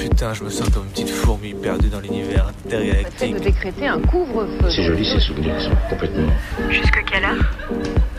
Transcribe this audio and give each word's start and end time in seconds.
Putain, 0.00 0.32
je 0.32 0.44
me 0.44 0.50
sens 0.50 0.68
comme 0.70 0.84
une 0.84 0.90
petite 0.90 1.10
fourmi 1.10 1.52
perdue 1.54 1.88
dans 1.88 2.00
l'univers 2.00 2.48
intergalactique. 2.64 3.34
de 3.34 3.38
décréter 3.40 3.86
un 3.86 4.00
couvre-feu. 4.00 4.70
C'est 4.70 4.82
joli 4.82 5.04
ces 5.04 5.20
souvenirs 5.20 5.60
sont 5.60 5.76
complètement. 5.90 6.32
Jusque 6.70 7.04
quelle 7.10 7.24
heure? 7.24 7.36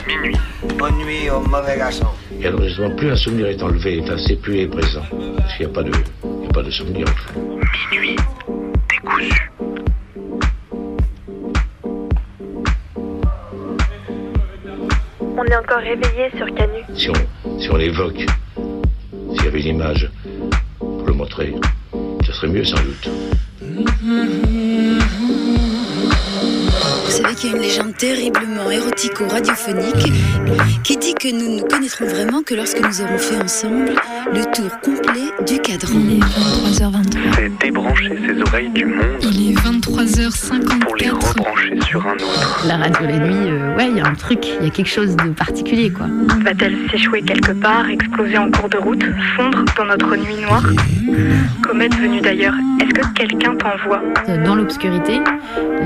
Minuit. 0.07 0.37
Bonne 0.77 0.95
nuit 0.97 1.29
au 1.29 1.39
mauvais 1.39 1.77
garçon. 1.77 2.05
Et 2.39 2.45
alors 2.45 2.61
justement, 2.61 2.95
plus 2.95 3.11
un 3.11 3.15
souvenir 3.15 3.47
est 3.47 3.61
enlevé, 3.63 3.99
enfin 4.03 4.15
c'est 4.27 4.35
plus 4.35 4.59
est 4.59 4.67
présent. 4.67 5.01
Parce 5.37 5.57
qu'il 5.57 5.65
n'y 5.65 5.71
a 5.71 5.73
pas 5.73 5.83
de, 5.83 5.91
il 6.23 6.45
y 6.45 6.49
a 6.49 6.53
pas 6.53 6.63
de 6.63 6.69
souvenir 6.71 7.07
en 7.07 7.15
fait. 7.15 7.39
Minuit. 7.91 8.15
Décousu. 8.89 9.51
On 15.37 15.45
est 15.45 15.55
encore 15.55 15.79
réveillé 15.79 16.29
sur 16.37 16.45
Canu. 16.53 16.83
Si 16.95 17.09
on, 17.09 17.59
si 17.59 17.69
on 17.71 17.77
l'évoque, 17.77 18.23
s'il 19.33 19.43
y 19.43 19.47
avait 19.47 19.61
une 19.61 19.77
image 19.77 20.11
pour 20.77 21.05
le 21.07 21.13
montrer, 21.13 21.55
sans. 22.63 22.75
Vous 27.05 27.11
savez 27.11 27.35
qu'il 27.35 27.49
y 27.49 27.53
a 27.53 27.55
une 27.55 27.61
légende 27.61 27.95
terriblement 27.97 28.69
érotico-radiophonique 28.69 30.11
qui 30.83 30.97
dit 30.97 31.13
que 31.13 31.31
nous 31.31 31.57
ne 31.57 31.61
connaîtrons 31.61 32.07
vraiment 32.07 32.43
que 32.43 32.53
lorsque 32.55 32.79
nous 32.79 33.01
aurons 33.01 33.17
fait 33.17 33.41
ensemble 33.41 33.93
le 34.33 34.43
tour 34.53 34.69
complet 34.81 35.30
du 35.45 35.59
cadran. 35.59 35.93
Il 35.99 36.17
est 36.17 36.19
23h23. 36.19 37.17
C'est 37.35 37.57
débrancher 37.59 38.17
ses 38.25 38.41
oreilles 38.41 38.69
du 38.69 38.85
monde 38.85 39.03
Il 39.21 39.51
est 39.51 39.55
23h54. 39.55 40.79
pour 40.79 40.95
les 40.97 41.09
rebrancher 41.09 41.79
sur 41.87 42.05
un 42.05 42.13
autre. 42.15 42.63
La 42.67 42.77
radio 42.77 43.07
la 43.07 43.17
nuit, 43.19 43.49
euh, 43.49 43.75
ouais, 43.77 43.87
il 43.89 43.97
y 43.97 44.01
a 44.01 44.07
un 44.07 44.13
truc, 44.13 44.39
il 44.59 44.65
y 44.65 44.67
a 44.67 44.71
quelque 44.71 44.89
chose 44.89 45.15
de 45.15 45.29
particulier, 45.29 45.89
quoi. 45.91 46.07
Va-t-elle 46.43 46.75
s'échouer 46.91 47.21
quelque 47.21 47.51
part, 47.53 47.87
exploser 47.89 48.37
en 48.37 48.51
cours 48.51 48.69
de 48.69 48.77
route, 48.77 49.03
fondre 49.35 49.63
dans 49.77 49.85
notre 49.85 50.15
nuit 50.15 50.41
noire? 50.41 50.63
Comète 51.63 51.95
venue 51.95 52.21
d'ailleurs, 52.21 52.55
est-ce 52.79 52.93
que 52.93 53.13
quelqu'un 53.13 53.55
t'envoie? 53.55 54.01
Dans 54.45 54.55
l'obscurité, 54.55 55.19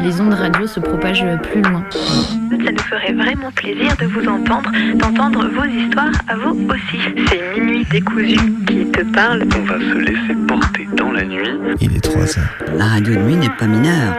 les 0.03 0.22
ondes 0.22 0.33
radio 0.33 0.67
se 0.67 0.79
propagent 0.79 1.25
plus 1.51 1.61
loin. 1.61 1.83
Ça 1.91 2.72
nous 2.72 2.83
ferait 2.83 3.13
vraiment 3.13 3.51
plaisir 3.51 3.95
de 3.99 4.05
vous 4.05 4.27
entendre, 4.27 4.72
d'entendre 4.95 5.47
vos 5.49 5.66
histoires 5.66 6.11
à 6.27 6.35
vous 6.35 6.67
aussi. 6.69 6.99
C'est 7.29 7.59
Minuit 7.59 7.85
décousu 7.91 8.38
qui 8.67 8.84
te 8.95 9.03
parle. 9.13 9.43
On 9.55 9.63
va 9.63 9.77
se 9.77 9.97
laisser 9.97 10.35
porter 10.47 10.88
dans 10.95 11.11
la 11.11 11.23
nuit. 11.23 11.49
Il 11.81 11.95
est 11.95 11.99
3 11.99 12.21
heures. 12.39 12.75
La 12.75 12.85
radio 12.85 13.15
de 13.15 13.19
nuit 13.19 13.35
n'est 13.35 13.49
pas 13.49 13.67
mineure. 13.67 14.15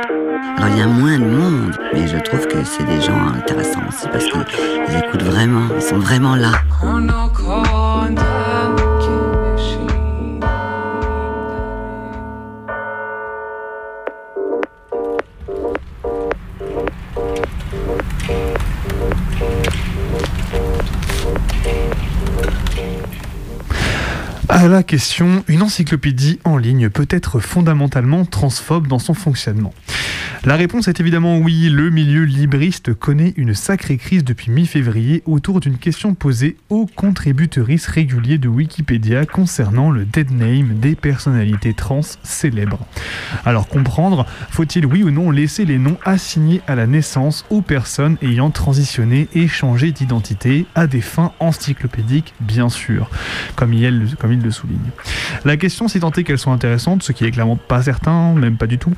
Alors 0.56 0.68
il 0.70 0.78
y 0.78 0.82
a 0.82 0.86
moins 0.86 1.18
de 1.18 1.24
monde, 1.24 1.76
mais 1.92 2.06
je 2.06 2.18
trouve 2.18 2.46
que 2.46 2.62
c'est 2.64 2.84
des 2.84 3.00
gens 3.00 3.18
intéressants 3.34 3.82
aussi 3.88 4.06
parce 4.10 4.24
qu'ils 4.24 4.96
écoutent 4.98 5.22
vraiment, 5.22 5.68
ils 5.74 5.82
sont 5.82 5.98
vraiment 5.98 6.34
là. 6.34 6.52
À 24.66 24.68
la 24.68 24.82
question, 24.82 25.44
une 25.46 25.62
encyclopédie 25.62 26.40
en 26.42 26.56
ligne 26.56 26.90
peut 26.90 27.06
être 27.08 27.38
fondamentalement 27.38 28.24
transphobe 28.24 28.88
dans 28.88 28.98
son 28.98 29.14
fonctionnement 29.14 29.72
La 30.46 30.54
réponse 30.54 30.86
est 30.86 31.00
évidemment 31.00 31.38
oui. 31.38 31.68
Le 31.70 31.90
milieu 31.90 32.22
libriste 32.22 32.94
connaît 32.94 33.34
une 33.36 33.52
sacrée 33.52 33.96
crise 33.96 34.22
depuis 34.22 34.52
mi-février 34.52 35.24
autour 35.26 35.58
d'une 35.58 35.76
question 35.76 36.14
posée 36.14 36.56
aux 36.70 36.86
contributrices 36.86 37.88
réguliers 37.88 38.38
de 38.38 38.46
Wikipédia 38.46 39.26
concernant 39.26 39.90
le 39.90 40.04
dead 40.04 40.30
name 40.30 40.78
des 40.78 40.94
personnalités 40.94 41.74
trans 41.74 42.02
célèbres. 42.22 42.78
Alors 43.44 43.66
comprendre, 43.66 44.24
faut-il 44.50 44.86
oui 44.86 45.02
ou 45.02 45.10
non 45.10 45.32
laisser 45.32 45.64
les 45.64 45.78
noms 45.78 45.98
assignés 46.04 46.60
à 46.68 46.76
la 46.76 46.86
naissance 46.86 47.44
aux 47.50 47.60
personnes 47.60 48.16
ayant 48.22 48.50
transitionné 48.50 49.26
et 49.34 49.48
changé 49.48 49.90
d'identité 49.90 50.66
à 50.76 50.86
des 50.86 51.00
fins 51.00 51.32
encyclopédiques, 51.40 52.34
bien 52.38 52.68
sûr, 52.68 53.10
comme 53.56 53.72
il, 53.72 54.14
le 54.22 54.50
souligne. 54.52 54.78
La 55.44 55.56
question, 55.56 55.88
si 55.88 55.98
tant 55.98 56.12
est 56.12 56.22
qu'elle 56.22 56.38
soit 56.38 56.52
intéressante, 56.52 57.02
ce 57.02 57.10
qui 57.10 57.24
est 57.24 57.32
clairement 57.32 57.56
pas 57.56 57.82
certain, 57.82 58.32
même 58.34 58.56
pas 58.56 58.68
du 58.68 58.78
tout, 58.78 58.94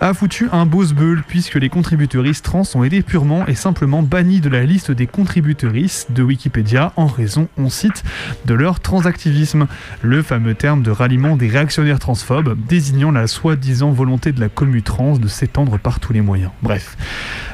a 0.00 0.14
foutu 0.14 0.48
un 0.52 0.64
beau 0.64 0.91
puisque 1.26 1.54
les 1.54 1.68
contributrices 1.68 2.42
trans 2.42 2.62
ont 2.74 2.84
été 2.84 3.02
purement 3.02 3.46
et 3.46 3.54
simplement 3.54 4.02
bannies 4.02 4.40
de 4.40 4.48
la 4.48 4.64
liste 4.64 4.90
des 4.90 5.06
contributrices 5.06 6.06
de 6.10 6.22
Wikipédia 6.22 6.92
en 6.96 7.06
raison, 7.06 7.48
on 7.56 7.70
cite, 7.70 8.02
de 8.46 8.54
leur 8.54 8.80
transactivisme, 8.80 9.66
le 10.02 10.22
fameux 10.22 10.54
terme 10.54 10.82
de 10.82 10.90
ralliement 10.90 11.36
des 11.36 11.48
réactionnaires 11.48 11.98
transphobes 11.98 12.56
désignant 12.68 13.10
la 13.10 13.26
soi-disant 13.26 13.90
volonté 13.90 14.32
de 14.32 14.40
la 14.40 14.48
commu 14.48 14.82
trans 14.82 15.16
de 15.16 15.28
s'étendre 15.28 15.78
par 15.78 16.00
tous 16.00 16.12
les 16.12 16.20
moyens. 16.20 16.50
Bref, 16.62 16.96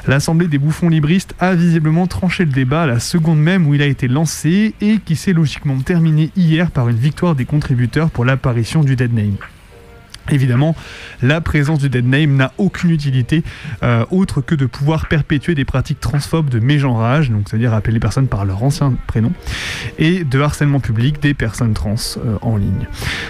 l'Assemblée 0.07 0.47
des 0.47 0.57
bouffons 0.57 0.89
libristes 0.89 1.35
a 1.39 1.55
visiblement 1.55 2.07
tranché 2.07 2.45
le 2.45 2.51
débat 2.51 2.83
à 2.83 2.87
la 2.87 2.99
seconde 2.99 3.39
même 3.39 3.67
où 3.67 3.73
il 3.73 3.81
a 3.81 3.85
été 3.85 4.07
lancé 4.07 4.73
et 4.81 4.99
qui 4.99 5.15
s'est 5.15 5.33
logiquement 5.33 5.79
terminé 5.79 6.31
hier 6.35 6.71
par 6.71 6.89
une 6.89 6.97
victoire 6.97 7.35
des 7.35 7.45
contributeurs 7.45 8.09
pour 8.09 8.25
l'apparition 8.25 8.83
du 8.83 8.95
dead 8.95 9.13
name. 9.13 9.37
Évidemment, 10.31 10.75
la 11.21 11.41
présence 11.41 11.79
du 11.79 11.89
dead 11.89 12.05
name 12.05 12.35
n'a 12.35 12.53
aucune 12.57 12.91
utilité 12.91 13.43
euh, 13.83 14.05
autre 14.11 14.41
que 14.41 14.55
de 14.55 14.65
pouvoir 14.65 15.07
perpétuer 15.07 15.55
des 15.55 15.65
pratiques 15.65 15.99
transphobes 15.99 16.49
de 16.49 16.59
mégenrage, 16.59 17.29
donc 17.29 17.47
c'est-à-dire 17.49 17.73
appeler 17.73 17.93
les 17.93 17.99
personnes 17.99 18.27
par 18.27 18.45
leur 18.45 18.63
ancien 18.63 18.93
prénom, 19.07 19.31
et 19.97 20.23
de 20.23 20.39
harcèlement 20.39 20.79
public 20.79 21.21
des 21.21 21.33
personnes 21.33 21.73
trans 21.73 21.95
euh, 22.17 22.37
en 22.41 22.57
ligne. 22.57 22.87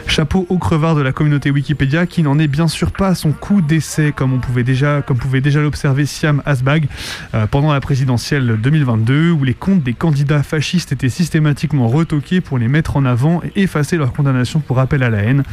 Chapeau 0.07 0.45
au 0.49 0.57
crevard 0.57 0.95
de 0.95 1.01
la 1.01 1.11
communauté 1.11 1.51
Wikipédia 1.51 2.05
qui 2.05 2.23
n'en 2.23 2.39
est 2.39 2.47
bien 2.47 2.67
sûr 2.67 2.91
pas 2.91 3.09
à 3.09 3.15
son 3.15 3.31
coup 3.31 3.61
d'essai 3.61 4.11
comme 4.15 4.33
on 4.33 4.39
pouvait 4.39 4.63
déjà, 4.63 5.01
comme 5.01 5.17
pouvait 5.17 5.41
déjà 5.41 5.61
l'observer 5.61 6.05
Siam 6.05 6.41
Asbag 6.45 6.87
euh, 7.33 7.47
pendant 7.47 7.73
la 7.73 7.79
présidentielle 7.79 8.57
2022 8.61 9.31
où 9.31 9.43
les 9.43 9.53
comptes 9.53 9.83
des 9.83 9.93
candidats 9.93 10.43
fascistes 10.43 10.91
étaient 10.91 11.09
systématiquement 11.09 11.87
retoqués 11.87 12.41
pour 12.41 12.57
les 12.57 12.67
mettre 12.67 12.97
en 12.97 13.05
avant 13.05 13.41
et 13.43 13.63
effacer 13.63 13.97
leur 13.97 14.13
condamnation 14.13 14.59
pour 14.59 14.79
appel 14.79 15.03
à 15.03 15.09
la 15.09 15.19
haine. 15.19 15.43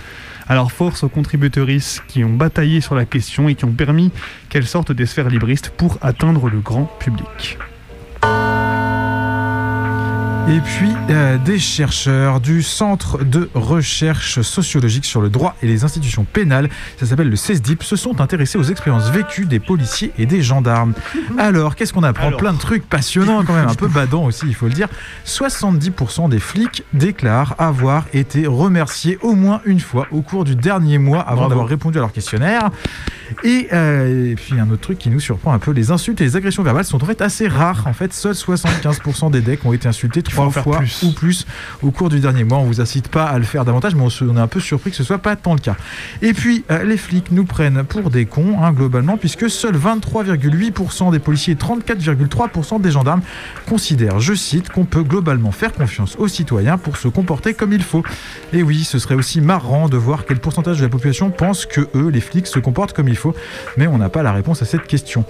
Alors 0.49 0.71
force 0.71 1.03
aux 1.03 1.09
contributrices 1.09 2.03
qui 2.07 2.23
ont 2.23 2.33
bataillé 2.33 2.81
sur 2.81 2.95
la 2.95 3.05
question 3.05 3.49
et 3.49 3.55
qui 3.55 3.65
ont 3.65 3.73
permis 3.73 4.13
qu'elle 4.49 4.67
sorte 4.67 4.93
des 4.93 5.07
sphères 5.07 5.29
libristes 5.29 5.71
pour 5.71 5.99
atteindre 6.03 6.49
le 6.49 6.61
grand 6.61 6.85
public. 7.01 7.59
Et 10.49 10.61
puis, 10.61 10.93
euh, 11.11 11.39
des 11.39 11.59
chercheurs 11.59 12.39
du 12.39 12.63
Centre 12.63 13.25
de 13.25 13.51
recherche 13.55 14.43
sociologique 14.43 15.05
sur 15.05 15.21
le 15.21 15.29
droit 15.29 15.57
et 15.61 15.67
les 15.67 15.83
institutions 15.83 16.25
pénales, 16.25 16.69
ça 17.01 17.07
s'appelle 17.07 17.29
le 17.29 17.35
CESDIP, 17.35 17.83
se 17.83 17.97
sont 17.97 18.21
intéressés 18.21 18.57
aux 18.57 18.63
expériences 18.63 19.11
vécues 19.11 19.47
des 19.47 19.59
policiers 19.59 20.13
et 20.19 20.25
des 20.25 20.43
gendarmes. 20.43 20.95
Alors, 21.37 21.75
qu'est-ce 21.75 21.93
qu'on 21.93 22.05
apprend 22.05 22.29
Alors. 22.29 22.39
Plein 22.39 22.53
de 22.53 22.59
trucs 22.59 22.89
passionnants 22.89 23.43
quand 23.43 23.55
même, 23.55 23.69
un 23.69 23.75
peu 23.75 23.89
badants 23.89 24.25
aussi, 24.25 24.47
il 24.47 24.55
faut 24.55 24.67
le 24.67 24.73
dire. 24.73 24.87
70% 25.27 26.29
des 26.29 26.39
flics 26.39 26.85
déclarent 26.93 27.57
avoir 27.59 28.05
été 28.13 28.47
remerciés 28.47 29.19
au 29.23 29.35
moins 29.35 29.61
une 29.65 29.81
fois 29.81 30.07
au 30.13 30.23
cours 30.23 30.45
du 30.45 30.55
dernier 30.55 30.99
mois 30.99 31.23
avant 31.23 31.49
d'avoir 31.49 31.67
répondu 31.67 31.99
à 31.99 32.03
leur 32.03 32.13
questionnaire. 32.13 32.71
Et, 33.43 33.67
euh, 33.73 34.31
et 34.31 34.35
puis 34.37 34.61
un 34.61 34.71
autre 34.71 34.83
truc 34.83 34.99
qui 34.99 35.11
nous 35.11 35.19
surprend 35.19 35.53
un 35.53 35.59
peu, 35.59 35.73
les 35.73 35.91
insultes 35.91 36.21
et 36.21 36.25
les 36.25 36.37
agressions 36.37 36.63
verbales 36.63 36.85
sont 36.85 37.03
en 37.03 37.07
fait 37.07 37.21
assez 37.21 37.49
rares. 37.49 37.85
En 37.89 37.93
fait, 37.93 38.13
seuls 38.13 38.35
75% 38.35 39.33
des 39.33 39.41
decks 39.41 39.65
ont 39.65 39.73
été 39.73 39.89
insultés 39.89 40.23
trois 40.37 40.63
fois 40.63 40.79
plus. 40.79 41.03
ou 41.03 41.13
plus 41.13 41.47
au 41.83 41.91
cours 41.91 42.09
du 42.09 42.21
dernier 42.21 42.45
mois. 42.45 42.59
On 42.59 42.65
vous 42.65 42.81
incite 42.81 43.09
pas 43.09 43.25
à 43.25 43.39
le 43.39 43.45
faire 43.45 43.65
davantage, 43.65 43.95
mais 43.95 44.03
on 44.03 44.37
est 44.37 44.41
un 44.41 44.47
peu 44.47 44.61
surpris 44.61 44.91
que 44.91 44.97
ce 44.97 45.05
soit 45.05 45.19
pas 45.19 45.37
tant 45.37 45.55
le 45.55 45.61
cas. 45.61 45.77
Et 46.23 46.33
puis 46.33 46.65
euh, 46.71 46.85
les 46.85 46.97
flics 46.97 47.31
nous 47.31 47.45
prennent 47.45 47.85
pour 47.85 48.11
des 48.11 48.27
cons 48.27 48.57
hein, 48.63 48.73
globalement, 48.73 49.17
puisque 49.17 49.49
seuls 49.51 49.77
23,8% 49.77 51.11
des 51.11 51.19
policiers 51.19 51.55
et 51.55 51.57
34,3% 51.57 52.81
des 52.81 52.91
gendarmes 52.91 53.23
considèrent, 53.69 54.21
je 54.21 54.35
cite, 54.35 54.71
qu'on 54.71 54.85
peut 54.85 55.03
globalement 55.03 55.53
faire 55.53 55.73
confiance 55.73 56.17
aux 56.17 56.29
citoyens 56.29 56.79
pour 56.79 56.97
se 56.97 57.09
comporter 57.09 57.55
comme 57.55 57.73
il 57.73 57.83
faut. 57.83 58.03
Et 58.53 58.63
oui, 58.63 58.85
ce 58.85 58.99
serait 58.99 59.15
aussi 59.15 59.41
marrant 59.41 59.89
de 59.89 59.97
voir 59.97 60.25
quel 60.27 60.39
pourcentage 60.39 60.79
de 60.79 60.83
la 60.83 60.89
population 60.89 61.31
pense 61.31 61.67
que 61.67 61.89
eux, 61.95 62.09
les 62.09 62.21
flics, 62.21 62.47
se 62.47 62.59
comportent 62.59 62.93
comme 62.93 63.09
il 63.09 63.17
faut, 63.17 63.35
mais 63.77 63.87
on 63.87 63.99
n'a 63.99 64.09
pas 64.09 64.23
la 64.23 64.33
réponse 64.33 64.63
à 64.63 64.65
cette 64.65 64.87
question. 64.87 65.25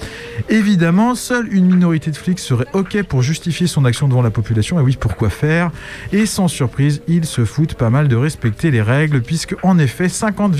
Évidemment, 0.48 1.14
seule 1.14 1.52
une 1.52 1.66
minorité 1.66 2.10
de 2.10 2.16
flics 2.16 2.38
serait 2.38 2.66
OK 2.72 3.02
pour 3.04 3.22
justifier 3.22 3.66
son 3.66 3.84
action 3.84 4.08
devant 4.08 4.22
la 4.22 4.30
population, 4.30 4.78
et 4.78 4.82
oui, 4.82 4.95
pourquoi 4.96 5.30
faire 5.30 5.70
Et 6.12 6.26
sans 6.26 6.48
surprise, 6.48 7.02
ils 7.08 7.24
se 7.24 7.44
foutent 7.44 7.74
pas 7.74 7.90
mal 7.90 8.08
de 8.08 8.16
respecter 8.16 8.70
les 8.70 8.82
règles, 8.82 9.22
puisque 9.22 9.56
en 9.62 9.78
effet, 9.78 10.08
50, 10.08 10.56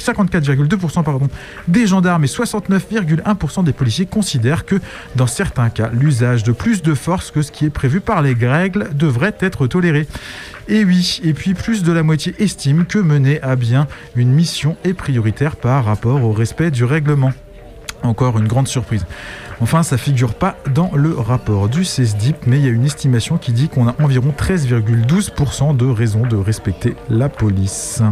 54,2% 0.00 1.04
pardon, 1.04 1.28
des 1.68 1.86
gendarmes 1.86 2.24
et 2.24 2.28
69,1% 2.28 3.64
des 3.64 3.72
policiers 3.72 4.06
considèrent 4.06 4.64
que, 4.64 4.76
dans 5.16 5.26
certains 5.26 5.70
cas, 5.70 5.90
l'usage 5.92 6.42
de 6.42 6.52
plus 6.52 6.82
de 6.82 6.94
force 6.94 7.30
que 7.30 7.42
ce 7.42 7.52
qui 7.52 7.66
est 7.66 7.70
prévu 7.70 8.00
par 8.00 8.22
les 8.22 8.34
règles 8.34 8.88
devrait 8.94 9.36
être 9.40 9.66
toléré. 9.66 10.06
Et 10.68 10.84
oui, 10.84 11.20
et 11.24 11.34
puis 11.34 11.54
plus 11.54 11.82
de 11.82 11.92
la 11.92 12.02
moitié 12.02 12.34
estime 12.38 12.86
que 12.86 12.98
mener 12.98 13.42
à 13.42 13.56
bien 13.56 13.86
une 14.14 14.32
mission 14.32 14.76
est 14.84 14.94
prioritaire 14.94 15.56
par 15.56 15.84
rapport 15.84 16.22
au 16.22 16.32
respect 16.32 16.70
du 16.70 16.84
règlement. 16.84 17.32
Encore 18.02 18.38
une 18.38 18.48
grande 18.48 18.68
surprise. 18.68 19.04
Enfin, 19.62 19.82
ça 19.82 19.98
figure 19.98 20.34
pas 20.34 20.56
dans 20.74 20.90
le 20.94 21.12
rapport 21.12 21.68
du 21.68 21.84
CESDIP, 21.84 22.46
mais 22.46 22.58
il 22.58 22.64
y 22.64 22.68
a 22.68 22.72
une 22.72 22.86
estimation 22.86 23.36
qui 23.36 23.52
dit 23.52 23.68
qu'on 23.68 23.88
a 23.88 23.94
environ 24.02 24.32
13,12% 24.36 25.76
de 25.76 25.86
raisons 25.86 26.26
de 26.26 26.36
respecter 26.36 26.96
la 27.10 27.28
police. 27.28 28.02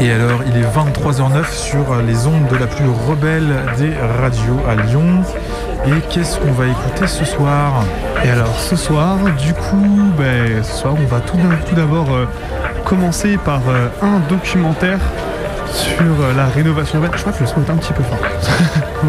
Et 0.00 0.10
alors, 0.10 0.42
il 0.46 0.54
est 0.58 0.66
23h09 0.66 1.50
sur 1.50 1.96
les 2.02 2.26
ondes 2.26 2.46
de 2.50 2.56
la 2.56 2.66
plus 2.66 2.88
rebelle 3.08 3.64
des 3.78 3.94
radios 4.20 4.60
à 4.68 4.74
Lyon. 4.74 5.22
Et 5.86 6.00
qu'est-ce 6.08 6.38
qu'on 6.38 6.52
va 6.52 6.66
écouter 6.66 7.06
ce 7.06 7.24
soir? 7.24 7.84
Et 8.24 8.30
alors 8.30 8.58
ce 8.58 8.74
soir, 8.74 9.18
du 9.38 9.52
coup, 9.52 10.12
ben, 10.16 10.62
ce 10.62 10.78
soir, 10.78 10.94
on 10.98 11.06
va 11.06 11.20
tout, 11.20 11.36
d'abord 11.76 12.06
euh, 12.10 12.26
commencer 12.84 13.36
par 13.36 13.60
euh, 13.68 13.88
un 14.00 14.20
documentaire 14.30 14.98
sur 15.72 16.00
euh, 16.00 16.34
la 16.34 16.46
rénovation 16.46 16.98
urbaine. 16.98 17.12
Je 17.14 17.20
crois 17.20 17.32
que 17.34 17.40
le 17.40 17.46
son 17.46 17.62
est 17.62 17.70
un 17.70 17.76
petit 17.76 17.92
peu 17.92 18.02
fort. 18.02 18.18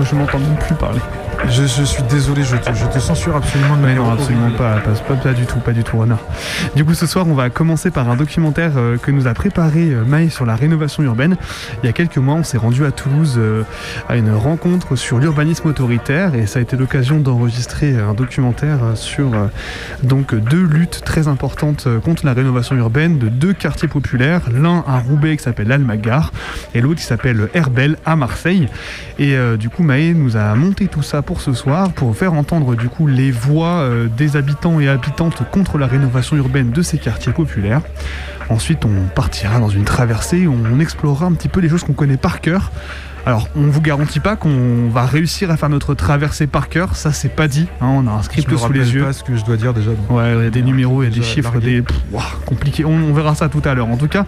je 0.03 0.15
m'entends 0.15 0.39
même 0.39 0.57
plus 0.57 0.75
parler. 0.75 0.99
Je, 1.49 1.63
je 1.63 1.83
suis 1.83 2.03
désolé, 2.03 2.43
je 2.43 2.55
te, 2.55 2.73
je 2.73 2.85
te 2.85 2.99
censure 2.99 3.35
absolument 3.35 3.75
de 3.75 3.81
Mais 3.81 3.87
manière 3.89 4.03
non, 4.03 4.11
absolument 4.11 4.51
pas, 4.51 4.77
pas, 4.77 4.91
pas, 4.91 5.15
pas 5.15 5.33
du 5.33 5.45
tout, 5.45 5.59
pas 5.59 5.71
du 5.71 5.83
tout, 5.83 5.97
Renard. 5.97 6.19
Du 6.75 6.83
coup, 6.83 6.93
ce 6.93 7.05
soir, 7.05 7.27
on 7.27 7.33
va 7.33 7.49
commencer 7.49 7.91
par 7.91 8.09
un 8.09 8.15
documentaire 8.15 8.73
euh, 8.77 8.97
que 8.97 9.11
nous 9.11 9.27
a 9.27 9.33
préparé 9.33 9.91
euh, 9.91 10.03
Maë 10.03 10.29
sur 10.29 10.45
la 10.45 10.55
rénovation 10.55 11.03
urbaine. 11.03 11.37
Il 11.83 11.85
y 11.85 11.89
a 11.89 11.93
quelques 11.93 12.17
mois, 12.17 12.35
on 12.35 12.43
s'est 12.43 12.57
rendu 12.57 12.85
à 12.85 12.91
Toulouse 12.91 13.35
euh, 13.37 13.63
à 14.09 14.17
une 14.17 14.33
rencontre 14.33 14.95
sur 14.95 15.19
l'urbanisme 15.19 15.67
autoritaire 15.67 16.35
et 16.35 16.47
ça 16.47 16.59
a 16.59 16.61
été 16.61 16.77
l'occasion 16.77 17.19
d'enregistrer 17.19 17.97
un 17.97 18.13
documentaire 18.13 18.79
sur 18.95 19.31
donc 20.03 20.35
deux 20.35 20.63
luttes 20.63 21.01
très 21.03 21.27
importantes 21.27 21.87
contre 22.03 22.25
la 22.25 22.33
rénovation 22.33 22.75
urbaine 22.75 23.17
de 23.17 23.29
deux 23.29 23.53
quartiers 23.53 23.87
populaires, 23.87 24.41
l'un 24.51 24.83
à 24.87 24.99
Roubaix 24.99 25.37
qui 25.37 25.43
s'appelle 25.43 25.67
l'Almagar 25.67 26.31
et 26.73 26.81
l'autre 26.81 26.99
qui 26.99 27.05
s'appelle 27.05 27.49
Herbel 27.53 27.97
à 28.05 28.15
Marseille. 28.15 28.67
Et 29.17 29.35
euh, 29.35 29.57
du 29.57 29.69
coup, 29.69 29.83
Maë 29.83 30.13
nous 30.13 30.37
a 30.37 30.53
monté 30.55 30.87
tout 30.87 31.01
ça 31.01 31.21
pour 31.21 31.34
ce 31.41 31.53
soir, 31.53 31.91
pour 31.91 32.15
faire 32.15 32.33
entendre 32.33 32.75
du 32.75 32.89
coup 32.89 33.07
les 33.07 33.31
voix 33.31 33.79
euh, 33.79 34.07
des 34.07 34.37
habitants 34.37 34.79
et 34.79 34.87
habitantes 34.87 35.43
contre 35.51 35.77
la 35.77 35.87
rénovation 35.87 36.35
urbaine 36.37 36.71
de 36.71 36.81
ces 36.81 36.97
quartiers 36.97 37.33
populaires. 37.33 37.81
Ensuite, 38.49 38.85
on 38.85 39.07
partira 39.13 39.59
dans 39.59 39.69
une 39.69 39.85
traversée 39.85 40.47
où 40.47 40.53
on 40.53 40.79
explorera 40.79 41.25
un 41.25 41.33
petit 41.33 41.47
peu 41.47 41.59
les 41.59 41.69
choses 41.69 41.83
qu'on 41.83 41.93
connaît 41.93 42.17
par 42.17 42.41
cœur. 42.41 42.71
Alors, 43.27 43.47
on 43.55 43.63
vous 43.67 43.81
garantit 43.81 44.19
pas 44.19 44.35
qu'on 44.35 44.87
va 44.89 45.05
réussir 45.05 45.49
à 45.49 45.57
faire 45.57 45.69
notre 45.69 45.95
traversée 45.95 46.45
par 46.45 46.69
cœur, 46.69 46.95
ça 46.95 47.11
c'est 47.11 47.29
pas 47.29 47.47
dit. 47.47 47.67
hein, 47.81 47.87
on 47.87 48.05
a 48.07 48.11
un 48.11 48.19
Je 48.19 48.25
script 48.25 48.51
me 48.51 48.55
sous 48.57 48.71
les 48.71 48.93
yeux. 48.93 49.03
pas 49.03 49.13
ce 49.13 49.23
que 49.23 49.35
je 49.35 49.43
dois 49.43 49.57
dire 49.57 49.73
déjà. 49.73 49.89
donc. 49.91 50.11
Ouais, 50.11 50.35
il 50.37 50.43
y 50.43 50.47
a 50.47 50.49
des 50.51 50.61
numéros, 50.61 51.01
il 51.01 51.09
y 51.09 51.11
a 51.11 51.15
des 51.15 51.23
chiffres, 51.23 51.51
largué. 51.53 51.77
des. 51.77 51.81
Pff, 51.81 51.97
ouah, 52.11 52.23
compliqué. 52.45 52.85
On, 52.85 52.91
on 52.93 53.13
verra 53.13 53.33
ça 53.33 53.49
tout 53.49 53.63
à 53.65 53.73
l'heure. 53.73 53.87
En 53.89 53.97
tout 53.97 54.07
cas, 54.07 54.25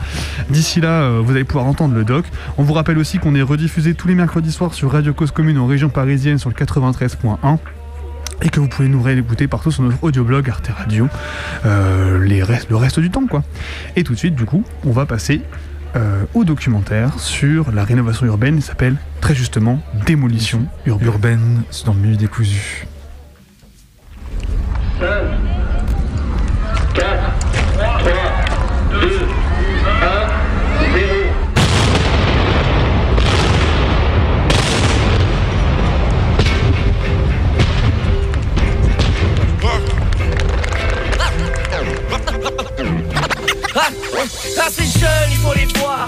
d'ici 0.49 0.81
là, 0.81 1.01
euh, 1.03 1.21
vous 1.23 1.31
allez 1.33 1.44
pouvoir 1.44 1.65
entendre 1.67 1.94
le 1.94 2.03
doc. 2.05 2.25
On 2.57 2.63
vous 2.63 2.73
rappelle 2.73 2.97
aussi 2.97 3.19
qu'on 3.19 3.35
est 3.35 3.41
rediffusé 3.44 3.94
tous 3.94 4.07
les 4.07 4.15
mercredis 4.15 4.51
soirs 4.51 4.73
sur 4.73 4.91
Radio 4.91 5.13
Cause 5.13 5.29
Commune 5.29 5.59
en 5.59 5.67
région 5.67 5.89
parisienne 5.89 6.39
sur 6.39 6.50
le 6.50 6.55
93.1 6.55 7.57
et 8.41 8.50
que 8.50 8.59
vous 8.59 8.67
pouvez 8.67 8.88
nous 8.88 9.01
réécouter 9.01 9.47
partout 9.47 9.71
sur 9.71 9.81
notre 9.83 10.03
audioblog 10.03 10.47
Arte 10.50 10.69
Radio 10.75 11.07
euh, 11.65 12.23
les 12.23 12.43
restes, 12.43 12.69
le 12.69 12.75
reste 12.75 13.00
du 13.00 13.09
temps 13.09 13.25
quoi. 13.27 13.43
Et 13.95 14.03
tout 14.03 14.13
de 14.13 14.17
suite 14.19 14.35
du 14.35 14.45
coup 14.45 14.63
on 14.85 14.91
va 14.91 15.07
passer 15.07 15.41
euh, 15.97 16.23
au 16.33 16.44
documentaire 16.44 17.19
sur 17.19 17.71
la 17.71 17.83
rénovation 17.83 18.25
urbaine 18.27 18.57
il 18.57 18.61
s'appelle 18.61 18.97
très 19.19 19.33
justement 19.33 19.81
Démolition 20.05 20.65
urbaine. 20.85 21.63
C'est 21.71 21.85
dans 21.85 21.94
le 21.94 21.99
milieu 21.99 22.17
décousu. 22.17 22.88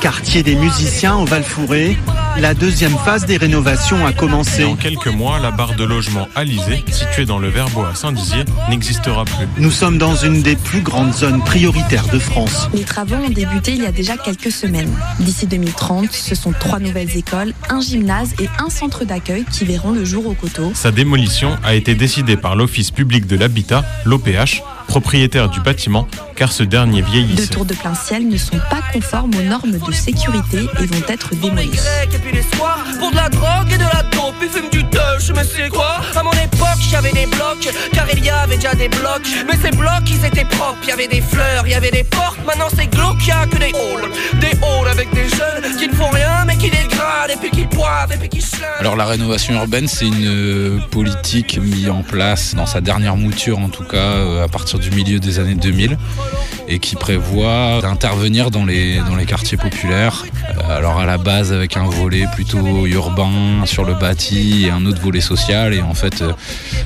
Quartier 0.01 0.43
des 0.43 0.55
musiciens 0.55 1.17
au 1.17 1.25
Val-Fouré, 1.25 1.97
la 2.39 2.53
deuxième 2.53 2.97
phase 2.97 3.25
des 3.25 3.37
rénovations 3.37 4.05
a 4.05 4.13
commencé. 4.13 4.63
Dans 4.63 4.75
quelques 4.75 5.07
mois, 5.07 5.39
la 5.39 5.51
barre 5.51 5.75
de 5.75 5.83
logement 5.83 6.27
Alizé, 6.35 6.83
située 6.91 7.25
dans 7.25 7.37
le 7.37 7.49
Verbois 7.49 7.89
à 7.89 7.95
Saint-Dizier, 7.95 8.45
n'existera 8.69 9.25
plus. 9.25 9.47
Nous 9.57 9.71
sommes 9.71 9.97
dans 9.97 10.15
une 10.15 10.41
des 10.41 10.55
plus 10.55 10.81
grandes 10.81 11.13
zones 11.13 11.43
prioritaires 11.43 12.07
de 12.07 12.19
France. 12.19 12.69
Les 12.73 12.83
travaux 12.83 13.15
ont 13.15 13.29
débuté 13.29 13.73
il 13.73 13.83
y 13.83 13.85
a 13.85 13.91
déjà 13.91 14.17
quelques 14.17 14.51
semaines. 14.51 14.93
D'ici 15.19 15.47
2030, 15.47 16.11
ce 16.11 16.35
sont 16.35 16.53
trois 16.57 16.79
nouvelles 16.79 17.17
écoles, 17.17 17.53
un 17.69 17.81
gymnase 17.81 18.33
et 18.39 18.49
un 18.57 18.69
centre 18.69 19.05
d'accueil 19.05 19.45
qui 19.51 19.65
verront 19.65 19.91
le 19.91 20.05
jour 20.05 20.27
au 20.27 20.33
coteau. 20.33 20.71
Sa 20.73 20.91
démolition 20.91 21.57
a 21.63 21.75
été 21.75 21.93
décidée 21.93 22.37
par 22.37 22.55
l'Office 22.55 22.91
public 22.91 23.27
de 23.27 23.35
l'habitat, 23.35 23.83
l'OPH, 24.05 24.63
propriétaire 24.89 25.49
du 25.49 25.61
bâtiment, 25.61 26.07
car 26.35 26.51
ce 26.51 26.63
dernier 26.63 27.01
Deux 27.01 27.11
vieillissait. 27.11 27.47
tours 27.47 27.65
de 27.65 27.75
plein 27.75 27.93
ciel 27.93 28.27
ne 28.27 28.37
sont 28.37 28.57
pas 28.71 28.81
conformes 28.91 29.31
aux 29.35 29.43
normes 29.43 29.77
de 29.77 29.91
sécurité 29.93 30.67
et 30.81 30.85
vont 30.87 31.05
être 31.07 31.35
démolies. 31.35 31.69
Grec, 31.69 32.09
et 32.15 32.17
puis 32.17 32.35
les 32.35 32.57
soirs, 32.57 32.83
pour 32.99 33.11
de 33.11 33.15
la 33.15 33.29
drogue 33.29 33.71
et 33.71 33.77
de 33.77 33.83
la 33.83 34.03
dope, 34.11 34.33
ils 34.41 34.49
fument 34.49 34.69
du 34.71 34.83
touch, 34.85 35.31
mais 35.35 35.43
c'est 35.43 35.69
quoi 35.69 36.01
À 36.15 36.23
mon 36.23 36.31
époque, 36.31 36.81
j'avais 36.89 37.11
des 37.11 37.27
blocs, 37.27 37.69
car 37.93 38.07
il 38.11 38.25
y 38.25 38.29
avait 38.31 38.55
déjà 38.55 38.73
des 38.73 38.89
blocs. 38.89 39.27
Mais 39.47 39.57
ces 39.61 39.75
blocs, 39.77 40.09
ils 40.09 40.25
étaient 40.25 40.45
propres, 40.45 40.79
il 40.83 40.89
y 40.89 40.91
avait 40.91 41.07
des 41.07 41.21
fleurs, 41.21 41.67
il 41.67 41.71
y 41.71 41.75
avait 41.75 41.91
des 41.91 42.03
portes. 42.03 42.39
Maintenant, 42.45 42.69
c'est 42.75 42.87
glauque, 42.87 43.25
y 43.27 43.31
a 43.31 43.45
que 43.45 43.57
des 43.57 43.65
halls. 43.65 44.09
Des 44.41 44.57
halls 44.65 44.87
avec 44.91 45.13
des 45.13 45.29
jeunes 45.29 45.77
qui 45.77 45.87
ne 45.87 45.93
font 45.93 46.09
rien, 46.09 46.45
mais 46.47 46.57
qui 46.57 46.71
dégradent, 46.71 47.29
et 47.31 47.37
puis 47.39 47.51
qui 47.51 47.65
boivent, 47.75 48.11
et 48.11 48.17
puis 48.17 48.29
qui 48.29 48.39
chlinguent. 48.39 48.79
Alors 48.79 48.95
la 48.95 49.05
rénovation 49.05 49.53
urbaine, 49.53 49.87
c'est 49.87 50.07
une 50.07 50.25
euh, 50.25 50.79
politique 50.89 51.59
mise 51.59 51.89
en 51.89 52.01
place 52.01 52.55
dans 52.55 52.65
sa 52.65 52.81
dernière 52.81 53.17
mouture, 53.17 53.59
en 53.59 53.69
tout 53.69 53.83
cas 53.83 53.97
euh, 53.97 54.43
à 54.43 54.47
partir 54.47 54.78
du 54.79 54.91
milieu 54.91 55.19
des 55.19 55.39
années 55.39 55.55
2000, 55.55 55.97
et 56.67 56.79
qui 56.79 56.95
prévoit 56.95 57.79
d'intervenir 57.81 58.51
dans 58.51 58.65
les, 58.65 58.97
dans 58.99 59.15
les 59.15 59.25
quartiers 59.25 59.57
populaires. 59.57 60.25
Euh, 60.69 60.77
Alors 60.77 60.99
à 60.99 61.05
la 61.05 61.17
base 61.17 61.51
avec 61.51 61.77
un 61.77 61.85
volet 61.85 62.25
plutôt 62.33 62.85
urbain 62.85 63.65
sur 63.65 63.83
le 63.83 63.95
bâti 63.95 64.65
et 64.65 64.69
un 64.69 64.85
autre 64.85 65.01
volet 65.01 65.21
social, 65.21 65.73
et 65.73 65.81
en 65.81 65.93
fait 65.93 66.21
euh, 66.21 66.31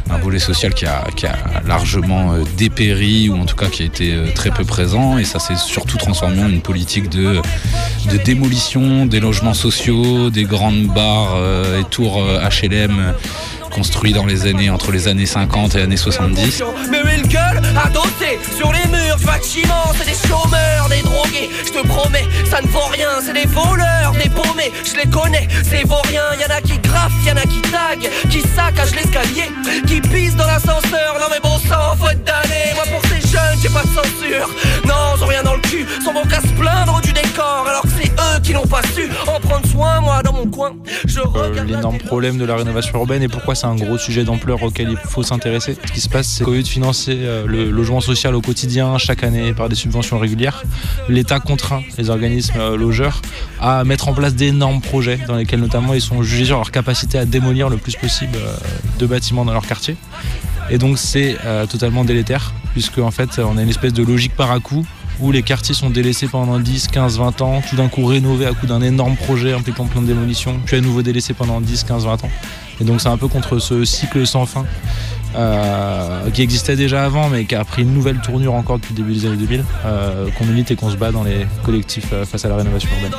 un 0.09 0.17
volet 0.17 0.39
social 0.39 0.73
qui 0.73 0.85
a, 0.85 1.03
qui 1.15 1.25
a 1.25 1.35
largement 1.65 2.33
euh, 2.33 2.43
dépéri, 2.57 3.29
ou 3.29 3.37
en 3.37 3.45
tout 3.45 3.55
cas 3.55 3.67
qui 3.67 3.83
a 3.83 3.85
été 3.85 4.15
très 4.33 4.51
peu 4.51 4.63
présent, 4.63 5.17
et 5.17 5.25
ça 5.25 5.39
s'est 5.39 5.55
surtout 5.55 5.97
transformé 5.97 6.41
en 6.41 6.49
une 6.49 6.61
politique 6.61 7.09
de, 7.09 7.41
de 8.11 8.17
démolition 8.17 9.05
des 9.05 9.19
logements 9.19 9.53
sociaux, 9.53 10.29
des 10.29 10.43
grandes 10.45 10.87
barres 10.87 11.37
et 11.79 11.83
tours 11.85 12.21
HLM 12.21 13.13
construits 13.73 14.13
dans 14.13 14.25
les 14.25 14.45
années 14.45 14.69
entre 14.69 14.91
les 14.91 15.07
années 15.07 15.25
50 15.25 15.75
et 15.75 15.81
années 15.81 15.97
70. 15.97 16.61
Mais 16.91 16.99
une 17.15 17.27
gueule 17.27 17.59
adossée 17.83 18.37
sur 18.55 18.71
les 18.71 18.85
murs 18.95 19.17
du 19.17 19.25
bâtiment, 19.25 19.85
c'est 19.97 20.05
des 20.05 20.27
chômeurs, 20.27 20.87
des 20.89 21.01
drogués. 21.01 21.49
Je 21.65 21.71
te 21.71 21.87
promets, 21.87 22.25
ça 22.49 22.61
ne 22.61 22.67
vaut 22.67 22.87
rien, 22.91 23.09
c'est 23.25 23.33
des 23.33 23.47
voleurs, 23.47 24.11
des 24.13 24.29
paumés. 24.29 24.71
Je 24.85 24.95
les 25.03 25.09
connais, 25.09 25.47
c'est 25.63 25.83
vaurien. 25.87 26.21
Y 26.39 26.45
en 26.45 26.55
a 26.55 26.61
qui 26.61 26.77
graffent, 26.79 27.11
y 27.25 27.31
en 27.31 27.37
a 27.37 27.41
qui 27.41 27.61
taguent, 27.61 28.09
qui 28.29 28.41
saccagent 28.41 28.95
l'escalier, 28.95 29.49
qui 29.87 30.01
pissent 30.01 30.35
dans 30.35 30.47
l'ascenseur. 30.47 31.17
Non 31.19 31.27
mais 31.31 31.39
bon 31.41 31.57
sang, 31.57 31.95
faut 31.99 32.09
être 32.09 32.23
damné. 32.23 32.73
Moi 32.75 32.83
pour 32.91 33.01
ces 33.09 33.21
jeunes, 33.27 33.57
j'ai 33.61 33.69
pas 33.69 33.81
de 33.81 33.87
censure. 33.87 34.49
Non, 34.85 35.15
ils 35.17 35.23
ont 35.23 35.27
rien 35.27 35.41
dans 35.43 35.55
le 35.55 35.61
cul, 35.61 35.85
sont 36.03 36.13
bon 36.13 36.23
qu'à 36.29 36.41
se 36.41 36.53
plaindre 36.59 37.01
du 37.01 37.11
décor. 37.11 37.65
Alors 37.67 37.81
que 37.81 37.89
c'est 37.99 38.09
eux 38.11 38.39
qui 38.43 38.53
n'ont 38.53 38.67
pas 38.67 38.81
su 38.93 39.09
en 39.27 39.39
prendre 39.39 39.65
soin, 39.67 39.99
moi 40.01 40.21
dans 40.21 40.33
mon 40.33 40.45
coin. 40.45 40.73
Je 41.07 41.19
Euh, 41.35 41.63
l'énorme 41.63 41.97
problème 41.97 42.37
de 42.37 42.45
la 42.45 42.55
rénovation 42.57 42.99
urbaine 42.99 43.23
et 43.23 43.27
pourquoi 43.27 43.55
c'est 43.63 43.69
un 43.69 43.75
gros 43.75 43.97
sujet 43.97 44.25
d'ampleur 44.25 44.61
auquel 44.61 44.89
il 44.91 44.97
faut 44.97 45.23
s'intéresser. 45.23 45.77
Ce 45.85 45.91
qui 45.93 46.01
se 46.01 46.09
passe, 46.09 46.27
c'est 46.27 46.43
qu'au 46.43 46.51
lieu 46.51 46.63
de 46.63 46.67
financer 46.67 47.15
euh, 47.15 47.45
le 47.47 47.71
logement 47.71 48.01
social 48.01 48.35
au 48.35 48.41
quotidien 48.41 48.97
chaque 48.97 49.23
année 49.23 49.53
par 49.53 49.69
des 49.69 49.75
subventions 49.75 50.19
régulières, 50.19 50.63
l'État 51.07 51.39
contraint 51.39 51.81
les 51.97 52.09
organismes 52.09 52.59
euh, 52.59 52.75
logeurs 52.75 53.21
à 53.61 53.85
mettre 53.85 54.09
en 54.09 54.13
place 54.13 54.35
d'énormes 54.35 54.81
projets 54.81 55.17
dans 55.27 55.37
lesquels 55.37 55.61
notamment 55.61 55.93
ils 55.93 56.01
sont 56.01 56.23
jugés 56.23 56.45
sur 56.45 56.57
leur 56.57 56.71
capacité 56.71 57.17
à 57.17 57.23
démolir 57.23 57.69
le 57.69 57.77
plus 57.77 57.95
possible 57.95 58.35
euh, 58.35 58.53
de 58.99 59.05
bâtiments 59.05 59.45
dans 59.45 59.53
leur 59.53 59.65
quartier. 59.65 59.95
Et 60.69 60.77
donc 60.77 60.97
c'est 60.97 61.35
totalement 61.69 62.05
délétère 62.05 62.53
puisque 62.71 62.97
en 62.97 63.11
fait 63.11 63.39
on 63.39 63.57
a 63.57 63.61
une 63.61 63.69
espèce 63.69 63.91
de 63.91 64.01
logique 64.01 64.33
par 64.33 64.49
à 64.49 64.61
coup 64.61 64.85
où 65.19 65.31
les 65.31 65.43
quartiers 65.43 65.75
sont 65.75 65.89
délaissés 65.89 66.27
pendant 66.27 66.57
10, 66.57 66.87
15, 66.87 67.17
20 67.17 67.41
ans, 67.41 67.61
tout 67.69 67.75
d'un 67.75 67.89
coup 67.89 68.05
rénovés 68.05 68.45
à 68.45 68.53
coup 68.53 68.65
d'un 68.65 68.81
énorme 68.81 69.15
projet 69.15 69.53
impliquant 69.53 69.85
plein 69.85 70.01
de 70.01 70.07
démolitions, 70.07 70.59
puis 70.65 70.77
à 70.77 70.81
nouveau 70.81 71.01
délaissés 71.01 71.33
pendant 71.33 71.59
10, 71.59 71.83
15, 71.83 72.05
20 72.05 72.23
ans. 72.23 72.29
Et 72.79 72.83
donc 72.83 73.01
c'est 73.01 73.09
un 73.09 73.17
peu 73.17 73.27
contre 73.27 73.59
ce 73.59 73.85
cycle 73.85 74.25
sans 74.25 74.45
fin 74.45 74.65
euh, 75.35 76.29
qui 76.31 76.41
existait 76.41 76.75
déjà 76.75 77.03
avant 77.03 77.29
mais 77.29 77.45
qui 77.45 77.55
a 77.55 77.63
pris 77.63 77.83
une 77.83 77.93
nouvelle 77.93 78.19
tournure 78.19 78.53
encore 78.53 78.79
depuis 78.79 78.93
le 78.93 79.03
début 79.03 79.13
des 79.13 79.25
années 79.25 79.37
2000 79.37 79.63
euh, 79.85 80.29
qu'on 80.37 80.45
milite 80.45 80.71
et 80.71 80.75
qu'on 80.75 80.89
se 80.89 80.95
bat 80.95 81.11
dans 81.11 81.23
les 81.23 81.45
collectifs 81.63 82.13
euh, 82.13 82.25
face 82.25 82.45
à 82.45 82.49
la 82.49 82.55
rénovation 82.55 82.89
urbaine. 82.95 83.17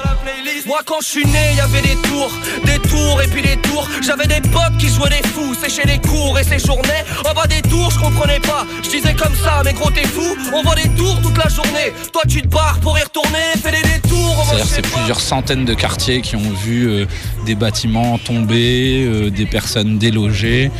Moi 0.67 0.81
quand 0.87 1.01
je 1.01 1.07
suis 1.07 1.27
né, 1.27 1.55
y 1.57 1.61
avait 1.61 1.83
des 1.83 1.97
tours, 2.09 2.33
des 2.65 2.79
tours 2.89 3.21
et 3.23 3.27
puis 3.27 3.43
des 3.43 3.57
tours. 3.57 3.87
J'avais 4.03 4.27
des 4.27 4.41
potes 4.41 4.77
qui 4.79 4.89
jouaient 4.89 5.11
des 5.11 5.29
fous, 5.29 5.55
séchaient 5.55 5.87
les 5.87 5.99
cours 5.99 6.39
et 6.39 6.45
séjournaient 6.45 7.05
En 7.29 7.35
bas 7.35 7.47
des 7.47 7.61
tours, 7.63 7.91
je 7.91 7.99
comprenais 7.99 8.41
pas. 8.41 8.67
Je 8.83 8.89
disais 8.89 9.15
comme 9.15 9.35
ça, 9.35 9.63
mais 9.65 9.75
gros 9.75 9.91
t'es 9.91 10.07
fou, 10.07 10.37
on 10.55 10.63
voit 10.63 10.75
des 10.75 10.89
tours 10.91 11.21
toute 11.23 11.37
la 11.37 11.49
journée. 11.49 11.93
Toi 12.13 12.23
tu 12.29 12.41
te 12.41 12.49
barres 12.49 12.79
pour 12.81 12.99
y 12.99 13.03
retourner, 13.03 13.39
fais 13.63 13.73
des 13.73 13.83
détours. 13.83 14.45
C'est-à-dire 14.47 14.67
c'est 14.67 14.83
plusieurs 14.83 15.21
centaines 15.21 15.65
de 15.65 15.75
quartiers 15.75 16.23
qui 16.23 16.37
ont 16.37 16.53
vu 16.65 16.89
euh, 16.89 17.07
des 17.45 17.55
bâtiments 17.55 18.19
tomber, 18.19 19.05
euh, 19.05 19.31
des 19.31 19.47
personnes 19.47 19.99
délogées, 19.99 20.71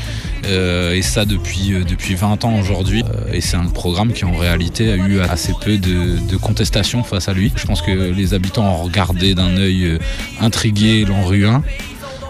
et 0.49 1.03
ça 1.03 1.25
depuis, 1.25 1.73
euh, 1.73 1.85
depuis 1.85 2.15
20 2.15 2.45
ans 2.45 2.59
aujourd'hui. 2.59 3.03
Euh, 3.03 3.33
et 3.33 3.41
c'est 3.41 3.57
un 3.57 3.67
programme 3.67 4.13
qui 4.13 4.25
en 4.25 4.33
réalité 4.33 4.91
a 4.91 4.97
eu 4.97 5.21
assez 5.21 5.53
peu 5.61 5.79
de, 5.79 6.19
de 6.29 6.37
contestation 6.37 7.03
face 7.03 7.29
à 7.29 7.33
lui. 7.33 7.53
Je 7.57 7.67
pense 7.67 7.83
que 7.83 7.91
les 7.91 8.35
habitants 8.35 8.65
ont 8.65 8.83
regardé 8.83 9.35
d'un 9.35 9.57
œil 9.57 9.85
euh, 9.85 9.99
intrigué 10.41 11.05
l'ANRU 11.05 11.47
1. 11.47 11.63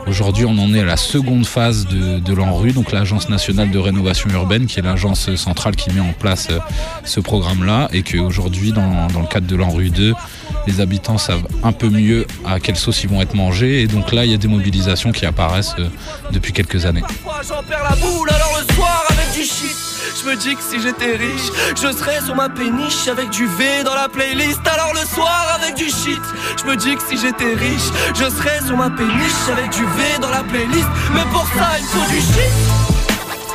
Aujourd'hui, 0.06 0.44
on 0.44 0.58
en 0.58 0.74
est 0.74 0.80
à 0.80 0.84
la 0.84 0.98
seconde 0.98 1.46
phase 1.46 1.86
de, 1.86 2.18
de 2.18 2.34
l'ANRU, 2.34 2.72
donc 2.72 2.92
l'Agence 2.92 3.30
nationale 3.30 3.70
de 3.70 3.78
rénovation 3.78 4.28
urbaine, 4.30 4.66
qui 4.66 4.78
est 4.78 4.82
l'agence 4.82 5.34
centrale 5.36 5.76
qui 5.76 5.90
met 5.92 6.00
en 6.00 6.12
place 6.12 6.48
euh, 6.50 6.58
ce 7.04 7.20
programme-là, 7.20 7.88
et 7.92 8.02
qu'aujourd'hui, 8.02 8.72
dans, 8.72 9.06
dans 9.08 9.20
le 9.20 9.26
cadre 9.26 9.46
de 9.46 9.56
l'ANRU 9.56 9.88
2, 9.88 10.12
les 10.66 10.80
habitants 10.80 11.16
savent 11.16 11.46
un 11.62 11.72
peu 11.72 11.88
mieux 11.88 12.26
à 12.44 12.60
quelle 12.60 12.76
sauce 12.76 13.02
ils 13.02 13.08
vont 13.08 13.22
être 13.22 13.34
mangés, 13.34 13.80
et 13.82 13.86
donc 13.86 14.12
là, 14.12 14.26
il 14.26 14.30
y 14.30 14.34
a 14.34 14.38
des 14.38 14.48
mobilisations 14.48 15.10
qui 15.10 15.24
apparaissent 15.24 15.74
euh, 15.78 15.88
depuis 16.32 16.52
quelques 16.52 16.84
années. 16.84 17.02
Je 20.14 20.24
me 20.28 20.36
dis 20.36 20.54
que 20.54 20.62
si 20.62 20.80
j'étais 20.80 21.16
riche 21.16 21.50
Je 21.74 21.90
serais 21.92 22.20
sur 22.20 22.36
ma 22.36 22.48
péniche 22.48 23.08
avec 23.08 23.30
du 23.30 23.46
V 23.46 23.82
dans 23.84 23.94
la 23.94 24.08
playlist. 24.08 24.60
Alors 24.66 24.92
le 24.94 25.04
soir 25.06 25.58
avec 25.60 25.74
du 25.74 25.86
shit 25.86 26.22
Je 26.58 26.64
me 26.64 26.76
dis 26.76 26.94
que 26.96 27.02
si 27.02 27.16
j'étais 27.18 27.54
riche 27.54 27.90
Je 28.14 28.24
serais 28.30 28.60
sur 28.66 28.76
ma 28.76 28.90
péniche 28.90 29.48
avec 29.50 29.70
du 29.70 29.82
V 29.84 30.18
dans 30.20 30.30
la 30.30 30.44
playlist. 30.44 30.88
Mais 31.14 31.24
pour 31.32 31.46
ça 31.58 31.78
il 31.78 31.84
faut 31.86 32.10
du 32.10 32.20
shit. 32.20 32.54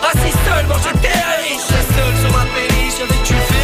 Assis 0.04 0.36
seul 0.46 0.66
quand 0.68 0.80
j'étais 0.84 1.13
riche. 1.44 1.68
Seul 1.68 2.13
sur 2.22 2.38
ma 2.38 2.46
péniche 2.46 3.00
avec 3.01 3.24
du 3.24 3.34
V 3.34 3.59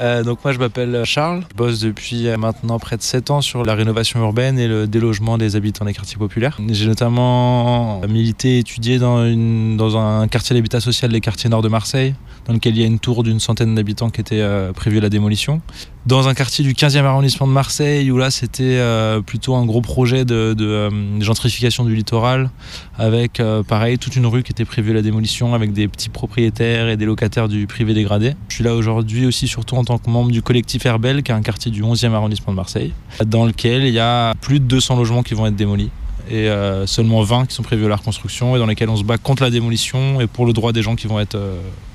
Euh, 0.00 0.22
donc 0.24 0.42
moi 0.44 0.52
je 0.52 0.58
m'appelle 0.58 1.02
Charles, 1.04 1.42
je 1.50 1.56
bosse 1.56 1.80
depuis 1.80 2.26
euh, 2.26 2.36
maintenant 2.36 2.78
près 2.78 2.96
de 2.96 3.02
7 3.02 3.30
ans 3.30 3.40
sur 3.40 3.64
la 3.64 3.74
rénovation 3.74 4.20
urbaine 4.20 4.58
et 4.58 4.66
le 4.66 4.86
délogement 4.86 5.38
des 5.38 5.54
habitants 5.56 5.84
des 5.84 5.94
quartiers 5.94 6.18
populaires. 6.18 6.58
J'ai 6.68 6.86
notamment 6.86 8.00
milité 8.08 8.56
et 8.56 8.58
étudié 8.58 8.98
dans, 8.98 9.24
une, 9.24 9.76
dans 9.76 9.96
un 9.96 10.26
quartier 10.26 10.54
d'habitat 10.54 10.80
social 10.80 11.12
des 11.12 11.20
quartiers 11.20 11.48
nord 11.48 11.62
de 11.62 11.68
Marseille, 11.68 12.14
dans 12.46 12.54
lequel 12.54 12.76
il 12.76 12.80
y 12.80 12.84
a 12.84 12.86
une 12.86 12.98
tour 12.98 13.22
d'une 13.22 13.40
centaine 13.40 13.74
d'habitants 13.74 14.10
qui 14.10 14.20
était 14.20 14.40
euh, 14.40 14.72
prévue 14.72 14.98
à 14.98 15.02
la 15.02 15.10
démolition. 15.10 15.60
Dans 16.06 16.28
un 16.28 16.34
quartier 16.34 16.62
du 16.62 16.74
15e 16.74 17.04
arrondissement 17.04 17.46
de 17.46 17.52
Marseille 17.52 18.10
où 18.10 18.18
là 18.18 18.30
c'était 18.30 18.76
euh, 18.76 19.22
plutôt 19.22 19.54
un 19.54 19.64
gros 19.64 19.80
projet 19.80 20.26
de, 20.26 20.54
euh, 20.60 21.20
gentrification 21.22 21.82
du 21.82 21.94
littoral 21.94 22.50
avec 22.98 23.40
euh, 23.40 23.62
pareil 23.62 23.96
toute 23.96 24.14
une 24.14 24.26
rue 24.26 24.42
qui 24.42 24.52
était 24.52 24.66
prévue 24.66 24.90
à 24.90 24.94
la 24.94 25.00
démolition 25.00 25.54
avec 25.54 25.72
des 25.72 25.88
petits 25.88 26.10
propriétaires 26.10 26.90
et 26.90 26.98
des 26.98 27.06
locataires 27.06 27.48
du 27.48 27.66
privé 27.66 27.94
dégradé. 27.94 28.34
Je 28.48 28.56
suis 28.56 28.64
là 28.64 28.74
aujourd'hui 28.74 29.24
aussi 29.24 29.48
surtout 29.48 29.76
en 29.76 29.84
tant 29.84 29.96
que 29.96 30.10
membre 30.10 30.30
du 30.30 30.42
collectif 30.42 30.84
Herbel 30.84 31.22
qui 31.22 31.32
est 31.32 31.34
un 31.34 31.40
quartier 31.40 31.70
du 31.70 31.82
11e 31.82 32.12
arrondissement 32.12 32.52
de 32.52 32.56
Marseille 32.56 32.92
dans 33.24 33.46
lequel 33.46 33.84
il 33.84 33.94
y 33.94 33.98
a 33.98 34.34
plus 34.42 34.60
de 34.60 34.66
200 34.66 34.96
logements 34.96 35.22
qui 35.22 35.32
vont 35.32 35.46
être 35.46 35.56
démolis 35.56 35.90
et 36.30 36.50
seulement 36.84 37.22
20 37.22 37.46
qui 37.46 37.54
sont 37.54 37.62
prévus 37.62 37.86
à 37.86 37.88
la 37.88 37.96
reconstruction 37.96 38.56
et 38.56 38.58
dans 38.58 38.66
lesquels 38.66 38.90
on 38.90 38.96
se 38.96 39.04
bat 39.04 39.16
contre 39.16 39.42
la 39.42 39.50
démolition 39.50 40.20
et 40.20 40.26
pour 40.26 40.44
le 40.44 40.52
droit 40.52 40.72
des 40.72 40.82
gens 40.82 40.96
qui 40.96 41.06
vont 41.06 41.18
être, 41.18 41.38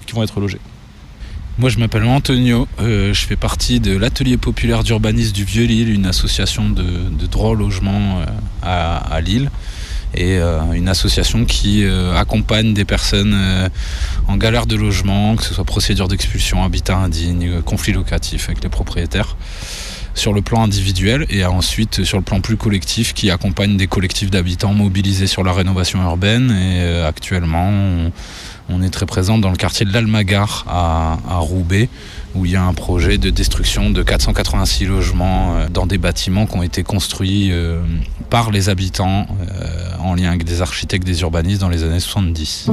qui 0.08 0.14
vont 0.14 0.24
être 0.24 0.40
logés. 0.40 0.60
Moi, 1.60 1.70
je 1.70 1.78
m'appelle 1.78 2.06
Antonio. 2.06 2.70
euh, 2.80 3.14
je 3.14 3.26
fais 3.26 3.36
partie 3.36 3.82
de 3.82 3.98
l'Atelier 3.98 4.38
populaire 4.38 4.82
d'urbanisme 4.82 5.34
du 5.34 5.44
Vieux-Lille, 5.44 5.90
une 5.90 6.06
association 6.06 6.70
de, 6.70 6.84
de 6.84 7.26
droit 7.26 7.50
au 7.50 7.54
logement 7.56 8.22
euh, 8.22 8.26
à, 8.62 8.96
à 9.14 9.20
Lille. 9.20 9.52
Et 10.16 10.38
euh, 10.38 10.72
une 10.72 10.88
association 10.88 11.44
qui 11.44 11.84
euh, 11.84 12.16
accompagne 12.16 12.74
des 12.74 12.86
personnes 12.86 13.34
euh, 13.36 13.68
en 14.30 14.38
galère 14.38 14.68
de 14.68 14.78
logement, 14.78 15.36
que 15.36 15.44
ce 15.44 15.54
soit 15.54 15.66
procédure 15.66 16.08
d'expulsion, 16.08 16.64
habitat 16.64 16.96
indigne, 16.96 17.50
euh, 17.50 17.62
conflit 17.62 17.92
locatif 17.92 18.48
avec 18.48 18.64
les 18.64 18.70
propriétaires, 18.70 19.36
sur 20.16 20.32
le 20.34 20.42
plan 20.42 20.64
individuel 20.64 21.26
et 21.30 21.44
ensuite 21.44 22.06
sur 22.06 22.18
le 22.18 22.24
plan 22.24 22.40
plus 22.40 22.56
collectif 22.58 23.14
qui 23.14 23.30
accompagne 23.32 23.76
des 23.76 23.88
collectifs 23.88 24.32
d'habitants 24.32 24.74
mobilisés 24.74 25.28
sur 25.28 25.44
la 25.44 25.52
rénovation 25.52 26.02
urbaine. 26.02 26.52
Et 26.52 26.80
euh, 26.84 27.06
actuellement, 27.06 28.10
on 28.70 28.82
est 28.82 28.90
très 28.90 29.06
présent 29.06 29.38
dans 29.38 29.50
le 29.50 29.56
quartier 29.56 29.86
de 29.86 29.92
l'Almagar 29.92 30.66
à, 30.68 31.38
Roubaix, 31.40 31.90
où 32.36 32.46
il 32.46 32.52
y 32.52 32.56
a 32.56 32.64
un 32.64 32.74
projet 32.74 33.18
de 33.18 33.30
destruction 33.30 33.90
de 33.90 34.04
486 34.04 34.86
logements 34.86 35.56
euh, 35.56 35.68
dans 35.70 35.88
des 35.88 35.98
bâtiments 35.98 36.46
qui 36.46 36.58
ont 36.58 36.64
été 36.64 36.84
construits 36.84 37.50
euh, 37.52 37.82
par 38.30 38.52
les 38.52 38.70
habitants 38.70 39.26
euh, 39.42 39.90
en 40.00 40.14
lien 40.14 40.30
avec 40.30 40.44
des 40.44 40.62
architectes, 40.62 41.06
des 41.06 41.22
urbanistes 41.22 41.62
dans 41.62 41.70
les 41.70 41.84
années 41.84 42.00
70. 42.00 42.70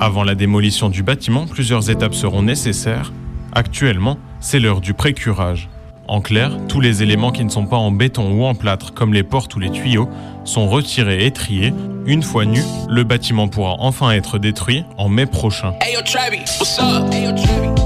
Avant 0.00 0.24
la 0.24 0.34
démolition 0.34 0.88
du 0.88 1.02
bâtiment, 1.02 1.46
plusieurs 1.46 1.90
étapes 1.90 2.14
seront 2.14 2.42
nécessaires. 2.42 3.12
Actuellement, 3.52 4.18
c'est 4.40 4.60
l'heure 4.60 4.80
du 4.80 4.94
précurage. 4.94 5.68
En 6.08 6.20
clair, 6.20 6.58
tous 6.68 6.80
les 6.80 7.02
éléments 7.02 7.30
qui 7.30 7.44
ne 7.44 7.48
sont 7.48 7.66
pas 7.66 7.76
en 7.76 7.92
béton 7.92 8.32
ou 8.32 8.44
en 8.44 8.54
plâtre, 8.54 8.92
comme 8.92 9.14
les 9.14 9.22
portes 9.22 9.54
ou 9.54 9.60
les 9.60 9.70
tuyaux, 9.70 10.08
sont 10.44 10.68
retirés 10.68 11.26
et 11.26 11.30
triés. 11.30 11.72
Une 12.06 12.22
fois 12.22 12.44
nus, 12.44 12.64
le 12.88 13.04
bâtiment 13.04 13.48
pourra 13.48 13.76
enfin 13.78 14.10
être 14.10 14.38
détruit 14.38 14.84
en 14.98 15.08
mai 15.08 15.26
prochain. 15.26 15.74
Hey 15.80 15.94
yo 15.94 16.00
Travis, 16.02 16.44
what's 16.58 16.78
up? 16.78 17.12
Hey 17.12 17.24
yo 17.24 17.32
Travis 17.32 17.82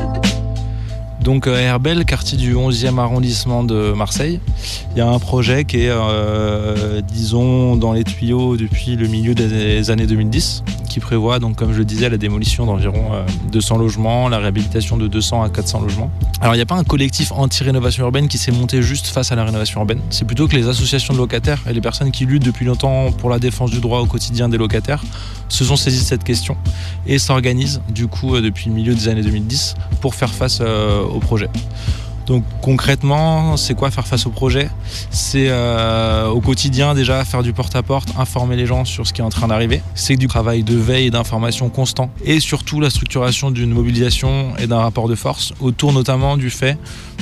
Donc 1.21 1.47
euh, 1.47 1.59
Herbel, 1.59 2.05
quartier 2.05 2.39
du 2.39 2.55
11e 2.55 2.99
arrondissement 2.99 3.65
de 3.65 3.93
Marseille, 3.93 4.41
il 4.93 4.99
y 4.99 5.01
a 5.01 5.09
un 5.09 5.19
projet 5.19 5.65
qui 5.65 5.79
est, 5.79 5.91
euh, 5.91 7.01
disons, 7.03 7.77
dans 7.77 7.93
les 7.93 8.05
tuyaux 8.05 8.57
depuis 8.57 8.97
le 8.97 9.09
milieu 9.09 9.35
des 9.35 9.91
années 9.91 10.07
2010, 10.07 10.63
qui 10.87 11.00
prévoit, 11.00 11.38
donc, 11.38 11.57
comme 11.57 11.73
je 11.73 11.78
le 11.78 11.85
disais, 11.85 12.09
la 12.09 12.16
démolition 12.16 12.66
d'environ 12.66 13.12
euh, 13.12 13.25
200 13.52 13.78
logements, 13.78 14.28
la 14.28 14.38
réhabilitation 14.38 14.97
de 14.97 15.07
200 15.07 15.43
à 15.43 15.49
400 15.50 15.81
logements. 15.81 16.11
Alors 16.40 16.55
il 16.55 16.59
n'y 16.59 16.62
a 16.62 16.66
pas 16.66 16.75
un 16.75 16.85
collectif 16.85 17.33
anti-rénovation 17.33 18.05
urbaine 18.05 18.28
qui 18.28 18.38
s'est 18.38 18.52
monté 18.52 18.83
juste 18.83 19.07
face 19.07 19.33
à 19.33 19.37
la 19.37 19.45
rénovation 19.45 19.81
urbaine, 19.81 20.00
c'est 20.11 20.25
plutôt 20.25 20.49
que 20.49 20.57
les 20.57 20.69
associations 20.69 21.14
de 21.14 21.19
locataires 21.19 21.61
et 21.69 21.73
les 21.73 21.81
personnes 21.81 22.11
qui 22.11 22.26
luttent 22.26 22.45
depuis 22.45 22.64
longtemps 22.64 23.12
pour 23.12 23.31
la 23.31 23.38
défense 23.38 23.71
du 23.71 23.81
droit 23.81 24.00
au 24.00 24.07
quotidien 24.07 24.49
des 24.49 24.59
locataires 24.59 25.02
se 25.49 25.64
sont 25.64 25.76
saisis 25.76 26.00
de 26.00 26.07
cette 26.07 26.25
question 26.25 26.57
et 27.07 27.19
s'organisent 27.19 27.81
du 27.88 28.07
coup 28.07 28.35
euh, 28.35 28.40
depuis 28.40 28.69
le 28.69 28.75
milieu 28.75 28.95
des 28.95 29.09
années 29.09 29.23
2010 29.23 29.75
pour 30.00 30.14
faire 30.14 30.33
face 30.33 30.59
euh, 30.61 31.02
au 31.02 31.21
projet. 31.21 31.49
Donc 32.26 32.45
concrètement, 32.61 33.56
c'est 33.56 33.75
quoi 33.75 33.90
faire 33.90 34.06
face 34.06 34.26
au 34.26 34.30
projet? 34.30 34.68
C'est 35.11 35.47
euh, 35.49 36.28
au 36.28 36.40
quotidien 36.40 36.95
déjà 36.95 37.25
faire 37.25 37.42
du 37.42 37.52
porte-à-porte, 37.52 38.09
informer 38.18 38.56
les 38.56 38.66
gens 38.66 38.85
sur 38.85 39.06
ce 39.06 39.12
qui 39.12 39.21
est 39.21 39.25
en 39.25 39.30
train 39.30 39.47
d'arriver. 39.47 39.80
C'est 39.95 40.16
du 40.16 40.26
travail 40.26 40.64
de 40.64 40.75
veille 40.75 41.06
et 41.06 41.11
d'information 41.11 41.68
constant. 41.68 42.11
Et 42.25 42.40
surtout 42.40 42.80
la 42.80 42.90
structuration 42.90 43.52
d'une 43.52 43.73
mobilisation 43.73 44.56
et 44.59 44.66
d'un 44.66 44.80
rapport 44.80 45.09
de 45.09 45.14
force 45.14 45.52
autour 45.61 45.92
notamment 45.92 46.37
du 46.37 46.50
fait 46.50 46.76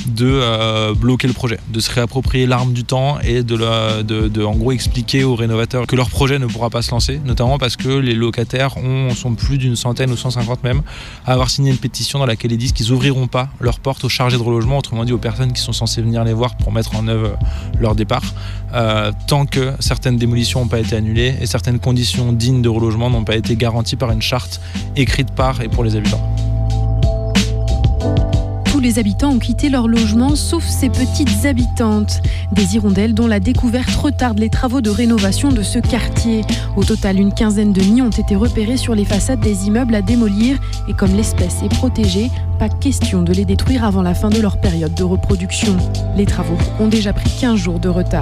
de 0.06 0.26
euh, 0.26 0.94
bloquer 0.94 1.26
le 1.26 1.34
projet, 1.34 1.58
de 1.68 1.80
se 1.80 1.90
réapproprier 1.90 2.46
l'arme 2.46 2.72
du 2.72 2.84
temps 2.84 3.18
et 3.20 3.42
de, 3.42 4.44
en 4.44 4.54
gros 4.54 4.72
expliquer 4.72 5.24
aux 5.24 5.34
rénovateurs 5.34 5.86
que 5.86 5.96
leur 5.96 6.08
projet 6.08 6.38
ne 6.38 6.46
pourra 6.46 6.70
pas 6.70 6.82
se 6.82 6.90
lancer, 6.90 7.20
notamment 7.24 7.58
parce 7.58 7.76
que 7.76 7.88
les 7.88 8.14
locataires 8.14 8.76
ont, 8.78 9.10
sont 9.14 9.34
plus 9.34 9.58
d'une 9.58 9.76
centaine 9.76 10.10
ou 10.10 10.16
150 10.16 10.64
même 10.64 10.82
à 11.26 11.32
avoir 11.32 11.50
signé 11.50 11.70
une 11.70 11.78
pétition 11.78 12.18
dans 12.18 12.26
laquelle 12.26 12.52
ils 12.52 12.58
disent 12.58 12.72
qu'ils 12.72 12.92
ouvriront 12.92 13.26
pas 13.26 13.48
leurs 13.60 13.80
portes 13.80 14.04
aux 14.04 14.08
chargés 14.08 14.38
de 14.38 14.42
relogement, 14.42 14.82
dit 15.02 15.12
aux 15.12 15.18
personnes 15.18 15.52
qui 15.52 15.60
sont 15.60 15.72
censées 15.72 16.00
venir 16.00 16.22
les 16.22 16.32
voir 16.32 16.54
pour 16.54 16.70
mettre 16.70 16.94
en 16.94 17.08
œuvre 17.08 17.36
leur 17.80 17.96
départ, 17.96 18.22
euh, 18.74 19.10
tant 19.26 19.46
que 19.46 19.72
certaines 19.80 20.16
démolitions 20.16 20.60
n'ont 20.60 20.68
pas 20.68 20.78
été 20.78 20.94
annulées 20.94 21.34
et 21.40 21.46
certaines 21.46 21.80
conditions 21.80 22.32
dignes 22.32 22.62
de 22.62 22.68
relogement 22.68 23.10
n'ont 23.10 23.24
pas 23.24 23.36
été 23.36 23.56
garanties 23.56 23.96
par 23.96 24.12
une 24.12 24.22
charte 24.22 24.60
écrite 24.94 25.32
par 25.32 25.60
et 25.60 25.68
pour 25.68 25.82
les 25.82 25.96
habitants. 25.96 26.22
Les 28.84 28.98
habitants 28.98 29.30
ont 29.30 29.38
quitté 29.38 29.70
leur 29.70 29.88
logement, 29.88 30.36
sauf 30.36 30.62
ces 30.62 30.90
petites 30.90 31.46
habitantes. 31.46 32.20
Des 32.52 32.74
hirondelles 32.74 33.14
dont 33.14 33.26
la 33.26 33.40
découverte 33.40 33.88
retarde 33.94 34.38
les 34.38 34.50
travaux 34.50 34.82
de 34.82 34.90
rénovation 34.90 35.50
de 35.50 35.62
ce 35.62 35.78
quartier. 35.78 36.42
Au 36.76 36.84
total, 36.84 37.18
une 37.18 37.32
quinzaine 37.32 37.72
de 37.72 37.80
nids 37.80 38.02
ont 38.02 38.10
été 38.10 38.36
repérés 38.36 38.76
sur 38.76 38.94
les 38.94 39.06
façades 39.06 39.40
des 39.40 39.68
immeubles 39.68 39.94
à 39.94 40.02
démolir. 40.02 40.58
Et 40.86 40.92
comme 40.92 41.16
l'espèce 41.16 41.62
est 41.62 41.74
protégée, 41.74 42.30
pas 42.58 42.68
question 42.68 43.22
de 43.22 43.32
les 43.32 43.46
détruire 43.46 43.84
avant 43.84 44.02
la 44.02 44.12
fin 44.12 44.28
de 44.28 44.38
leur 44.42 44.60
période 44.60 44.92
de 44.92 45.02
reproduction. 45.02 45.74
Les 46.14 46.26
travaux 46.26 46.58
ont 46.78 46.88
déjà 46.88 47.14
pris 47.14 47.30
15 47.40 47.56
jours 47.56 47.80
de 47.80 47.88
retard. 47.88 48.20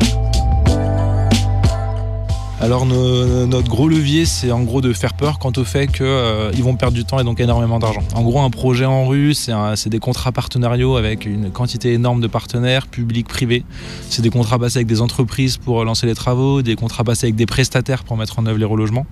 Alors 2.63 2.87
no- 2.87 3.45
notre 3.47 3.69
gros 3.69 3.89
levier, 3.89 4.25
c'est 4.25 4.53
en 4.53 4.63
gros 4.63 4.81
de 4.81 4.93
faire 4.93 5.15
peur 5.15 5.41
quant 5.41 5.51
au 5.57 5.65
fait 5.65 5.89
qu'ils 5.89 6.63
vont 6.63 6.77
perdre 6.77 6.95
du 6.95 7.05
temps 7.05 7.19
et 7.19 7.25
donc 7.25 7.41
énormément 7.41 7.81
d'argent. 7.81 8.03
En 8.15 8.23
gros, 8.23 8.41
un 8.41 8.51
projet 8.51 8.85
en 8.85 9.05
rue, 9.07 9.35
c'est 9.35 9.89
des 9.89 9.99
contrats 9.99 10.31
partenariaux 10.31 10.97
avec 10.97 11.27
une 11.27 11.51
quantité 11.51 11.93
énorme 11.93 12.21
de 12.21 12.29
partenaires, 12.29 12.87
publics, 12.87 13.27
privés. 13.27 13.65
C'est 14.09 14.23
des 14.23 14.31
contrats 14.31 14.61
passés 14.61 14.79
avec 14.79 14.87
des 14.87 15.01
entreprises 15.01 15.57
pour 15.57 15.85
lancer 15.85 16.07
les 16.07 16.15
travaux, 16.15 16.63
des 16.63 16.77
contrats 16.77 17.03
passés 17.03 17.27
avec 17.27 17.35
des 17.37 17.47
prestataires 17.47 18.05
pour 18.05 18.17
mettre 18.17 18.39
en 18.39 18.47
œuvre 18.47 18.59
les 18.59 18.65
relogements. 18.65 19.07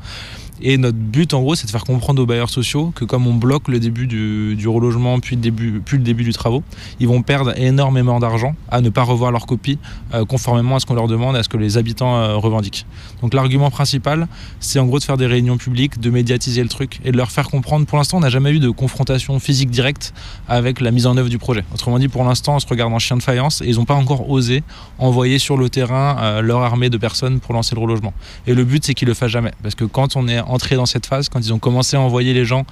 Et 0.62 0.76
notre 0.76 0.98
but, 0.98 1.32
en 1.34 1.40
gros, 1.40 1.54
c'est 1.54 1.66
de 1.66 1.70
faire 1.70 1.84
comprendre 1.84 2.22
aux 2.22 2.26
bailleurs 2.26 2.50
sociaux 2.50 2.92
que 2.94 3.04
comme 3.04 3.26
on 3.26 3.34
bloque 3.34 3.68
le 3.68 3.80
début 3.80 4.06
du, 4.06 4.56
du 4.56 4.68
relogement, 4.68 5.18
puis 5.20 5.36
le, 5.36 5.42
début, 5.42 5.80
puis 5.84 5.96
le 5.96 6.04
début 6.04 6.24
du 6.24 6.32
travaux, 6.32 6.62
ils 6.98 7.08
vont 7.08 7.22
perdre 7.22 7.58
énormément 7.58 8.20
d'argent 8.20 8.54
à 8.70 8.80
ne 8.80 8.90
pas 8.90 9.02
revoir 9.02 9.32
leur 9.32 9.46
copie 9.46 9.78
euh, 10.14 10.24
conformément 10.24 10.76
à 10.76 10.80
ce 10.80 10.86
qu'on 10.86 10.94
leur 10.94 11.08
demande, 11.08 11.36
à 11.36 11.42
ce 11.42 11.48
que 11.48 11.56
les 11.56 11.78
habitants 11.78 12.16
euh, 12.16 12.36
revendiquent. 12.36 12.86
Donc 13.22 13.34
l'argument 13.34 13.70
principal, 13.70 14.28
c'est 14.60 14.78
en 14.78 14.86
gros 14.86 14.98
de 14.98 15.04
faire 15.04 15.16
des 15.16 15.26
réunions 15.26 15.56
publiques, 15.56 16.00
de 16.00 16.10
médiatiser 16.10 16.62
le 16.62 16.68
truc 16.68 17.00
et 17.04 17.12
de 17.12 17.16
leur 17.16 17.30
faire 17.30 17.48
comprendre. 17.48 17.86
Pour 17.86 17.98
l'instant, 17.98 18.18
on 18.18 18.20
n'a 18.20 18.28
jamais 18.28 18.50
eu 18.50 18.58
de 18.58 18.70
confrontation 18.70 19.38
physique 19.38 19.70
directe 19.70 20.12
avec 20.48 20.80
la 20.80 20.90
mise 20.90 21.06
en 21.06 21.16
œuvre 21.16 21.28
du 21.28 21.38
projet. 21.38 21.64
Autrement 21.72 21.98
dit, 21.98 22.08
pour 22.08 22.24
l'instant, 22.24 22.56
on 22.56 22.60
se 22.60 22.66
regarde 22.66 22.92
en 22.92 22.98
chien 22.98 23.16
de 23.16 23.22
faïence 23.22 23.62
et 23.62 23.66
ils 23.66 23.76
n'ont 23.76 23.84
pas 23.84 23.94
encore 23.94 24.28
osé 24.28 24.62
envoyer 24.98 25.38
sur 25.38 25.56
le 25.56 25.68
terrain 25.68 26.16
euh, 26.20 26.42
leur 26.42 26.60
armée 26.60 26.90
de 26.90 26.98
personnes 26.98 27.40
pour 27.40 27.54
lancer 27.54 27.74
le 27.74 27.80
relogement. 27.80 28.12
Et 28.46 28.54
le 28.54 28.64
but, 28.64 28.84
c'est 28.84 28.94
qu'ils 28.94 29.08
le 29.08 29.14
fassent 29.14 29.30
jamais. 29.30 29.52
Parce 29.62 29.74
que 29.74 29.84
quand 29.84 30.16
on 30.16 30.28
est 30.28 30.40
entré 30.50 30.76
dans 30.76 30.86
cette 30.86 31.06
phase, 31.06 31.28
quand 31.28 31.40
ils 31.40 31.52
ont 31.52 31.58
commencé 31.58 31.96
à 31.96 32.00
envoyer 32.00 32.34
les 32.34 32.44
gens, 32.44 32.64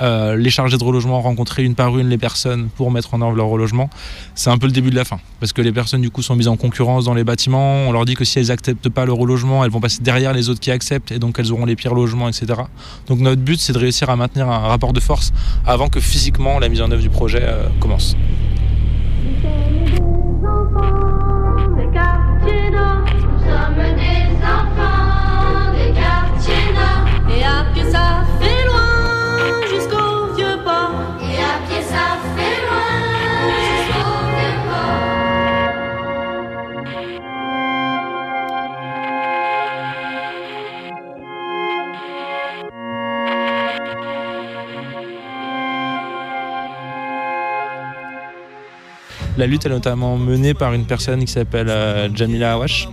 euh, 0.00 0.36
les 0.36 0.50
chargés 0.50 0.78
de 0.78 0.84
relogement, 0.84 1.20
rencontrer 1.20 1.64
une 1.64 1.74
par 1.74 1.96
une 1.98 2.08
les 2.08 2.18
personnes 2.18 2.68
pour 2.76 2.90
mettre 2.90 3.14
en 3.14 3.22
œuvre 3.22 3.36
leur 3.36 3.46
relogement, 3.46 3.90
c'est 4.34 4.50
un 4.50 4.58
peu 4.58 4.66
le 4.66 4.72
début 4.72 4.90
de 4.90 4.96
la 4.96 5.04
fin. 5.04 5.18
Parce 5.40 5.52
que 5.52 5.62
les 5.62 5.72
personnes, 5.72 6.00
du 6.00 6.10
coup, 6.10 6.22
sont 6.22 6.36
mises 6.36 6.48
en 6.48 6.56
concurrence 6.56 7.04
dans 7.04 7.14
les 7.14 7.24
bâtiments. 7.24 7.88
On 7.88 7.92
leur 7.92 8.04
dit 8.04 8.14
que 8.14 8.24
si 8.24 8.38
elles 8.38 8.48
n'acceptent 8.48 8.88
pas 8.88 9.04
le 9.04 9.12
relogement, 9.12 9.64
elles 9.64 9.70
vont 9.70 9.80
passer 9.80 10.02
derrière 10.02 10.32
les 10.32 10.48
autres 10.48 10.60
qui 10.60 10.70
acceptent 10.70 11.12
et 11.12 11.18
donc 11.18 11.38
elles 11.38 11.52
auront 11.52 11.66
les 11.66 11.76
pires 11.76 11.94
logements, 11.94 12.28
etc. 12.28 12.46
Donc 13.06 13.20
notre 13.20 13.42
but, 13.42 13.60
c'est 13.60 13.72
de 13.72 13.78
réussir 13.78 14.10
à 14.10 14.16
maintenir 14.16 14.48
un 14.48 14.58
rapport 14.58 14.92
de 14.92 15.00
force 15.00 15.32
avant 15.66 15.88
que 15.88 16.00
physiquement 16.00 16.58
la 16.58 16.68
mise 16.68 16.82
en 16.82 16.90
œuvre 16.90 17.02
du 17.02 17.10
projet 17.10 17.42
euh, 17.42 17.68
commence. 17.80 18.16
La 49.36 49.46
lutte 49.46 49.66
est 49.66 49.70
notamment 49.70 50.16
menée 50.16 50.54
par 50.54 50.74
une 50.74 50.84
personne 50.84 51.24
qui 51.24 51.32
s'appelle 51.32 51.68
euh, 51.68 52.08
Jamila 52.14 52.54
Awash. 52.54 52.88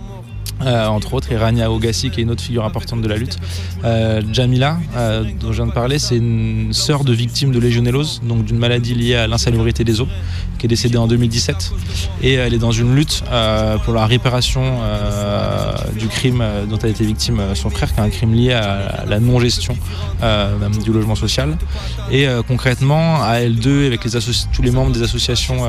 euh, 0.64 0.86
entre 0.86 1.14
autres, 1.14 1.32
et 1.32 1.36
Rania 1.36 1.70
Ogassi, 1.70 2.10
qui 2.10 2.20
est 2.20 2.22
une 2.22 2.30
autre 2.30 2.42
figure 2.42 2.64
importante 2.64 3.00
de 3.02 3.08
la 3.08 3.16
lutte. 3.16 3.38
Euh, 3.84 4.22
Jamila, 4.32 4.76
dont 5.40 5.50
je 5.52 5.56
viens 5.56 5.66
de 5.66 5.72
parler, 5.72 5.98
c'est 5.98 6.16
une 6.16 6.72
sœur 6.72 7.04
de 7.04 7.12
victime 7.12 7.50
de 7.52 7.58
légionellose, 7.58 8.20
donc 8.24 8.44
d'une 8.44 8.58
maladie 8.58 8.94
liée 8.94 9.16
à 9.16 9.26
l'insalubrité 9.26 9.82
des 9.82 10.00
eaux, 10.00 10.08
qui 10.62 10.66
est 10.66 10.68
décédée 10.68 10.96
en 10.96 11.08
2017. 11.08 11.72
Et 12.22 12.34
elle 12.34 12.54
est 12.54 12.58
dans 12.58 12.70
une 12.70 12.94
lutte 12.94 13.24
euh, 13.32 13.78
pour 13.78 13.94
la 13.94 14.06
réparation 14.06 14.62
euh, 14.62 15.72
du 15.98 16.06
crime 16.06 16.40
euh, 16.40 16.66
dont 16.66 16.76
a 16.76 16.86
été 16.86 17.04
victime 17.04 17.40
son 17.56 17.68
frère, 17.68 17.92
qui 17.92 17.98
est 17.98 18.02
un 18.04 18.10
crime 18.10 18.32
lié 18.32 18.52
à 18.52 19.04
la 19.08 19.18
non-gestion 19.18 19.76
du 20.84 20.92
logement 20.92 21.16
social. 21.16 21.56
Et 22.12 22.26
concrètement, 22.46 23.24
à 23.24 23.40
L2, 23.40 23.86
avec 23.86 24.04
les 24.04 24.10
tous 24.52 24.62
les 24.62 24.70
membres 24.70 24.92
des 24.92 25.02
associations 25.02 25.66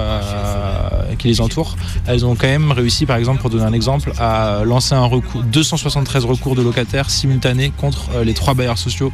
qui 1.18 1.28
les 1.28 1.42
entourent, 1.42 1.76
elles 2.06 2.24
ont 2.24 2.36
quand 2.36 2.48
même 2.48 2.72
réussi, 2.72 3.08
par 3.08 3.18
exemple, 3.18 3.42
pour 3.42 3.50
donner 3.50 3.64
un 3.64 3.74
exemple, 3.74 4.12
à 4.20 4.62
lancer 4.64 4.94
un 4.94 5.06
recours, 5.06 5.42
273 5.44 6.26
recours 6.26 6.56
de 6.56 6.62
locataires 6.62 7.10
simultanés 7.10 7.72
contre 7.76 8.10
les 8.24 8.36
trois 8.36 8.54
bailleurs 8.54 8.78
sociaux 8.78 9.12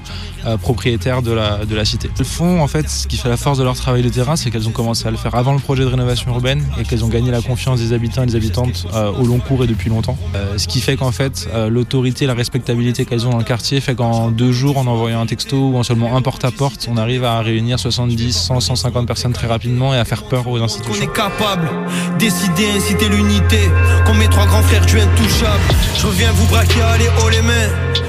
propriétaires 0.62 1.22
de 1.22 1.32
la, 1.32 1.66
de 1.66 1.76
la 1.76 1.86
cité. 1.86 2.10
Elles 2.20 2.26
font, 2.26 2.62
en 2.62 2.68
fait, 2.68 2.90
ce 2.90 3.08
qui 3.08 3.16
fait 3.16 3.30
la 3.30 3.38
force 3.38 3.58
de 3.58 3.64
leur 3.64 3.76
travail 3.76 4.02
de 4.02 4.10
terrain, 4.10 4.36
c'est 4.36 4.52
qu'elles 4.52 4.68
ont 4.68 4.74
commencé 4.74 5.08
à 5.08 5.12
le 5.12 5.18
faire 5.18 5.36
avant 5.36 5.54
le 5.54 5.60
de 5.76 5.86
rénovation 5.86 6.32
urbaine 6.32 6.64
et 6.80 6.84
qu'elles 6.84 7.04
ont 7.04 7.10
gagné 7.10 7.32
la 7.32 7.42
confiance 7.42 7.80
des 7.80 7.94
habitants 7.94 8.24
et 8.24 8.26
des 8.26 8.36
habitantes 8.36 8.86
euh, 8.94 9.12
au 9.12 9.26
long 9.26 9.40
cours 9.40 9.64
et 9.64 9.68
depuis 9.68 9.90
longtemps. 9.90 10.18
Euh, 10.36 10.58
ce 10.58 10.68
qui 10.68 10.82
fait 10.82 10.96
qu'en 10.96 11.12
fait, 11.12 11.48
euh, 11.54 11.70
l'autorité, 11.70 12.26
la 12.26 12.34
respectabilité 12.34 13.06
qu'elles 13.06 13.28
ont 13.28 13.32
dans 13.32 13.38
le 13.38 13.44
quartier 13.44 13.82
fait 13.82 13.96
qu'en 13.96 14.32
deux 14.32 14.52
jours, 14.52 14.78
en 14.78 14.88
envoyant 14.88 15.22
un 15.22 15.26
texto 15.26 15.70
ou 15.70 15.78
en 15.78 15.84
seulement 15.84 16.16
un 16.16 16.22
porte-à-porte, 16.22 16.88
on 16.92 16.98
arrive 16.98 17.24
à 17.24 17.40
réunir 17.42 17.80
70, 17.80 18.34
100, 18.34 18.60
150 18.60 19.08
personnes 19.08 19.34
très 19.34 19.48
rapidement 19.48 19.94
et 19.94 19.98
à 19.98 20.06
faire 20.06 20.24
peur 20.24 20.48
aux 20.48 20.60
On 20.60 20.64
institutions. 20.64 21.04
est 21.04 21.14
capable, 21.14 21.70
décider, 22.18 22.68
inciter 22.76 23.10
l'unité. 23.10 23.60
Comme 24.06 24.18
mes 24.18 24.28
trois 24.30 24.46
grands 24.46 24.64
frères 24.64 24.86
du 24.86 25.00
intouchable. 25.00 25.62
Je 25.98 26.08
viens 26.08 26.32
vous 26.32 26.48
braquer, 26.48 26.82
allez 26.82 27.08
haut 27.24 27.30
les 27.30 27.42
mains. 27.42 27.54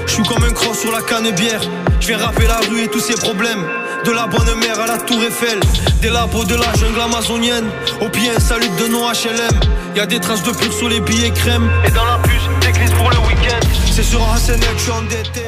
Je 0.07 0.13
suis 0.13 0.23
comme 0.23 0.43
un 0.43 0.51
croc 0.51 0.75
sur 0.75 0.91
la 0.91 1.01
canne 1.01 1.31
bière. 1.35 1.61
Je 1.99 2.07
viens 2.07 2.17
rapper 2.17 2.47
la 2.47 2.57
rue 2.69 2.83
et 2.83 2.87
tous 2.87 2.99
ses 2.99 3.13
problèmes. 3.13 3.63
De 4.05 4.11
la 4.11 4.25
bonne 4.25 4.59
mère 4.59 4.79
à 4.79 4.87
la 4.87 4.97
tour 4.97 5.21
Eiffel. 5.21 5.59
Des 6.01 6.09
labos 6.09 6.45
de 6.45 6.55
la 6.55 6.73
jungle 6.73 7.01
amazonienne. 7.01 7.65
Au 8.01 8.09
pied, 8.09 8.29
un 8.35 8.39
salut 8.39 8.69
de 8.79 8.87
nos 8.87 9.01
HLM. 9.01 9.59
Y 9.95 9.99
a 9.99 10.05
des 10.07 10.19
traces 10.19 10.43
de 10.43 10.51
pur 10.51 10.73
sur 10.73 10.89
les 10.89 10.99
billets 11.01 11.29
crème. 11.29 11.69
Et 11.85 11.91
dans 11.91 12.05
la 12.05 12.17
puce, 12.19 12.49
d'église 12.61 12.91
pour 12.91 13.09
le 13.11 13.17
week-end. 13.17 13.59
C'est 13.91 14.03
sur. 14.03 14.21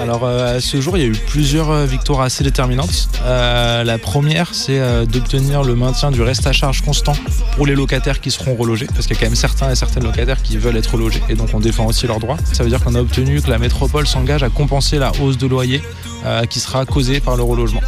Alors 0.01 0.23
euh, 0.23 0.57
à 0.57 0.61
ce 0.61 0.81
jour, 0.81 0.97
il 0.97 1.01
y 1.01 1.05
a 1.05 1.07
eu 1.07 1.17
plusieurs 1.27 1.71
euh, 1.71 1.85
victoires 1.85 2.21
assez 2.21 2.43
déterminantes. 2.43 3.09
Euh, 3.23 3.83
la 3.83 3.97
première, 3.97 4.53
c'est 4.53 4.79
euh, 4.79 5.05
d'obtenir 5.05 5.63
le 5.63 5.75
maintien 5.75 6.11
du 6.11 6.21
reste 6.21 6.45
à 6.45 6.51
charge 6.51 6.81
constant 6.81 7.13
pour 7.55 7.65
les 7.65 7.75
locataires 7.75 8.19
qui 8.19 8.31
seront 8.31 8.55
relogés, 8.55 8.87
parce 8.87 9.07
qu'il 9.07 9.15
y 9.15 9.17
a 9.17 9.21
quand 9.21 9.27
même 9.27 9.35
certains 9.35 9.71
et 9.71 9.75
certaines 9.75 10.03
locataires 10.03 10.41
qui 10.41 10.57
veulent 10.57 10.75
être 10.77 10.93
relogés, 10.93 11.23
et 11.29 11.35
donc 11.35 11.49
on 11.53 11.59
défend 11.59 11.85
aussi 11.85 12.05
leurs 12.05 12.19
droits. 12.19 12.37
Ça 12.51 12.63
veut 12.63 12.69
dire 12.69 12.83
qu'on 12.83 12.95
a 12.95 13.01
obtenu 13.01 13.41
que 13.41 13.49
la 13.49 13.57
métropole 13.57 14.05
s'engage 14.05 14.43
à 14.43 14.49
compenser 14.49 14.99
la 14.99 15.11
hausse 15.21 15.37
de 15.37 15.47
loyer 15.47 15.81
euh, 16.25 16.43
qui 16.43 16.59
sera 16.59 16.85
causée 16.85 17.19
par 17.19 17.35
le 17.35 17.43
relogement. 17.43 17.81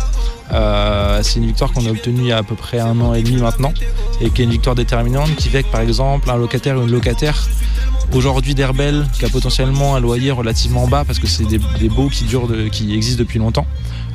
Euh, 0.52 1.20
c'est 1.24 1.40
une 1.40 1.46
victoire 1.46 1.72
qu'on 1.72 1.86
a 1.86 1.90
obtenue 1.90 2.22
il 2.22 2.28
y 2.28 2.32
a 2.32 2.38
à 2.38 2.44
peu 2.44 2.56
près 2.56 2.80
un 2.80 3.00
an 3.02 3.14
et 3.14 3.24
demi 3.24 3.38
maintenant, 3.38 3.74
et 4.22 4.30
qui 4.30 4.42
est 4.42 4.46
une 4.46 4.52
victoire 4.52 4.76
déterminante 4.76 5.36
qui 5.36 5.50
fait 5.50 5.64
que 5.64 5.72
par 5.72 5.82
exemple 5.82 6.30
un 6.30 6.38
locataire 6.38 6.78
ou 6.78 6.84
une 6.84 6.92
locataire 6.92 7.48
aujourd'hui 8.14 8.54
d'Herbel 8.54 9.06
qui 9.14 9.26
a 9.26 9.30
potentiellement 9.30 9.96
un 9.96 10.00
loyer 10.00 10.32
relativement 10.32 10.88
bas 10.88 11.04
parce 11.06 11.20
que 11.20 11.28
c'est 11.28 11.46
des, 11.46 11.60
des 11.80 11.90
baux 11.90 12.10
qui 12.10 12.26
durent 12.26 12.48
qui 12.72 12.94
existent 12.94 13.20
depuis 13.20 13.40
longtemps 13.40 13.66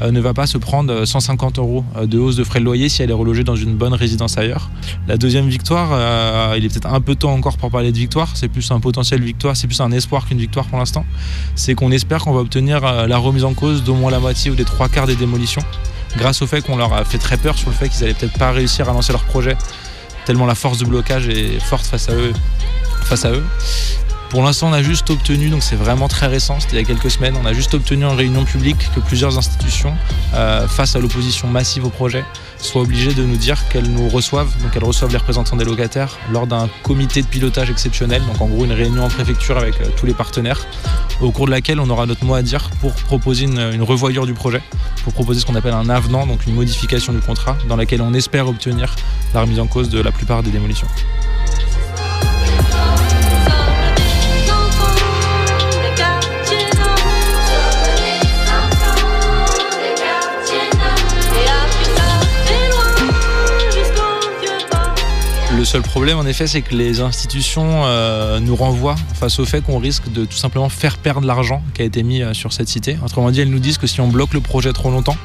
euh, 0.02 0.12
ne 0.12 0.20
va 0.20 0.32
pas 0.32 0.46
se 0.46 0.56
prendre 0.56 0.92
euh, 0.92 1.04
150 1.04 1.58
euros 1.58 1.84
de 2.02 2.18
hausse 2.18 2.36
de 2.36 2.44
frais 2.44 2.58
de 2.58 2.64
loyer 2.64 2.88
si 2.88 3.02
elle 3.02 3.10
est 3.10 3.14
relogée 3.14 3.44
dans 3.44 3.56
une 3.56 3.76
bonne 3.76 3.92
résidence 3.92 4.38
ailleurs. 4.38 4.70
La 5.06 5.18
deuxième 5.18 5.48
victoire, 5.48 5.90
euh, 5.92 6.54
il 6.56 6.64
est 6.64 6.68
peut-être 6.68 6.90
un 6.92 7.00
peu 7.00 7.14
tôt 7.14 7.28
encore 7.28 7.58
pour 7.58 7.70
parler 7.70 7.92
de 7.92 7.98
victoire, 7.98 8.30
c'est 8.34 8.48
plus 8.48 8.70
un 8.70 8.80
potentiel 8.80 9.22
victoire, 9.22 9.56
c'est 9.56 9.66
plus 9.66 9.80
un 9.80 9.92
espoir 9.92 10.26
qu'une 10.26 10.38
victoire 10.38 10.66
pour 10.66 10.78
l'instant. 10.78 11.04
C'est 11.54 11.74
qu'on 11.74 11.90
espère 11.90 12.22
qu'on 12.22 12.32
va 12.32 12.40
obtenir 12.40 12.80
la 12.80 13.18
remise 13.18 13.44
en 13.44 13.52
cause 13.52 13.84
d'au 13.84 13.94
moins 13.94 14.10
la 14.10 14.20
moitié 14.20 14.50
ou 14.50 14.54
des 14.54 14.64
trois 14.64 14.88
quarts 14.88 15.06
des 15.06 15.16
démolitions 15.16 15.62
grâce 16.16 16.42
au 16.42 16.46
fait 16.46 16.62
qu'on 16.62 16.76
leur 16.76 16.92
a 16.92 17.04
fait 17.04 17.18
très 17.18 17.36
peur 17.36 17.56
sur 17.56 17.70
le 17.70 17.74
fait 17.74 17.88
qu'ils 17.88 18.04
allaient 18.04 18.14
peut-être 18.14 18.38
pas 18.38 18.50
réussir 18.50 18.88
à 18.88 18.92
lancer 18.92 19.12
leur 19.12 19.24
projet 19.24 19.56
tellement 20.30 20.46
la 20.46 20.54
force 20.54 20.78
de 20.78 20.84
blocage 20.84 21.28
est 21.28 21.58
forte 21.60 21.86
face 21.86 22.08
à 22.08 22.12
eux. 22.12 22.32
Face 23.04 23.24
à 23.24 23.32
eux. 23.32 23.44
Pour 24.30 24.44
l'instant, 24.44 24.68
on 24.68 24.72
a 24.72 24.80
juste 24.80 25.10
obtenu, 25.10 25.50
donc 25.50 25.64
c'est 25.64 25.74
vraiment 25.74 26.06
très 26.06 26.28
récent, 26.28 26.60
c'était 26.60 26.76
il 26.76 26.78
y 26.78 26.82
a 26.82 26.86
quelques 26.86 27.10
semaines, 27.10 27.34
on 27.42 27.44
a 27.46 27.52
juste 27.52 27.74
obtenu 27.74 28.04
en 28.04 28.14
réunion 28.14 28.44
publique 28.44 28.88
que 28.94 29.00
plusieurs 29.00 29.36
institutions, 29.36 29.92
euh, 30.34 30.68
face 30.68 30.94
à 30.94 31.00
l'opposition 31.00 31.48
massive 31.48 31.84
au 31.84 31.88
projet, 31.90 32.24
soient 32.58 32.82
obligées 32.82 33.12
de 33.12 33.24
nous 33.24 33.36
dire 33.36 33.66
qu'elles 33.68 33.90
nous 33.90 34.08
reçoivent, 34.08 34.56
donc 34.62 34.70
elles 34.76 34.84
reçoivent 34.84 35.10
les 35.10 35.16
représentants 35.16 35.56
des 35.56 35.64
locataires 35.64 36.16
lors 36.32 36.46
d'un 36.46 36.68
comité 36.84 37.22
de 37.22 37.26
pilotage 37.26 37.70
exceptionnel, 37.70 38.22
donc 38.24 38.40
en 38.40 38.46
gros 38.46 38.64
une 38.64 38.72
réunion 38.72 39.02
en 39.02 39.08
préfecture 39.08 39.58
avec 39.58 39.80
euh, 39.80 39.86
tous 39.96 40.06
les 40.06 40.14
partenaires, 40.14 40.64
au 41.20 41.32
cours 41.32 41.46
de 41.46 41.50
laquelle 41.50 41.80
on 41.80 41.90
aura 41.90 42.06
notre 42.06 42.24
mot 42.24 42.34
à 42.34 42.42
dire 42.42 42.70
pour 42.80 42.92
proposer 42.92 43.46
une, 43.46 43.58
une 43.58 43.82
revoyure 43.82 44.26
du 44.26 44.34
projet, 44.34 44.62
pour 45.02 45.12
proposer 45.12 45.40
ce 45.40 45.46
qu'on 45.46 45.56
appelle 45.56 45.74
un 45.74 45.90
avenant, 45.90 46.24
donc 46.28 46.46
une 46.46 46.54
modification 46.54 47.12
du 47.12 47.20
contrat, 47.20 47.58
dans 47.68 47.76
laquelle 47.76 48.00
on 48.00 48.14
espère 48.14 48.46
obtenir 48.46 48.94
la 49.34 49.40
remise 49.40 49.58
en 49.58 49.66
cause 49.66 49.88
de 49.88 50.00
la 50.00 50.12
plupart 50.12 50.44
des 50.44 50.50
démolitions. 50.50 50.86
Le 65.60 65.66
seul 65.66 65.82
problème, 65.82 66.16
en 66.16 66.24
effet, 66.24 66.46
c'est 66.46 66.62
que 66.62 66.74
les 66.74 67.02
institutions 67.02 67.84
euh, 67.84 68.40
nous 68.40 68.56
renvoient 68.56 68.96
face 69.12 69.38
au 69.40 69.44
fait 69.44 69.60
qu'on 69.60 69.78
risque 69.78 70.10
de 70.10 70.24
tout 70.24 70.38
simplement 70.38 70.70
faire 70.70 70.96
perdre 70.96 71.26
l'argent 71.26 71.62
qui 71.74 71.82
a 71.82 71.84
été 71.84 72.02
mis 72.02 72.22
euh, 72.22 72.32
sur 72.32 72.54
cette 72.54 72.66
cité. 72.66 72.96
Autrement 73.04 73.30
dit, 73.30 73.42
elles 73.42 73.50
nous 73.50 73.58
disent 73.58 73.76
que 73.76 73.86
si 73.86 74.00
on 74.00 74.08
bloque 74.08 74.32
le 74.32 74.40
projet 74.40 74.72
trop 74.72 74.90
longtemps, 74.90 75.18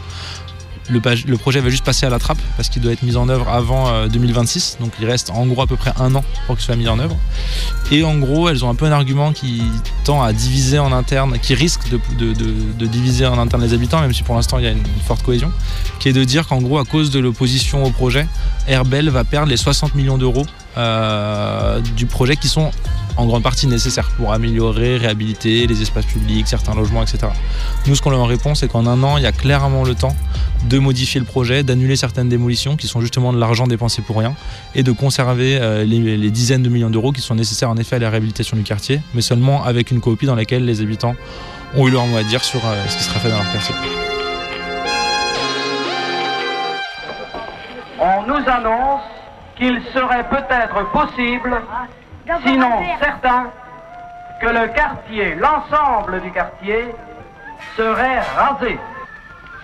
le, 0.90 1.38
projet 1.38 1.60
va 1.62 1.70
juste 1.70 1.84
passer 1.84 2.06
à 2.06 2.10
la 2.10 2.20
trappe 2.20 2.38
parce 2.58 2.70
qu'il 2.70 2.82
doit 2.82 2.92
être 2.92 3.04
mis 3.04 3.16
en 3.16 3.30
œuvre 3.30 3.50
avant 3.50 3.90
euh, 3.90 4.08
2026. 4.08 4.78
Donc 4.80 4.94
il 5.00 5.06
reste 5.06 5.30
en 5.30 5.46
gros 5.46 5.64
à 5.64 5.68
peu 5.68 5.76
près 5.76 5.92
un 5.98 6.14
an 6.16 6.24
pour 6.46 6.56
qu'il 6.56 6.66
soit 6.66 6.76
mis 6.76 6.88
en 6.88 7.00
œuvre. 7.00 7.18
Et 7.92 8.04
en 8.04 8.18
gros, 8.18 8.50
elles 8.50 8.64
ont 8.66 8.70
un 8.70 8.76
peu 8.76 8.86
un 8.86 8.92
argument 8.92 9.32
qui 9.32 9.64
tend 10.04 10.22
à 10.24 10.34
diviser 10.34 10.80
en 10.80 10.92
interne, 10.92 11.40
qui 11.40 11.54
risque 11.54 11.90
de, 11.90 12.86
diviser 12.86 13.26
en 13.26 13.38
interne 13.38 13.64
les 13.64 13.74
habitants, 13.74 14.02
même 14.02 14.14
si 14.14 14.24
pour 14.24 14.36
l'instant 14.36 14.58
il 14.58 14.66
y 14.66 14.68
a 14.68 14.72
une 14.72 14.84
forte 15.06 15.24
cohésion, 15.24 15.52
qui 16.00 16.10
est 16.10 16.14
de 16.14 16.24
dire 16.24 16.48
qu'en 16.48 16.62
gros, 16.62 16.78
à 16.78 16.86
cause 16.86 17.12
de 17.12 17.20
l'opposition 17.20 17.84
au 17.84 17.92
projet, 17.92 18.28
Herbel 18.68 19.10
va 19.10 19.24
perdre 19.24 19.50
les 19.50 19.58
60 19.58 19.96
millions 19.96 20.18
d'euros 20.18 20.46
euh, 20.78 21.80
du 21.96 22.06
projet 22.06 22.36
qui 22.36 22.48
sont 22.48 22.72
en 23.18 23.26
grande 23.26 23.44
partie 23.44 23.68
nécessaires 23.68 24.10
pour 24.18 24.34
améliorer, 24.34 24.98
réhabiliter 24.98 25.68
les 25.68 25.82
espaces 25.82 26.06
publics, 26.06 26.48
certains 26.48 26.76
logements, 26.76 27.02
etc. 27.02 27.28
Nous, 27.88 27.96
ce 27.96 28.02
qu'on 28.02 28.10
leur 28.10 28.28
répond, 28.28 28.56
c'est 28.56 28.68
qu'en 28.68 28.86
un 28.86 29.02
an, 29.04 29.18
il 29.18 29.24
y 29.24 29.28
a 29.28 29.32
clairement 29.32 29.84
le 29.84 29.96
temps 29.96 30.16
de 30.66 30.80
modifier 30.80 31.20
le 31.20 31.26
projet, 31.26 31.64
d'annuler 31.64 31.96
certaines 31.96 32.28
démolitions 32.28 32.76
qui 32.76 32.88
sont 32.88 33.00
justement 33.00 33.32
de 33.32 33.40
l'argent 33.40 33.68
dépensé 33.68 34.02
pour 34.02 34.18
rien 34.18 34.36
et 34.74 34.84
de 34.84 34.92
conserver 34.92 35.58
euh, 35.62 35.86
les, 35.86 36.18
les 36.18 36.32
dizaines 36.32 36.64
de 36.64 36.70
millions 36.70 36.90
d'euros 36.90 37.12
qui 37.12 37.22
sont 37.22 37.36
nécessaires 37.36 37.70
en 37.70 37.78
effet 37.78 37.96
à 37.96 38.00
la 38.00 38.10
réhabilitation 38.10 38.58
du 38.58 38.64
quartier, 38.64 39.00
mais 39.14 39.22
seulement 39.22 39.64
avec 39.64 39.92
une 39.92 40.02
copie 40.02 40.26
dans 40.26 40.36
laquelle 40.36 40.66
les 40.66 40.82
habitants 40.82 41.16
ont 41.76 41.88
eu 41.88 41.92
leur 41.92 42.06
mot 42.08 42.18
à 42.18 42.24
dire 42.24 42.44
sur 42.44 42.66
euh, 42.66 42.84
ce 42.90 42.98
qui 42.98 43.04
sera 43.04 43.20
fait 43.20 43.30
dans 43.30 43.38
leur 43.38 43.52
quartier. 43.52 43.76
On 48.00 48.28
nous 48.28 48.50
annonce 48.50 49.15
qu'il 49.56 49.82
serait 49.94 50.28
peut-être 50.30 50.92
possible, 50.92 51.62
sinon 52.46 52.84
certain, 53.00 53.52
que 54.42 54.48
le 54.48 54.68
quartier, 54.68 55.36
l'ensemble 55.36 56.22
du 56.22 56.32
quartier, 56.32 56.94
serait 57.78 58.20
rasé. 58.36 58.78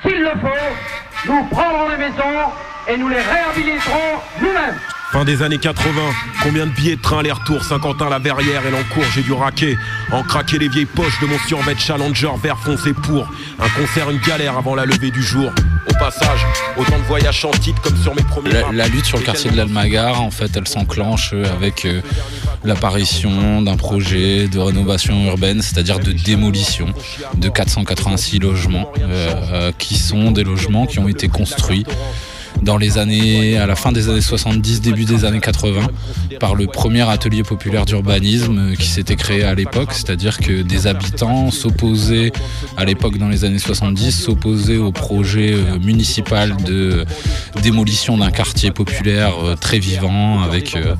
S'il 0.01 0.21
le 0.21 0.31
faut, 0.31 1.27
nous 1.27 1.43
prendrons 1.45 1.89
les 1.89 1.97
maisons 1.97 2.51
et 2.87 2.97
nous 2.97 3.09
les 3.09 3.21
réhabiliterons 3.21 4.21
nous-mêmes. 4.41 4.79
Fin 5.11 5.25
des 5.25 5.43
années 5.43 5.57
80, 5.57 5.91
combien 6.41 6.65
de 6.65 6.71
billets 6.71 6.95
de 6.95 7.01
train 7.01 7.19
aller-retour? 7.19 7.65
Saint-Quentin, 7.65 8.09
la 8.09 8.19
Verrière 8.19 8.65
et 8.65 8.71
l'Encourt, 8.71 9.03
j'ai 9.13 9.21
dû 9.21 9.33
raquer. 9.33 9.77
En 10.09 10.23
craquer 10.23 10.57
les 10.57 10.69
vieilles 10.69 10.85
poches 10.85 11.19
de 11.19 11.25
mon 11.27 11.37
survêt 11.47 11.75
Challenger 11.77 12.29
vert 12.41 12.57
foncé 12.57 12.93
pour 12.93 13.29
un 13.59 13.69
concert, 13.69 14.09
une 14.09 14.19
galère 14.19 14.57
avant 14.57 14.73
la 14.73 14.85
levée 14.85 15.11
du 15.11 15.21
jour. 15.21 15.51
Au 15.89 15.93
passage, 15.95 16.45
autant 16.77 16.97
de 16.97 17.03
voyages 17.03 17.43
en 17.43 17.51
titre 17.51 17.81
comme 17.81 17.97
sur 17.97 18.15
mes 18.15 18.23
premiers 18.23 18.51
La, 18.71 18.87
lutte 18.87 19.03
sur 19.03 19.17
le 19.17 19.23
quartier 19.23 19.51
de 19.51 19.57
l'Almagar, 19.57 20.21
en 20.21 20.31
fait, 20.31 20.55
elle 20.55 20.67
s'enclenche 20.67 21.31
euh, 21.33 21.43
avec 21.51 21.83
euh, 21.83 22.01
l'apparition 22.63 23.61
d'un 23.61 23.75
projet 23.75 24.47
de 24.47 24.59
rénovation 24.59 25.25
urbaine, 25.25 25.61
c'est-à-dire 25.61 25.99
de 25.99 26.11
démolition 26.11 26.87
de 27.35 27.49
486 27.49 28.39
logements, 28.39 28.91
euh, 28.99 29.33
euh, 29.51 29.71
qui 29.77 29.95
sont 29.95 30.31
des 30.31 30.43
logements 30.43 30.85
qui 30.85 30.99
ont 30.99 31.07
été 31.07 31.27
construits 31.27 31.85
dans 32.61 32.77
les 32.77 32.97
années, 32.97 33.57
à 33.57 33.65
la 33.65 33.75
fin 33.75 33.91
des 33.91 34.09
années 34.09 34.21
70, 34.21 34.81
début 34.81 35.05
des 35.05 35.25
années 35.25 35.39
80, 35.39 35.87
par 36.39 36.55
le 36.55 36.67
premier 36.67 37.07
atelier 37.09 37.43
populaire 37.43 37.85
d'urbanisme 37.85 38.71
euh, 38.71 38.75
qui 38.75 38.87
s'était 38.87 39.15
créé 39.15 39.43
à 39.43 39.55
l'époque, 39.55 39.93
c'est-à-dire 39.93 40.37
que 40.39 40.61
des 40.61 40.87
habitants 40.87 41.51
s'opposaient, 41.51 42.31
à 42.77 42.85
l'époque 42.85 43.17
dans 43.17 43.29
les 43.29 43.45
années 43.45 43.59
70, 43.59 44.11
s'opposaient 44.11 44.77
au 44.77 44.91
projet 44.91 45.53
euh, 45.53 45.79
municipal 45.79 46.55
de 46.63 47.05
démolition 47.61 48.17
d'un 48.17 48.31
quartier 48.31 48.71
populaire 48.71 49.33
euh, 49.43 49.55
très 49.55 49.79
vivant, 49.79 50.41
avec 50.41 50.75
euh, 50.75 50.95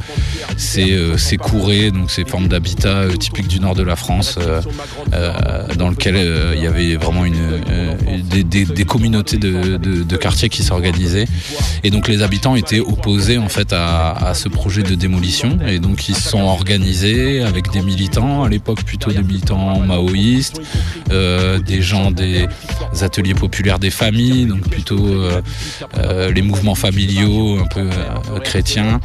ses, 0.58 0.92
euh, 0.92 1.16
courées, 1.40 1.92
donc 1.92 2.12
ces 2.12 2.26
formes 2.26 2.48
d'habitat 2.48 2.90
euh, 2.90 3.16
typiques 3.16 3.48
du 3.48 3.60
nord 3.60 3.76
de 3.76 3.84
la 3.84 3.96
France, 3.96 4.38
euh, 4.40 4.62
euh, 5.14 5.68
dans 5.76 5.90
lequel 5.90 6.16
euh, 6.16 6.54
il 6.56 6.64
y 6.64 6.68
avait 6.68 6.96
vraiment 6.96 7.24
euh, 7.26 7.96
des, 8.44 8.86
communautés 8.86 9.38
de 9.38 10.18
quartiers 10.18 10.50
qui 10.50 10.64
s'organisaient. 10.64 11.28
Et 11.84 11.90
donc 11.90 12.08
les 12.08 12.22
habitants 12.22 12.56
étaient 12.56 12.80
opposés 12.80 13.38
en 13.38 13.50
fait 13.50 13.74
à, 13.74 14.34
ce 14.34 14.50
projet 14.50 14.84
de 14.84 14.96
démolition. 14.96 15.58
Et 15.68 15.80
donc 15.80 16.08
ils 16.10 16.16
se 16.16 16.30
sont 16.30 16.42
organisés 16.42 17.42
avec 17.42 17.72
des 17.72 17.82
militants, 17.82 18.44
à 18.44 18.50
l'époque 18.50 18.84
plutôt 18.84 19.12
des 19.12 19.22
militants 19.22 19.80
maoïstes, 19.80 20.62
euh, 21.12 21.60
des 21.60 21.82
gens 21.82 22.12
des 22.12 22.48
ateliers 23.02 23.34
populaires 23.34 23.80
des 23.80 23.90
familles, 23.90 24.46
donc 24.46 24.62
plutôt 24.70 25.06
euh, 25.06 25.42
euh, 25.98 26.32
les 26.32 26.42
mouvements 26.42 26.76
familiaux 26.76 27.60
un 27.60 27.68
peu 27.68 27.90
chrétiens 28.44 29.00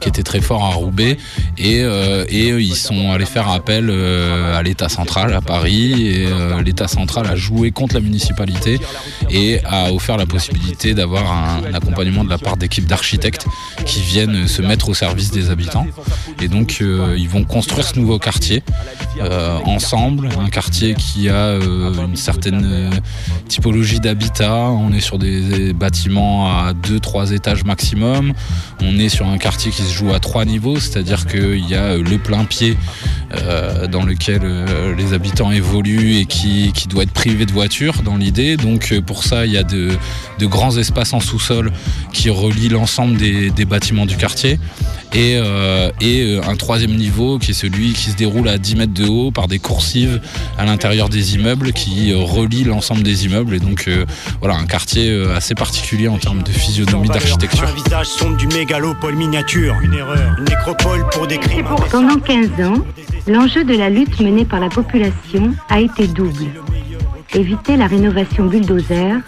qui 0.00 0.08
étaient 0.08 0.22
très 0.22 0.40
forts 0.40 0.64
à 0.64 0.68
Roubaix 0.68 1.16
et, 1.58 1.80
et 1.80 2.48
ils 2.48 2.76
sont 2.76 3.10
allés 3.10 3.26
faire 3.26 3.48
appel 3.48 3.90
à 3.90 4.62
l'État 4.62 4.88
central 4.88 5.34
à 5.34 5.40
Paris 5.40 6.06
et 6.06 6.28
l'État 6.64 6.86
central 6.86 7.26
a 7.26 7.34
joué 7.34 7.72
contre 7.72 7.94
la 7.94 8.00
municipalité 8.00 8.78
et 9.30 9.60
a 9.64 9.92
offert 9.92 10.16
la 10.16 10.26
possibilité 10.26 10.94
d'avoir 10.94 11.32
un, 11.32 11.49
un 11.56 11.74
accompagnement 11.74 12.24
de 12.24 12.30
la 12.30 12.38
part 12.38 12.56
d'équipes 12.56 12.86
d'architectes 12.86 13.46
qui 13.86 14.00
viennent 14.00 14.46
se 14.46 14.62
mettre 14.62 14.88
au 14.88 14.94
service 14.94 15.30
des 15.30 15.50
habitants. 15.50 15.86
Et 16.40 16.48
donc 16.48 16.78
euh, 16.80 17.14
ils 17.18 17.28
vont 17.28 17.44
construire 17.44 17.86
ce 17.86 17.98
nouveau 17.98 18.18
quartier 18.18 18.62
euh, 19.20 19.58
ensemble, 19.66 20.30
un 20.38 20.48
quartier 20.48 20.94
qui 20.94 21.28
a 21.28 21.34
euh, 21.34 22.06
une 22.06 22.16
certaine 22.16 22.62
euh, 22.64 22.90
typologie 23.48 24.00
d'habitat, 24.00 24.54
on 24.54 24.92
est 24.92 25.00
sur 25.00 25.18
des, 25.18 25.72
bâtiments 25.74 26.48
à 26.48 26.72
2-3 26.72 27.34
étages 27.34 27.64
maximum, 27.64 28.32
on 28.80 28.98
est 28.98 29.10
sur 29.10 29.26
un 29.26 29.36
quartier 29.36 29.72
qui 29.72 29.82
se 29.82 29.92
joue 29.92 30.12
à 30.12 30.20
trois 30.20 30.44
niveaux, 30.44 30.78
c'est-à-dire 30.78 31.26
qu'il 31.26 31.68
y 31.68 31.74
a 31.74 31.96
le 31.96 32.18
plein 32.18 32.44
pied 32.44 32.76
dans 33.92 34.02
lequel 34.02 34.42
les 34.98 35.12
habitants 35.12 35.52
évoluent 35.52 36.16
et 36.16 36.26
qui, 36.26 36.72
qui 36.72 36.88
doit 36.88 37.04
être 37.04 37.12
privé 37.12 37.46
de 37.46 37.52
voiture 37.52 38.02
dans 38.02 38.16
l'idée. 38.16 38.56
Donc 38.56 38.98
pour 39.06 39.22
ça, 39.22 39.46
il 39.46 39.52
y 39.52 39.56
a 39.56 39.62
de, 39.62 39.90
de 40.38 40.46
grands 40.46 40.76
espaces 40.76 41.12
en 41.12 41.20
sous-sol 41.20 41.70
qui 42.12 42.28
relient 42.28 42.68
l'ensemble 42.68 43.16
des, 43.16 43.64
bâtiments 43.64 44.06
du 44.06 44.16
quartier. 44.16 44.58
Et, 45.14 45.38
et 46.00 46.40
un 46.44 46.56
troisième 46.56 46.96
niveau 46.96 47.38
qui 47.38 47.52
est 47.52 47.54
celui 47.54 47.92
qui 47.92 48.10
se 48.10 48.16
déroule 48.16 48.48
à 48.48 48.58
10 48.58 48.76
mètres 48.76 48.94
de 48.94 49.06
haut 49.10 49.30
par 49.30 49.48
des 49.48 49.58
coursives 49.58 50.20
à 50.58 50.64
l'intérieur 50.64 51.08
des 51.08 51.34
immeubles 51.34 51.72
qui 51.72 52.12
euh, 52.12 52.18
relient 52.18 52.64
l'ensemble 52.64 53.02
des 53.02 53.26
immeubles. 53.26 53.54
Et 53.54 53.60
donc 53.60 53.84
euh, 53.88 54.06
voilà, 54.40 54.56
un 54.56 54.66
quartier 54.66 55.10
euh, 55.10 55.36
assez 55.36 55.54
particulier 55.54 56.08
en 56.08 56.18
termes 56.18 56.42
de 56.42 56.50
physionomie 56.50 57.08
d'architecture. 57.08 57.68
Un 57.68 57.72
visage 57.72 58.06
sombre 58.06 58.36
du 58.36 58.46
mégalopole 58.48 59.14
miniature. 59.14 59.76
Une 59.82 59.94
erreur. 59.94 60.36
Une 60.38 60.44
nécropole 60.44 61.04
pour 61.12 61.26
des 61.26 61.38
crimes. 61.38 61.66
Pendant 61.90 62.18
15 62.18 62.48
ans, 62.64 62.84
l'enjeu 63.26 63.64
de 63.64 63.74
la 63.74 63.90
lutte 63.90 64.20
menée 64.20 64.44
par 64.44 64.60
la 64.60 64.68
population 64.68 65.54
a 65.68 65.80
été 65.80 66.06
double. 66.06 66.46
Éviter 67.32 67.76
la 67.76 67.86
rénovation 67.86 68.46
bulldozer, 68.46 69.20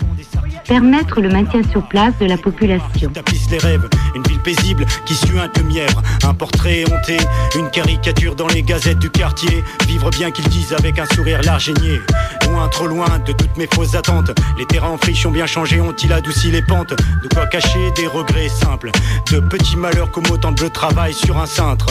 permettre 0.67 1.21
le 1.21 1.29
maintien 1.29 1.63
sur 1.71 1.87
place 1.87 2.13
de 2.21 2.27
la 2.27 2.37
population. 2.37 3.13
Les 3.51 3.59
rêves, 3.59 3.89
une 4.15 4.23
ville 4.23 4.41
paisible 4.41 4.87
qui 5.05 5.15
suinte 5.15 5.57
le 5.59 5.65
mièvre. 5.65 6.03
Un 6.25 6.35
portrait 6.35 6.85
honté, 6.91 7.19
une 7.57 7.71
caricature 7.71 8.35
dans 8.35 8.49
les 8.49 8.63
gazettes 8.63 8.99
du 8.99 9.11
quartier. 9.11 9.63
Vivre 9.87 10.11
bien 10.11 10.31
qu'ils 10.31 10.49
disent 10.49 10.73
avec 10.73 10.99
un 10.99 11.05
sourire 11.15 11.43
large 11.43 11.69
et 11.69 11.75
niais. 11.75 12.01
Loin, 12.49 12.67
trop 12.69 12.87
loin 12.87 13.19
de 13.25 13.33
toutes 13.33 13.57
mes 13.57 13.69
fausses 13.73 13.95
attentes. 13.95 14.33
Les 14.59 14.67
terrains 14.67 14.89
en 14.89 14.97
friche 14.97 15.25
ont 15.27 15.31
bien 15.31 15.47
changé, 15.47 15.81
ont-ils 15.81 16.13
adouci 16.13 16.51
les 16.51 16.63
pentes? 16.63 16.95
De 17.23 17.29
quoi 17.35 17.47
cacher 17.47 17.91
des 17.95 18.07
regrets 18.07 18.49
simples. 18.49 18.91
De 19.31 19.39
petits 19.39 19.77
malheurs 19.77 20.11
comme 20.11 20.29
autant 20.31 20.53
de 20.53 20.69
travail 20.69 21.13
sur 21.13 21.39
un 21.39 21.47
cintre. 21.47 21.87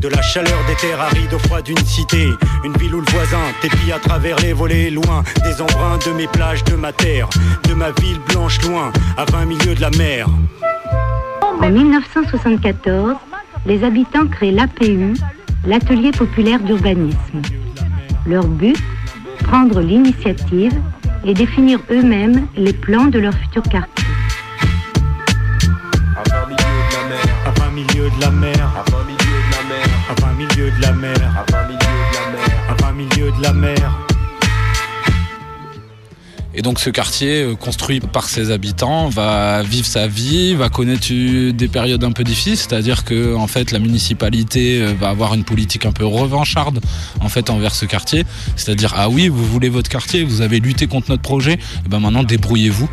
De 0.00 0.08
la 0.08 0.22
chaleur 0.22 0.58
des 0.66 0.74
terres 0.76 1.00
arides 1.00 1.34
au 1.34 1.38
froid 1.38 1.60
d'une 1.60 1.84
cité. 1.84 2.28
Une 2.64 2.76
ville 2.78 2.94
où 2.94 3.00
le 3.00 3.10
voisin 3.12 3.42
t'épie 3.60 3.92
à 3.92 3.98
travers 3.98 4.36
les 4.38 4.52
volets 4.54 4.90
loin 4.90 5.22
embruns 5.60 5.98
de 6.06 6.12
mes 6.12 6.26
plages, 6.26 6.64
de 6.64 6.74
ma 6.74 6.92
terre. 6.92 7.28
De 7.68 7.74
ma 7.74 7.90
ville 8.00 8.20
blanche 8.28 8.60
loin, 8.62 8.92
à 9.16 9.24
20 9.24 9.44
milieux 9.46 9.74
de 9.74 9.80
la 9.80 9.90
mer. 9.90 10.26
En 11.60 11.70
1974, 11.70 13.16
les 13.66 13.84
habitants 13.84 14.26
créent 14.26 14.50
l'APU, 14.50 15.14
l'Atelier 15.66 16.10
populaire 16.10 16.60
d'urbanisme. 16.60 17.42
Leur 18.26 18.46
but 18.46 18.76
Prendre 19.44 19.80
l'initiative 19.80 20.72
et 21.24 21.34
définir 21.34 21.80
eux-mêmes 21.90 22.46
les 22.56 22.72
plans 22.72 23.06
de 23.06 23.18
leur 23.18 23.34
futur 23.34 23.62
quartier. 23.64 24.06
À 26.16 26.22
20 26.30 26.46
milieux 26.48 26.60
de 26.88 26.94
la 26.94 27.10
mer. 27.10 27.34
À 27.46 27.60
20 27.60 27.70
milieux 27.70 28.10
de 28.10 28.20
la 28.20 28.30
mer. 28.30 28.70
À 30.08 30.20
20 30.20 30.32
milieux 30.32 30.70
de 30.70 30.80
la 30.80 30.92
mer. 30.92 31.16
À 31.36 31.52
20 31.52 31.68
milieux 31.68 31.80
de 31.90 32.12
la 32.14 32.32
mer. 32.32 32.46
À 32.68 32.82
20 32.82 32.92
milieux 32.92 33.32
de 33.32 33.42
la 33.42 33.52
mer. 33.52 34.11
Et 36.54 36.60
donc 36.60 36.80
ce 36.80 36.90
quartier 36.90 37.44
euh, 37.44 37.54
construit 37.54 38.00
par 38.00 38.28
ses 38.28 38.50
habitants 38.50 39.08
va 39.08 39.62
vivre 39.62 39.86
sa 39.86 40.06
vie, 40.06 40.54
va 40.54 40.68
connaître 40.68 41.06
euh, 41.10 41.50
des 41.50 41.66
périodes 41.66 42.04
un 42.04 42.12
peu 42.12 42.24
difficiles, 42.24 42.58
c'est-à-dire 42.58 43.04
que 43.04 43.34
en 43.34 43.46
fait 43.46 43.70
la 43.70 43.78
municipalité 43.78 44.82
euh, 44.82 44.92
va 44.92 45.08
avoir 45.08 45.32
une 45.32 45.44
politique 45.44 45.86
un 45.86 45.92
peu 45.92 46.04
revancharde 46.04 46.80
en 47.20 47.30
fait 47.30 47.48
envers 47.48 47.74
ce 47.74 47.86
quartier, 47.86 48.24
c'est-à-dire 48.56 48.92
ah 48.96 49.08
oui 49.08 49.28
vous 49.28 49.46
voulez 49.46 49.70
votre 49.70 49.88
quartier, 49.88 50.24
vous 50.24 50.42
avez 50.42 50.60
lutté 50.60 50.86
contre 50.88 51.08
notre 51.08 51.22
projet, 51.22 51.54
et 51.54 51.88
ben 51.88 52.00
maintenant 52.00 52.22
débrouillez-vous. 52.22 52.88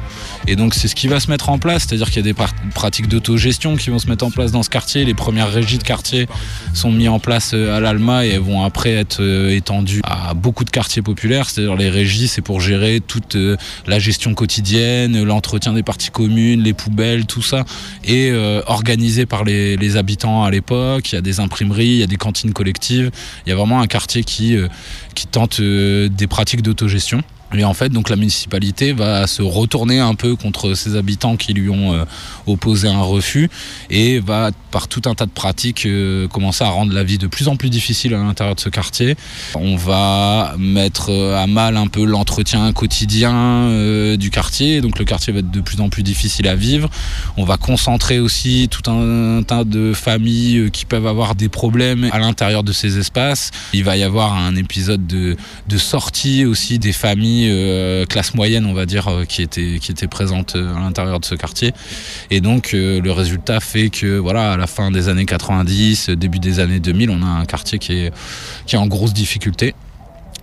Et 0.47 0.55
donc 0.55 0.73
c'est 0.73 0.87
ce 0.87 0.95
qui 0.95 1.09
va 1.09 1.19
se 1.19 1.29
mettre 1.29 1.49
en 1.49 1.59
place, 1.59 1.85
c'est-à-dire 1.85 2.07
qu'il 2.07 2.25
y 2.25 2.29
a 2.29 2.33
des 2.33 2.45
pratiques 2.73 3.09
d'autogestion 3.09 3.75
qui 3.75 3.89
vont 3.89 3.99
se 3.99 4.07
mettre 4.07 4.25
en 4.25 4.31
place 4.31 4.53
dans 4.53 4.63
ce 4.63 4.69
quartier. 4.69 5.03
Les 5.03 5.13
premières 5.13 5.51
régies 5.51 5.77
de 5.77 5.83
quartier 5.83 6.27
sont 6.73 6.91
mises 6.91 7.09
en 7.09 7.19
place 7.19 7.53
à 7.53 7.79
l'Alma 7.81 8.25
et 8.25 8.37
vont 8.37 8.63
après 8.63 8.91
être 8.91 9.21
étendues 9.51 10.01
à 10.05 10.33
beaucoup 10.33 10.63
de 10.63 10.69
quartiers 10.69 11.01
populaires. 11.01 11.49
C'est-à-dire 11.49 11.75
les 11.75 11.89
régies, 11.89 12.29
c'est 12.29 12.41
pour 12.41 12.61
gérer 12.61 13.01
toute 13.05 13.35
la 13.87 13.99
gestion 13.99 14.33
quotidienne, 14.33 15.23
l'entretien 15.23 15.73
des 15.73 15.83
parties 15.83 16.09
communes, 16.09 16.61
les 16.61 16.73
poubelles, 16.73 17.25
tout 17.25 17.41
ça, 17.41 17.65
et 18.03 18.29
euh, 18.31 18.61
organisé 18.65 19.25
par 19.25 19.43
les, 19.43 19.97
habitants 19.97 20.43
à 20.43 20.51
l'époque. 20.51 21.11
Il 21.11 21.15
y 21.15 21.17
a 21.17 21.21
des 21.21 21.39
imprimeries, 21.39 21.87
il 21.87 21.97
y 21.97 22.03
a 22.03 22.07
des 22.07 22.17
cantines 22.17 22.53
collectives. 22.53 23.11
Il 23.45 23.49
y 23.49 23.51
a 23.51 23.55
vraiment 23.55 23.81
un 23.81 23.87
quartier 23.87 24.23
qui, 24.23 24.55
euh, 24.55 24.67
tente 25.31 25.59
euh, 25.59 26.09
des 26.09 26.27
pratiques 26.27 26.61
d'autogestion. 26.61 27.21
Et 27.55 27.63
en 27.63 27.73
fait, 27.73 27.89
donc 27.89 28.09
la 28.09 28.15
municipalité 28.15 28.93
va 28.93 29.25
se 29.25 29.41
retourner 29.41 29.99
un 29.99 30.13
peu 30.13 30.35
contre 30.35 30.75
ces 30.75 30.95
habitants 30.95 31.35
qui 31.35 31.53
lui 31.53 31.69
ont 31.69 31.93
euh, 31.93 32.05
opposé 32.45 32.87
un 32.87 33.01
refus 33.01 33.49
et 33.89 34.19
va, 34.19 34.51
par 34.69 34.87
tout 34.87 35.01
un 35.05 35.15
tas 35.15 35.25
de 35.25 35.31
pratiques, 35.31 35.87
euh, 35.87 36.27
commencer 36.27 36.63
à 36.63 36.69
rendre 36.69 36.93
la 36.93 37.03
vie 37.03 37.17
de 37.17 37.25
plus 37.25 37.47
en 37.47 37.55
plus 37.55 37.71
difficile 37.71 38.13
à 38.13 38.17
l'intérieur 38.17 38.53
de 38.53 38.59
ce 38.59 38.69
quartier. 38.69 39.15
On 39.55 39.77
va 39.77 40.53
mettre 40.59 41.09
euh, 41.09 41.41
à 41.41 41.47
mal 41.47 41.75
un 41.75 41.87
peu 41.87 42.05
l'entretien 42.05 42.71
quotidien 42.71 43.39
du 44.17 44.29
quartier, 44.29 44.81
donc 44.81 44.99
le 44.99 45.05
quartier 45.05 45.33
va 45.33 45.39
être 45.39 45.51
de 45.51 45.61
plus 45.61 45.81
en 45.81 45.89
plus 45.89 46.03
difficile 46.03 46.47
à 46.47 46.55
vivre. 46.55 46.89
On 47.37 47.45
va 47.45 47.57
concentrer 47.57 48.19
aussi 48.19 48.67
tout 48.69 48.89
un 48.91 49.41
tas 49.43 49.63
de 49.63 49.93
familles 49.93 50.69
qui 50.71 50.85
peuvent 50.85 51.07
avoir 51.07 51.33
des 51.35 51.49
problèmes 51.49 52.09
à 52.11 52.19
l'intérieur 52.19 52.63
de 52.63 52.71
ces 52.71 52.99
espaces. 52.99 53.51
Il 53.73 53.83
va 53.83 53.97
y 53.97 54.03
avoir 54.03 54.33
un 54.33 54.55
épisode 54.55 55.07
de, 55.07 55.35
de 55.67 55.77
sortie 55.77 56.45
aussi 56.45 56.79
des 56.79 56.93
familles 56.93 57.38
euh, 57.47 58.05
classe 58.05 58.33
moyenne, 58.33 58.65
on 58.65 58.73
va 58.73 58.85
dire, 58.85 59.07
euh, 59.07 59.25
qui 59.25 59.41
étaient, 59.41 59.79
qui 59.79 59.91
étaient 59.91 60.07
présentes 60.07 60.55
euh, 60.55 60.75
à 60.75 60.79
l'intérieur 60.79 61.19
de 61.19 61.25
ce 61.25 61.35
quartier. 61.35 61.73
Et 62.31 62.41
donc 62.41 62.71
le 62.73 63.11
résultat 63.11 63.59
fait 63.59 63.89
que 63.89 64.17
voilà, 64.17 64.53
à 64.53 64.57
la 64.57 64.67
fin 64.67 64.91
des 64.91 65.09
années 65.09 65.25
90, 65.25 66.09
euh, 66.09 66.15
début 66.15 66.39
des 66.39 66.59
années 66.59 66.79
2000, 66.79 67.09
on 67.09 67.21
a 67.21 67.25
un 67.25 67.45
quartier 67.45 67.79
qui 67.79 67.93
est, 67.93 68.13
qui 68.65 68.75
est 68.75 68.79
en 68.79 68.87
grosse 68.87 69.13
difficulté. 69.13 69.75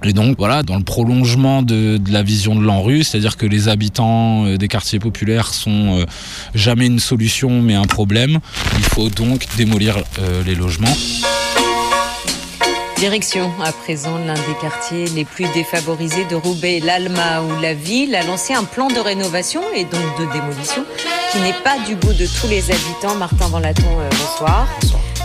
Et 0.04 0.12
donc 0.12 0.36
voilà, 0.38 0.62
dans 0.62 0.76
le 0.76 0.84
prolongement 0.84 1.62
de, 1.62 1.98
la 2.10 2.22
vision 2.22 2.54
de 2.54 2.62
l'ANRU, 2.62 3.02
c'est-à-dire 3.02 3.36
que 3.36 3.46
les 3.46 3.68
habitants 3.68 4.44
des 4.56 4.68
quartiers 4.68 4.98
populaires 4.98 5.54
sont 5.54 6.04
jamais 6.54 6.86
une 6.86 6.98
solution 6.98 7.62
mais 7.62 7.74
un 7.74 7.86
problème, 7.86 8.38
il 8.76 8.84
faut 8.84 9.08
donc 9.08 9.46
démolir 9.56 9.96
les 10.44 10.54
logements. 10.54 10.94
Direction 12.96 13.50
à 13.62 13.72
présent 13.72 14.16
l'un 14.16 14.34
des 14.34 14.54
quartiers 14.60 15.06
les 15.08 15.26
plus 15.26 15.46
défavorisés 15.52 16.24
de 16.24 16.34
Roubaix, 16.34 16.80
l'Alma, 16.80 17.42
où 17.42 17.60
la 17.60 17.74
ville 17.74 18.14
a 18.14 18.22
lancé 18.24 18.54
un 18.54 18.64
plan 18.64 18.88
de 18.88 18.98
rénovation 18.98 19.60
et 19.74 19.84
donc 19.84 20.18
de 20.18 20.32
démolition 20.32 20.84
qui 21.30 21.38
n'est 21.40 21.62
pas 21.62 21.78
du 21.86 21.94
goût 21.94 22.14
de 22.14 22.26
tous 22.40 22.48
les 22.48 22.70
habitants. 22.70 23.14
Martin 23.16 23.48
Van 23.48 23.58
Laton, 23.58 24.00
euh, 24.00 24.08
bonsoir. 24.08 24.66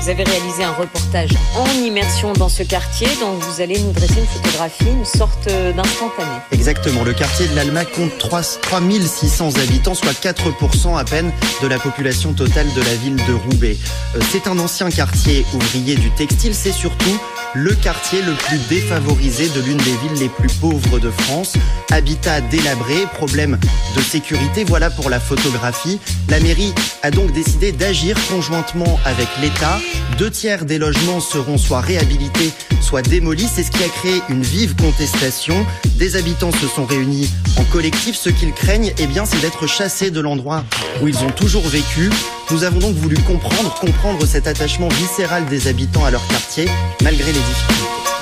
Vous 0.01 0.09
avez 0.09 0.23
réalisé 0.23 0.63
un 0.63 0.71
reportage 0.71 1.29
en 1.55 1.69
immersion 1.79 2.33
dans 2.33 2.49
ce 2.49 2.63
quartier, 2.63 3.07
donc 3.19 3.39
vous 3.39 3.61
allez 3.61 3.79
nous 3.79 3.91
dresser 3.91 4.19
une 4.21 4.25
photographie, 4.25 4.87
une 4.87 5.05
sorte 5.05 5.45
euh, 5.47 5.71
d'instantané. 5.73 6.31
Exactement, 6.51 7.03
le 7.03 7.13
quartier 7.13 7.47
de 7.47 7.55
l'Alma 7.55 7.85
compte 7.85 8.17
3 8.17 8.41
3600 8.63 9.57
habitants, 9.59 9.93
soit 9.93 10.19
4% 10.19 10.97
à 10.97 11.03
peine 11.03 11.31
de 11.61 11.67
la 11.67 11.77
population 11.77 12.33
totale 12.33 12.65
de 12.75 12.81
la 12.81 12.95
ville 12.95 13.15
de 13.15 13.33
Roubaix. 13.33 13.77
Euh, 14.15 14.19
C'est 14.31 14.47
un 14.47 14.57
ancien 14.57 14.89
quartier 14.89 15.45
ouvrier 15.53 15.93
du 15.93 16.09
textile, 16.09 16.55
c'est 16.55 16.71
surtout 16.71 17.19
le 17.53 17.75
quartier 17.75 18.23
le 18.23 18.33
plus 18.33 18.57
défavorisé 18.69 19.49
de 19.49 19.61
l'une 19.61 19.77
des 19.77 19.83
villes 19.97 20.19
les 20.19 20.29
plus 20.29 20.51
pauvres 20.53 20.97
de 20.97 21.11
France. 21.11 21.53
Habitat 21.91 22.41
délabré, 22.41 23.05
problème 23.13 23.59
de 23.95 24.01
sécurité, 24.01 24.63
voilà 24.63 24.89
pour 24.89 25.11
la 25.11 25.19
photographie. 25.19 25.99
La 26.29 26.39
mairie 26.39 26.73
a 27.03 27.11
donc 27.11 27.31
décidé 27.33 27.71
d'agir 27.71 28.17
conjointement 28.29 28.99
avec 29.05 29.27
l'État. 29.41 29.77
Deux 30.17 30.29
tiers 30.29 30.65
des 30.65 30.77
logements 30.77 31.19
seront 31.19 31.57
soit 31.57 31.81
réhabilités, 31.81 32.51
soit 32.81 33.01
démolis. 33.01 33.47
C'est 33.53 33.63
ce 33.63 33.71
qui 33.71 33.83
a 33.83 33.89
créé 33.89 34.21
une 34.29 34.43
vive 34.43 34.75
contestation. 34.75 35.65
Des 35.97 36.15
habitants 36.15 36.51
se 36.51 36.67
sont 36.67 36.85
réunis 36.85 37.29
en 37.57 37.63
collectif. 37.65 38.15
Ce 38.15 38.29
qu'ils 38.29 38.53
craignent, 38.53 38.93
eh 38.97 39.07
bien, 39.07 39.25
c'est 39.25 39.41
d'être 39.41 39.67
chassés 39.67 40.11
de 40.11 40.21
l'endroit 40.21 40.63
où 41.01 41.07
ils 41.07 41.17
ont 41.23 41.31
toujours 41.31 41.67
vécu. 41.67 42.09
Nous 42.51 42.63
avons 42.63 42.79
donc 42.79 42.95
voulu 42.95 43.17
comprendre, 43.19 43.73
comprendre 43.79 44.25
cet 44.25 44.47
attachement 44.47 44.89
viscéral 44.89 45.45
des 45.47 45.67
habitants 45.67 46.05
à 46.05 46.11
leur 46.11 46.25
quartier, 46.27 46.67
malgré 47.01 47.31
les 47.31 47.39
difficultés. 47.39 48.20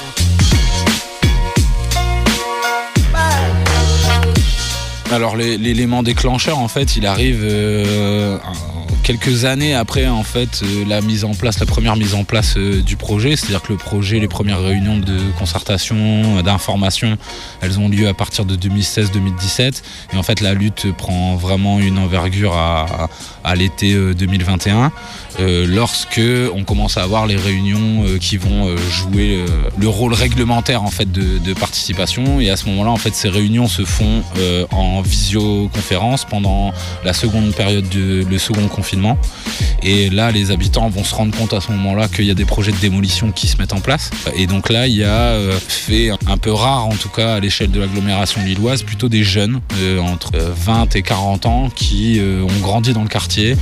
Alors 5.11 5.35
l'élément 5.35 6.03
déclencheur 6.03 6.59
en 6.59 6.67
fait 6.67 6.95
il 6.95 7.07
arrive 7.07 7.41
euh, 7.43 8.37
quelques 9.09 9.45
années 9.45 9.73
après 9.73 10.07
en 10.07 10.21
fait 10.21 10.61
euh, 10.61 10.85
la 10.87 11.01
mise 11.01 11.25
en 11.25 11.33
place, 11.33 11.59
la 11.59 11.65
première 11.65 11.95
mise 11.95 12.13
en 12.13 12.23
place 12.23 12.55
euh, 12.57 12.83
du 12.83 12.95
projet, 12.95 13.35
c'est-à-dire 13.35 13.63
que 13.63 13.71
le 13.73 13.77
projet, 13.79 14.19
les 14.19 14.27
premières 14.27 14.61
réunions 14.61 14.99
de 14.99 15.17
concertation, 15.39 16.43
d'information, 16.43 17.17
elles 17.61 17.79
ont 17.79 17.89
lieu 17.89 18.07
à 18.07 18.13
partir 18.13 18.45
de 18.45 18.55
2016-2017 18.55 19.81
et 20.13 20.17
en 20.17 20.21
fait 20.21 20.41
la 20.41 20.53
lutte 20.53 20.95
prend 20.95 21.35
vraiment 21.35 21.79
une 21.79 21.97
envergure 21.97 22.55
à, 22.55 23.09
l'été 23.55 23.93
euh, 23.93 24.13
2021 24.13 24.91
euh, 25.39 25.65
lorsque 25.67 26.21
on 26.53 26.63
commence 26.63 26.97
à 26.97 27.01
avoir 27.01 27.25
les 27.25 27.35
réunions 27.35 28.05
qui 28.21 28.37
vont 28.37 28.77
jouer 28.77 29.43
le 29.79 29.87
rôle 29.87 30.13
réglementaire 30.13 30.83
en 30.83 30.91
fait 30.91 31.11
de, 31.11 31.53
participation. 31.53 32.39
Et 32.39 32.51
à 32.51 32.57
ce 32.57 32.67
moment-là 32.67 32.91
en 32.91 32.97
fait 32.97 33.15
ces 33.15 33.27
réunions 33.27 33.67
se 33.67 33.85
font 33.85 34.21
en 34.71 34.98
visioconférence 35.01 36.25
pendant 36.25 36.71
la 37.03 37.13
seconde 37.13 37.53
période 37.53 37.87
de 37.89 38.25
le 38.29 38.37
second 38.37 38.67
confinement 38.67 39.17
et 39.83 40.09
là 40.09 40.31
les 40.31 40.51
habitants 40.51 40.89
vont 40.89 41.03
se 41.03 41.15
rendre 41.15 41.35
compte 41.37 41.53
à 41.53 41.61
ce 41.61 41.71
moment-là 41.71 42.07
qu'il 42.07 42.25
y 42.25 42.31
a 42.31 42.33
des 42.33 42.45
projets 42.45 42.71
de 42.71 42.77
démolition 42.77 43.31
qui 43.31 43.47
se 43.47 43.57
mettent 43.57 43.73
en 43.73 43.79
place 43.79 44.11
et 44.35 44.47
donc 44.47 44.69
là 44.69 44.87
il 44.87 44.95
y 44.95 45.03
a 45.03 45.07
euh, 45.09 45.57
fait 45.59 46.11
un 46.27 46.37
peu 46.37 46.51
rare 46.51 46.85
en 46.87 46.95
tout 46.95 47.09
cas 47.09 47.35
à 47.35 47.39
l'échelle 47.39 47.71
de 47.71 47.79
l'agglomération 47.79 48.41
lilloise 48.43 48.83
plutôt 48.83 49.09
des 49.09 49.23
jeunes 49.23 49.61
euh, 49.79 49.99
entre 49.99 50.31
euh, 50.35 50.51
20 50.55 50.95
et 50.95 51.01
40 51.01 51.45
ans 51.45 51.69
qui 51.73 52.19
euh, 52.19 52.43
ont 52.43 52.59
grandi 52.61 52.93
dans 52.93 53.03
le 53.03 53.07
quartier 53.09 53.55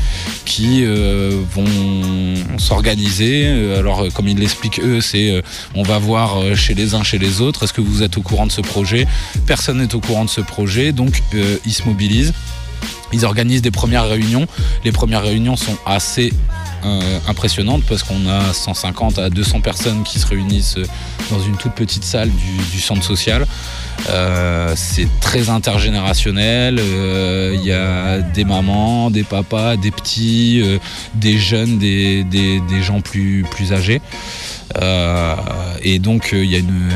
qui 0.46 0.84
euh, 0.86 1.42
vont 1.54 1.66
s'organiser. 2.58 3.44
Euh, 3.46 3.80
Alors, 3.80 4.02
euh, 4.02 4.10
comme 4.10 4.28
ils 4.28 4.38
l'expliquent 4.38 4.80
eux, 4.80 5.02
c'est 5.02 5.30
euh, 5.30 5.42
on 5.76 5.84
va 5.84 6.00
voir 6.00 6.40
euh, 6.40 6.56
chez 6.56 6.74
les 6.74 6.96
uns, 6.96 7.04
chez 7.04 7.18
les 7.18 7.42
autres. 7.42 7.64
Est-ce 7.64 7.74
que 7.74 7.82
vous 7.82 8.02
êtes 8.02 8.18
au 8.18 8.22
courant 8.22 8.48
de 8.48 8.52
ce 8.52 8.62
projet? 8.62 9.08
Personne 9.46 9.80
n'est 9.80 9.94
au 9.94 10.00
courant 10.00 10.26
de 10.26 10.30
ce 10.30 10.42
projet, 10.42 10.92
donc 10.92 11.22
euh, 11.34 11.58
ils 11.66 11.74
se 11.74 11.84
mobilisent. 11.84 12.34
Ils 13.14 13.26
organisent 13.26 13.62
des 13.62 13.72
premières 13.72 14.08
réunions. 14.08 14.48
Les 14.84 14.92
premières 14.92 15.24
réunions 15.24 15.56
sont 15.56 15.78
assez 15.86 16.34
euh, 16.86 17.20
impressionnantes 17.28 17.84
parce 17.88 18.04
qu'on 18.04 18.28
a 18.28 18.54
150 18.54 19.18
à 19.20 19.30
200 19.30 19.62
personnes 19.62 20.04
qui 20.04 20.20
se 20.20 20.28
réunissent 20.28 20.78
euh, 20.78 20.86
dans 21.32 21.40
une 21.42 21.56
toute 21.56 21.74
petite 21.74 22.04
salle 22.04 22.30
du, 22.72 22.80
centre 22.82 23.04
social. 23.04 23.46
C'est 24.76 25.08
très 25.22 25.50
intergénérationnel. 25.50 26.80
Il 26.80 27.62
y 27.66 27.72
a 27.72 28.20
des 28.20 28.46
mamans, 28.46 29.10
des 29.10 29.24
papas, 29.24 29.76
des 29.76 29.92
petits, 29.92 30.64
des 31.16 31.38
jeunes, 31.38 31.78
des, 31.80 32.24
des- 32.24 32.62
des 32.62 32.84
gens 32.84 33.02
plus, 33.02 33.44
plus 33.50 33.74
âgés. 33.74 34.02
Et 35.82 36.00
donc 36.00 36.30
il 36.32 36.46
y 36.46 36.56
a 36.56 36.60
une, 36.60 36.92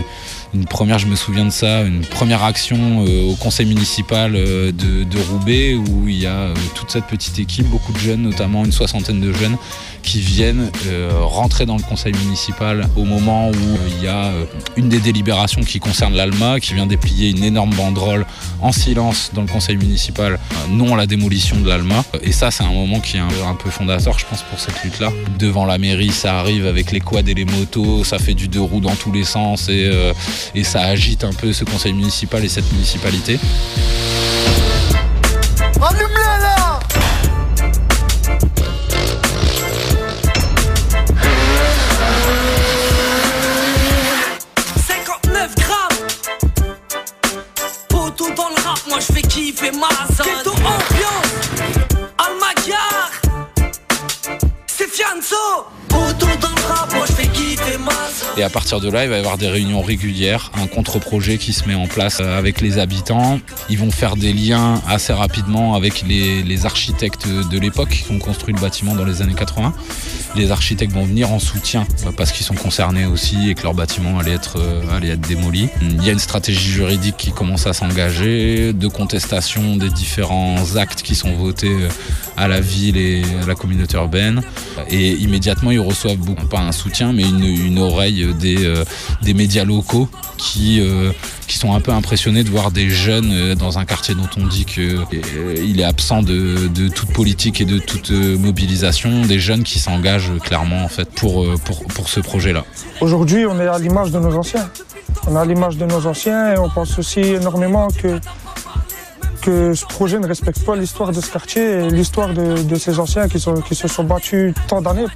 une 0.53 0.65
première, 0.65 0.99
je 0.99 1.07
me 1.07 1.15
souviens 1.15 1.45
de 1.45 1.49
ça, 1.51 1.83
une 1.83 2.01
première 2.01 2.43
action 2.43 3.05
euh, 3.05 3.31
au 3.31 3.35
conseil 3.35 3.65
municipal 3.65 4.33
euh, 4.35 4.71
de, 4.71 5.19
Roubaix 5.31 5.75
où 5.75 6.07
il 6.07 6.19
y 6.19 6.25
a 6.25 6.31
euh, 6.31 6.53
toute 6.75 6.91
cette 6.91 7.05
petite 7.05 7.39
équipe, 7.39 7.67
beaucoup 7.67 7.93
de 7.93 7.97
jeunes, 7.97 8.21
notamment 8.21 8.65
une 8.65 8.71
soixantaine 8.71 9.21
de 9.21 9.31
jeunes 9.31 9.55
qui 10.03 10.19
viennent 10.19 10.71
euh, 10.87 11.11
rentrer 11.21 11.65
dans 11.65 11.77
le 11.77 11.81
conseil 11.83 12.13
municipal 12.13 12.87
au 12.95 13.03
moment 13.03 13.49
où 13.49 13.53
euh, 13.53 13.89
il 13.97 14.03
y 14.03 14.07
a 14.07 14.25
euh, 14.25 14.45
une 14.75 14.89
des 14.89 14.99
délibérations 14.99 15.61
qui 15.61 15.79
concerne 15.79 16.13
l'ALMA, 16.13 16.59
qui 16.59 16.73
vient 16.73 16.85
déplier 16.85 17.29
une 17.29 17.43
énorme 17.43 17.73
banderole 17.75 18.25
en 18.61 18.71
silence 18.71 19.31
dans 19.33 19.41
le 19.41 19.47
conseil 19.47 19.77
municipal, 19.77 20.39
non 20.69 20.93
à 20.93 20.97
la 20.97 21.05
démolition 21.05 21.59
de 21.59 21.67
l'ALMA. 21.67 22.03
Et 22.21 22.31
ça, 22.31 22.51
c'est 22.51 22.63
un 22.63 22.71
moment 22.71 22.99
qui 22.99 23.17
est 23.17 23.19
un, 23.19 23.55
peu 23.55 23.69
fondateur, 23.69 24.17
je 24.17 24.25
pense, 24.25 24.43
pour 24.43 24.59
cette 24.59 24.83
lutte-là. 24.83 25.11
Devant 25.39 25.65
la 25.65 25.77
mairie, 25.77 26.11
ça 26.11 26.39
arrive 26.39 26.65
avec 26.65 26.91
les 26.91 26.99
quads 26.99 27.21
et 27.27 27.33
les 27.33 27.45
motos, 27.45 28.03
ça 28.03 28.19
fait 28.19 28.33
du 28.33 28.47
deux 28.47 28.61
roues 28.61 28.81
dans 28.81 28.95
tous 28.95 29.11
les 29.11 29.23
sens 29.23 29.69
et, 29.69 29.91
et 30.55 30.63
ça 30.63 30.81
agite 30.81 31.23
un 31.23 31.33
peu 31.33 31.53
ce 31.53 31.63
conseil 31.63 31.93
municipal 31.93 32.43
et 32.43 32.49
cette 32.49 32.71
municipalité. 32.71 33.39
Et 58.37 58.43
à 58.43 58.49
partir 58.49 58.79
de 58.79 58.89
là, 58.89 59.03
il 59.03 59.09
va 59.09 59.17
y 59.17 59.19
avoir 59.19 59.37
des 59.37 59.49
réunions 59.49 59.81
régulières, 59.81 60.51
un 60.53 60.67
contre-projet 60.67 61.37
qui 61.37 61.51
se 61.51 61.67
met 61.67 61.75
en 61.75 61.87
place 61.87 62.19
euh, 62.21 62.37
avec 62.37 62.61
les 62.61 62.77
habitants. 62.79 63.39
Ils 63.69 63.77
vont 63.77 63.91
faire 63.91 64.15
des 64.15 64.31
liens 64.31 64.81
assez 64.87 65.11
rapidement 65.11 65.75
avec 65.75 66.03
les, 66.07 66.65
architectes 66.65 67.27
de 67.27 67.59
l'époque 67.59 67.89
qui 67.89 68.11
ont 68.11 68.19
construit 68.19 68.53
le 68.53 68.61
bâtiment 68.61 68.95
dans 68.95 69.03
les 69.03 69.21
années 69.21 69.33
80. 69.33 69.73
Les 70.35 70.51
architectes 70.51 70.93
vont 70.93 71.03
venir 71.03 71.31
en 71.31 71.39
soutien 71.39 71.85
euh, 72.05 72.11
parce 72.15 72.31
qu'ils 72.31 72.45
sont 72.45 72.55
concernés 72.55 73.05
aussi 73.05 73.49
et 73.49 73.55
que 73.55 73.63
leur 73.63 73.73
bâtiment 73.73 74.19
allait 74.19 74.33
être, 74.33 74.57
euh, 74.59 74.95
allait 74.95 75.09
être 75.09 75.27
démoli. 75.27 75.67
Il 75.81 76.03
y 76.03 76.09
a 76.09 76.13
une 76.13 76.19
stratégie 76.19 76.71
juridique 76.71 77.17
qui 77.17 77.31
commence 77.31 77.67
à 77.67 77.73
s'engager, 77.73 78.71
de 78.71 78.87
contestation 78.87 79.75
des 79.75 79.89
différents 79.89 80.77
actes 80.77 81.01
qui 81.01 81.15
sont 81.15 81.33
votés 81.33 81.75
à 82.37 82.47
la 82.47 82.61
ville 82.61 82.97
et 82.97 83.23
à 83.43 83.45
la 83.45 83.55
communauté 83.55 83.97
urbaine. 83.97 84.41
Et 84.89 85.11
immédiatement, 85.11 85.71
ils 85.71 85.79
reçoivent 85.79 86.17
beaucoup, 86.17 86.47
pas 86.47 86.59
un 86.59 86.71
soutien, 86.71 87.13
mais 87.13 87.23
une, 87.23 87.79
oreille 87.79 88.30
des, 88.31 88.65
euh, 88.65 88.83
des 89.21 89.33
médias 89.33 89.63
locaux 89.63 90.07
qui, 90.37 90.79
euh, 90.81 91.11
qui 91.47 91.57
sont 91.57 91.73
un 91.73 91.79
peu 91.79 91.91
impressionnés 91.91 92.43
de 92.43 92.49
voir 92.49 92.71
des 92.71 92.89
jeunes 92.89 93.31
euh, 93.31 93.55
dans 93.55 93.79
un 93.79 93.85
quartier 93.85 94.15
dont 94.15 94.29
on 94.37 94.47
dit 94.47 94.65
qu'il 94.65 95.79
est 95.79 95.83
absent 95.83 96.21
de, 96.21 96.67
de 96.67 96.87
toute 96.87 97.11
politique 97.11 97.61
et 97.61 97.65
de 97.65 97.79
toute 97.79 98.11
mobilisation, 98.11 99.25
des 99.25 99.39
jeunes 99.39 99.63
qui 99.63 99.79
s'engagent 99.79 100.31
clairement 100.43 100.83
en 100.83 100.87
fait 100.87 101.09
pour, 101.09 101.45
pour, 101.65 101.85
pour 101.85 102.09
ce 102.09 102.19
projet-là. 102.19 102.65
Aujourd'hui, 103.01 103.45
on 103.45 103.59
est 103.59 103.67
à 103.67 103.79
l'image 103.79 104.11
de 104.11 104.19
nos 104.19 104.35
anciens. 104.35 104.69
On 105.27 105.35
est 105.35 105.39
à 105.39 105.45
l'image 105.45 105.77
de 105.77 105.85
nos 105.85 106.05
anciens 106.07 106.53
et 106.53 106.57
on 106.57 106.69
pense 106.69 106.97
aussi 106.97 107.19
énormément 107.19 107.89
que, 107.89 108.19
que 109.41 109.73
ce 109.73 109.85
projet 109.85 110.19
ne 110.19 110.27
respecte 110.27 110.63
pas 110.63 110.75
l'histoire 110.75 111.11
de 111.11 111.19
ce 111.19 111.29
quartier 111.29 111.63
et 111.63 111.89
l'histoire 111.89 112.33
de, 112.33 112.63
de 112.63 112.75
ces 112.75 112.99
anciens 112.99 113.27
qui, 113.27 113.39
sont, 113.39 113.55
qui 113.55 113.75
se 113.75 113.87
sont 113.87 114.03
battus 114.03 114.53
tant 114.67 114.81
d'années. 114.81 115.07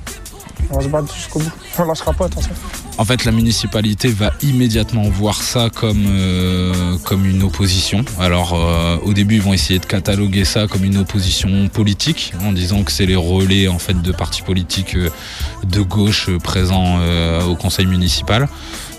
On 0.69 0.77
va 0.77 0.83
se 0.83 0.87
battre 0.87 1.15
jusqu'au 1.15 1.39
bout. 1.39 1.51
On 1.77 1.83
ne 1.83 1.87
lâchera 1.87 2.13
pas, 2.13 2.25
attention. 2.25 2.51
En 2.97 3.03
fait, 3.03 3.25
la 3.25 3.31
municipalité 3.31 4.07
va 4.07 4.31
immédiatement 4.41 5.03
voir 5.03 5.41
ça 5.41 5.69
comme, 5.69 6.05
euh, 6.07 6.97
une 7.11 7.43
opposition. 7.43 8.05
Alors, 8.19 8.53
euh, 8.53 8.97
au 9.03 9.13
début, 9.13 9.35
ils 9.35 9.41
vont 9.41 9.53
essayer 9.53 9.79
de 9.79 9.85
cataloguer 9.85 10.45
ça 10.45 10.67
comme 10.67 10.83
une 10.83 10.97
opposition 10.97 11.67
politique, 11.67 12.33
en 12.41 12.51
disant 12.51 12.83
que 12.83 12.91
c'est 12.91 13.05
les 13.05 13.15
relais 13.15 13.67
en 13.67 13.79
fait 13.79 14.01
de 14.01 14.11
partis 14.11 14.41
politiques 14.41 14.95
euh, 14.95 15.09
de 15.65 15.81
gauche 15.81 16.29
présents 16.43 16.99
au 17.47 17.55
conseil 17.55 17.85
municipal. 17.85 18.47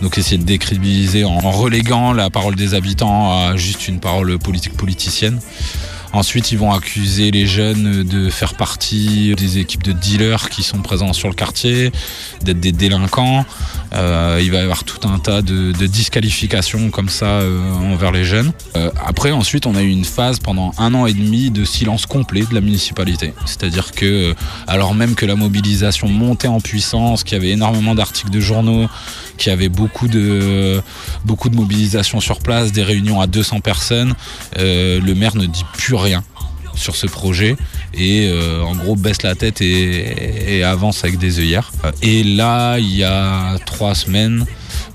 Donc, 0.03 0.19
essayer 0.19 0.39
de 0.39 0.45
décrédibiliser 0.45 1.25
en 1.25 1.39
reléguant 1.51 2.13
la 2.13 2.29
parole 2.29 2.55
des 2.55 2.75
habitants 2.75 3.33
à 3.33 3.57
juste 3.57 3.89
une 3.89 4.01
parole 4.01 4.39
politique 4.39 4.77
politicienne. 4.77 5.41
Ensuite, 6.13 6.53
ils 6.53 6.59
vont 6.59 6.73
accuser 6.73 7.31
les 7.31 7.47
jeunes 7.47 8.03
de 8.03 8.31
faire 8.31 8.55
partie 8.55 9.35
des 9.37 9.59
équipes 9.59 9.83
de 9.83 9.93
dealers 9.93 10.49
qui 10.49 10.63
sont 10.63 10.79
présents 10.79 11.13
sur 11.13 11.29
le 11.29 11.35
quartier, 11.35 11.93
d'être 12.43 12.61
des 12.61 12.73
délinquants. 12.73 13.45
Euh, 13.93 14.41
il 14.43 14.51
va 14.51 14.59
y 14.59 14.63
avoir 14.63 14.85
tout 14.85 15.07
un 15.09 15.19
tas 15.19 15.43
de, 15.43 15.73
disqualifications 15.87 16.91
comme 16.91 17.09
ça 17.09 17.27
euh, 17.27 17.73
envers 17.93 18.13
les 18.13 18.25
jeunes. 18.25 18.53
Euh, 18.77 18.91
après, 19.05 19.31
ensuite, 19.31 19.67
on 19.67 19.75
a 19.75 19.83
eu 19.83 19.89
une 19.89 20.05
phase 20.05 20.39
pendant 20.39 20.73
un 20.79 20.95
an 20.95 21.07
et 21.07 21.13
demi 21.13 21.51
de 21.51 21.65
silence 21.65 22.07
complet 22.07 22.45
de 22.49 22.55
la 22.55 22.61
municipalité. 22.61 23.35
C'est-à-dire 23.45 23.93
que, 23.93 24.35
alors 24.67 24.95
même 24.95 25.15
que 25.15 25.27
la 25.27 25.37
mobilisation 25.37 26.09
montait 26.09 26.49
en 26.49 26.61
puissance, 26.61 27.25
qu'il 27.25 27.37
y 27.37 27.41
avait 27.41 27.51
énormément 27.51 27.95
d'articles 27.95 28.31
de 28.31 28.41
journaux, 28.41 28.89
qu'il 29.37 29.51
y 29.51 29.53
avait 29.53 29.69
beaucoup 29.69 30.09
de, 30.09 30.83
beaucoup 31.25 31.51
mobilisation 31.51 32.21
sur 32.21 32.41
place, 32.41 32.73
des 32.73 32.83
réunions 32.83 33.21
à 33.21 33.27
200 33.27 33.61
personnes, 33.61 34.15
euh, 34.59 35.01
le 35.01 35.15
maire 35.15 35.37
ne 35.37 35.47
dit 35.47 35.65
plus 35.75 35.95
rien 35.95 36.23
sur 36.75 36.95
ce 36.95 37.07
projet 37.07 37.57
et 37.95 38.29
euh, 38.29 38.63
en 38.63 38.75
gros 38.75 38.97
baisse 38.97 39.23
la 39.23 39.35
tête 39.35 39.63
et 39.63 40.63
avance 40.63 41.05
avec 41.05 41.19
des 41.19 41.39
œillères. 41.39 41.73
Et 42.03 42.23
là, 42.23 42.79
il 42.79 42.95
y 42.95 43.03
a 43.03 43.59
trois 43.65 43.95
semaines, 43.95 44.45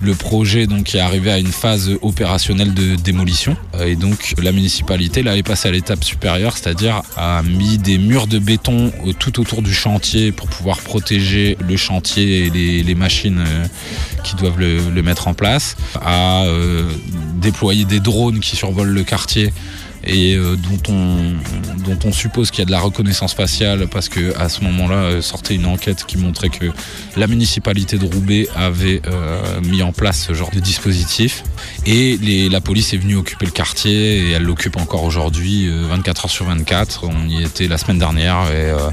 le 0.02 0.16
projet 0.16 0.68
donc 0.68 0.96
est 0.96 1.00
arrivé 1.00 1.32
à 1.32 1.38
une 1.38 1.52
phase 1.52 1.92
opérationnelle 2.02 2.74
de 2.74 2.96
démolition. 2.96 3.56
Euh, 3.76 3.86
et 3.86 3.96
donc 3.96 4.34
la 4.42 4.52
municipalité 4.52 5.24
là 5.24 5.38
est 5.38 5.44
passée 5.44 5.70
à 5.70 5.72
l'étape 5.72 6.04
supérieure, 6.04 6.58
c'est-à-dire 6.58 7.02
a 7.18 7.44
mis 7.44 7.78
des 7.78 7.98
murs 7.98 8.28
de 8.28 8.40
béton 8.40 8.92
euh, 9.06 9.14
tout 9.18 9.40
autour 9.40 9.62
du 9.62 9.74
chantier 9.74 10.32
pour 10.32 10.48
pouvoir 10.48 10.80
protéger 10.80 11.58
le 11.68 11.78
chantier 11.78 12.48
et 12.48 12.50
les, 12.84 12.96
machines 12.96 13.44
euh, 13.48 13.66
qui 14.24 14.36
doivent 14.36 14.60
le, 14.60 15.02
mettre 15.02 15.28
en 15.28 15.34
place, 15.34 15.78
a 16.06 16.46
déployé 17.38 17.86
des 17.86 18.00
drones 18.00 18.40
qui 18.40 18.56
survolent 18.56 18.94
le 18.94 19.04
quartier 19.04 19.52
et 20.04 20.36
euh, 20.36 20.56
dont, 20.56 22.00
on, 22.06 22.12
suppose 22.12 22.52
qu'il 22.52 22.60
y 22.60 22.62
a 22.64 22.66
de 22.66 22.72
la 22.72 22.80
reconnaissance 22.80 23.34
faciale 23.34 23.88
parce 23.88 24.10
que 24.10 24.36
à 24.38 24.50
ce 24.50 24.64
moment-là 24.64 24.96
euh, 24.96 25.22
sortait 25.22 25.56
une 25.56 25.66
enquête 25.66 26.06
qui 26.06 26.18
montrait 26.18 26.50
que 26.50 26.72
la 27.16 27.28
municipalité 27.28 27.98
de 27.98 28.06
Roubaix 28.06 28.48
avait 28.56 29.02
euh, 29.08 29.62
mis 29.62 29.84
en 29.84 29.92
place 29.92 30.26
ce 30.28 30.34
genre 30.34 30.52
de 30.52 30.60
dispositif 30.60 31.44
et 31.86 32.50
la 32.50 32.62
police 32.62 32.94
est 32.94 32.98
venue 32.98 33.16
occuper 33.16 33.46
le 33.46 33.52
quartier 33.52 34.20
et 34.20 34.32
elle 34.32 34.44
l'occupe 34.44 34.78
encore 34.78 35.04
aujourd'hui 35.04 35.68
euh, 35.68 35.88
24 35.88 36.26
heures 36.26 36.32
sur 36.32 36.46
24 36.46 37.06
on 37.06 37.28
y 37.28 37.44
était 37.44 37.68
la 37.68 37.78
semaine 37.78 38.00
dernière 38.00 38.44
et, 38.52 38.72
euh, 38.72 38.90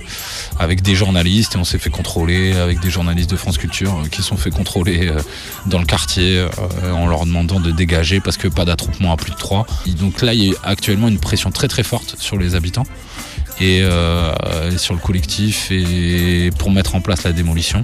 avec 0.59 0.83
des 0.83 0.95
journalistes 0.95 1.55
et 1.55 1.59
on 1.59 1.65
s'est 1.65 1.79
fait 1.79 1.91
contrôler 1.91 2.57
avec 2.57 2.81
des 2.81 2.91
journalistes 2.91 3.31
de 3.31 3.37
France 3.37 3.59
Culture 3.59 3.95
euh, 4.05 4.09
qui 4.09 4.23
sont 4.23 4.37
fait 4.37 4.51
contrôler 4.51 5.09
euh, 5.09 5.21
dans 5.67 5.79
le 5.79 5.85
quartier 5.85 6.39
euh, 6.39 6.93
en 6.93 7.07
leur 7.07 7.27
demandant 7.27 7.61
de 7.61 7.71
dégager 7.71 8.21
parce 8.21 8.37
que 8.37 8.49
pas 8.49 8.65
d'attroupement 8.65 9.13
à 9.13 9.17
plus 9.17 9.31
de 9.33 9.37
3 9.37 9.67
donc 9.99 10.23
là 10.23 10.35
il 10.35 10.45
y 10.45 10.55
a 10.55 10.59
actuellement 10.65 11.09
une 11.09 11.19
pression 11.19 11.51
très 11.51 11.69
très 11.69 11.83
forte 11.83 12.17
sur 12.19 12.39
les 12.39 12.55
habitants 12.55 12.87
et, 13.61 13.83
euh, 13.83 14.77
sur 14.77 14.95
le 14.95 15.01
collectif 15.01 15.71
et 15.71 16.51
pour 16.59 16.71
mettre 16.71 16.95
en 16.95 17.01
place 17.01 17.25
la 17.25 17.33
démolition. 17.33 17.83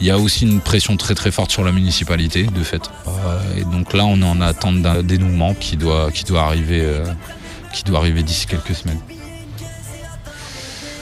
Il 0.00 0.06
y 0.06 0.10
a 0.10 0.18
aussi 0.18 0.44
une 0.44 0.60
pression 0.60 0.96
très 0.96 1.14
très 1.14 1.30
forte 1.30 1.50
sur 1.50 1.64
la 1.64 1.72
municipalité 1.72 2.44
de 2.44 2.62
fait. 2.62 2.90
Euh, 3.06 3.56
et 3.56 3.64
donc 3.64 3.92
là 3.92 4.04
on 4.04 4.20
est 4.20 4.24
en 4.24 4.40
attente 4.40 4.82
d'un 4.82 5.02
dénouement 5.02 5.54
qui 5.54 5.76
doit, 5.76 6.10
qui 6.10 6.24
doit 6.24 6.42
arriver, 6.42 6.80
euh, 6.82 7.04
qui 7.72 7.84
doit 7.84 7.98
arriver 7.98 8.22
d'ici 8.22 8.46
quelques 8.46 8.74
semaines. 8.74 9.00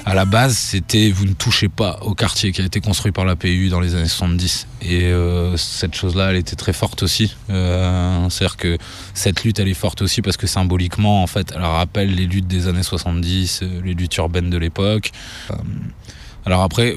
À 0.04 0.14
la 0.14 0.24
base, 0.24 0.56
c'était 0.56 1.10
vous 1.10 1.26
ne 1.26 1.32
touchez 1.32 1.68
pas 1.68 2.00
au 2.02 2.14
quartier 2.14 2.50
qui 2.50 2.60
a 2.60 2.64
été 2.64 2.80
construit 2.80 3.12
par 3.12 3.24
la 3.24 3.36
PU 3.36 3.68
dans 3.68 3.78
les 3.78 3.94
années 3.94 4.08
70. 4.08 4.66
Et 4.82 5.04
euh, 5.04 5.56
cette 5.56 5.94
chose-là, 5.94 6.30
elle 6.30 6.36
était 6.36 6.56
très 6.56 6.72
forte 6.72 7.04
aussi. 7.04 7.36
Euh, 7.50 8.28
C'est-à-dire 8.28 8.56
que 8.56 8.78
cette 9.14 9.44
lutte, 9.44 9.60
elle 9.60 9.68
est 9.68 9.74
forte 9.74 10.02
aussi 10.02 10.20
parce 10.20 10.36
que 10.36 10.48
symboliquement, 10.48 11.22
en 11.22 11.28
fait, 11.28 11.52
elle 11.54 11.62
rappelle 11.62 12.14
les 12.16 12.26
luttes 12.26 12.48
des 12.48 12.66
années 12.66 12.82
70, 12.82 13.60
euh, 13.62 13.80
les 13.84 13.94
luttes 13.94 14.16
urbaines 14.16 14.50
de 14.50 14.58
l'époque. 14.58 15.12
Euh, 15.50 15.54
alors 16.46 16.62
après, 16.62 16.96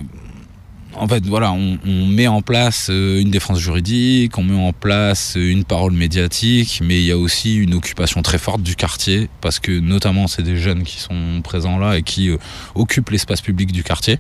en 0.97 1.07
fait, 1.07 1.25
voilà, 1.25 1.51
on, 1.51 1.77
met 2.07 2.27
en 2.27 2.41
place 2.41 2.87
euh, 2.89 3.19
une 3.19 3.29
défense 3.29 3.59
juridique, 3.59 4.37
on 4.37 4.43
met 4.43 4.57
en 4.57 4.71
place 4.71 5.35
euh, 5.35 5.51
une 5.51 5.63
parole 5.63 5.93
médiatique, 5.93 6.81
mais 6.83 6.99
il 6.99 7.05
y 7.05 7.11
a 7.11 7.17
aussi 7.17 7.55
une 7.55 7.73
occupation 7.73 8.21
très 8.21 8.37
forte 8.37 8.61
du 8.61 8.75
quartier, 8.75 9.29
parce 9.41 9.59
que 9.59 9.71
notamment 9.71 10.27
c'est 10.27 10.41
des 10.41 10.57
jeunes 10.57 10.83
qui 10.83 10.99
sont 10.99 11.41
présents 11.43 11.77
là 11.77 11.97
et 11.97 12.03
qui 12.03 12.29
euh, 12.29 12.37
occupent 12.75 13.09
l'espace 13.09 13.41
public 13.41 13.71
du 13.71 13.83
quartier, 13.83 14.19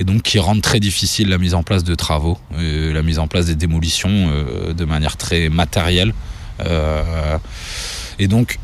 et 0.00 0.04
donc 0.04 0.22
qui 0.22 0.38
rendent 0.38 0.62
très 0.62 0.80
difficile 0.80 1.28
la 1.28 1.38
mise 1.38 1.54
en 1.54 1.62
place 1.62 1.84
de 1.84 1.94
travaux, 1.94 2.38
la 2.58 3.02
mise 3.02 3.18
en 3.18 3.26
place 3.26 3.46
des 3.46 3.54
démolitions 3.54 4.30
de 4.72 4.84
manière 4.84 5.16
très 5.16 5.48
matérielle. 5.48 6.12
Et 8.18 8.28
donc, 8.28 8.58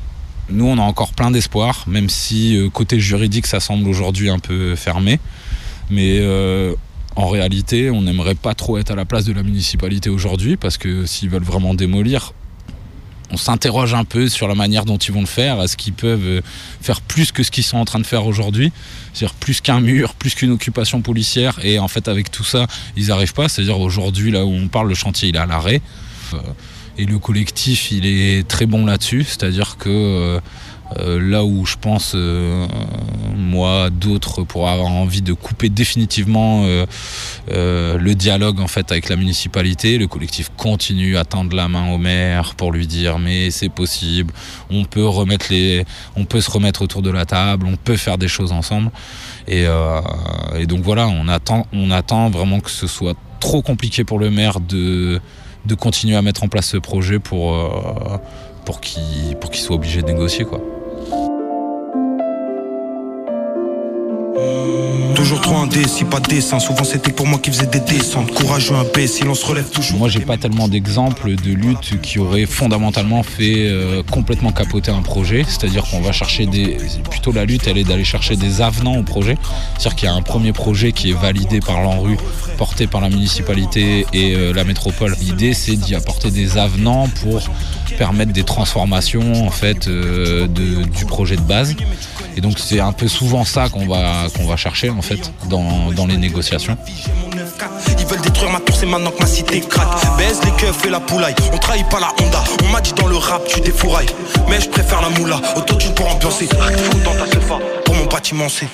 nous, 0.50 0.66
on 0.66 0.78
a 0.78 0.82
encore 0.82 1.12
plein 1.12 1.30
d'espoir, 1.30 1.84
même 1.86 2.08
si 2.08 2.58
côté 2.72 3.00
juridique, 3.00 3.46
ça 3.46 3.60
semble 3.60 3.88
aujourd'hui 3.88 4.30
un 4.30 4.38
peu 4.38 4.74
fermé. 4.76 5.18
Mais 5.90 6.20
en 7.18 7.26
réalité, 7.26 7.90
on 7.90 8.02
n'aimerait 8.02 8.36
pas 8.36 8.54
trop 8.54 8.78
être 8.78 8.92
à 8.92 8.94
la 8.94 9.04
place 9.04 9.24
de 9.24 9.32
la 9.32 9.42
municipalité 9.42 10.08
aujourd'hui, 10.08 10.56
parce 10.56 10.78
que 10.78 11.04
s'ils 11.04 11.28
veulent 11.28 11.42
vraiment 11.42 11.74
démolir, 11.74 12.32
on 13.32 13.36
s'interroge 13.36 13.92
un 13.92 14.04
peu 14.04 14.28
sur 14.28 14.46
la 14.46 14.54
manière 14.54 14.84
dont 14.84 14.98
ils 14.98 15.12
vont 15.12 15.22
le 15.22 15.26
faire. 15.26 15.60
Est-ce 15.60 15.76
qu'ils 15.76 15.94
peuvent 15.94 16.24
euh, 16.24 16.40
faire 16.80 17.00
plus 17.00 17.32
que 17.32 17.42
ce 17.42 17.50
qu'ils 17.50 17.64
sont 17.64 17.76
en 17.76 17.84
train 17.84 17.98
de 17.98 18.06
faire 18.06 18.24
aujourd'hui 18.24 18.70
C'est-à-dire 19.12 19.34
plus 19.34 19.60
qu'un 19.60 19.80
mur, 19.80 20.14
plus 20.14 20.36
qu'une 20.36 20.52
occupation 20.52 21.02
policière. 21.02 21.58
Et 21.64 21.80
en 21.80 21.88
fait, 21.88 22.06
avec 22.06 22.30
tout 22.30 22.44
ça, 22.44 22.68
ils 22.96 23.08
n'arrivent 23.08 23.34
pas. 23.34 23.48
C'est-à-dire 23.48 23.80
aujourd'hui, 23.80 24.30
là 24.30 24.46
où 24.46 24.52
on 24.52 24.68
parle, 24.68 24.88
le 24.88 24.94
chantier, 24.94 25.30
il 25.30 25.34
est 25.34 25.40
à 25.40 25.46
l'arrêt. 25.46 25.82
Euh, 26.34 26.38
et 26.98 27.04
le 27.04 27.18
collectif, 27.18 27.90
il 27.90 28.06
est 28.06 28.46
très 28.46 28.66
bon 28.66 28.86
là-dessus. 28.86 29.24
C'est-à-dire 29.24 29.76
que 29.76 30.40
euh, 30.96 31.20
là 31.20 31.44
où 31.44 31.66
je 31.66 31.76
pense, 31.76 32.12
euh, 32.14 32.66
moi, 33.36 33.90
d'autres 33.90 34.42
pourraient 34.42 34.72
avoir 34.72 34.90
envie 34.90 35.22
de 35.22 35.32
couper 35.32 35.68
définitivement 35.68 36.64
euh, 36.66 37.98
le 37.98 38.14
dialogue 38.14 38.60
en 38.60 38.68
fait 38.68 38.90
avec 38.90 39.08
la 39.08 39.16
municipalité, 39.16 39.98
le 39.98 40.06
collectif 40.06 40.50
continue 40.56 41.16
à 41.16 41.24
tendre 41.24 41.54
la 41.54 41.68
main 41.68 41.92
au 41.92 41.98
maire 41.98 42.54
pour 42.54 42.72
lui 42.72 42.86
dire 42.86 43.18
mais 43.18 43.50
c'est 43.50 43.68
possible, 43.68 44.32
on 44.70 44.84
peut 44.84 45.02
se 45.02 46.50
remettre 46.50 46.82
autour 46.82 47.02
de 47.02 47.10
la 47.10 47.26
table, 47.26 47.66
on 47.66 47.76
peut 47.76 47.96
faire 47.96 48.18
des 48.18 48.28
choses 48.28 48.52
ensemble. 48.52 48.90
Et, 49.46 49.66
donc 50.66 50.80
voilà, 50.80 51.08
on 51.08 51.28
attend, 51.28 52.30
vraiment 52.30 52.60
que 52.60 52.70
ce 52.70 52.86
soit 52.86 53.16
trop 53.40 53.62
compliqué 53.62 54.04
pour 54.04 54.18
le 54.18 54.30
maire 54.30 54.60
de 54.60 55.20
continuer 55.78 56.16
à 56.16 56.22
mettre 56.22 56.44
en 56.44 56.48
place 56.48 56.66
ce 56.66 56.76
projet 56.76 57.18
pour, 57.18 57.56
pour 58.64 58.80
qu'il 58.80 59.60
soit 59.60 59.76
obligé 59.76 60.02
de 60.02 60.06
négocier. 60.06 60.44
Quoi. 60.44 60.60
Oh. 64.40 64.77
Toujours 65.18 65.40
trop 65.40 65.56
indécis, 65.56 66.04
pas 66.04 66.20
de 66.20 66.28
dessin. 66.28 66.60
Souvent 66.60 66.84
c'était 66.84 67.10
pour 67.10 67.26
moi 67.26 67.40
qui 67.40 67.50
faisais 67.50 67.66
des 67.66 67.80
descentes. 67.80 68.32
Courageux, 68.34 68.76
imbécile, 68.76 69.28
on 69.28 69.34
se 69.34 69.44
relève 69.44 69.68
toujours. 69.68 69.98
Moi, 69.98 70.08
j'ai 70.08 70.20
pas 70.20 70.36
tellement 70.36 70.68
d'exemples 70.68 71.34
de 71.34 71.52
luttes 71.54 72.00
qui 72.00 72.20
auraient 72.20 72.46
fondamentalement 72.46 73.24
fait 73.24 73.66
euh, 73.66 74.04
complètement 74.08 74.52
capoter 74.52 74.92
un 74.92 75.02
projet. 75.02 75.42
C'est-à-dire 75.42 75.82
qu'on 75.90 76.00
va 76.00 76.12
chercher 76.12 76.46
des. 76.46 76.76
Plutôt 77.10 77.32
la 77.32 77.44
lutte, 77.44 77.66
elle 77.66 77.78
est 77.78 77.84
d'aller 77.84 78.04
chercher 78.04 78.36
des 78.36 78.60
avenants 78.60 78.96
au 78.96 79.02
projet. 79.02 79.36
C'est-à-dire 79.76 79.96
qu'il 79.96 80.08
y 80.08 80.12
a 80.12 80.14
un 80.14 80.22
premier 80.22 80.52
projet 80.52 80.92
qui 80.92 81.10
est 81.10 81.20
validé 81.20 81.58
par 81.58 81.82
l'ANRU, 81.82 82.16
porté 82.56 82.86
par 82.86 83.00
la 83.00 83.08
municipalité 83.08 84.06
et 84.12 84.36
euh, 84.36 84.52
la 84.52 84.62
métropole. 84.62 85.16
L'idée, 85.20 85.52
c'est 85.52 85.74
d'y 85.74 85.96
apporter 85.96 86.30
des 86.30 86.58
avenants 86.58 87.08
pour 87.22 87.42
permettre 87.98 88.32
des 88.32 88.44
transformations 88.44 89.44
en 89.44 89.50
fait 89.50 89.88
euh, 89.88 90.46
du 90.46 91.04
projet 91.06 91.34
de 91.34 91.42
base. 91.42 91.74
Et 92.36 92.40
donc 92.40 92.60
c'est 92.60 92.78
un 92.78 92.92
peu 92.92 93.08
souvent 93.08 93.44
ça 93.44 93.68
qu'on 93.68 93.88
va 93.88 94.28
qu'on 94.36 94.46
va 94.46 94.56
chercher 94.56 94.90
en 94.90 95.02
fait 95.02 95.07
dans, 95.48 95.92
dans 95.92 96.06
les 96.06 96.16
négociations. 96.16 96.76
Ils 97.98 98.06
veulent 98.06 98.20
détruire 98.20 98.50
ma 98.50 98.60
tour 98.60 98.76
c'est 98.76 98.86
maintenant 98.86 99.10
que 99.10 99.20
ma 99.20 99.26
cité 99.26 99.60
craque. 99.60 99.88
Baise 100.16 100.40
les 100.44 100.52
keufs 100.52 100.86
et 100.86 100.90
la 100.90 101.00
poulaille. 101.00 101.34
On 101.52 101.58
trahit 101.58 101.88
pas 101.88 102.00
la 102.00 102.12
Honda. 102.22 102.44
On 102.64 102.68
m'a 102.72 102.80
dit 102.80 102.92
dans 102.92 103.06
le 103.06 103.16
rap, 103.16 103.42
tu 103.48 103.60
défourailles. 103.60 104.08
Mais 104.48 104.60
je 104.60 104.68
préfère 104.68 105.00
la 105.00 105.10
moula. 105.10 105.40
Autotune 105.56 105.94
pour 105.94 106.08
ambiancer. 106.08 106.46
Fou 106.46 106.98
dans 107.04 107.14
ta 107.14 107.26
sofa. 107.26 107.58
Pour 107.84 107.94
mon 107.94 108.06
bâtiment, 108.06 108.48
c'est. 108.48 108.68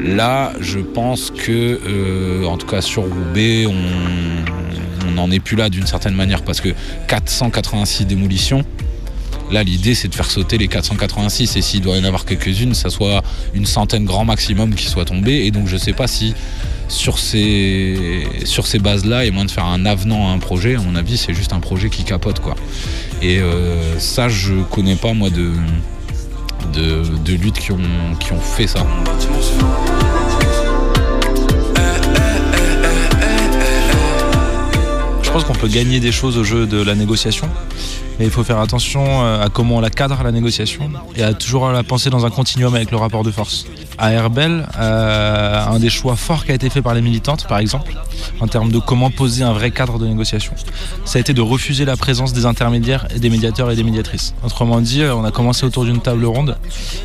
Là, 0.00 0.52
je 0.60 0.78
pense 0.78 1.30
que, 1.30 1.80
euh, 1.86 2.46
en 2.46 2.56
tout 2.56 2.66
cas 2.66 2.80
sur 2.80 3.02
Roubaix, 3.02 3.66
on 3.66 5.10
n'en 5.10 5.30
est 5.30 5.40
plus 5.40 5.56
là 5.56 5.68
d'une 5.68 5.86
certaine 5.86 6.14
manière 6.14 6.42
parce 6.42 6.60
que 6.60 6.70
486 7.08 8.06
démolitions. 8.06 8.64
Là, 9.50 9.62
l'idée, 9.62 9.94
c'est 9.94 10.08
de 10.08 10.14
faire 10.14 10.30
sauter 10.30 10.58
les 10.58 10.68
486 10.68 11.56
et 11.56 11.62
s'il 11.62 11.80
doit 11.80 11.96
y 11.96 12.00
en 12.00 12.04
avoir 12.04 12.24
quelques-unes, 12.24 12.74
ça 12.74 12.90
soit 12.90 13.22
une 13.54 13.66
centaine 13.66 14.04
grand 14.04 14.24
maximum 14.24 14.74
qui 14.74 14.86
soient 14.86 15.06
tombées. 15.06 15.46
Et 15.46 15.50
donc, 15.50 15.66
je 15.66 15.76
sais 15.76 15.94
pas 15.94 16.06
si 16.06 16.34
sur 16.88 17.18
ces, 17.18 18.78
bases-là, 18.80 19.18
a 19.18 19.30
moyen 19.30 19.44
de 19.44 19.50
faire 19.50 19.66
un 19.66 19.84
avenant 19.86 20.28
à 20.28 20.32
un 20.32 20.38
projet. 20.38 20.74
À 20.74 20.80
mon 20.80 20.94
avis, 20.94 21.16
c'est 21.16 21.34
juste 21.34 21.52
un 21.52 21.60
projet 21.60 21.90
qui 21.90 22.04
capote, 22.04 22.40
quoi. 22.40 22.56
Et 23.22 23.38
euh, 23.38 23.98
ça, 23.98 24.28
je 24.28 24.54
connais 24.70 24.96
pas, 24.96 25.12
moi, 25.14 25.30
de, 25.30 25.52
luttes 27.32 27.58
qui 27.58 27.72
ont 27.72 28.40
fait 28.40 28.66
ça. 28.66 28.86
Je 35.22 35.30
pense 35.30 35.44
qu'on 35.44 35.54
peut 35.54 35.68
gagner 35.68 36.00
des 36.00 36.12
choses 36.12 36.38
au 36.38 36.44
jeu 36.44 36.66
de 36.66 36.82
la 36.82 36.94
négociation, 36.94 37.48
mais 38.18 38.24
il 38.24 38.30
faut 38.30 38.44
faire 38.44 38.58
attention 38.58 39.04
euh, 39.04 39.44
à 39.44 39.48
comment 39.48 39.76
on 39.76 39.80
la 39.80 39.90
cadre 39.90 40.22
la 40.22 40.32
négociation 40.32 40.90
et 41.16 41.22
à 41.22 41.34
toujours 41.34 41.68
la 41.68 41.82
penser 41.82 42.10
dans 42.10 42.26
un 42.26 42.30
continuum 42.30 42.74
avec 42.74 42.90
le 42.90 42.96
rapport 42.96 43.22
de 43.22 43.30
force. 43.30 43.66
À 43.96 44.12
Herbel, 44.12 44.66
euh, 44.78 45.66
un 45.66 45.78
des 45.78 45.90
choix 45.90 46.16
forts 46.16 46.44
qui 46.44 46.52
a 46.52 46.54
été 46.54 46.70
fait 46.70 46.82
par 46.82 46.94
les 46.94 47.00
militantes, 47.00 47.46
par 47.48 47.58
exemple, 47.58 47.92
en 48.40 48.46
termes 48.46 48.70
de 48.70 48.78
comment 48.78 49.10
poser 49.10 49.44
un 49.44 49.52
vrai 49.52 49.70
cadre 49.70 49.98
de 49.98 50.06
négociation, 50.06 50.52
ça 51.04 51.18
a 51.18 51.20
été 51.20 51.34
de 51.34 51.40
refuser 51.40 51.84
la 51.84 51.96
présence 51.96 52.32
des 52.32 52.46
intermédiaires 52.46 53.06
et 53.14 53.18
des 53.18 53.30
médiateurs 53.30 53.70
et 53.70 53.76
des 53.76 53.82
médiatrices. 53.82 54.34
Autrement 54.44 54.80
dit, 54.80 55.02
on 55.04 55.24
a 55.24 55.30
commencé 55.30 55.64
autour 55.66 55.84
d'une 55.84 56.00
table 56.00 56.24
ronde 56.24 56.56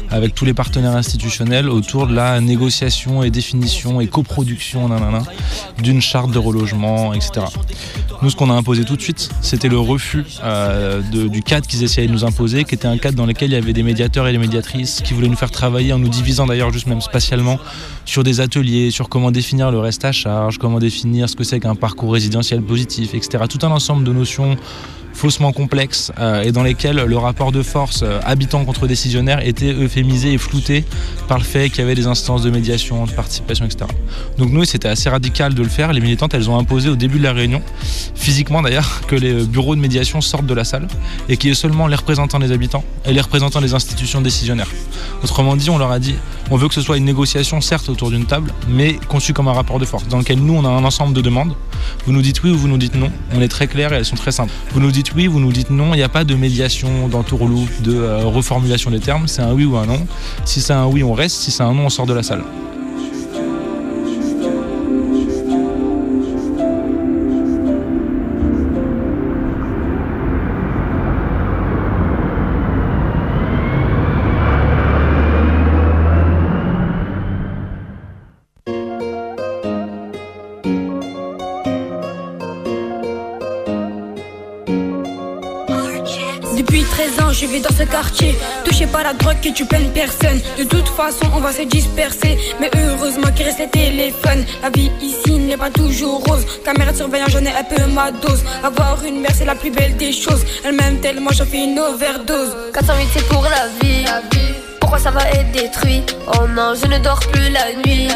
avec 0.09 0.35
tous 0.35 0.45
les 0.45 0.53
partenaires 0.53 0.95
institutionnels 0.95 1.69
autour 1.69 2.07
de 2.07 2.13
la 2.13 2.39
négociation 2.41 3.23
et 3.23 3.31
définition 3.31 4.01
et 4.01 4.07
coproduction 4.07 4.89
d'une 5.79 6.01
charte 6.01 6.31
de 6.31 6.39
relogement, 6.39 7.13
etc. 7.13 7.45
Nous, 8.21 8.29
ce 8.29 8.35
qu'on 8.35 8.49
a 8.49 8.53
imposé 8.53 8.85
tout 8.85 8.95
de 8.95 9.01
suite, 9.01 9.29
c'était 9.41 9.67
le 9.67 9.79
refus 9.79 10.25
euh, 10.43 11.01
du 11.11 11.43
cadre 11.43 11.67
qu'ils 11.67 11.83
essayaient 11.83 12.07
de 12.07 12.11
nous 12.11 12.25
imposer, 12.25 12.63
qui 12.63 12.75
était 12.75 12.87
un 12.87 12.97
cadre 12.97 13.17
dans 13.17 13.25
lequel 13.25 13.51
il 13.51 13.53
y 13.53 13.57
avait 13.57 13.73
des 13.73 13.83
médiateurs 13.83 14.27
et 14.27 14.31
des 14.31 14.37
médiatrices 14.37 15.01
qui 15.01 15.13
voulaient 15.13 15.27
nous 15.27 15.35
faire 15.35 15.51
travailler 15.51 15.93
en 15.93 15.99
nous 15.99 16.09
divisant 16.09 16.45
d'ailleurs 16.45 16.71
juste 16.71 16.87
même 16.87 17.01
spatialement 17.01 17.59
sur 18.05 18.23
des 18.23 18.39
ateliers, 18.41 18.91
sur 18.91 19.09
comment 19.09 19.31
définir 19.31 19.71
le 19.71 19.79
reste 19.79 20.05
à 20.05 20.11
charge, 20.11 20.57
comment 20.57 20.79
définir 20.79 21.29
ce 21.29 21.35
que 21.35 21.43
c'est 21.43 21.59
qu'un 21.59 21.75
parcours 21.75 22.13
résidentiel 22.13 22.61
positif, 22.61 23.13
etc. 23.13 23.43
Tout 23.49 23.65
un 23.65 23.71
ensemble 23.71 24.03
de 24.03 24.13
notions 24.13 24.57
faussement 25.13 25.51
complexes 25.51 26.11
euh, 26.19 26.41
et 26.41 26.51
dans 26.51 26.63
lesquelles 26.63 26.97
le 26.97 27.17
rapport 27.17 27.51
de 27.51 27.61
force 27.61 28.01
euh, 28.03 28.19
habitant 28.25 28.65
contre 28.65 28.87
décisionnaire 28.87 29.45
était 29.45 29.71
euphémisé 29.73 30.33
et 30.33 30.37
flouté 30.37 30.83
par 31.27 31.37
le 31.37 31.43
fait 31.43 31.69
qu'il 31.69 31.79
y 31.79 31.81
avait 31.81 31.95
des 31.95 32.07
instances 32.07 32.43
de 32.43 32.49
médiation, 32.49 33.05
de 33.05 33.11
participation, 33.11 33.65
etc. 33.65 33.85
Donc 34.37 34.51
nous, 34.51 34.65
c'était 34.65 34.87
assez 34.87 35.09
radical 35.09 35.53
de 35.53 35.63
le 35.63 35.69
faire. 35.69 35.93
Les 35.93 36.01
militantes, 36.01 36.33
elles 36.33 36.49
ont 36.49 36.57
imposé 36.57 36.89
au 36.89 36.95
début 36.95 37.19
de 37.19 37.23
la 37.23 37.33
réunion, 37.33 37.61
physiquement 38.15 38.61
d'ailleurs, 38.61 39.01
que 39.07 39.15
les 39.15 39.45
bureaux 39.45 39.75
de 39.75 39.81
médiation 39.81 40.21
sortent 40.21 40.45
de 40.45 40.53
la 40.53 40.63
salle 40.63 40.87
et 41.29 41.37
qu'il 41.37 41.49
y 41.49 41.53
ait 41.53 41.55
seulement 41.55 41.87
les 41.87 41.95
représentants 41.95 42.39
des 42.39 42.51
habitants 42.51 42.83
et 43.05 43.13
les 43.13 43.21
représentants 43.21 43.61
des 43.61 43.73
institutions 43.73 44.21
décisionnaires. 44.21 44.69
Autrement 45.23 45.55
dit, 45.55 45.69
on 45.69 45.77
leur 45.77 45.91
a 45.91 45.99
dit, 45.99 46.15
on 46.51 46.57
veut 46.57 46.67
que 46.67 46.73
ce 46.73 46.81
soit 46.81 46.97
une 46.97 47.05
négociation, 47.05 47.61
certes, 47.61 47.89
autour 47.89 48.09
d'une 48.09 48.25
table, 48.25 48.51
mais 48.67 48.93
conçue 49.07 49.33
comme 49.33 49.47
un 49.47 49.53
rapport 49.53 49.79
de 49.79 49.85
force, 49.85 50.07
dans 50.07 50.17
lequel 50.17 50.39
nous, 50.39 50.53
on 50.53 50.65
a 50.65 50.69
un 50.69 50.83
ensemble 50.83 51.13
de 51.13 51.21
demandes. 51.21 51.55
Vous 52.05 52.11
nous 52.11 52.21
dites 52.21 52.43
oui 52.43 52.51
ou 52.51 52.57
vous 52.57 52.67
nous 52.67 52.77
dites 52.77 52.95
non. 52.95 53.11
On 53.33 53.41
est 53.41 53.47
très 53.47 53.67
clair 53.67 53.93
et 53.93 53.97
elles 53.97 54.05
sont 54.05 54.15
très 54.15 54.31
simples. 54.31 54.51
Vous 54.71 54.79
nous 54.79 54.91
dites 54.91 55.02
oui, 55.15 55.27
vous 55.27 55.39
nous 55.39 55.51
dites 55.51 55.69
non. 55.69 55.93
Il 55.93 55.97
n'y 55.97 56.03
a 56.03 56.09
pas 56.09 56.23
de 56.23 56.35
médiation, 56.35 57.07
d'entourloupe, 57.07 57.81
de 57.81 57.95
euh, 57.95 58.25
reformulation 58.25 58.91
des 58.91 58.99
termes. 58.99 59.27
C'est 59.27 59.41
un 59.41 59.53
oui 59.53 59.65
ou 59.65 59.77
un 59.77 59.85
non. 59.85 60.05
Si 60.45 60.61
c'est 60.61 60.73
un 60.73 60.85
oui, 60.85 61.03
on 61.03 61.13
reste. 61.13 61.37
Si 61.37 61.51
c'est 61.51 61.63
un 61.63 61.73
non, 61.73 61.85
on 61.85 61.89
sort 61.89 62.05
de 62.05 62.13
la 62.13 62.23
salle. 62.23 62.43
Quartier. 88.23 88.39
Touché 88.63 88.87
par 88.87 89.03
la 89.03 89.13
drogue 89.13 89.39
qui 89.41 89.53
tue 89.53 89.65
plein 89.65 89.79
de 89.79 89.89
personnes. 89.89 90.41
De 90.57 90.63
toute 90.63 90.87
façon, 90.89 91.25
on 91.35 91.39
va 91.39 91.51
se 91.51 91.63
disperser. 91.63 92.37
Mais 92.59 92.69
heureusement 92.75 93.31
qu'il 93.35 93.45
reste 93.45 93.59
les 93.59 93.69
téléphones. 93.69 94.45
La 94.61 94.69
vie 94.69 94.91
ici 95.01 95.33
n'est 95.33 95.57
pas 95.57 95.69
toujours 95.69 96.23
rose. 96.23 96.45
Caméra 96.65 96.91
de 96.91 96.97
surveillance, 96.97 97.31
j'en 97.31 97.45
ai 97.45 97.49
un 97.49 97.63
peu 97.63 97.85
ma 97.91 98.11
dose. 98.11 98.43
Avoir 98.63 99.03
une 99.05 99.21
mère, 99.21 99.31
c'est 99.35 99.45
la 99.45 99.55
plus 99.55 99.71
belle 99.71 99.95
des 99.97 100.11
choses. 100.11 100.43
Elle 100.63 100.75
m'aime 100.75 100.99
tellement, 100.99 101.31
j'en 101.31 101.45
fais 101.45 101.63
une 101.63 101.79
overdose. 101.79 102.55
408 102.73 103.07
c'est 103.13 103.27
pour 103.27 103.43
la 103.43 103.67
vie. 103.81 104.05
Pourquoi 104.79 104.99
ça 104.99 105.11
va 105.11 105.29
être 105.29 105.51
détruit? 105.51 106.03
Oh 106.27 106.47
non, 106.47 106.73
je 106.75 106.87
ne 106.87 106.99
dors 106.99 107.19
plus 107.19 107.49
la 107.49 107.73
nuit. 107.85 108.07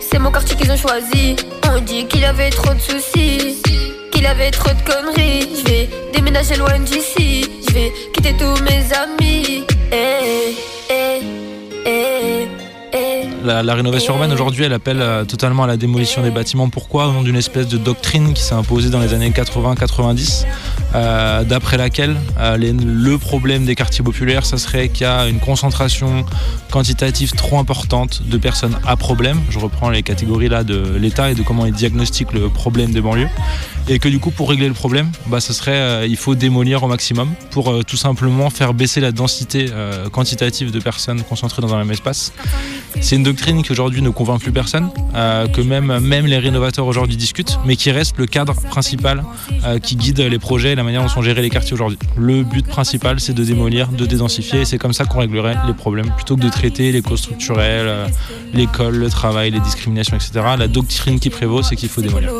C'est 0.00 0.18
mon 0.18 0.30
quartier 0.30 0.56
qu'ils 0.56 0.70
ont 0.70 0.76
choisi. 0.76 1.36
On 1.72 1.80
dit 1.80 2.06
qu'il 2.06 2.24
avait 2.24 2.50
trop 2.50 2.74
de 2.74 2.80
soucis, 2.80 3.62
qu'il 4.10 4.26
avait 4.26 4.50
trop 4.50 4.70
de 4.70 4.82
conneries. 4.82 5.48
Je 5.56 5.70
vais 5.70 5.88
déménager 6.12 6.56
loin 6.56 6.78
d'ici. 6.80 7.48
Eh, 7.74 7.92
eh, 8.12 8.34
eh. 11.86 12.10
La, 13.44 13.74
rénovation 13.74 14.14
urbaine 14.14 14.32
aujourd'hui, 14.32 14.64
elle 14.64 14.72
appelle 14.72 15.00
euh, 15.00 15.24
totalement 15.24 15.64
à 15.64 15.66
la 15.66 15.76
démolition 15.76 16.22
des 16.22 16.30
bâtiments. 16.30 16.68
Pourquoi 16.68 17.06
Au 17.06 17.12
nom 17.12 17.22
d'une 17.22 17.36
espèce 17.36 17.68
de 17.68 17.78
doctrine 17.78 18.34
qui 18.34 18.42
s'est 18.42 18.54
imposée 18.54 18.90
dans 18.90 19.00
les 19.00 19.14
années 19.14 19.30
80-90, 19.30 20.44
euh, 20.94 21.44
d'après 21.44 21.76
laquelle 21.78 22.16
euh, 22.38 22.56
le 22.58 23.18
problème 23.18 23.64
des 23.64 23.74
quartiers 23.74 24.04
populaires, 24.04 24.44
ça 24.44 24.58
serait 24.58 24.88
qu'il 24.88 25.02
y 25.02 25.10
a 25.10 25.26
une 25.26 25.40
concentration 25.40 26.24
quantitative 26.70 27.32
trop 27.32 27.58
importante 27.58 28.22
de 28.26 28.36
personnes 28.36 28.78
à 28.86 28.96
problème. 28.96 29.40
Je 29.48 29.58
reprends 29.58 29.90
les 29.90 30.02
catégories 30.02 30.48
là 30.48 30.62
de 30.62 30.96
l'État 30.98 31.30
et 31.30 31.34
de 31.34 31.42
comment 31.42 31.66
il 31.66 31.72
diagnostique 31.72 32.32
le 32.32 32.48
problème 32.48 32.92
des 32.92 33.00
banlieues. 33.00 33.28
Et 33.92 33.98
que 33.98 34.08
du 34.08 34.20
coup, 34.20 34.30
pour 34.30 34.48
régler 34.48 34.68
le 34.68 34.74
problème, 34.74 35.10
bah, 35.26 35.40
ce 35.40 35.52
serait, 35.52 35.72
euh, 35.72 36.06
il 36.08 36.16
faut 36.16 36.36
démolir 36.36 36.84
au 36.84 36.86
maximum 36.86 37.34
pour 37.50 37.70
euh, 37.70 37.82
tout 37.82 37.96
simplement 37.96 38.48
faire 38.48 38.72
baisser 38.72 39.00
la 39.00 39.10
densité 39.10 39.66
euh, 39.72 40.08
quantitative 40.08 40.70
de 40.70 40.78
personnes 40.78 41.24
concentrées 41.24 41.60
dans 41.60 41.74
un 41.74 41.78
même 41.78 41.90
espace. 41.90 42.32
C'est 43.00 43.16
une 43.16 43.24
doctrine 43.24 43.64
qui 43.64 43.72
aujourd'hui 43.72 44.00
ne 44.00 44.10
convainc 44.10 44.40
plus 44.40 44.52
personne, 44.52 44.90
que 45.52 45.60
même, 45.60 45.98
même 46.00 46.26
les 46.26 46.38
rénovateurs 46.38 46.86
aujourd'hui 46.86 47.16
discutent, 47.16 47.58
mais 47.64 47.76
qui 47.76 47.90
reste 47.90 48.18
le 48.18 48.26
cadre 48.26 48.54
principal 48.54 49.24
qui 49.82 49.96
guide 49.96 50.18
les 50.18 50.38
projets 50.38 50.72
et 50.72 50.74
la 50.74 50.82
manière 50.82 51.02
dont 51.02 51.08
sont 51.08 51.22
gérés 51.22 51.40
les 51.40 51.50
quartiers 51.50 51.72
aujourd'hui. 51.72 51.98
Le 52.16 52.42
but 52.42 52.66
principal, 52.66 53.20
c'est 53.20 53.32
de 53.32 53.44
démolir, 53.44 53.88
de 53.88 54.06
dédensifier, 54.06 54.62
et 54.62 54.64
c'est 54.64 54.78
comme 54.78 54.92
ça 54.92 55.04
qu'on 55.04 55.20
réglerait 55.20 55.56
les 55.68 55.72
problèmes, 55.72 56.10
plutôt 56.16 56.36
que 56.36 56.42
de 56.42 56.48
traiter 56.48 56.90
les 56.90 57.00
causes 57.00 57.20
structurelles, 57.20 58.10
l'école, 58.52 58.96
le 58.96 59.08
travail, 59.08 59.52
les 59.52 59.60
discriminations, 59.60 60.16
etc. 60.16 60.32
La 60.58 60.68
doctrine 60.68 61.20
qui 61.20 61.30
prévaut, 61.30 61.62
c'est 61.62 61.76
qu'il 61.76 61.88
faut 61.88 62.02
démolir. 62.02 62.30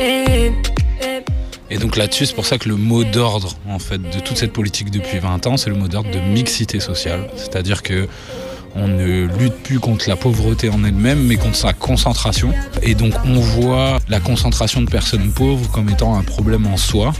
Et. 0.00 0.50
Et 1.72 1.78
donc 1.78 1.96
là-dessus, 1.96 2.26
c'est 2.26 2.34
pour 2.34 2.46
ça 2.46 2.58
que 2.58 2.68
le 2.68 2.76
mot 2.76 3.04
d'ordre, 3.04 3.56
en 3.68 3.78
fait, 3.78 3.98
de 3.98 4.20
toute 4.20 4.36
cette 4.36 4.52
politique 4.52 4.90
depuis 4.90 5.18
20 5.18 5.46
ans, 5.46 5.56
c'est 5.56 5.70
le 5.70 5.76
mot 5.76 5.86
d'ordre 5.86 6.10
de 6.10 6.18
mixité 6.18 6.80
sociale. 6.80 7.30
C'est-à-dire 7.36 7.82
que 7.82 8.08
on 8.74 8.88
ne 8.88 9.26
lutte 9.38 9.56
plus 9.62 9.80
contre 9.80 10.08
la 10.08 10.16
pauvreté 10.16 10.68
en 10.68 10.84
elle-même, 10.84 11.24
mais 11.24 11.36
contre 11.36 11.56
sa 11.56 11.72
concentration. 11.72 12.52
Et 12.82 12.94
donc 12.94 13.14
on 13.24 13.34
voit 13.34 13.98
la 14.08 14.20
concentration 14.20 14.82
de 14.82 14.90
personnes 14.90 15.30
pauvres 15.32 15.70
comme 15.70 15.88
étant 15.88 16.16
un 16.16 16.22
problème 16.22 16.66
en 16.66 16.76
soi, 16.76 17.12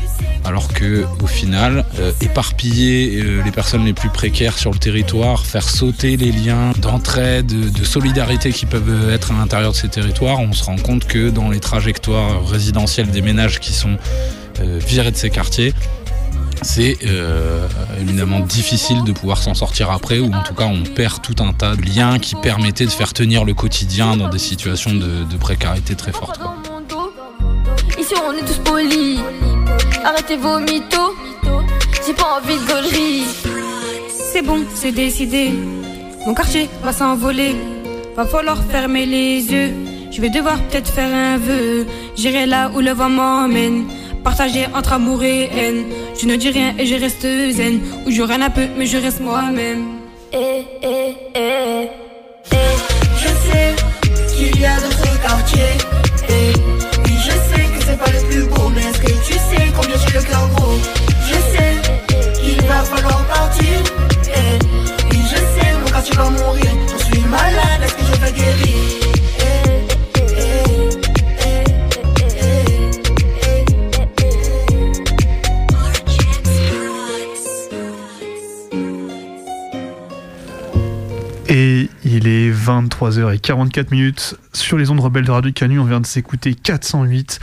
alors 0.45 0.69
que 0.73 1.05
au 1.23 1.27
final, 1.27 1.85
euh, 1.99 2.13
éparpiller 2.21 3.21
euh, 3.23 3.43
les 3.45 3.51
personnes 3.51 3.85
les 3.85 3.93
plus 3.93 4.11
précaires 4.11 4.59
sur 4.59 4.71
le 4.71 4.79
territoire, 4.79 5.45
faire 5.45 5.69
sauter 5.69 6.17
les 6.17 6.33
liens 6.33 6.73
d'entraide, 6.79 7.47
de, 7.47 7.85
solidarité 7.85 8.53
qui 8.53 8.67
peuvent 8.67 9.11
être 9.11 9.33
à 9.33 9.35
l'intérieur 9.35 9.73
de 9.73 9.77
ces 9.77 9.89
territoires, 9.89 10.41
on 10.41 10.53
se 10.53 10.65
rend 10.65 10.77
compte 10.77 11.07
que 11.07 11.31
dans 11.31 11.51
les 11.51 11.61
trajectoires 11.61 12.47
résidentielles 12.47 13.11
des 13.11 13.23
ménages 13.23 13.59
qui 13.59 13.73
sont 13.73 13.97
euh, 14.61 14.79
virés 14.79 15.11
de 15.11 15.17
ces 15.17 15.31
quartiers, 15.31 15.75
c'est 16.63 16.99
euh, 17.07 17.67
évidemment 18.01 18.41
difficile 18.41 19.03
de 19.05 19.13
pouvoir 19.13 19.43
s'en 19.43 19.55
sortir 19.55 19.91
après, 19.91 20.19
ou 20.19 20.33
en 20.33 20.43
tout 20.43 20.55
cas 20.55 20.67
on 20.67 20.83
perd 20.83 21.23
tout 21.23 21.37
un 21.43 21.53
tas 21.53 21.75
de 21.77 21.83
liens 21.83 22.19
qui 22.19 22.35
permettaient 22.35 22.87
de 22.87 22.91
faire 22.91 23.13
tenir 23.13 23.45
le 23.45 23.55
quotidien 23.55 24.17
dans 24.17 24.29
des 24.29 24.39
situations 24.39 24.93
de, 24.95 25.25
de 25.25 25.37
précarité 25.37 25.95
très 25.95 26.13
fortes. 26.13 26.39
quoi. 26.39 26.57
Ici 27.99 28.15
on 28.27 28.33
est 28.33 28.47
tous 28.47 28.59
polis. 28.59 29.21
Arrêtez 30.05 30.37
vos 30.37 30.59
mythos. 30.59 31.15
j'ai 32.07 32.15
pas 32.15 32.41
envie 32.41 32.59
de 32.59 32.67
gaulerie. 32.67 33.25
C'est 34.33 34.43
bon, 34.43 34.65
c'est 34.75 34.93
décidé. 34.93 35.51
Mon 36.27 36.35
quartier 36.35 36.69
va 36.83 36.93
s'envoler. 36.93 37.57
Va 38.17 38.25
falloir 38.27 38.59
fermer 38.71 39.07
les 39.07 39.53
yeux. 39.53 39.73
Je 40.11 40.21
vais 40.21 40.31
devoir 40.31 40.59
peut-être 40.65 40.91
faire 40.91 41.15
un 41.15 41.39
vœu. 41.39 41.87
J'irai 42.17 42.47
là 42.47 42.71
où 42.75 42.81
le 42.81 42.93
vent 42.93 43.09
m'emmène. 43.09 43.85
Partagé 44.23 44.67
entre 44.75 44.93
amour 44.93 45.23
et 45.23 45.45
haine. 45.45 45.85
Je 46.21 46.27
ne 46.27 46.37
dis 46.37 46.51
rien 46.51 46.75
et 46.79 46.87
je 46.87 46.95
reste 46.95 47.23
zen. 47.23 47.81
Où 48.07 48.11
je 48.11 48.23
râle 48.23 48.43
un 48.43 48.51
peu, 48.51 48.67
mais 48.77 48.87
je 48.87 48.99
reste 48.99 49.21
moi-même. 49.21 49.85
Eh, 50.33 50.63
eh, 50.83 51.15
eh, 51.35 51.89
eh. 52.53 52.57
Je 53.23 53.29
sais 53.29 53.75
qu'il 54.35 54.61
y 54.61 54.65
a 54.65 54.77
d'autres 54.81 55.21
quartiers. 55.23 55.77
Et 56.29 56.53
oui, 57.05 57.15
je 57.27 57.31
sais 57.31 57.65
que 57.65 57.85
c'est 57.85 57.99
pas 57.99 58.11
le 58.11 58.29
plus 58.29 58.45
beau, 58.45 58.69
mais 58.75 58.83
est-ce 58.83 59.01
que 59.01 59.13
tu 59.27 59.33
sais 59.33 59.73
combien 59.75 59.97
j'ai 59.97 60.19
le 60.19 60.25
cœur 60.25 60.49
gros? 60.55 60.79
Je 61.27 61.35
sais 61.53 62.41
qu'il 62.41 62.63
va 62.67 62.83
falloir 62.85 63.25
partir. 63.27 63.79
Et 64.29 64.59
oui, 65.11 65.19
je 65.31 65.37
sais, 65.37 65.73
mon 65.83 65.91
quartier 65.91 66.17
va 66.17 66.31
mourir. 66.31 66.71
Je 66.99 67.05
suis 67.05 67.21
malade, 67.25 67.83
est-ce 67.85 67.95
que 67.95 68.05
je 68.05 68.21
vais 68.21 68.33
guérir? 68.33 68.80
Il 82.13 82.27
est 82.27 82.51
23h44 82.51 83.91
minutes 83.91 84.37
sur 84.53 84.77
les 84.77 84.91
ondes 84.91 85.01
rebelles 85.01 85.25
de 85.25 85.31
Radio 85.31 85.53
Canu. 85.53 85.79
On 85.79 85.85
vient 85.85 86.01
de 86.01 86.07
s'écouter 86.07 86.55
408. 86.55 87.39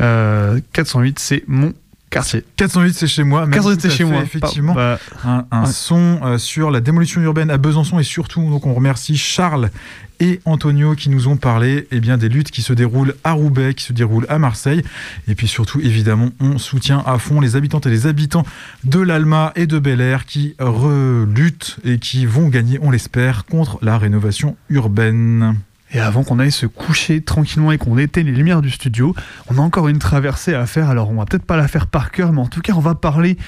Euh, 0.00 0.60
408, 0.72 1.18
c'est 1.18 1.44
mon 1.46 1.74
quartier. 2.16 2.44
408, 2.56 2.94
c'est 2.94 3.06
chez 3.06 3.24
moi. 3.24 3.42
même 3.42 3.50
408, 3.50 3.76
tout 3.80 3.86
à 3.86 3.90
c'est 3.90 3.96
chez 3.96 4.04
moi. 4.04 4.22
Effectivement, 4.22 4.74
Bah, 4.74 4.98
un, 5.24 5.44
un 5.50 5.64
ouais. 5.64 5.70
son 5.70 6.20
euh, 6.24 6.38
sur 6.38 6.70
la 6.70 6.80
démolition 6.80 7.20
urbaine 7.22 7.50
à 7.50 7.56
Besançon 7.58 7.98
et 7.98 8.04
surtout, 8.04 8.42
donc 8.50 8.66
on 8.66 8.74
remercie 8.74 9.16
Charles 9.16 9.70
et 10.18 10.40
Antonio 10.46 10.94
qui 10.94 11.10
nous 11.10 11.28
ont 11.28 11.36
parlé 11.36 11.86
eh 11.90 12.00
bien, 12.00 12.16
des 12.16 12.28
luttes 12.30 12.50
qui 12.50 12.62
se 12.62 12.72
déroulent 12.72 13.14
à 13.22 13.32
Roubaix, 13.32 13.74
qui 13.74 13.84
se 13.84 13.92
déroulent 13.92 14.26
à 14.30 14.38
Marseille. 14.38 14.82
Et 15.28 15.34
puis 15.34 15.46
surtout, 15.46 15.78
évidemment, 15.80 16.30
on 16.40 16.56
soutient 16.58 17.02
à 17.06 17.18
fond 17.18 17.40
les 17.40 17.54
habitantes 17.54 17.86
et 17.86 17.90
les 17.90 18.06
habitants 18.06 18.44
de 18.84 18.98
l'Alma 19.00 19.52
et 19.56 19.66
de 19.66 19.78
Bel 19.78 20.00
Air 20.00 20.24
qui 20.24 20.54
reluttent 20.58 21.76
et 21.84 21.98
qui 21.98 22.24
vont 22.26 22.48
gagner, 22.48 22.78
on 22.80 22.90
l'espère, 22.90 23.44
contre 23.44 23.78
la 23.82 23.98
rénovation 23.98 24.56
urbaine. 24.70 25.56
Et 25.96 25.98
avant 25.98 26.24
qu'on 26.24 26.38
aille 26.38 26.52
se 26.52 26.66
coucher 26.66 27.22
tranquillement 27.22 27.72
et 27.72 27.78
qu'on 27.78 27.96
éteigne 27.96 28.26
les 28.26 28.32
lumières 28.32 28.60
du 28.60 28.70
studio, 28.70 29.14
on 29.48 29.56
a 29.56 29.62
encore 29.62 29.88
une 29.88 29.98
traversée 29.98 30.52
à 30.52 30.66
faire. 30.66 30.90
Alors 30.90 31.08
on 31.08 31.14
va 31.14 31.24
peut-être 31.24 31.46
pas 31.46 31.56
la 31.56 31.68
faire 31.68 31.86
par 31.86 32.10
cœur, 32.10 32.34
mais 32.34 32.42
en 32.42 32.48
tout 32.48 32.60
cas 32.60 32.74
on 32.74 32.80
va 32.80 32.94
parler 32.94 33.38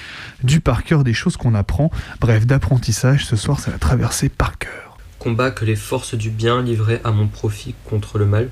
du 0.41 0.59
par 0.59 0.83
cœur 0.83 1.03
des 1.03 1.13
choses 1.13 1.37
qu'on 1.37 1.53
apprend. 1.53 1.91
Bref, 2.19 2.47
d'apprentissage. 2.47 3.27
Ce 3.27 3.35
soir, 3.35 3.59
c'est 3.59 3.69
la 3.69 3.77
traversée 3.77 4.29
par 4.29 4.57
cœur. 4.57 4.97
Combat 5.19 5.51
que 5.51 5.63
les 5.63 5.75
forces 5.75 6.15
du 6.15 6.31
bien 6.31 6.63
livraient 6.63 7.01
à 7.03 7.11
mon 7.11 7.27
profit 7.27 7.75
contre 7.85 8.17
le 8.17 8.25
mal 8.25 8.49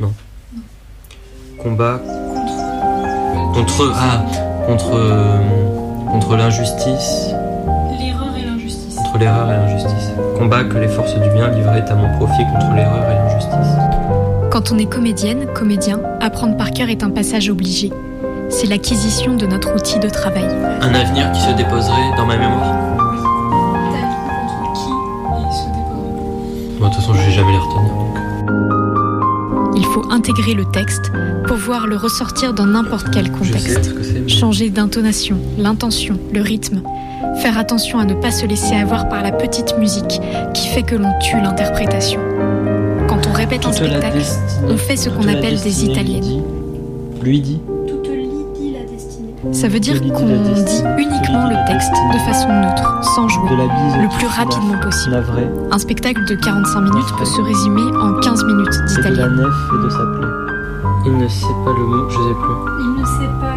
Non. 0.00 0.14
Combat 1.58 2.00
contre 3.52 3.92
ah 3.94 4.24
contre 4.66 4.94
euh, 4.94 5.38
contre 6.10 6.32
et 6.32 6.38
l'injustice. 6.38 7.31
Contre 9.12 9.24
l'erreur 9.24 9.50
et 9.50 9.56
l'injustice. 9.56 10.12
Combat 10.38 10.64
que 10.64 10.78
les 10.78 10.88
forces 10.88 11.14
du 11.14 11.28
bien 11.30 11.48
livraient 11.48 11.84
à 11.88 11.94
mon 11.94 12.16
profit 12.16 12.44
contre 12.44 12.74
l'erreur 12.74 13.10
et 13.10 13.14
l'injustice. 13.14 13.76
Quand 14.50 14.72
on 14.72 14.78
est 14.78 14.86
comédienne, 14.86 15.46
comédien, 15.54 16.00
apprendre 16.20 16.56
par 16.56 16.70
cœur 16.70 16.88
est 16.88 17.02
un 17.02 17.10
passage 17.10 17.48
obligé. 17.48 17.90
C'est 18.48 18.66
l'acquisition 18.66 19.34
de 19.34 19.46
notre 19.46 19.74
outil 19.74 19.98
de 19.98 20.08
travail. 20.08 20.48
Un 20.80 20.94
avenir 20.94 21.30
qui 21.32 21.40
se 21.40 21.52
déposerait 21.52 22.16
dans 22.16 22.26
ma 22.26 22.36
mémoire. 22.36 22.74
Bon, 26.78 26.88
de 26.88 26.92
toute 26.92 27.00
façon, 27.02 27.14
je 27.14 27.26
vais 27.26 27.32
jamais 27.32 27.52
les 27.52 27.58
retenir. 27.58 28.01
Faut 29.92 30.04
intégrer 30.10 30.54
le 30.54 30.64
texte 30.72 31.12
pour 31.46 31.56
voir 31.56 31.86
le 31.86 31.96
ressortir 31.96 32.54
dans 32.54 32.66
n'importe 32.66 33.08
quel 33.12 33.30
contexte. 33.30 33.90
Changer 34.28 34.70
d'intonation, 34.70 35.38
l'intention, 35.58 36.18
le 36.32 36.40
rythme. 36.40 36.82
Faire 37.40 37.58
attention 37.58 37.98
à 37.98 38.04
ne 38.04 38.14
pas 38.14 38.30
se 38.30 38.46
laisser 38.46 38.74
avoir 38.74 39.08
par 39.08 39.22
la 39.22 39.32
petite 39.32 39.76
musique 39.78 40.20
qui 40.54 40.68
fait 40.68 40.82
que 40.82 40.94
l'on 40.94 41.12
tue 41.20 41.40
l'interprétation. 41.40 42.20
Quand 43.08 43.26
on 43.28 43.32
répète 43.32 43.66
un 43.66 43.72
spectacle, 43.72 44.18
on 44.68 44.76
fait 44.76 44.96
ce 44.96 45.08
qu'on 45.10 45.28
appelle 45.28 45.60
des 45.60 45.84
italiennes. 45.84 46.20
dit- 46.20 46.42
Lui 47.22 47.40
dit 47.40 47.60
Ça 49.62 49.68
veut 49.68 49.78
dire 49.78 50.00
qu'on 50.00 50.26
dit 50.26 50.82
uniquement 50.98 51.48
le 51.48 51.68
texte 51.68 51.92
de 52.12 52.18
façon 52.26 52.48
neutre, 52.48 53.04
sans 53.14 53.28
jouer, 53.28 53.48
De 53.48 53.54
la 53.54 53.68
bise 53.68 54.02
le 54.02 54.08
plus 54.18 54.26
rapidement 54.26 54.76
possible. 54.80 55.22
Un 55.70 55.78
spectacle 55.78 56.24
de 56.24 56.34
45 56.34 56.80
minutes 56.80 57.16
peut 57.16 57.24
se 57.24 57.40
résumer 57.40 57.96
en 57.96 58.14
15 58.14 58.42
minutes 58.42 58.74
la 58.74 58.86
d'italien. 58.86 59.28
nef 59.28 59.54
et 59.72 59.84
de 59.84 59.88
sa 59.88 60.04
plaie. 60.04 60.26
Il 61.06 61.16
ne 61.16 61.28
sait 61.28 61.46
pas 61.64 61.72
le 61.78 61.86
mot, 61.86 62.08
je 62.10 62.16
sais 62.16 62.34
plus. 62.42 62.56
Il 62.80 63.00
ne 63.02 63.06
sait 63.06 63.32
pas 63.40 63.54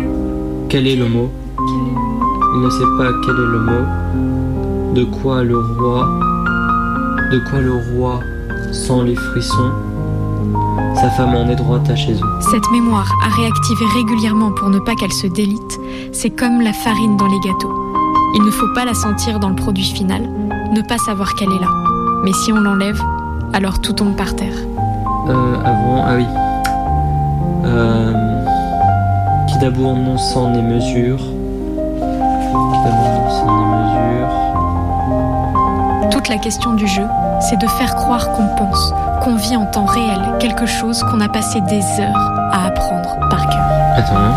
Quel 0.69 0.85
est 0.85 0.95
le 0.95 1.09
mot? 1.09 1.31
Il 1.57 2.61
ne 2.61 2.69
sait 2.69 2.85
pas 2.99 3.09
quel 3.25 3.33
est 3.33 3.51
le 3.51 3.59
mot. 3.61 4.93
De 4.93 5.05
quoi 5.05 5.43
le 5.43 5.57
roi 5.57 6.07
De 7.31 7.39
quoi 7.49 7.61
le 7.61 7.73
roi 7.73 8.19
sent 8.71 9.05
les 9.05 9.15
frissons? 9.15 9.71
Sa 10.95 11.09
femme 11.11 11.35
en 11.35 11.49
est 11.49 11.55
droite 11.55 11.89
à 11.89 11.95
chez 11.95 12.13
eux. 12.13 12.39
Cette 12.51 12.69
mémoire 12.71 13.11
à 13.23 13.29
réactiver 13.29 13.85
régulièrement 13.93 14.51
pour 14.51 14.69
ne 14.69 14.79
pas 14.79 14.95
qu'elle 14.95 15.13
se 15.13 15.27
délite, 15.27 15.79
c'est 16.11 16.29
comme 16.31 16.61
la 16.61 16.73
farine 16.73 17.17
dans 17.17 17.27
les 17.27 17.39
gâteaux. 17.39 17.73
Il 18.35 18.43
ne 18.43 18.51
faut 18.51 18.73
pas 18.73 18.85
la 18.85 18.93
sentir 18.93 19.39
dans 19.39 19.49
le 19.49 19.55
produit 19.55 19.83
final, 19.83 20.23
ne 20.71 20.81
pas 20.81 20.97
savoir 20.97 21.35
qu'elle 21.35 21.51
est 21.51 21.59
là. 21.59 21.69
Mais 22.23 22.33
si 22.33 22.51
on 22.51 22.59
l'enlève, 22.59 23.01
alors 23.53 23.79
tout 23.79 23.93
tombe 23.93 24.15
par 24.15 24.35
terre. 24.35 24.57
Euh, 25.29 25.55
avant, 25.63 26.03
ah 26.05 26.15
oui. 26.15 26.25
Euh, 27.65 28.43
qui 29.47 29.57
d'abord 29.59 29.95
non 29.95 30.17
sans 30.17 30.51
les 30.51 30.61
mesures. 30.61 31.17
Qui 31.17 32.79
d'abord 32.83 33.11
non 33.13 33.29
sans 33.29 33.47
les 33.59 33.65
mesures. 33.77 33.85
Toute 36.11 36.27
la 36.29 36.37
question 36.37 36.73
du 36.73 36.87
jeu, 36.87 37.05
c'est 37.39 37.57
de 37.59 37.67
faire 37.67 37.95
croire 37.95 38.31
qu'on 38.33 38.47
pense, 38.57 38.93
qu'on 39.25 39.35
vit 39.37 39.55
en 39.55 39.65
temps 39.65 39.85
réel 39.85 40.21
quelque 40.39 40.67
chose 40.67 41.01
qu'on 41.01 41.19
a 41.19 41.27
passé 41.27 41.59
des 41.61 41.81
heures 41.99 42.15
à 42.51 42.67
apprendre 42.67 43.17
par 43.27 43.41
cœur. 43.49 43.65
Attends. 43.97 44.17
hein. 44.17 44.35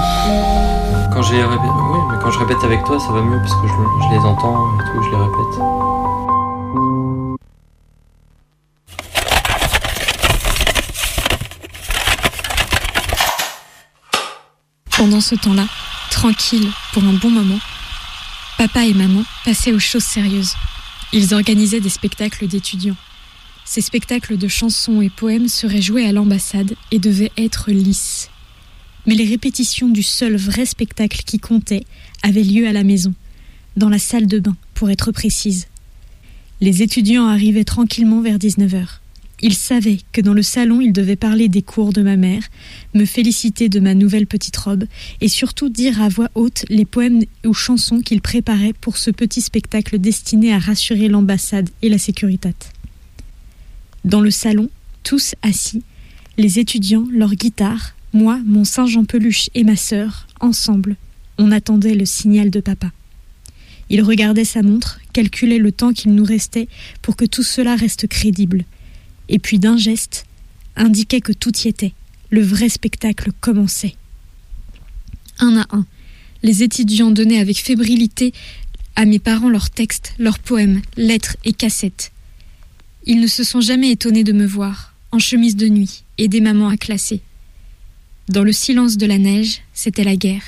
Quand 1.12 1.20
j'ai 1.20 1.42
répété, 1.42 1.68
oui, 1.92 1.98
mais 2.10 2.16
quand 2.22 2.30
je 2.30 2.38
répète 2.38 2.64
avec 2.64 2.82
toi, 2.84 2.98
ça 2.98 3.12
va 3.12 3.20
mieux 3.20 3.38
parce 3.38 3.52
que 3.52 3.68
je, 3.68 3.72
je 4.08 4.14
les 4.14 4.24
entends 4.24 4.56
et 4.78 4.84
tout, 4.84 5.02
je 5.02 5.10
les 5.10 5.16
répète. 5.16 6.68
Pendant 14.96 15.20
ce 15.20 15.34
temps-là, 15.34 15.66
tranquille 16.10 16.70
pour 16.92 17.04
un 17.04 17.12
bon 17.12 17.30
moment, 17.30 17.58
papa 18.56 18.84
et 18.84 18.94
maman 18.94 19.22
passaient 19.44 19.72
aux 19.72 19.78
choses 19.78 20.04
sérieuses. 20.04 20.54
Ils 21.12 21.34
organisaient 21.34 21.80
des 21.80 21.88
spectacles 21.88 22.46
d'étudiants. 22.48 22.96
Ces 23.70 23.82
spectacles 23.82 24.38
de 24.38 24.48
chansons 24.48 25.02
et 25.02 25.10
poèmes 25.10 25.46
seraient 25.46 25.82
joués 25.82 26.06
à 26.06 26.12
l'ambassade 26.12 26.72
et 26.90 26.98
devaient 26.98 27.32
être 27.36 27.70
lisses. 27.70 28.30
Mais 29.06 29.14
les 29.14 29.26
répétitions 29.26 29.90
du 29.90 30.02
seul 30.02 30.36
vrai 30.36 30.64
spectacle 30.64 31.20
qui 31.26 31.38
comptait 31.38 31.84
avaient 32.22 32.42
lieu 32.42 32.66
à 32.66 32.72
la 32.72 32.82
maison, 32.82 33.12
dans 33.76 33.90
la 33.90 33.98
salle 33.98 34.26
de 34.26 34.38
bain, 34.38 34.56
pour 34.72 34.88
être 34.88 35.12
précise. 35.12 35.66
Les 36.62 36.82
étudiants 36.82 37.26
arrivaient 37.26 37.64
tranquillement 37.64 38.22
vers 38.22 38.38
19h. 38.38 38.86
Ils 39.42 39.54
savaient 39.54 39.98
que 40.12 40.22
dans 40.22 40.32
le 40.32 40.42
salon, 40.42 40.80
ils 40.80 40.94
devaient 40.94 41.14
parler 41.14 41.50
des 41.50 41.62
cours 41.62 41.92
de 41.92 42.00
ma 42.00 42.16
mère, 42.16 42.44
me 42.94 43.04
féliciter 43.04 43.68
de 43.68 43.80
ma 43.80 43.92
nouvelle 43.92 44.26
petite 44.26 44.56
robe 44.56 44.86
et 45.20 45.28
surtout 45.28 45.68
dire 45.68 46.00
à 46.00 46.08
voix 46.08 46.30
haute 46.34 46.64
les 46.70 46.86
poèmes 46.86 47.20
ou 47.44 47.52
chansons 47.52 48.00
qu'ils 48.00 48.22
préparaient 48.22 48.72
pour 48.72 48.96
ce 48.96 49.10
petit 49.10 49.42
spectacle 49.42 49.98
destiné 49.98 50.54
à 50.54 50.58
rassurer 50.58 51.08
l'ambassade 51.08 51.68
et 51.82 51.90
la 51.90 51.98
sécurité. 51.98 52.54
Dans 54.04 54.20
le 54.20 54.30
salon, 54.30 54.70
tous 55.02 55.34
assis, 55.42 55.82
les 56.36 56.58
étudiants, 56.58 57.06
leurs 57.10 57.34
guitares, 57.34 57.94
moi, 58.12 58.40
mon 58.44 58.64
Saint-Jean 58.64 59.04
peluche 59.04 59.50
et 59.54 59.64
ma 59.64 59.76
sœur, 59.76 60.26
ensemble, 60.40 60.96
on 61.36 61.52
attendait 61.52 61.94
le 61.94 62.06
signal 62.06 62.50
de 62.50 62.60
papa. 62.60 62.92
Il 63.90 64.02
regardait 64.02 64.44
sa 64.44 64.62
montre, 64.62 65.00
calculait 65.12 65.58
le 65.58 65.72
temps 65.72 65.92
qu'il 65.92 66.14
nous 66.14 66.24
restait 66.24 66.68
pour 67.02 67.16
que 67.16 67.24
tout 67.24 67.42
cela 67.42 67.74
reste 67.74 68.06
crédible, 68.06 68.64
et 69.28 69.38
puis 69.38 69.58
d'un 69.58 69.76
geste, 69.76 70.26
indiquait 70.76 71.20
que 71.20 71.32
tout 71.32 71.56
y 71.64 71.68
était. 71.68 71.92
Le 72.30 72.42
vrai 72.42 72.68
spectacle 72.68 73.32
commençait. 73.40 73.96
Un 75.38 75.58
à 75.58 75.66
un, 75.76 75.86
les 76.42 76.62
étudiants 76.62 77.10
donnaient 77.10 77.40
avec 77.40 77.58
fébrilité 77.58 78.32
à 78.96 79.04
mes 79.04 79.18
parents 79.18 79.48
leurs 79.48 79.70
textes, 79.70 80.14
leurs 80.18 80.38
poèmes, 80.38 80.82
lettres 80.96 81.36
et 81.44 81.52
cassettes. 81.52 82.12
Ils 83.10 83.20
ne 83.20 83.26
se 83.26 83.42
sont 83.42 83.62
jamais 83.62 83.90
étonnés 83.90 84.22
de 84.22 84.34
me 84.34 84.44
voir, 84.44 84.92
en 85.12 85.18
chemise 85.18 85.56
de 85.56 85.66
nuit, 85.66 86.04
aider 86.18 86.42
maman 86.42 86.68
à 86.68 86.76
classer. 86.76 87.22
Dans 88.28 88.44
le 88.44 88.52
silence 88.52 88.98
de 88.98 89.06
la 89.06 89.16
neige, 89.16 89.62
c'était 89.72 90.04
la 90.04 90.14
guerre. 90.14 90.42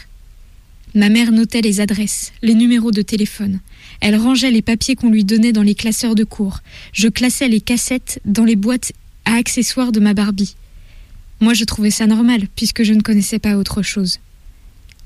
Ma 0.94 1.08
mère 1.08 1.32
notait 1.32 1.62
les 1.62 1.80
adresses, 1.80 2.32
les 2.42 2.54
numéros 2.54 2.90
de 2.90 3.00
téléphone. 3.00 3.61
Elle 4.02 4.14
rangeait 4.16 4.50
les 4.50 4.61
papiers 4.61 4.94
qu'on 4.94 5.08
lui 5.08 5.24
donnait 5.24 5.54
dans 5.54 5.62
les 5.62 5.74
classeurs 5.74 6.14
de 6.14 6.22
cours. 6.22 6.58
Je 6.92 7.08
classais 7.08 7.48
les 7.48 7.62
cassettes 7.62 8.20
dans 8.26 8.44
les 8.44 8.56
boîtes 8.56 8.92
à 9.24 9.36
accessoires 9.36 9.90
de 9.90 10.00
ma 10.00 10.12
Barbie. 10.12 10.54
Moi, 11.40 11.54
je 11.54 11.64
trouvais 11.64 11.90
ça 11.90 12.06
normal, 12.06 12.46
puisque 12.56 12.82
je 12.82 12.92
ne 12.92 13.00
connaissais 13.00 13.38
pas 13.38 13.56
autre 13.56 13.80
chose. 13.80 14.18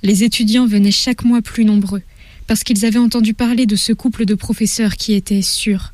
Les 0.03 0.25
étudiants 0.25 0.67
venaient 0.67 0.91
chaque 0.91 1.25
mois 1.25 1.41
plus 1.41 1.65
nombreux, 1.65 2.03
parce 2.49 2.65
qu'ils 2.65 2.85
avaient 2.85 2.99
entendu 2.99 3.33
parler 3.33 3.67
de 3.67 3.77
ce 3.77 3.93
couple 3.93 4.25
de 4.25 4.35
professeurs 4.35 4.97
qui 4.97 5.13
était 5.13 5.41
sûr. 5.41 5.94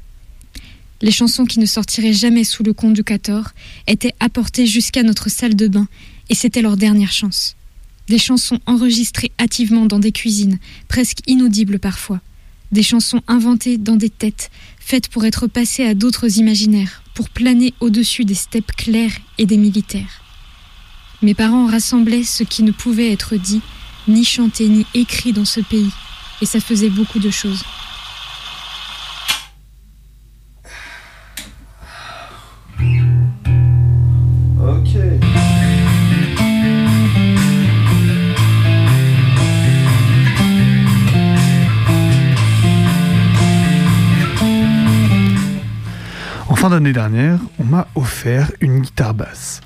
Les 1.02 1.10
chansons 1.10 1.46
qui 1.46 1.58
ne 1.60 1.66
sortiraient 1.66 2.12
jamais 2.12 2.44
sous 2.44 2.62
le 2.62 2.74
14 2.74 3.46
étaient 3.86 4.14
apportées 4.20 4.66
jusqu'à 4.66 5.02
notre 5.02 5.30
salle 5.30 5.56
de 5.56 5.66
bain, 5.66 5.88
et 6.28 6.34
c'était 6.34 6.62
leur 6.62 6.76
dernière 6.76 7.12
chance. 7.12 7.56
Des 8.08 8.18
chansons 8.18 8.58
enregistrées 8.66 9.32
hâtivement 9.40 9.86
dans 9.86 9.98
des 9.98 10.12
cuisines, 10.12 10.58
presque 10.88 11.18
inaudibles 11.26 11.78
parfois. 11.78 12.20
Des 12.70 12.82
chansons 12.82 13.22
inventées 13.28 13.78
dans 13.78 13.96
des 13.96 14.10
têtes, 14.10 14.50
faites 14.78 15.08
pour 15.08 15.24
être 15.24 15.46
passées 15.46 15.84
à 15.84 15.94
d'autres 15.94 16.38
imaginaires, 16.38 17.02
pour 17.14 17.30
planer 17.30 17.72
au-dessus 17.80 18.24
des 18.24 18.34
steppes 18.34 18.72
claires 18.76 19.16
et 19.38 19.46
des 19.46 19.56
militaires. 19.56 20.22
Mes 21.22 21.34
parents 21.34 21.66
rassemblaient 21.66 22.24
ce 22.24 22.44
qui 22.44 22.62
ne 22.62 22.72
pouvait 22.72 23.12
être 23.12 23.36
dit, 23.36 23.62
ni 24.06 24.24
chanté, 24.24 24.68
ni 24.68 24.86
écrit 24.94 25.32
dans 25.32 25.44
ce 25.44 25.60
pays, 25.60 25.90
et 26.42 26.46
ça 26.46 26.60
faisait 26.60 26.90
beaucoup 26.90 27.18
de 27.18 27.30
choses. 27.30 27.62
En 46.48 46.54
fin 46.54 46.70
d'année 46.70 46.92
dernière, 46.92 47.38
on 47.58 47.64
m'a 47.64 47.88
offert 47.94 48.52
une 48.60 48.80
guitare 48.80 49.14
basse. 49.14 49.60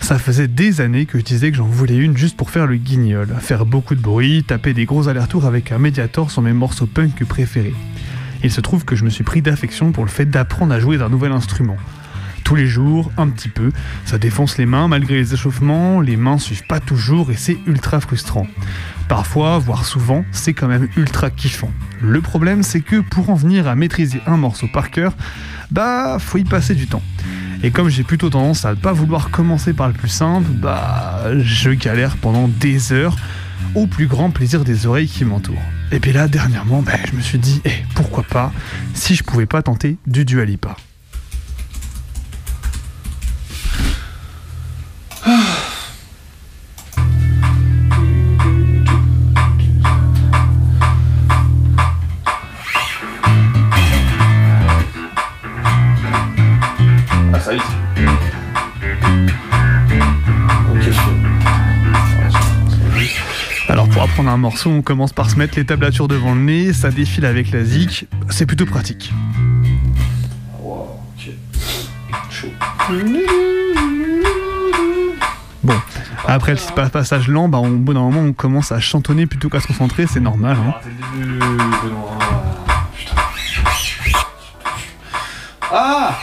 Ça 0.00 0.18
faisait 0.18 0.48
des 0.48 0.80
années 0.80 1.04
que 1.06 1.18
je 1.18 1.24
disais 1.24 1.50
que 1.50 1.56
j'en 1.56 1.66
voulais 1.66 1.96
une 1.96 2.16
juste 2.16 2.36
pour 2.36 2.50
faire 2.50 2.66
le 2.66 2.76
guignol, 2.76 3.28
faire 3.40 3.66
beaucoup 3.66 3.94
de 3.94 4.00
bruit, 4.00 4.44
taper 4.44 4.72
des 4.72 4.84
gros 4.84 5.08
allers-retours 5.08 5.44
avec 5.44 5.72
un 5.72 5.78
médiator 5.78 6.30
sur 6.30 6.42
mes 6.42 6.52
morceaux 6.52 6.86
punk 6.86 7.24
préférés. 7.24 7.74
Il 8.44 8.52
se 8.52 8.60
trouve 8.60 8.84
que 8.84 8.94
je 8.94 9.04
me 9.04 9.10
suis 9.10 9.24
pris 9.24 9.42
d'affection 9.42 9.92
pour 9.92 10.04
le 10.04 10.10
fait 10.10 10.26
d'apprendre 10.26 10.72
à 10.72 10.78
jouer 10.78 10.98
d'un 10.98 11.08
nouvel 11.08 11.32
instrument. 11.32 11.76
Tous 12.46 12.54
les 12.54 12.68
jours, 12.68 13.10
un 13.16 13.26
petit 13.28 13.48
peu, 13.48 13.72
ça 14.04 14.18
défonce 14.18 14.56
les 14.56 14.66
mains 14.66 14.86
malgré 14.86 15.16
les 15.16 15.34
échauffements, 15.34 16.00
les 16.00 16.16
mains 16.16 16.38
suivent 16.38 16.64
pas 16.68 16.78
toujours 16.78 17.32
et 17.32 17.36
c'est 17.36 17.58
ultra 17.66 17.98
frustrant. 17.98 18.46
Parfois, 19.08 19.58
voire 19.58 19.84
souvent, 19.84 20.24
c'est 20.30 20.54
quand 20.54 20.68
même 20.68 20.86
ultra 20.96 21.30
kiffant. 21.30 21.72
Le 22.00 22.20
problème, 22.20 22.62
c'est 22.62 22.82
que 22.82 23.00
pour 23.00 23.30
en 23.30 23.34
venir 23.34 23.66
à 23.66 23.74
maîtriser 23.74 24.20
un 24.28 24.36
morceau 24.36 24.68
par 24.72 24.92
cœur, 24.92 25.16
bah, 25.72 26.18
faut 26.20 26.38
y 26.38 26.44
passer 26.44 26.76
du 26.76 26.86
temps. 26.86 27.02
Et 27.64 27.72
comme 27.72 27.88
j'ai 27.88 28.04
plutôt 28.04 28.30
tendance 28.30 28.64
à 28.64 28.70
ne 28.70 28.74
pas 28.76 28.92
vouloir 28.92 29.30
commencer 29.32 29.72
par 29.72 29.88
le 29.88 29.94
plus 29.94 30.08
simple, 30.08 30.48
bah, 30.48 31.24
je 31.40 31.70
galère 31.70 32.16
pendant 32.16 32.46
des 32.46 32.92
heures, 32.92 33.16
au 33.74 33.88
plus 33.88 34.06
grand 34.06 34.30
plaisir 34.30 34.62
des 34.62 34.86
oreilles 34.86 35.08
qui 35.08 35.24
m'entourent. 35.24 35.56
Et 35.90 35.98
puis 35.98 36.12
là, 36.12 36.28
dernièrement, 36.28 36.80
bah, 36.80 36.92
je 37.10 37.16
me 37.16 37.22
suis 37.22 37.38
dit, 37.38 37.60
eh, 37.64 37.72
pourquoi 37.96 38.22
pas, 38.22 38.52
si 38.94 39.16
je 39.16 39.24
pouvais 39.24 39.46
pas 39.46 39.62
tenter 39.62 39.96
du 40.06 40.24
Dualipa. 40.24 40.76
On 64.66 64.82
commence 64.82 65.12
par 65.12 65.30
se 65.30 65.36
mettre 65.36 65.56
les 65.56 65.64
tablatures 65.64 66.08
devant 66.08 66.34
le 66.34 66.40
nez, 66.40 66.72
ça 66.72 66.90
défile 66.90 67.24
avec 67.26 67.50
la 67.50 67.64
zik, 67.64 68.06
c'est 68.30 68.46
plutôt 68.46 68.66
pratique. 68.66 69.12
Bon, 75.64 75.74
après 76.26 76.52
le 76.52 76.74
pas- 76.74 76.88
passage 76.88 77.28
lent, 77.28 77.48
bah, 77.48 77.58
on 77.58 78.32
commence 78.32 78.72
à 78.72 78.78
chantonner 78.80 79.26
plutôt 79.26 79.48
qu'à 79.48 79.60
se 79.60 79.66
concentrer, 79.66 80.06
c'est 80.06 80.20
normal. 80.20 80.56
hein. 80.66 80.74
Ah 85.72 86.16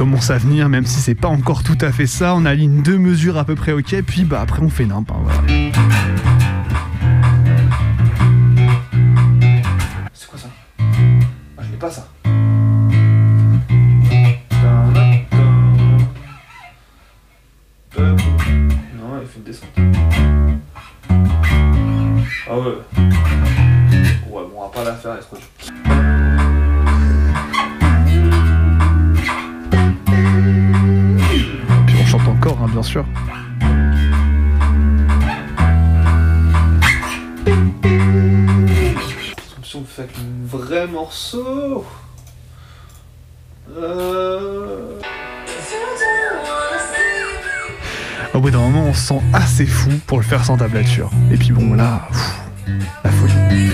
commence 0.00 0.30
à 0.30 0.38
venir, 0.38 0.70
même 0.70 0.86
si 0.86 0.98
c'est 0.98 1.14
pas 1.14 1.28
encore 1.28 1.62
tout 1.62 1.76
à 1.82 1.92
fait 1.92 2.06
ça. 2.06 2.34
On 2.34 2.46
aligne 2.46 2.80
deux 2.80 2.96
mesures 2.96 3.36
à 3.36 3.44
peu 3.44 3.54
près 3.54 3.72
ok, 3.72 3.96
puis 4.06 4.24
bah 4.24 4.40
après 4.40 4.62
on 4.62 4.70
fait 4.70 4.86
nimp. 4.86 5.12
voilà. 5.12 5.42
Sent 48.92 49.20
assez 49.32 49.66
fou 49.66 49.90
pour 50.06 50.18
le 50.18 50.24
faire 50.24 50.44
sans 50.44 50.56
tablature. 50.56 51.10
Et 51.30 51.36
puis 51.36 51.52
bon, 51.52 51.74
là, 51.74 52.08
la 53.04 53.10
folie. 53.10 53.70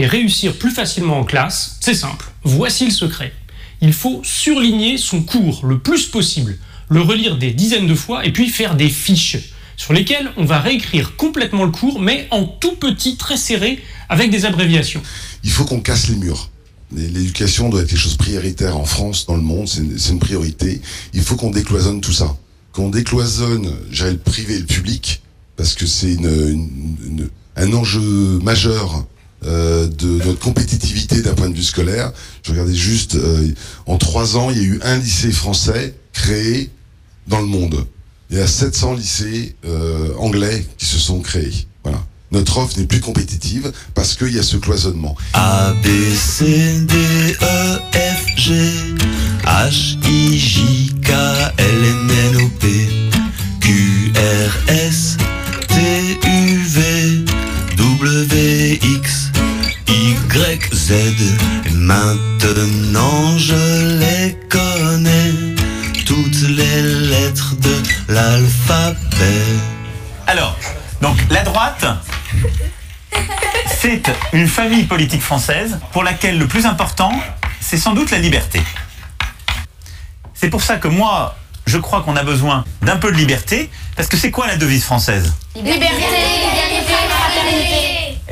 Et 0.00 0.06
réussir 0.06 0.54
plus 0.54 0.70
facilement 0.70 1.18
en 1.18 1.24
classe, 1.24 1.76
c'est 1.80 1.94
simple. 1.94 2.26
Voici 2.42 2.86
le 2.86 2.90
secret. 2.90 3.32
Il 3.82 3.92
faut 3.92 4.22
surligner 4.24 4.96
son 4.96 5.22
cours 5.22 5.66
le 5.66 5.78
plus 5.78 6.06
possible. 6.06 6.58
le 6.88 7.02
relire 7.02 7.36
des 7.36 7.52
dizaines 7.52 7.86
de 7.86 7.94
fois 7.94 8.26
et 8.26 8.32
puis 8.32 8.48
faire 8.48 8.74
des 8.74 8.88
fiches 8.88 9.36
sur 9.76 9.92
lesquelles 9.92 10.32
on 10.36 10.44
va 10.44 10.58
réécrire 10.58 11.14
complètement 11.16 11.64
le 11.64 11.70
cours, 11.70 12.00
mais 12.00 12.26
en 12.32 12.44
tout 12.44 12.74
petit, 12.74 13.16
très 13.16 13.36
serré, 13.36 13.80
avec 14.08 14.30
des 14.32 14.44
abréviations. 14.44 15.00
Il 15.44 15.50
faut 15.50 15.64
qu'on 15.64 15.80
casse 15.80 16.08
les 16.08 16.16
murs. 16.16 16.50
L'éducation 16.92 17.68
doit 17.68 17.82
être 17.82 17.88
quelque 17.88 17.98
chose 17.98 18.18
de 18.18 18.22
prioritaire 18.22 18.76
en 18.76 18.84
France, 18.84 19.24
dans 19.26 19.36
le 19.36 19.42
monde, 19.42 19.68
c'est 19.68 20.10
une, 20.10 20.18
priorité. 20.18 20.82
Il 21.14 21.22
faut 21.22 21.36
qu'on 21.36 21.50
décloisonne 21.50 22.00
tout 22.00 22.12
ça. 22.12 22.36
Qu'on 22.72 22.88
décloisonne, 22.88 23.72
j'allais 23.92 24.12
le 24.12 24.18
privé 24.18 24.56
et 24.56 24.58
le 24.58 24.66
public, 24.66 25.22
parce 25.56 25.74
que 25.74 25.86
c'est 25.86 26.16
un 27.56 27.72
enjeu 27.72 28.40
majeur 28.42 29.06
euh, 29.46 29.88
de 29.88 30.22
notre 30.24 30.38
compétitivité 30.38 31.22
d'un 31.22 31.34
point 31.34 31.48
de 31.48 31.54
vue 31.54 31.62
scolaire. 31.62 32.12
Je 32.42 32.50
regardais 32.50 32.74
juste, 32.74 33.14
euh, 33.14 33.48
en 33.86 33.96
trois 33.96 34.36
ans, 34.36 34.50
il 34.50 34.58
y 34.58 34.60
a 34.60 34.64
eu 34.64 34.80
un 34.82 34.98
lycée 34.98 35.32
français 35.32 35.94
créé 36.12 36.70
dans 37.26 37.40
le 37.40 37.46
monde. 37.46 37.86
Il 38.30 38.36
y 38.36 38.40
a 38.40 38.46
700 38.46 38.94
lycées 38.94 39.56
euh, 39.64 40.14
anglais 40.18 40.66
qui 40.76 40.84
se 40.84 40.98
sont 40.98 41.20
créés. 41.20 41.66
Voilà. 41.84 42.04
Notre 42.32 42.58
offre 42.58 42.78
n'est 42.78 42.86
plus 42.86 43.00
compétitive 43.00 43.72
parce 43.94 44.14
qu'il 44.14 44.34
y 44.34 44.38
a 44.38 44.42
ce 44.42 44.56
cloisonnement. 44.56 45.16
A, 45.32 45.72
B, 45.72 45.86
C, 46.14 46.80
D, 46.82 46.94
E, 47.40 47.78
F, 47.92 48.26
G, 48.36 48.54
H, 49.44 49.96
I, 50.06 50.38
J, 50.38 50.94
K, 51.02 51.10
L, 51.10 51.84
M, 51.84 52.10
N, 52.34 52.36
O, 52.42 52.48
P, 52.60 52.88
Q, 53.60 54.12
R, 54.14 54.70
S, 54.70 55.16
Z. 60.90 60.92
Et 61.66 61.70
maintenant 61.70 63.38
je 63.38 63.54
les 64.00 64.36
connais, 64.48 65.30
toutes 66.04 66.48
les 66.48 66.82
lettres 66.82 67.54
de 67.60 67.76
l'alphabet. 68.12 69.44
Alors, 70.26 70.56
donc 71.00 71.16
la 71.30 71.44
droite, 71.44 71.84
c'est 73.80 74.02
une 74.32 74.48
famille 74.48 74.82
politique 74.82 75.22
française 75.22 75.78
pour 75.92 76.02
laquelle 76.02 76.38
le 76.38 76.48
plus 76.48 76.66
important, 76.66 77.12
c'est 77.60 77.78
sans 77.78 77.92
doute 77.92 78.10
la 78.10 78.18
liberté. 78.18 78.60
C'est 80.34 80.50
pour 80.50 80.62
ça 80.62 80.78
que 80.78 80.88
moi, 80.88 81.36
je 81.66 81.78
crois 81.78 82.02
qu'on 82.02 82.16
a 82.16 82.24
besoin 82.24 82.64
d'un 82.82 82.96
peu 82.96 83.12
de 83.12 83.16
liberté, 83.16 83.70
parce 83.94 84.08
que 84.08 84.16
c'est 84.16 84.32
quoi 84.32 84.48
la 84.48 84.56
devise 84.56 84.82
française? 84.82 85.32
Liberté. 85.54 85.86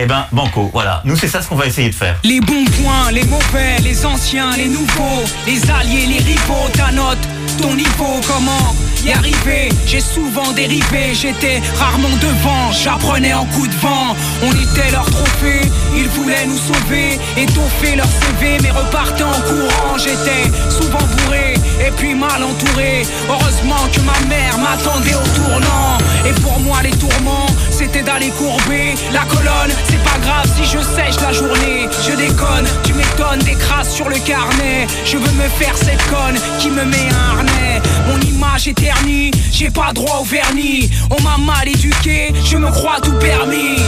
Eh 0.00 0.06
ben, 0.06 0.26
banco, 0.30 0.70
voilà. 0.72 1.02
Nous, 1.04 1.16
c'est 1.16 1.26
ça 1.26 1.42
ce 1.42 1.48
qu'on 1.48 1.56
va 1.56 1.66
essayer 1.66 1.90
de 1.90 1.94
faire. 1.94 2.16
Les 2.22 2.40
bons 2.40 2.64
points, 2.64 3.10
les 3.10 3.24
mauvais, 3.24 3.78
les 3.82 4.06
anciens, 4.06 4.52
les 4.56 4.68
nouveaux, 4.68 5.24
les 5.44 5.60
alliés, 5.70 6.06
les 6.06 6.18
rivaux, 6.18 6.68
ta 6.72 6.92
note, 6.92 7.18
ton 7.60 7.74
niveau, 7.74 8.20
comment 8.24 8.76
y 9.04 9.10
arriver? 9.12 9.68
J'ai 9.86 10.00
souvent 10.00 10.52
dérivé, 10.52 11.14
j'étais 11.14 11.60
rarement 11.76 12.16
devant, 12.20 12.70
j'apprenais 12.70 13.34
en 13.34 13.44
coup 13.46 13.66
de 13.66 13.74
vent. 13.74 14.14
On 14.44 14.52
était 14.52 14.90
leur 14.92 15.10
trophée, 15.10 15.62
ils 15.96 16.08
voulaient 16.08 16.46
nous 16.46 16.58
sauver, 16.58 17.18
étoffer 17.36 17.96
leur 17.96 18.06
CV, 18.06 18.58
mais 18.62 18.70
repartaient 18.70 19.24
en 19.24 19.40
courant. 19.40 19.98
J'étais 19.98 20.44
souvent 20.70 20.98
bourré 20.98 21.54
et 21.84 21.90
puis 21.96 22.14
mal 22.14 22.42
entouré. 22.44 23.02
Heureusement 23.28 23.88
que 23.92 24.00
ma 24.00 24.28
mère 24.28 24.58
m'attendait 24.58 25.14
au 25.14 25.26
tournant. 25.34 25.98
Et 26.24 26.32
pour 26.40 26.60
moi, 26.60 26.82
les 26.82 26.90
tourments, 26.90 27.46
c'était 27.78 28.02
d'aller 28.02 28.30
courber 28.30 28.94
la 29.12 29.22
colonne. 29.24 29.72
C'est 29.88 30.02
pas 30.02 30.18
grave 30.20 30.46
si 30.56 30.64
je 30.64 30.78
sèche 30.78 31.20
la 31.22 31.32
journée. 31.32 31.88
Je 32.04 32.16
déconne, 32.16 32.66
tu 32.82 32.92
m'étonnes, 32.94 33.38
des 33.44 33.54
crasses 33.54 33.94
sur 33.94 34.08
le 34.08 34.18
carnet. 34.18 34.86
Je 35.04 35.16
veux 35.16 35.32
me 35.42 35.48
faire 35.60 35.76
cette 35.76 36.04
conne 36.10 36.38
qui 36.58 36.70
me 36.70 36.84
met 36.84 37.08
un 37.10 37.38
harnais. 37.38 37.80
Mon 38.08 38.20
image 38.20 38.66
est 38.66 38.74
ternie, 38.74 39.30
j'ai 39.52 39.70
pas 39.70 39.92
droit 39.92 40.18
au 40.20 40.24
vernis. 40.24 40.90
On 41.10 41.22
m'a 41.22 41.36
mal 41.38 41.68
éduqué, 41.68 42.32
je 42.44 42.56
me 42.56 42.70
crois 42.70 42.98
tout 43.00 43.16
permis. 43.20 43.78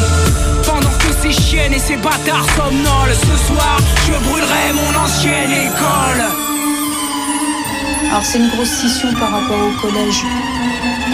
Pendant 0.65 0.95
que 1.03 1.13
ces 1.21 1.33
chiennes 1.33 1.75
et 1.75 1.81
ces 1.81 1.97
bâtards 1.97 2.47
somnolent, 2.57 3.17
ce 3.17 3.53
soir, 3.53 3.77
je 4.07 4.13
brûlerai 4.29 4.73
mon 4.73 5.01
ancienne 5.01 5.51
école. 5.51 6.23
Alors 8.09 8.25
c'est 8.25 8.39
une 8.39 8.51
grosse 8.51 8.69
scission 8.69 9.13
par 9.15 9.33
rapport 9.33 9.59
au 9.59 9.81
collège. 9.81 10.23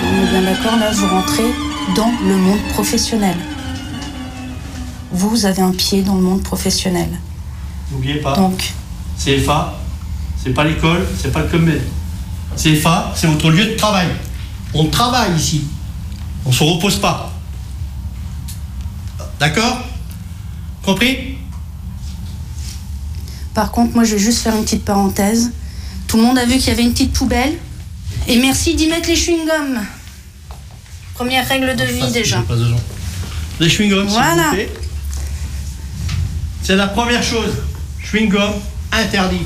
On 0.02 0.26
est 0.26 0.30
bien 0.30 0.42
d'accord, 0.42 0.78
là 0.78 0.90
vous 0.92 1.08
rentrez 1.08 1.65
dans 1.94 2.12
le 2.26 2.36
monde 2.36 2.60
professionnel. 2.70 3.36
Vous 5.12 5.46
avez 5.46 5.62
un 5.62 5.70
pied 5.70 6.02
dans 6.02 6.16
le 6.16 6.22
monde 6.22 6.42
professionnel. 6.42 7.08
N'oubliez 7.90 8.16
pas. 8.16 8.34
Donc, 8.36 8.72
CFA, 9.22 9.78
c'est 10.42 10.52
pas 10.52 10.64
l'école, 10.64 11.06
c'est 11.20 11.32
pas 11.32 11.42
le 11.42 11.48
commerce. 11.48 11.84
CFA, 12.56 13.12
c'est 13.14 13.26
votre 13.26 13.50
lieu 13.50 13.66
de 13.66 13.76
travail. 13.76 14.08
On 14.74 14.86
travaille 14.86 15.34
ici. 15.36 15.64
On 16.44 16.52
se 16.52 16.64
repose 16.64 16.96
pas. 16.96 17.32
D'accord? 19.38 19.78
Compris? 20.84 21.38
Par 23.54 23.70
contre, 23.70 23.94
moi 23.94 24.04
je 24.04 24.12
vais 24.12 24.18
juste 24.18 24.40
faire 24.40 24.54
une 24.54 24.64
petite 24.64 24.84
parenthèse. 24.84 25.52
Tout 26.06 26.18
le 26.18 26.22
monde 26.24 26.38
a 26.38 26.44
vu 26.44 26.58
qu'il 26.58 26.68
y 26.68 26.70
avait 26.70 26.82
une 26.82 26.92
petite 26.92 27.12
poubelle? 27.12 27.56
Et 28.28 28.38
merci 28.38 28.74
d'y 28.74 28.88
mettre 28.88 29.08
les 29.08 29.16
chewing-gums. 29.16 29.80
Première 31.16 31.48
règle 31.48 31.74
de 31.74 31.84
vie 31.84 32.12
déjà. 32.12 32.42
Pas. 32.42 32.54
Les 33.58 33.68
chewing-gums, 33.68 34.06
Voilà. 34.08 34.52
C'est 36.62 36.76
la 36.76 36.88
première 36.88 37.22
chose. 37.22 37.54
Chewing-gum 38.04 38.52
interdit. 38.92 39.40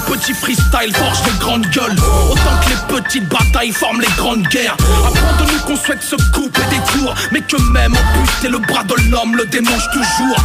Les 0.00 0.16
petits 0.16 0.34
freestyle 0.34 0.94
forgent 0.94 1.22
des 1.24 1.38
grandes 1.38 1.66
gueules. 1.66 1.96
Autant 2.30 2.56
que 2.62 2.70
les 2.70 3.00
petites 3.02 3.28
batailles 3.28 3.72
forment 3.72 4.00
les 4.00 4.12
grandes 4.16 4.46
guerres. 4.48 4.76
Apprends 5.04 5.44
de 5.44 5.52
nous 5.52 5.58
qu'on 5.66 5.76
souhaite 5.76 6.02
se 6.02 6.16
couper 6.32 6.62
des 6.70 6.80
tours 6.92 7.14
Mais 7.32 7.40
que 7.40 7.60
même 7.72 7.92
amputer 7.92 8.48
le 8.48 8.58
bras 8.58 8.84
de 8.84 8.94
l'homme 9.10 9.36
le 9.36 9.44
démange 9.46 9.88
toujours. 9.92 10.36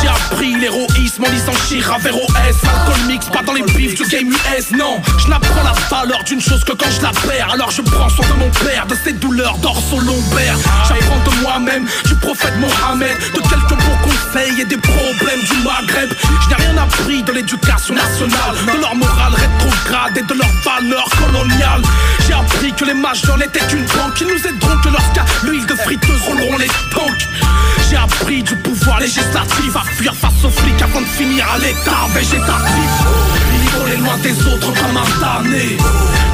J'ai 0.00 0.08
appris 0.08 0.54
l'héroïsme 0.54 1.24
en 1.24 1.30
lisant 1.30 1.52
Shira 1.68 1.98
vers 1.98 2.16
OS 2.16 2.26
Alcool 2.34 3.06
mix, 3.06 3.26
pas 3.26 3.42
dans 3.42 3.52
les 3.52 3.62
bifs 3.62 3.94
du 3.94 4.08
game 4.08 4.28
US 4.28 4.70
Non, 4.72 5.00
je 5.18 5.28
n'apprends 5.28 5.62
la 5.62 5.74
valeur 5.90 6.24
d'une 6.24 6.40
chose 6.40 6.64
que 6.64 6.72
quand 6.72 6.90
je 6.90 7.02
la 7.02 7.10
perds 7.10 7.50
Alors 7.52 7.70
je 7.70 7.82
prends 7.82 8.08
soin 8.08 8.26
de 8.28 8.34
mon 8.34 8.50
père, 8.64 8.86
de 8.86 8.96
ses 9.04 9.12
douleurs 9.12 9.58
dorso-lombaires 9.58 10.56
J'apprends 10.88 11.30
de 11.30 11.42
moi-même, 11.42 11.86
du 12.06 12.14
prophète 12.16 12.54
Mohammed 12.58 13.16
De 13.34 13.40
quelques 13.40 13.82
bons 13.82 13.98
conseils 14.02 14.60
et 14.60 14.64
des 14.64 14.78
problèmes 14.78 15.40
du 15.40 15.56
Maghreb. 15.64 16.10
Je 16.42 16.48
n'ai 16.48 16.54
rien 16.54 16.76
appris 16.78 17.22
de 17.22 17.32
l'éducation 17.32 17.94
nationale 17.94 18.56
De 18.66 18.80
morale 19.02 19.34
rétrograde 19.34 20.18
et 20.18 20.22
de 20.22 20.34
leurs 20.34 20.56
valeurs 20.64 21.10
coloniales 21.18 21.82
J'ai 22.26 22.34
appris 22.34 22.72
que 22.72 22.84
les 22.84 22.94
majors 22.94 23.38
n'étaient 23.38 23.66
qu'une 23.66 23.86
banque 23.86 24.20
Ils 24.20 24.26
nous 24.26 24.46
aideront 24.46 24.78
que 24.82 24.88
lorsqu'à 24.88 25.24
l'huile 25.44 25.66
de 25.66 25.74
friteuse 25.74 26.22
rouleront 26.26 26.58
les 26.58 26.68
tanks. 26.90 27.28
J'ai 27.88 27.96
appris 27.96 28.42
du 28.42 28.56
pouvoir 28.56 29.00
législatif 29.00 29.76
à 29.76 29.84
fuir 29.84 30.14
face 30.14 30.44
aux 30.44 30.50
flics 30.50 30.80
avant 30.80 31.00
de 31.00 31.06
finir 31.06 31.46
à 31.52 31.58
l'état 31.58 32.06
végétatif. 32.14 32.90
Isolé 33.64 33.96
loin 33.98 34.16
des 34.18 34.32
autres 34.46 34.72
comme 34.72 34.96
un 34.96 35.20
damné. 35.20 35.76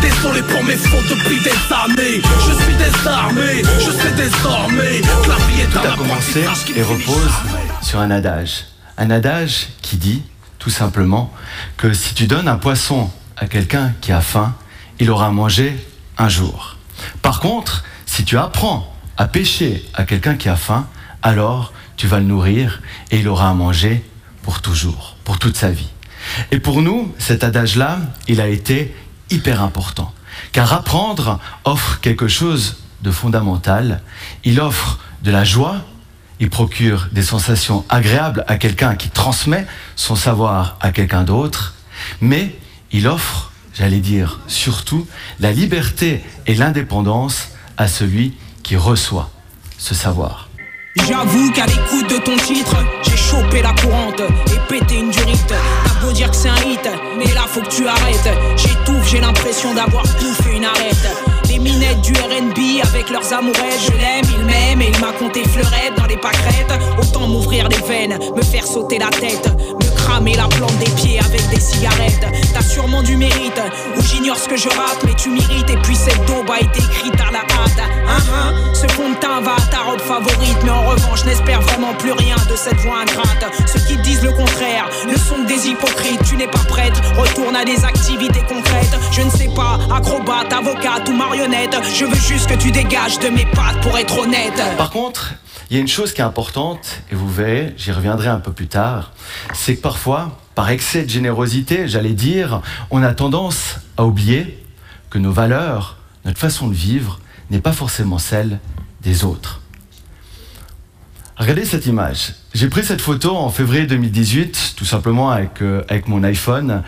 Désolé 0.00 0.42
pour 0.42 0.62
mes 0.62 0.76
fautes 0.76 1.08
depuis 1.10 1.40
des 1.42 1.50
années. 1.50 2.22
Je 2.46 2.62
suis 2.62 2.74
désarmé, 2.74 3.62
je 3.80 3.90
sais 3.90 4.12
désormais. 4.12 5.00
Que 5.24 5.28
la 5.28 5.36
vie 5.46 5.62
est 5.62 5.66
Tout 5.66 5.78
un 5.78 5.92
a 5.92 5.96
commencé 5.96 6.44
et 6.76 6.82
repose 6.82 7.32
sur 7.82 7.98
un 7.98 8.10
adage. 8.10 8.66
Un 8.96 9.10
adage 9.10 9.68
qui 9.82 9.96
dit, 9.96 10.22
tout 10.58 10.70
simplement, 10.70 11.32
que 11.76 11.92
si 11.92 12.14
tu 12.14 12.26
donnes 12.26 12.48
un 12.48 12.56
poisson 12.56 13.10
à 13.36 13.46
quelqu'un 13.46 13.94
qui 14.00 14.12
a 14.12 14.20
faim, 14.20 14.54
il 14.98 15.10
aura 15.10 15.26
à 15.26 15.30
manger 15.30 15.76
un 16.18 16.28
jour. 16.28 16.76
Par 17.22 17.40
contre, 17.40 17.84
si 18.06 18.24
tu 18.24 18.36
apprends 18.36 18.92
à 19.16 19.26
pêcher 19.26 19.84
à 19.94 20.04
quelqu'un 20.04 20.34
qui 20.34 20.48
a 20.48 20.56
faim, 20.56 20.88
alors 21.22 21.72
tu 21.96 22.06
vas 22.06 22.18
le 22.18 22.24
nourrir 22.24 22.80
et 23.10 23.20
il 23.20 23.28
aura 23.28 23.50
à 23.50 23.54
manger 23.54 24.04
pour 24.42 24.60
toujours, 24.60 25.16
pour 25.24 25.38
toute 25.38 25.56
sa 25.56 25.70
vie. 25.70 25.90
Et 26.50 26.58
pour 26.58 26.82
nous, 26.82 27.14
cet 27.18 27.44
adage-là, 27.44 27.98
il 28.26 28.40
a 28.40 28.48
été 28.48 28.94
hyper 29.30 29.62
important. 29.62 30.12
Car 30.52 30.72
apprendre 30.72 31.40
offre 31.64 32.00
quelque 32.00 32.28
chose 32.28 32.78
de 33.02 33.10
fondamental. 33.10 34.02
Il 34.44 34.60
offre 34.60 34.98
de 35.22 35.30
la 35.30 35.44
joie, 35.44 35.76
il 36.40 36.50
procure 36.50 37.08
des 37.12 37.22
sensations 37.22 37.84
agréables 37.88 38.44
à 38.46 38.56
quelqu'un 38.56 38.94
qui 38.94 39.10
transmet 39.10 39.66
son 39.96 40.16
savoir 40.16 40.76
à 40.80 40.92
quelqu'un 40.92 41.24
d'autre, 41.24 41.74
mais 42.20 42.54
il 42.92 43.08
offre, 43.08 43.52
j'allais 43.74 44.00
dire 44.00 44.40
surtout, 44.46 45.06
la 45.40 45.52
liberté 45.52 46.22
et 46.46 46.54
l'indépendance 46.54 47.48
à 47.76 47.88
celui 47.88 48.34
qui 48.62 48.76
reçoit 48.76 49.30
ce 49.78 49.94
savoir. 49.94 50.47
J'avoue 51.06 51.50
qu'à 51.52 51.66
l'écoute 51.66 52.10
de 52.10 52.18
ton 52.18 52.36
titre, 52.36 52.76
j'ai 53.02 53.16
chopé 53.16 53.62
la 53.62 53.72
courante 53.72 54.20
et 54.20 54.58
pété 54.68 54.96
une 54.96 55.10
durite. 55.10 55.46
T'as 55.46 56.06
beau 56.06 56.12
dire 56.12 56.30
que 56.30 56.36
c'est 56.36 56.48
un 56.48 56.56
hit, 56.56 56.88
mais 57.18 57.32
là 57.34 57.42
faut 57.46 57.60
que 57.60 57.68
tu 57.68 57.86
arrêtes. 57.86 58.28
J'étouffe, 58.56 59.08
j'ai 59.10 59.20
l'impression 59.20 59.74
d'avoir 59.74 60.04
bouffé 60.04 60.56
une 60.56 60.64
arête. 60.64 61.08
Les 61.48 61.58
minettes 61.58 62.00
du 62.02 62.12
RB 62.12 62.86
avec 62.86 63.10
leurs 63.10 63.32
amourettes, 63.32 63.80
je 63.86 63.92
l'aime, 63.92 64.24
il 64.38 64.44
m'aime 64.44 64.82
et 64.82 64.90
il 64.92 65.00
m'a 65.00 65.12
compté 65.12 65.44
fleurette 65.44 65.94
dans 65.96 66.06
les 66.06 66.16
pâquerettes. 66.16 66.72
Autant 67.00 67.26
m'ouvrir 67.26 67.68
les 67.68 67.78
veines, 67.78 68.18
me 68.36 68.42
faire 68.42 68.66
sauter 68.66 68.98
la 68.98 69.08
tête, 69.08 69.48
cramer 70.08 70.34
la 70.34 70.48
plante 70.48 70.76
des 70.78 70.90
pieds 70.92 71.20
avec 71.20 71.48
des 71.48 71.60
cigarettes. 71.60 72.26
T'as 72.54 72.62
sûrement 72.62 73.02
du 73.02 73.16
mérite, 73.16 73.60
ou 73.96 74.02
j'ignore 74.02 74.38
ce 74.38 74.48
que 74.48 74.56
je 74.56 74.68
rate, 74.68 75.00
mais 75.04 75.14
tu 75.14 75.28
m'irrites. 75.28 75.68
Et 75.68 75.76
puis 75.78 75.94
cette 75.94 76.24
daube 76.26 76.50
a 76.50 76.60
été 76.60 76.78
écrite 76.78 77.20
à 77.20 77.30
la 77.30 77.40
hâte. 77.40 77.80
Hein, 78.08 78.18
hein, 78.32 78.54
ce 78.74 78.86
fond 78.94 79.10
de 79.10 79.14
teint 79.16 79.40
va 79.40 79.56
à 79.56 79.70
ta 79.70 79.82
robe 79.82 80.00
favorite, 80.00 80.58
mais 80.64 80.70
en 80.70 80.88
revanche, 80.88 81.24
n'espère 81.24 81.60
vraiment 81.60 81.94
plus 81.94 82.12
rien 82.12 82.36
de 82.50 82.56
cette 82.56 82.80
voix 82.80 83.00
ingrate. 83.02 83.44
Ceux 83.66 83.80
qui 83.80 83.96
disent 83.98 84.22
le 84.22 84.32
contraire 84.32 84.88
ne 85.06 85.16
sont 85.16 85.44
des 85.44 85.68
hypocrites. 85.68 86.22
Tu 86.24 86.36
n'es 86.36 86.48
pas 86.48 86.64
prête, 86.68 86.96
retourne 87.16 87.56
à 87.56 87.64
des 87.64 87.84
activités 87.84 88.42
concrètes. 88.48 88.96
Je 89.12 89.22
ne 89.22 89.30
sais 89.30 89.50
pas, 89.54 89.78
acrobate, 89.94 90.52
avocate 90.52 91.08
ou 91.08 91.12
marionnette. 91.12 91.76
Je 91.94 92.06
veux 92.06 92.14
juste 92.14 92.48
que 92.48 92.54
tu 92.54 92.70
dégages 92.70 93.18
de 93.18 93.28
mes 93.28 93.46
pattes 93.46 93.80
pour 93.82 93.98
être 93.98 94.18
honnête. 94.18 94.60
Par 94.76 94.90
contre, 94.90 95.34
il 95.70 95.74
y 95.74 95.78
a 95.78 95.80
une 95.80 95.88
chose 95.88 96.12
qui 96.12 96.20
est 96.20 96.24
importante, 96.24 97.02
et 97.10 97.14
vous 97.14 97.28
verrez, 97.30 97.74
j'y 97.76 97.92
reviendrai 97.92 98.28
un 98.28 98.40
peu 98.40 98.52
plus 98.52 98.68
tard, 98.68 99.12
c'est 99.52 99.76
que 99.76 99.82
parfois, 99.82 100.40
par 100.54 100.70
excès 100.70 101.04
de 101.04 101.10
générosité, 101.10 101.88
j'allais 101.88 102.14
dire, 102.14 102.62
on 102.90 103.02
a 103.02 103.12
tendance 103.12 103.76
à 103.96 104.04
oublier 104.04 104.64
que 105.10 105.18
nos 105.18 105.32
valeurs, 105.32 105.98
notre 106.24 106.38
façon 106.38 106.68
de 106.68 106.74
vivre, 106.74 107.20
n'est 107.50 107.60
pas 107.60 107.72
forcément 107.72 108.18
celle 108.18 108.60
des 109.02 109.24
autres. 109.24 109.60
Regardez 111.36 111.64
cette 111.64 111.86
image. 111.86 112.34
J'ai 112.52 112.68
pris 112.68 112.82
cette 112.82 113.00
photo 113.00 113.36
en 113.36 113.50
février 113.50 113.86
2018, 113.86 114.74
tout 114.76 114.84
simplement 114.84 115.30
avec, 115.30 115.62
euh, 115.62 115.84
mon 116.06 116.24
iPhone. 116.24 116.82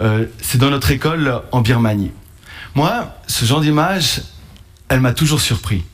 Euh, 0.00 0.26
c'est 0.40 0.58
dans 0.58 0.70
notre 0.70 0.90
école 0.90 1.42
en 1.50 1.60
Birmanie. 1.60 2.12
Moi, 2.74 3.16
ce 3.26 3.44
genre 3.44 3.60
d'image, 3.60 4.20
elle 4.88 5.00
m'a 5.00 5.12
toujours 5.12 5.40
surpris. 5.40 5.84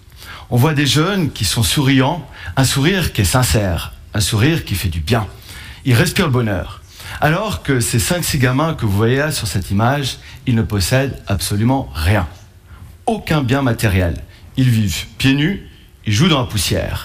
On 0.55 0.59
voit 0.59 0.74
des 0.74 0.84
jeunes 0.84 1.30
qui 1.30 1.46
sont 1.46 1.62
souriants, 1.62 2.28
un 2.59 2.64
sourire 2.64 3.14
qui 3.14 3.22
est 3.22 3.24
sincère, 3.24 3.94
un 4.12 4.20
sourire 4.20 4.66
qui 4.66 4.74
fait 4.74 4.90
du 4.90 5.00
bien. 5.00 5.26
Ils 5.86 5.94
respirent 5.94 6.26
le 6.26 6.32
bonheur. 6.32 6.82
Alors 7.22 7.62
que 7.62 7.80
ces 7.80 7.96
5-6 7.96 8.36
gamins 8.36 8.74
que 8.74 8.84
vous 8.84 8.92
voyez 8.92 9.16
là 9.16 9.32
sur 9.32 9.46
cette 9.46 9.70
image, 9.70 10.18
ils 10.46 10.55
ne 10.55 10.61
possèdent 10.61 11.18
absolument 11.26 11.88
rien. 11.94 12.28
Aucun 13.07 13.42
bien 13.42 13.62
matériel. 13.62 14.22
Ils 14.59 14.68
vivent 14.68 15.07
pieds 15.16 15.32
nus, 15.32 15.70
ils 16.05 16.12
jouent 16.12 16.28
dans 16.28 16.40
la 16.40 16.46
poussière. 16.46 17.05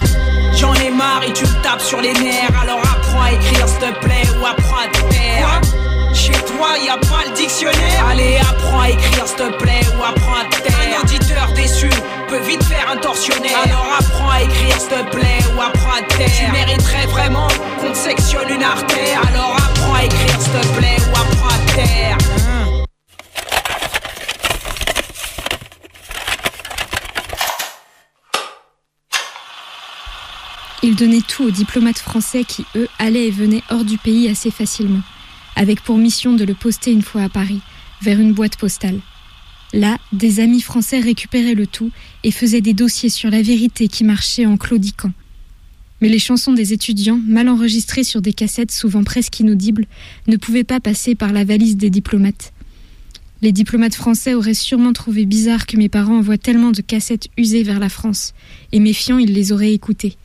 J'en 0.54 0.74
ai 0.74 0.90
marre 0.90 1.22
et 1.26 1.32
tu 1.32 1.44
tapes 1.62 1.80
sur 1.80 2.02
les 2.02 2.12
nerfs. 2.12 2.60
Alors 2.62 2.80
apprends 2.80 3.22
à 3.22 3.32
écrire 3.32 3.66
s'il 3.66 3.78
te 3.78 4.00
plaît 4.00 4.28
ou 4.38 4.44
apprends 4.44 4.76
à 4.76 4.88
te. 4.88 5.87
Chez 6.18 6.32
toi, 6.32 6.76
y 6.84 6.88
a 6.88 6.96
pas 6.98 7.24
le 7.26 7.34
dictionnaire. 7.36 8.06
Allez, 8.10 8.38
apprends 8.38 8.80
à 8.80 8.90
écrire 8.90 9.26
s'il 9.26 9.36
te 9.36 9.56
plaît 9.56 9.86
ou 9.96 10.02
apprends 10.02 10.40
à 10.40 10.44
taire. 10.44 10.98
Un 10.98 11.02
auditeur 11.02 11.52
déçu 11.54 11.88
peut 12.28 12.40
vite 12.40 12.62
faire 12.64 12.90
un 12.90 12.96
tortionnaire. 12.96 13.56
Alors 13.64 13.86
apprends 13.98 14.30
à 14.30 14.42
écrire 14.42 14.80
s'il 14.80 14.88
te 14.88 15.10
plaît 15.10 15.38
ou 15.54 15.60
apprends 15.60 15.92
à 15.92 16.02
taire. 16.02 16.28
Tu 16.36 16.50
mériterais 16.50 17.06
vraiment 17.06 17.46
qu'on 17.80 17.92
te 17.92 17.96
sectionne 17.96 18.48
une 18.50 18.64
artère. 18.64 19.22
Alors 19.28 19.56
apprends 19.56 19.94
à 19.94 20.04
écrire 20.04 20.40
s'il 20.40 20.52
te 20.52 20.66
plaît 20.76 20.96
ou 21.06 21.10
apprends 21.12 21.48
à 21.48 21.72
taire. 21.72 22.18
Il 30.82 30.96
donnait 30.96 31.22
tout 31.22 31.44
aux 31.44 31.50
diplomates 31.50 31.98
français 31.98 32.44
qui, 32.44 32.64
eux, 32.76 32.88
allaient 32.98 33.26
et 33.26 33.30
venaient 33.30 33.62
hors 33.70 33.84
du 33.84 33.98
pays 33.98 34.28
assez 34.28 34.50
facilement, 34.50 35.00
avec 35.58 35.80
pour 35.82 35.98
mission 35.98 36.34
de 36.34 36.44
le 36.44 36.54
poster 36.54 36.92
une 36.92 37.02
fois 37.02 37.24
à 37.24 37.28
Paris, 37.28 37.60
vers 38.00 38.20
une 38.20 38.32
boîte 38.32 38.56
postale. 38.56 39.00
Là, 39.74 39.98
des 40.12 40.38
amis 40.38 40.60
français 40.60 41.00
récupéraient 41.00 41.56
le 41.56 41.66
tout 41.66 41.90
et 42.22 42.30
faisaient 42.30 42.60
des 42.60 42.74
dossiers 42.74 43.08
sur 43.08 43.28
la 43.28 43.42
vérité 43.42 43.88
qui 43.88 44.04
marchait 44.04 44.46
en 44.46 44.56
claudiquant. 44.56 45.10
Mais 46.00 46.08
les 46.08 46.20
chansons 46.20 46.52
des 46.52 46.72
étudiants, 46.72 47.20
mal 47.26 47.48
enregistrées 47.48 48.04
sur 48.04 48.22
des 48.22 48.32
cassettes 48.32 48.70
souvent 48.70 49.02
presque 49.02 49.40
inaudibles, 49.40 49.86
ne 50.28 50.36
pouvaient 50.36 50.62
pas 50.62 50.78
passer 50.78 51.16
par 51.16 51.32
la 51.32 51.42
valise 51.42 51.76
des 51.76 51.90
diplomates. 51.90 52.52
Les 53.42 53.50
diplomates 53.50 53.96
français 53.96 54.34
auraient 54.34 54.54
sûrement 54.54 54.92
trouvé 54.92 55.26
bizarre 55.26 55.66
que 55.66 55.76
mes 55.76 55.88
parents 55.88 56.18
envoient 56.18 56.38
tellement 56.38 56.70
de 56.70 56.82
cassettes 56.82 57.30
usées 57.36 57.64
vers 57.64 57.80
la 57.80 57.88
France, 57.88 58.32
et 58.70 58.78
méfiants, 58.78 59.18
ils 59.18 59.34
les 59.34 59.50
auraient 59.50 59.74
écoutées. 59.74 60.16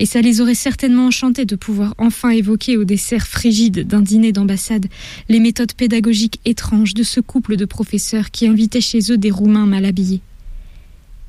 Et 0.00 0.06
ça 0.06 0.20
les 0.20 0.40
aurait 0.40 0.54
certainement 0.54 1.06
enchantés 1.06 1.44
de 1.44 1.56
pouvoir 1.56 1.94
enfin 1.98 2.30
évoquer 2.30 2.76
au 2.76 2.84
dessert 2.84 3.26
frigide 3.26 3.86
d'un 3.86 4.00
dîner 4.00 4.32
d'ambassade 4.32 4.86
les 5.28 5.40
méthodes 5.40 5.72
pédagogiques 5.72 6.40
étranges 6.44 6.94
de 6.94 7.02
ce 7.02 7.20
couple 7.20 7.56
de 7.56 7.64
professeurs 7.64 8.30
qui 8.30 8.46
invitaient 8.46 8.80
chez 8.80 9.10
eux 9.10 9.18
des 9.18 9.30
Roumains 9.30 9.66
mal 9.66 9.84
habillés. 9.84 10.20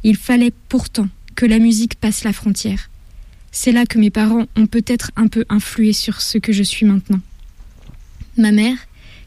Il 0.04 0.18
fallait 0.18 0.54
pourtant 0.70 1.08
que 1.36 1.46
la 1.46 1.60
musique 1.60 1.96
passe 1.96 2.24
la 2.24 2.34
frontière. 2.34 2.90
C'est 3.52 3.72
là 3.72 3.86
que 3.86 3.98
mes 3.98 4.12
parents 4.12 4.46
ont 4.56 4.68
peut-être 4.68 5.12
un 5.16 5.28
peu 5.28 5.46
influé 5.50 5.92
sur 5.94 6.22
ce 6.22 6.38
que 6.38 6.54
je 6.54 6.64
suis 6.64 6.86
maintenant. 6.86 7.20
Ma 8.38 8.52
mère, 8.52 8.78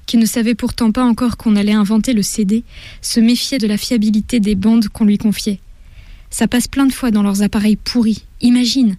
qui 0.07 0.17
ne 0.17 0.27
savait 0.27 0.55
pourtant 0.55 0.93
pas 0.93 1.05
encore 1.05 1.37
qu'on 1.37 1.57
allait 1.57 1.73
inventer 1.73 2.13
le 2.13 2.23
CD, 2.23 2.63
se 3.01 3.19
méfiait 3.19 3.59
de 3.59 3.67
la 3.67 3.77
fiabilité 3.77 4.41
des 4.41 4.55
bandes 4.55 4.89
qu'on 4.89 5.05
lui 5.05 5.19
confiait. 5.19 5.59
Ça 6.31 6.49
passe 6.49 6.69
plein 6.69 6.87
de 6.87 6.93
fois 6.93 7.11
dans 7.11 7.23
leurs 7.23 7.43
appareils 7.43 7.77
pourris. 7.77 8.25
Imagine 8.41 8.97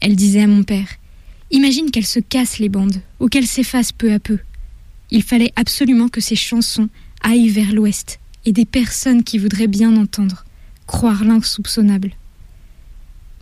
elle 0.00 0.16
disait 0.16 0.42
à 0.42 0.46
mon 0.46 0.62
père. 0.62 0.88
Imagine 1.50 1.90
qu'elles 1.90 2.06
se 2.06 2.20
cassent 2.20 2.58
les 2.58 2.68
bandes, 2.68 3.00
ou 3.18 3.28
qu'elles 3.28 3.46
s'effacent 3.46 3.92
peu 3.92 4.12
à 4.12 4.18
peu. 4.18 4.38
Il 5.10 5.22
fallait 5.22 5.52
absolument 5.56 6.08
que 6.08 6.20
ces 6.20 6.36
chansons 6.36 6.88
aillent 7.22 7.48
vers 7.48 7.72
l'ouest, 7.72 8.20
et 8.44 8.52
des 8.52 8.64
personnes 8.64 9.24
qui 9.24 9.38
voudraient 9.38 9.66
bien 9.66 9.96
entendre, 9.96 10.44
croire 10.86 11.24
l'insoupçonnable. 11.24 12.12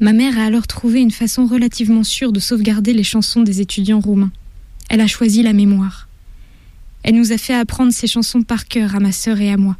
Ma 0.00 0.12
mère 0.12 0.38
a 0.38 0.44
alors 0.44 0.66
trouvé 0.66 1.00
une 1.00 1.10
façon 1.10 1.46
relativement 1.46 2.04
sûre 2.04 2.32
de 2.32 2.40
sauvegarder 2.40 2.92
les 2.92 3.02
chansons 3.02 3.42
des 3.42 3.60
étudiants 3.60 4.00
roumains. 4.00 4.30
Elle 4.88 5.00
a 5.00 5.06
choisi 5.06 5.42
la 5.42 5.52
mémoire. 5.52 6.08
Elle 7.02 7.16
nous 7.16 7.32
a 7.32 7.38
fait 7.38 7.54
apprendre 7.54 7.92
ces 7.92 8.06
chansons 8.06 8.42
par 8.42 8.66
cœur 8.66 8.94
à 8.94 9.00
ma 9.00 9.12
sœur 9.12 9.40
et 9.40 9.52
à 9.52 9.56
moi. 9.56 9.76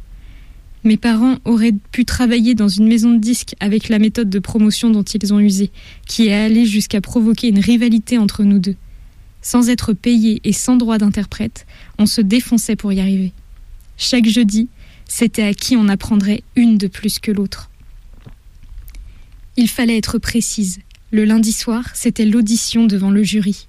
Mes 0.85 0.95
parents 0.95 1.39
auraient 1.43 1.75
pu 1.91 2.05
travailler 2.05 2.55
dans 2.55 2.69
une 2.69 2.87
maison 2.87 3.11
de 3.11 3.17
disques 3.17 3.53
avec 3.59 3.89
la 3.89 3.99
méthode 3.99 4.29
de 4.29 4.39
promotion 4.39 4.89
dont 4.89 5.03
ils 5.03 5.33
ont 5.33 5.39
usé, 5.39 5.71
qui 6.07 6.27
est 6.27 6.33
allée 6.33 6.65
jusqu'à 6.65 7.01
provoquer 7.01 7.49
une 7.49 7.59
rivalité 7.59 8.17
entre 8.17 8.43
nous 8.43 8.59
deux. 8.59 8.77
Sans 9.41 9.69
être 9.69 9.93
payés 9.93 10.39
et 10.45 10.53
sans 10.53 10.77
droit 10.77 10.97
d'interprète, 10.97 11.65
on 11.97 12.05
se 12.05 12.21
défonçait 12.21 12.77
pour 12.77 12.93
y 12.93 13.01
arriver. 13.01 13.33
Chaque 13.97 14.27
jeudi, 14.27 14.69
c'était 15.05 15.43
à 15.43 15.53
qui 15.53 15.75
on 15.75 15.89
apprendrait 15.89 16.43
une 16.55 16.77
de 16.77 16.87
plus 16.87 17.19
que 17.19 17.31
l'autre. 17.31 17.69
Il 19.57 19.67
fallait 19.67 19.97
être 19.97 20.17
précise. 20.17 20.79
Le 21.11 21.25
lundi 21.25 21.51
soir, 21.51 21.89
c'était 21.93 22.25
l'audition 22.25 22.85
devant 22.85 23.11
le 23.11 23.23
jury. 23.23 23.67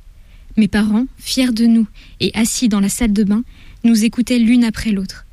Mes 0.56 0.68
parents, 0.68 1.06
fiers 1.18 1.52
de 1.52 1.66
nous 1.66 1.88
et 2.20 2.30
assis 2.34 2.68
dans 2.68 2.80
la 2.80 2.88
salle 2.88 3.12
de 3.12 3.24
bain, 3.24 3.42
nous 3.82 4.04
écoutaient 4.04 4.38
l'une 4.38 4.62
après 4.62 4.92
l'autre 4.92 5.24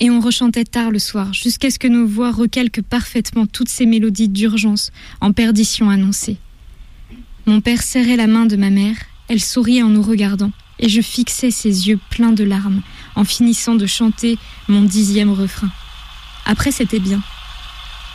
et 0.00 0.10
on 0.10 0.20
rechantait 0.20 0.64
tard 0.64 0.90
le 0.90 0.98
soir, 0.98 1.32
jusqu'à 1.32 1.70
ce 1.70 1.78
que 1.78 1.88
nos 1.88 2.06
voix 2.06 2.30
recalquent 2.30 2.82
parfaitement 2.82 3.46
toutes 3.46 3.68
ces 3.68 3.86
mélodies 3.86 4.28
d'urgence 4.28 4.92
en 5.20 5.32
perdition 5.32 5.90
annoncée. 5.90 6.36
Mon 7.46 7.60
père 7.60 7.82
serrait 7.82 8.16
la 8.16 8.26
main 8.26 8.46
de 8.46 8.56
ma 8.56 8.70
mère, 8.70 8.96
elle 9.28 9.40
souriait 9.40 9.82
en 9.82 9.88
nous 9.88 10.02
regardant, 10.02 10.52
et 10.78 10.88
je 10.88 11.00
fixais 11.00 11.50
ses 11.50 11.88
yeux 11.88 11.98
pleins 12.10 12.32
de 12.32 12.44
larmes 12.44 12.82
en 13.14 13.24
finissant 13.24 13.74
de 13.74 13.86
chanter 13.86 14.38
mon 14.68 14.82
dixième 14.82 15.32
refrain. 15.32 15.70
Après, 16.44 16.70
c'était 16.70 17.00
bien. 17.00 17.22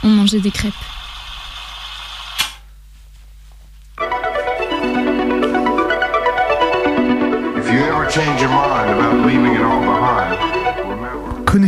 On 0.03 0.09
mangeait 0.09 0.39
des 0.39 0.51
crêpes. 0.51 0.73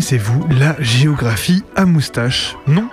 Connaissez-vous 0.03 0.45
la 0.49 0.75
géographie 0.81 1.63
à 1.77 1.85
moustache 1.85 2.57
Non 2.67 2.89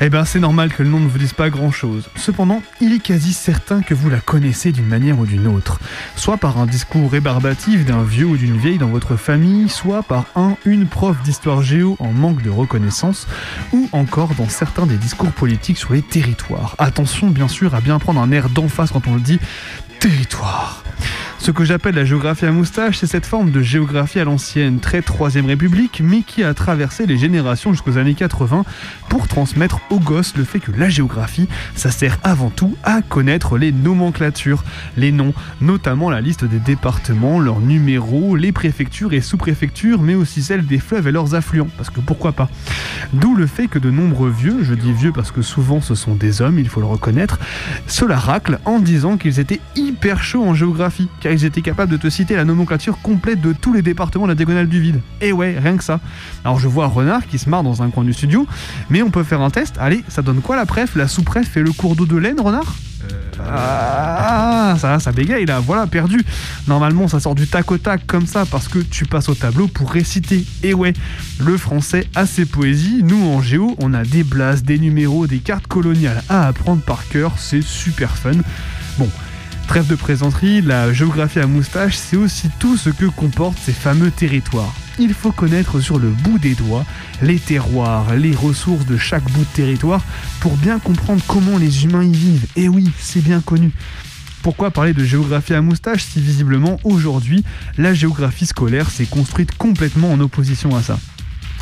Eh 0.00 0.08
bien, 0.08 0.24
c'est 0.24 0.38
normal 0.38 0.72
que 0.72 0.84
le 0.84 0.88
nom 0.88 1.00
ne 1.00 1.08
vous 1.08 1.18
dise 1.18 1.32
pas 1.32 1.50
grand-chose. 1.50 2.08
Cependant, 2.14 2.62
il 2.80 2.92
est 2.92 3.02
quasi 3.02 3.32
certain 3.32 3.82
que 3.82 3.92
vous 3.92 4.08
la 4.08 4.20
connaissez 4.20 4.70
d'une 4.70 4.86
manière 4.86 5.18
ou 5.18 5.26
d'une 5.26 5.48
autre. 5.48 5.80
Soit 6.14 6.36
par 6.36 6.58
un 6.58 6.66
discours 6.66 7.10
rébarbatif 7.10 7.84
d'un 7.84 8.04
vieux 8.04 8.26
ou 8.26 8.36
d'une 8.36 8.56
vieille 8.56 8.78
dans 8.78 8.86
votre 8.86 9.16
famille, 9.16 9.68
soit 9.68 10.04
par 10.04 10.26
un, 10.36 10.56
une 10.64 10.86
prof 10.86 11.20
d'histoire 11.24 11.60
géo 11.60 11.96
en 11.98 12.12
manque 12.12 12.42
de 12.42 12.50
reconnaissance, 12.50 13.26
ou 13.72 13.88
encore 13.90 14.36
dans 14.36 14.48
certains 14.48 14.86
des 14.86 14.96
discours 14.96 15.32
politiques 15.32 15.78
sur 15.78 15.92
les 15.92 16.02
territoires. 16.02 16.76
Attention, 16.78 17.30
bien 17.30 17.48
sûr, 17.48 17.74
à 17.74 17.80
bien 17.80 17.98
prendre 17.98 18.20
un 18.20 18.30
air 18.30 18.48
d'en 18.48 18.68
face 18.68 18.92
quand 18.92 19.08
on 19.08 19.14
le 19.14 19.20
dit 19.20 19.40
territoire. 19.98 20.84
Ce 21.44 21.50
que 21.50 21.62
j'appelle 21.62 21.94
la 21.94 22.06
géographie 22.06 22.46
à 22.46 22.52
moustache, 22.52 22.96
c'est 22.96 23.06
cette 23.06 23.26
forme 23.26 23.50
de 23.50 23.60
géographie 23.60 24.18
à 24.18 24.24
l'ancienne, 24.24 24.80
très 24.80 25.02
Troisième 25.02 25.44
République, 25.44 26.00
mais 26.02 26.22
qui 26.22 26.42
a 26.42 26.54
traversé 26.54 27.04
les 27.04 27.18
générations 27.18 27.72
jusqu'aux 27.72 27.98
années 27.98 28.14
80 28.14 28.64
pour 29.10 29.28
transmettre 29.28 29.78
aux 29.90 30.00
gosses 30.00 30.38
le 30.38 30.44
fait 30.44 30.58
que 30.58 30.72
la 30.72 30.88
géographie, 30.88 31.46
ça 31.74 31.90
sert 31.90 32.18
avant 32.22 32.48
tout 32.48 32.78
à 32.82 33.02
connaître 33.02 33.58
les 33.58 33.72
nomenclatures, 33.72 34.64
les 34.96 35.12
noms, 35.12 35.34
notamment 35.60 36.08
la 36.08 36.22
liste 36.22 36.46
des 36.46 36.60
départements, 36.60 37.38
leurs 37.38 37.60
numéros, 37.60 38.36
les 38.36 38.50
préfectures 38.50 39.12
et 39.12 39.20
sous-préfectures, 39.20 40.00
mais 40.00 40.14
aussi 40.14 40.42
celles 40.42 40.64
des 40.64 40.78
fleuves 40.78 41.08
et 41.08 41.12
leurs 41.12 41.34
affluents, 41.34 41.68
parce 41.76 41.90
que 41.90 42.00
pourquoi 42.00 42.32
pas? 42.32 42.48
D'où 43.12 43.34
le 43.34 43.46
fait 43.46 43.66
que 43.66 43.78
de 43.78 43.90
nombreux 43.90 44.30
vieux, 44.30 44.60
je 44.62 44.72
dis 44.72 44.94
vieux 44.94 45.12
parce 45.12 45.30
que 45.30 45.42
souvent 45.42 45.82
ce 45.82 45.94
sont 45.94 46.14
des 46.14 46.40
hommes, 46.40 46.58
il 46.58 46.70
faut 46.70 46.80
le 46.80 46.86
reconnaître, 46.86 47.38
se 47.86 48.06
la 48.06 48.18
raclent 48.18 48.60
en 48.64 48.78
disant 48.78 49.18
qu'ils 49.18 49.40
étaient 49.40 49.60
hyper 49.76 50.22
chauds 50.22 50.48
en 50.48 50.54
géographie, 50.54 51.10
et 51.34 51.38
j'étais 51.38 51.62
capable 51.62 51.90
de 51.90 51.96
te 51.96 52.08
citer 52.08 52.36
la 52.36 52.44
nomenclature 52.44 52.98
complète 53.02 53.40
de 53.40 53.52
tous 53.52 53.72
les 53.72 53.82
départements 53.82 54.24
de 54.24 54.30
la 54.30 54.34
diagonale 54.36 54.68
du 54.68 54.80
vide. 54.80 55.00
Et 55.20 55.32
ouais, 55.32 55.58
rien 55.58 55.76
que 55.76 55.82
ça. 55.82 55.98
Alors 56.44 56.60
je 56.60 56.68
vois 56.68 56.86
Renard 56.86 57.26
qui 57.26 57.38
se 57.38 57.50
marre 57.50 57.64
dans 57.64 57.82
un 57.82 57.90
coin 57.90 58.04
du 58.04 58.12
studio, 58.12 58.46
mais 58.88 59.02
on 59.02 59.10
peut 59.10 59.24
faire 59.24 59.40
un 59.40 59.50
test. 59.50 59.74
Allez, 59.80 60.04
ça 60.06 60.22
donne 60.22 60.40
quoi 60.40 60.54
la 60.54 60.64
préf? 60.64 60.94
La 60.94 61.08
sous-préf 61.08 61.48
fait 61.48 61.62
le 61.62 61.72
cours 61.72 61.96
d'eau 61.96 62.06
de 62.06 62.16
laine, 62.16 62.40
Renard? 62.40 62.76
Ah, 63.46 64.76
ça, 64.78 65.00
ça 65.00 65.10
bégaye 65.10 65.44
là, 65.44 65.58
voilà, 65.58 65.88
perdu. 65.88 66.24
Normalement, 66.68 67.08
ça 67.08 67.18
sort 67.18 67.34
du 67.34 67.48
tac 67.48 67.70
au 67.72 67.78
tac 67.78 68.06
comme 68.06 68.26
ça 68.26 68.46
parce 68.46 68.68
que 68.68 68.78
tu 68.78 69.04
passes 69.06 69.28
au 69.28 69.34
tableau 69.34 69.66
pour 69.66 69.90
réciter. 69.90 70.46
Et 70.62 70.72
ouais, 70.72 70.92
le 71.40 71.56
français 71.56 72.06
a 72.14 72.26
ses 72.26 72.46
poésies. 72.46 73.02
Nous, 73.02 73.22
en 73.26 73.42
géo, 73.42 73.74
on 73.80 73.92
a 73.92 74.04
des 74.04 74.22
blases, 74.22 74.62
des 74.62 74.78
numéros, 74.78 75.26
des 75.26 75.40
cartes 75.40 75.66
coloniales 75.66 76.22
à 76.28 76.46
apprendre 76.46 76.82
par 76.82 77.08
cœur. 77.08 77.32
C'est 77.36 77.62
super 77.62 78.16
fun. 78.16 78.38
Bon. 78.98 79.08
Trêve 79.68 79.86
de 79.86 79.94
présenterie, 79.94 80.60
la 80.60 80.92
géographie 80.92 81.40
à 81.40 81.46
moustache, 81.46 81.96
c'est 81.96 82.16
aussi 82.16 82.48
tout 82.58 82.76
ce 82.76 82.90
que 82.90 83.06
comportent 83.06 83.58
ces 83.58 83.72
fameux 83.72 84.10
territoires. 84.10 84.72
Il 84.98 85.14
faut 85.14 85.32
connaître 85.32 85.80
sur 85.80 85.98
le 85.98 86.10
bout 86.10 86.38
des 86.38 86.54
doigts 86.54 86.84
les 87.22 87.38
terroirs, 87.38 88.14
les 88.14 88.34
ressources 88.34 88.86
de 88.86 88.96
chaque 88.96 89.24
bout 89.32 89.40
de 89.40 89.54
territoire 89.56 90.02
pour 90.40 90.56
bien 90.56 90.78
comprendre 90.78 91.22
comment 91.26 91.58
les 91.58 91.84
humains 91.84 92.04
y 92.04 92.12
vivent. 92.12 92.46
Et 92.56 92.68
oui, 92.68 92.88
c'est 92.98 93.22
bien 93.22 93.40
connu. 93.40 93.72
Pourquoi 94.42 94.70
parler 94.70 94.92
de 94.92 95.02
géographie 95.02 95.54
à 95.54 95.62
moustache 95.62 96.04
si 96.04 96.20
visiblement 96.20 96.78
aujourd'hui 96.84 97.42
la 97.78 97.94
géographie 97.94 98.46
scolaire 98.46 98.90
s'est 98.90 99.06
construite 99.06 99.56
complètement 99.56 100.12
en 100.12 100.20
opposition 100.20 100.76
à 100.76 100.82
ça? 100.82 100.98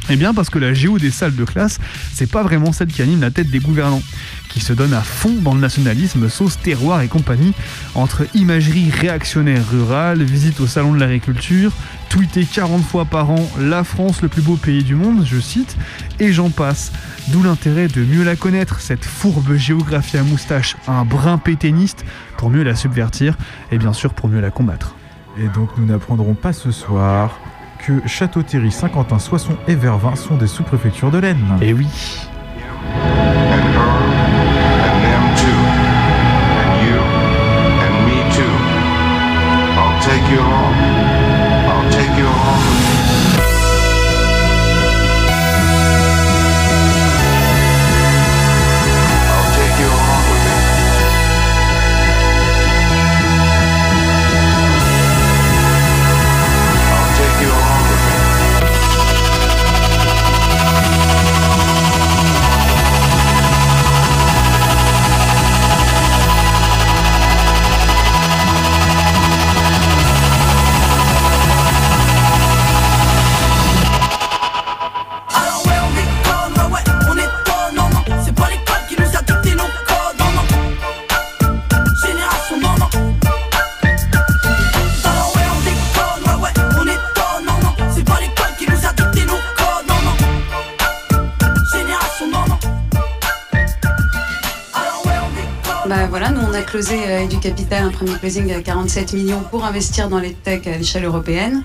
Eh 0.09 0.17
bien 0.17 0.35
parce 0.35 0.51
que 0.51 0.59
la 0.59 0.75
géo 0.75 0.99
des 0.99 1.11
salles 1.11 1.37
de 1.37 1.45
classe, 1.45 1.79
c'est 2.13 2.31
pas 2.31 2.43
vraiment 2.43 2.73
celle 2.73 2.89
qui 2.89 3.03
anime 3.03 3.21
la 3.21 3.31
tête 3.31 3.51
des 3.51 3.61
gouvernants, 3.61 4.03
qui 4.49 4.61
se 4.61 4.73
donne 4.73 4.93
à 4.93 5.01
fond 5.01 5.35
dans 5.41 5.55
le 5.55 5.61
nationalisme, 5.61 6.29
sauce 6.29 6.59
terroir 6.59 7.03
et 7.03 7.09
compagnie, 7.09 7.53
entre 7.95 8.27
imagerie 8.35 8.91
réactionnaire 8.91 9.63
rurale, 9.71 10.23
visite 10.23 10.61
au 10.61 10.67
salon 10.67 10.93
de 10.93 10.99
l'agriculture, 10.99 11.73
tweeter 12.09 12.45
40 12.45 12.83
fois 12.85 13.05
par 13.05 13.31
an 13.31 13.49
la 13.61 13.85
France 13.85 14.23
le 14.23 14.29
plus 14.29 14.43
beau 14.43 14.57
pays 14.57 14.83
du 14.83 14.95
monde, 14.95 15.25
je 15.25 15.39
cite, 15.39 15.77
et 16.21 16.33
j'en 16.33 16.51
passe. 16.51 16.93
D'où 17.29 17.43
l'intérêt 17.43 17.89
de 17.89 18.03
mieux 18.03 18.25
la 18.25 18.37
connaître, 18.37 18.81
cette 18.81 19.05
fourbe 19.05 19.55
géographie 19.55 20.19
à 20.19 20.23
moustache, 20.25 20.77
un 20.89 21.05
brin 21.05 21.39
péténiste, 21.39 22.05
pour 22.37 22.51
mieux 22.51 22.65
la 22.65 22.75
subvertir 22.75 23.37
et 23.71 23.79
bien 23.79 23.93
sûr 23.93 24.15
pour 24.15 24.29
mieux 24.29 24.41
la 24.41 24.51
combattre. 24.51 24.97
Et 25.39 25.47
donc 25.49 25.71
nous 25.79 25.87
n'apprendrons 25.87 26.35
pas 26.35 26.53
ce 26.53 26.71
soir 26.73 27.39
que 27.83 28.07
Château-Thierry, 28.07 28.71
Saint-Quentin, 28.71 29.19
Soissons 29.19 29.57
et 29.67 29.75
Vervins 29.75 30.17
sont 30.17 30.37
des 30.37 30.47
sous-préfectures 30.47 31.11
de 31.11 31.19
l'Aisne. 31.19 31.59
Eh 31.61 31.73
oui. 31.73 31.89
Closing 98.05 98.53
à 98.53 98.61
47 98.61 99.13
millions 99.15 99.43
pour 99.51 99.65
investir 99.65 100.09
dans 100.09 100.19
les 100.19 100.33
tech 100.33 100.67
à 100.67 100.77
l'échelle 100.77 101.05
européenne. 101.05 101.63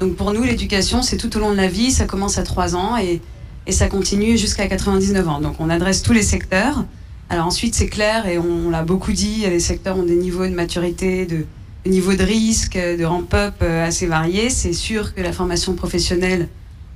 Donc 0.00 0.16
pour 0.16 0.32
nous, 0.32 0.42
l'éducation, 0.42 1.02
c'est 1.02 1.16
tout 1.16 1.36
au 1.36 1.40
long 1.40 1.50
de 1.52 1.56
la 1.56 1.68
vie, 1.68 1.90
ça 1.90 2.06
commence 2.06 2.38
à 2.38 2.42
3 2.42 2.76
ans 2.76 2.96
et, 2.96 3.20
et 3.66 3.72
ça 3.72 3.88
continue 3.88 4.38
jusqu'à 4.38 4.66
99 4.66 5.28
ans. 5.28 5.40
Donc 5.40 5.56
on 5.58 5.68
adresse 5.68 6.02
tous 6.02 6.12
les 6.12 6.22
secteurs. 6.22 6.84
Alors 7.28 7.46
ensuite, 7.46 7.74
c'est 7.74 7.88
clair 7.88 8.26
et 8.26 8.38
on, 8.38 8.70
l'a 8.70 8.82
beaucoup 8.82 9.12
dit, 9.12 9.44
les 9.48 9.60
secteurs 9.60 9.96
ont 9.96 10.02
des 10.02 10.16
niveaux 10.16 10.46
de 10.46 10.54
maturité, 10.54 11.26
de, 11.26 11.44
de 11.84 11.90
niveau 11.90 12.14
de 12.14 12.24
risque, 12.24 12.76
de 12.76 13.04
ramp-up 13.04 13.54
euh, 13.62 13.86
assez 13.86 14.06
variés. 14.06 14.50
C'est 14.50 14.72
sûr 14.72 15.14
que 15.14 15.20
la 15.20 15.32
formation 15.32 15.74
professionnelle 15.74 16.48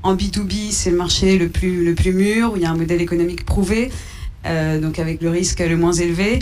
en 0.03 0.17
B2B, 0.17 0.71
c'est 0.71 0.91
le 0.91 0.97
marché 0.97 1.39
le 1.39 1.49
plus, 1.49 1.85
le 1.85 1.95
plus 1.95 2.13
mûr, 2.13 2.53
où 2.53 2.57
il 2.57 2.63
y 2.63 2.67
a 2.67 2.71
un 2.71 2.77
modèle 2.77 3.01
économique 3.01 3.47
prouvé. 3.47 3.91
Euh, 4.47 4.79
donc 4.79 4.99
avec 4.99 5.23
le 5.23 5.31
risque 5.31 5.61
le 5.61 5.77
moins 5.77 5.93
élevé. 5.93 6.41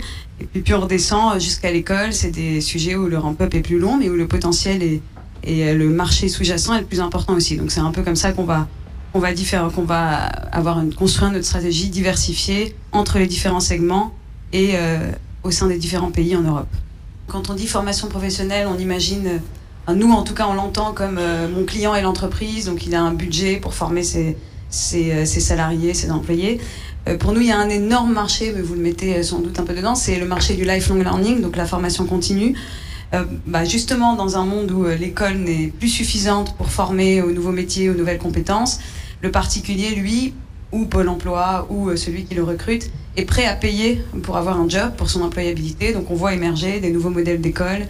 Et 0.55 0.59
puis, 0.59 0.73
on 0.73 0.81
redescend 0.81 1.39
jusqu'à 1.39 1.71
l'école, 1.71 2.11
c'est 2.11 2.31
des 2.31 2.59
sujets 2.59 2.95
où 2.95 3.07
le 3.07 3.17
ramp-up 3.17 3.53
est 3.53 3.61
plus 3.61 3.79
long, 3.79 3.95
mais 3.97 4.09
où 4.09 4.15
le 4.15 4.27
potentiel 4.27 4.83
et 4.83 5.01
euh, 5.47 5.73
le 5.73 5.89
marché 5.89 6.27
sous-jacent 6.27 6.73
est 6.75 6.81
le 6.81 6.85
plus 6.85 6.99
important 6.99 7.33
aussi. 7.33 7.55
Donc 7.55 7.71
c'est 7.71 7.79
un 7.79 7.91
peu 7.91 8.01
comme 8.01 8.15
ça 8.17 8.31
qu'on 8.33 8.43
va, 8.43 8.67
on 9.13 9.19
va, 9.19 9.33
diffé- 9.33 9.71
qu'on 9.73 9.83
va 9.83 10.15
avoir 10.51 10.81
construire 10.97 11.31
notre 11.31 11.45
stratégie 11.45 11.89
diversifiée 11.89 12.75
entre 12.91 13.19
les 13.19 13.27
différents 13.27 13.59
segments 13.59 14.13
et 14.51 14.71
euh, 14.73 15.11
au 15.43 15.51
sein 15.51 15.67
des 15.67 15.77
différents 15.77 16.11
pays 16.11 16.35
en 16.35 16.41
Europe. 16.41 16.67
Quand 17.27 17.49
on 17.49 17.53
dit 17.53 17.67
formation 17.67 18.07
professionnelle, 18.07 18.67
on 18.67 18.77
imagine, 18.77 19.39
euh, 19.89 19.93
nous 19.93 20.11
en 20.11 20.23
tout 20.23 20.33
cas 20.33 20.47
on 20.47 20.53
l'entend 20.53 20.93
comme 20.93 21.17
euh, 21.19 21.47
mon 21.49 21.65
client 21.65 21.95
est 21.95 22.01
l'entreprise, 22.01 22.65
donc 22.65 22.85
il 22.85 22.95
a 22.95 23.01
un 23.01 23.13
budget 23.13 23.57
pour 23.57 23.73
former 23.73 24.03
euh, 24.15 24.33
ses 24.69 25.25
salariés, 25.25 25.93
ses 25.93 26.11
employés. 26.11 26.59
Euh, 27.07 27.17
pour 27.17 27.33
nous, 27.33 27.41
il 27.41 27.47
y 27.47 27.51
a 27.51 27.59
un 27.59 27.69
énorme 27.69 28.13
marché, 28.13 28.53
mais 28.55 28.61
vous 28.61 28.75
le 28.75 28.81
mettez 28.81 29.15
euh, 29.15 29.23
sans 29.23 29.39
doute 29.39 29.59
un 29.59 29.63
peu 29.63 29.73
dedans, 29.73 29.95
c'est 29.95 30.17
le 30.19 30.25
marché 30.25 30.55
du 30.55 30.63
lifelong 30.63 31.01
learning, 31.01 31.41
donc 31.41 31.57
la 31.57 31.65
formation 31.65 32.05
continue. 32.05 32.55
Euh, 33.13 33.25
bah, 33.45 33.65
justement, 33.65 34.15
dans 34.15 34.37
un 34.37 34.45
monde 34.45 34.71
où 34.71 34.85
l'école 34.85 35.35
n'est 35.35 35.67
plus 35.67 35.89
suffisante 35.89 36.55
pour 36.55 36.69
former 36.69 37.21
aux 37.21 37.31
nouveaux 37.31 37.51
métiers, 37.51 37.89
aux 37.89 37.93
nouvelles 37.93 38.17
compétences, 38.19 38.79
le 39.21 39.31
particulier, 39.31 39.95
lui, 39.95 40.33
ou 40.71 40.85
Pôle 40.85 41.09
emploi, 41.09 41.67
ou 41.69 41.95
celui 41.95 42.23
qui 42.23 42.33
le 42.33 42.43
recrute, 42.43 42.89
est 43.15 43.25
prêt 43.25 43.45
à 43.45 43.53
payer 43.53 44.01
pour 44.23 44.37
avoir 44.37 44.59
un 44.59 44.67
job, 44.67 44.93
pour 44.97 45.09
son 45.09 45.21
employabilité. 45.21 45.93
Donc 45.93 46.09
on 46.09 46.15
voit 46.15 46.33
émerger 46.33 46.79
des 46.79 46.89
nouveaux 46.89 47.11
modèles 47.11 47.39
d'école, 47.39 47.85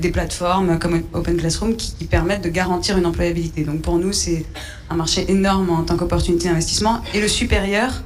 des 0.00 0.10
plateformes 0.10 0.80
comme 0.80 1.02
Open 1.12 1.36
Classroom 1.36 1.76
qui 1.76 2.04
permettent 2.06 2.42
de 2.42 2.48
garantir 2.48 2.98
une 2.98 3.06
employabilité. 3.06 3.62
Donc 3.62 3.82
pour 3.82 3.98
nous, 3.98 4.12
c'est 4.12 4.44
un 4.90 4.96
marché 4.96 5.30
énorme 5.30 5.70
en 5.70 5.82
tant 5.84 5.96
qu'opportunité 5.96 6.48
d'investissement. 6.48 7.00
Et 7.14 7.20
le 7.20 7.28
supérieur, 7.28 8.02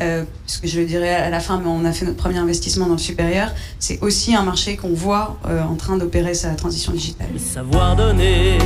euh, 0.00 0.24
puisque 0.46 0.66
je 0.66 0.80
le 0.80 0.86
dirai 0.86 1.14
à 1.14 1.30
la 1.30 1.40
fin, 1.40 1.58
mais 1.58 1.68
on 1.68 1.84
a 1.84 1.92
fait 1.92 2.04
notre 2.04 2.18
premier 2.18 2.38
investissement 2.38 2.86
dans 2.86 2.92
le 2.92 2.98
supérieur, 2.98 3.50
c'est 3.78 3.98
aussi 4.02 4.34
un 4.34 4.42
marché 4.42 4.76
qu'on 4.76 4.94
voit 4.94 5.38
euh, 5.48 5.62
en 5.62 5.74
train 5.74 5.96
d'opérer 5.96 6.34
sa 6.34 6.50
transition 6.50 6.92
digitale. 6.92 7.28
Savoir 7.38 7.96
donner, 7.96 8.58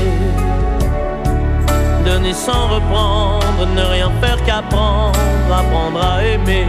donner 2.05 2.33
sans 2.33 2.69
reprendre, 2.69 3.67
ne 3.77 3.83
rien 3.83 4.11
faire 4.21 4.43
qu'apprendre, 4.45 5.19
apprendre 5.53 6.03
à 6.03 6.25
aimer. 6.25 6.67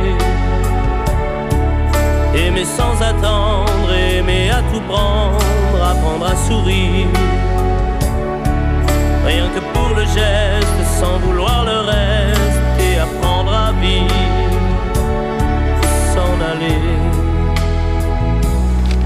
Aimer 2.34 2.64
sans 2.64 2.94
attendre, 3.04 3.92
aimer 3.94 4.52
à 4.52 4.62
tout 4.72 4.80
prendre, 4.88 5.84
apprendre 5.84 6.26
à 6.28 6.36
sourire. 6.48 7.08
Rien 9.26 9.50
que 9.50 9.60
pour 9.74 9.90
le 9.96 10.04
geste, 10.04 11.00
sans 11.00 11.20
vouloir 11.20 11.66
le 11.66 11.80
reste, 11.80 12.62
et 12.80 12.98
apprendre 13.00 13.54
à 13.54 13.72
vivre, 13.74 14.21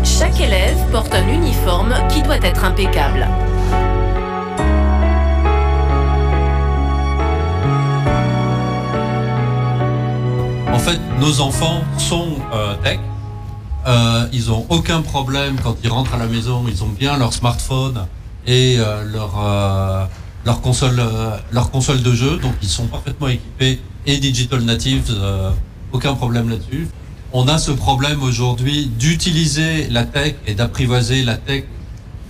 Chaque 0.04 0.40
élève 0.42 0.78
porte 0.92 1.14
un 1.14 1.28
uniforme 1.28 1.94
qui 2.10 2.22
doit 2.22 2.38
être 2.38 2.66
impeccable. 2.66 3.28
En 10.74 10.80
fait, 10.80 11.00
nos 11.20 11.40
enfants 11.40 11.82
sont 11.98 12.28
euh, 12.54 12.76
tech. 12.84 13.00
Euh, 13.88 14.28
ils 14.34 14.52
ont 14.52 14.66
aucun 14.70 15.02
problème 15.02 15.56
quand 15.64 15.78
ils 15.84 15.90
rentrent 15.90 16.14
à 16.14 16.18
la 16.18 16.28
maison. 16.28 16.66
Ils 16.68 16.84
ont 16.84 16.90
bien 16.90 17.18
leur 17.18 17.34
smartphone 17.34 18.06
et 18.46 18.76
euh, 18.80 19.04
leur 19.04 20.10
leur 20.46 20.62
console 20.62 21.02
leur 21.52 21.72
console 21.72 22.04
de 22.04 22.12
jeu. 22.14 22.38
Donc 22.38 22.54
ils 22.62 22.70
sont 22.70 22.88
parfaitement 22.88 23.30
équipés 23.30 23.80
et 24.06 24.18
digital 24.18 24.62
natives. 24.62 25.16
aucun 25.94 26.16
problème 26.16 26.50
là-dessus. 26.50 26.90
On 27.38 27.50
a 27.50 27.58
ce 27.58 27.72
problème 27.72 28.24
aujourd'hui 28.24 28.86
d'utiliser 28.86 29.90
la 29.90 30.06
tech 30.06 30.36
et 30.48 30.56
d'apprivoiser 30.56 31.22
la 31.22 31.36
tech 31.36 31.66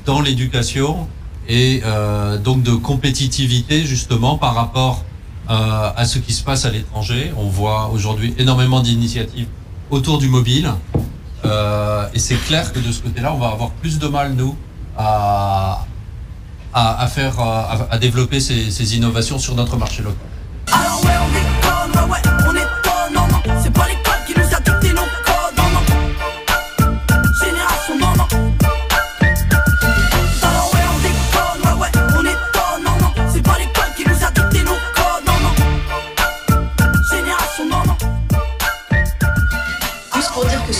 dans 0.03 0.19
l'éducation 0.19 1.07
et 1.47 1.83
euh, 1.85 2.39
donc 2.39 2.63
de 2.63 2.71
compétitivité 2.71 3.85
justement 3.85 4.39
par 4.39 4.55
rapport 4.55 5.05
euh, 5.51 5.91
à 5.95 6.05
ce 6.05 6.17
qui 6.17 6.33
se 6.33 6.43
passe 6.43 6.65
à 6.65 6.71
l'étranger. 6.71 7.31
On 7.37 7.47
voit 7.47 7.91
aujourd'hui 7.93 8.33
énormément 8.39 8.79
d'initiatives 8.79 9.45
autour 9.91 10.17
du 10.17 10.27
mobile 10.27 10.71
euh, 11.45 12.07
et 12.15 12.17
c'est 12.17 12.43
clair 12.43 12.73
que 12.73 12.79
de 12.79 12.91
ce 12.91 13.03
côté-là, 13.03 13.31
on 13.31 13.37
va 13.37 13.49
avoir 13.49 13.69
plus 13.73 13.99
de 13.99 14.07
mal 14.07 14.33
nous 14.33 14.57
à, 14.97 15.85
à, 16.73 17.05
faire 17.05 17.35
développer 18.01 18.39
ces, 18.39 18.95
innovations 18.95 19.37
sur 19.37 19.53
notre 19.53 19.77
marché 19.77 20.01
local. 20.01 20.17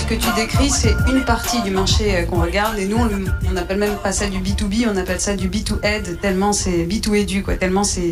Que 0.08 0.14
tu 0.16 0.28
décris, 0.36 0.70
c'est 0.70 0.96
une 1.12 1.24
partie 1.26 1.62
du 1.64 1.72
marché 1.72 2.16
euh, 2.16 2.24
qu'on 2.26 2.42
regarde. 2.42 2.78
Et 2.78 2.86
nous, 2.88 2.98
on 2.98 3.06
le- 3.06 3.26
on 3.48 3.52
n'appelle 3.52 3.78
même 3.78 3.96
pas 4.04 4.12
ça 4.12 4.28
du 4.28 4.40
B2B, 4.40 4.88
on 4.92 4.98
appelle 4.98 5.20
ça 5.20 5.36
du 5.36 5.50
B2Ed, 5.50 6.20
tellement 6.20 6.54
c'est 6.54 6.86
B2Edu, 6.86 7.42
quoi. 7.44 7.56
Tellement 7.56 7.84
c'est. 7.84 8.12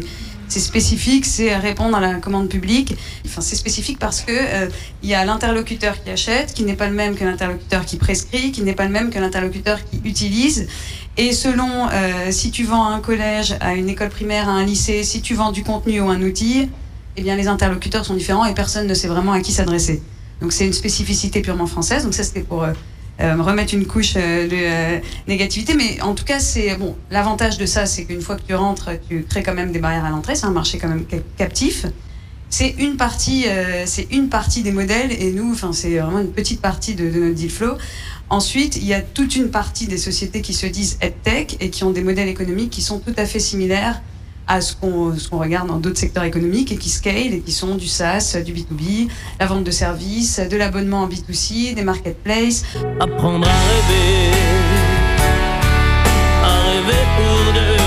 Spécifique, 0.49 1.25
c'est 1.25 1.55
répondre 1.55 1.97
à 1.97 1.99
la 1.99 2.13
commande 2.15 2.47
publique. 2.47 2.95
Enfin, 3.25 3.41
c'est 3.41 3.55
spécifique 3.55 3.97
parce 3.97 4.21
que 4.21 4.31
euh, 4.31 4.69
y 5.01 5.15
a 5.15 5.25
l'interlocuteur 5.25 5.95
qui 6.03 6.11
achète, 6.11 6.53
qui 6.53 6.61
n'est 6.63 6.75
pas 6.75 6.85
le 6.87 6.93
même 6.93 7.15
que 7.15 7.23
l'interlocuteur 7.23 7.85
qui 7.85 7.97
prescrit, 7.97 8.51
qui 8.51 8.61
n'est 8.61 8.73
pas 8.75 8.83
le 8.85 8.91
même 8.91 9.09
que 9.09 9.17
l'interlocuteur 9.17 9.79
qui 9.83 9.99
utilise. 10.07 10.67
Et 11.17 11.33
selon 11.33 11.87
euh, 11.91 12.29
si 12.31 12.51
tu 12.51 12.65
vends 12.65 12.85
à 12.85 12.89
un 12.93 12.99
collège, 12.99 13.55
à 13.61 13.73
une 13.73 13.89
école 13.89 14.09
primaire, 14.09 14.47
à 14.47 14.51
un 14.51 14.63
lycée, 14.63 15.01
si 15.03 15.21
tu 15.23 15.33
vends 15.33 15.51
du 15.51 15.63
contenu 15.63 16.01
ou 16.01 16.09
un 16.09 16.21
outil, 16.21 16.69
eh 17.17 17.23
bien 17.23 17.35
les 17.35 17.47
interlocuteurs 17.47 18.05
sont 18.05 18.13
différents 18.13 18.45
et 18.45 18.53
personne 18.53 18.85
ne 18.85 18.93
sait 18.93 19.07
vraiment 19.07 19.31
à 19.31 19.39
qui 19.39 19.53
s'adresser. 19.53 20.03
Donc 20.41 20.51
c'est 20.53 20.65
une 20.65 20.73
spécificité 20.73 21.41
purement 21.41 21.67
française. 21.67 22.03
Donc 22.03 22.13
ça 22.13 22.23
c'était 22.23 22.41
pour 22.41 22.63
euh, 22.63 22.73
remettre 23.19 23.73
une 23.73 23.85
couche 23.85 24.13
euh, 24.17 24.47
de 24.47 24.55
euh, 24.55 24.99
négativité. 25.27 25.73
Mais 25.75 26.01
en 26.01 26.15
tout 26.15 26.25
cas, 26.25 26.39
c'est 26.39 26.75
bon. 26.75 26.95
L'avantage 27.11 27.57
de 27.57 27.65
ça, 27.65 27.85
c'est 27.85 28.05
qu'une 28.05 28.21
fois 28.21 28.35
que 28.35 28.41
tu 28.41 28.55
rentres, 28.55 28.89
tu 29.07 29.23
crées 29.29 29.43
quand 29.43 29.53
même 29.53 29.71
des 29.71 29.79
barrières 29.79 30.05
à 30.05 30.09
l'entrée. 30.09 30.35
C'est 30.35 30.45
un 30.47 30.51
marché 30.51 30.77
quand 30.79 30.89
même 30.89 31.05
ca- 31.09 31.17
captif. 31.37 31.85
C'est 32.49 32.75
une 32.77 32.97
partie, 32.97 33.45
c'est 33.85 34.07
une 34.11 34.29
partie 34.29 34.61
des 34.61 34.71
modèles 34.71 35.11
et 35.11 35.31
nous, 35.31 35.51
enfin 35.53 35.73
c'est 35.73 35.97
vraiment 35.97 36.19
une 36.19 36.31
petite 36.31 36.61
partie 36.61 36.93
de, 36.93 37.09
de 37.09 37.19
notre 37.19 37.33
deal 37.33 37.49
flow. 37.49 37.77
Ensuite, 38.29 38.75
il 38.75 38.85
y 38.85 38.93
a 38.93 39.01
toute 39.01 39.35
une 39.35 39.49
partie 39.49 39.87
des 39.87 39.97
sociétés 39.97 40.41
qui 40.41 40.53
se 40.53 40.67
disent 40.67 40.99
EdTech 41.01 41.57
et 41.61 41.71
qui 41.71 41.83
ont 41.83 41.89
des 41.89 42.03
modèles 42.03 42.27
économiques 42.27 42.69
qui 42.69 42.83
sont 42.83 42.99
tout 42.99 43.13
à 43.17 43.25
fait 43.25 43.39
similaires 43.39 44.03
à 44.47 44.61
ce 44.61 44.75
qu'on 44.75 45.13
qu'on 45.29 45.39
regarde 45.39 45.67
dans 45.67 45.77
d'autres 45.77 45.99
secteurs 45.99 46.23
économiques 46.23 46.71
et 46.71 46.77
qui 46.77 46.89
scale 46.89 47.33
et 47.33 47.41
qui 47.41 47.51
sont 47.51 47.75
du 47.75 47.87
SaaS, 47.87 48.37
du 48.45 48.53
B2B, 48.53 49.09
la 49.39 49.45
vente 49.45 49.63
de 49.63 49.71
services, 49.71 50.39
de 50.39 50.57
l'abonnement 50.57 51.03
en 51.03 51.07
B2C, 51.07 51.75
des 51.75 51.83
marketplaces. 51.83 52.63
Apprendre 52.99 53.47
à 53.47 53.51
rêver, 53.51 54.31
à 56.43 56.61
rêver 56.61 57.03
pour 57.15 57.53
deux, 57.53 57.82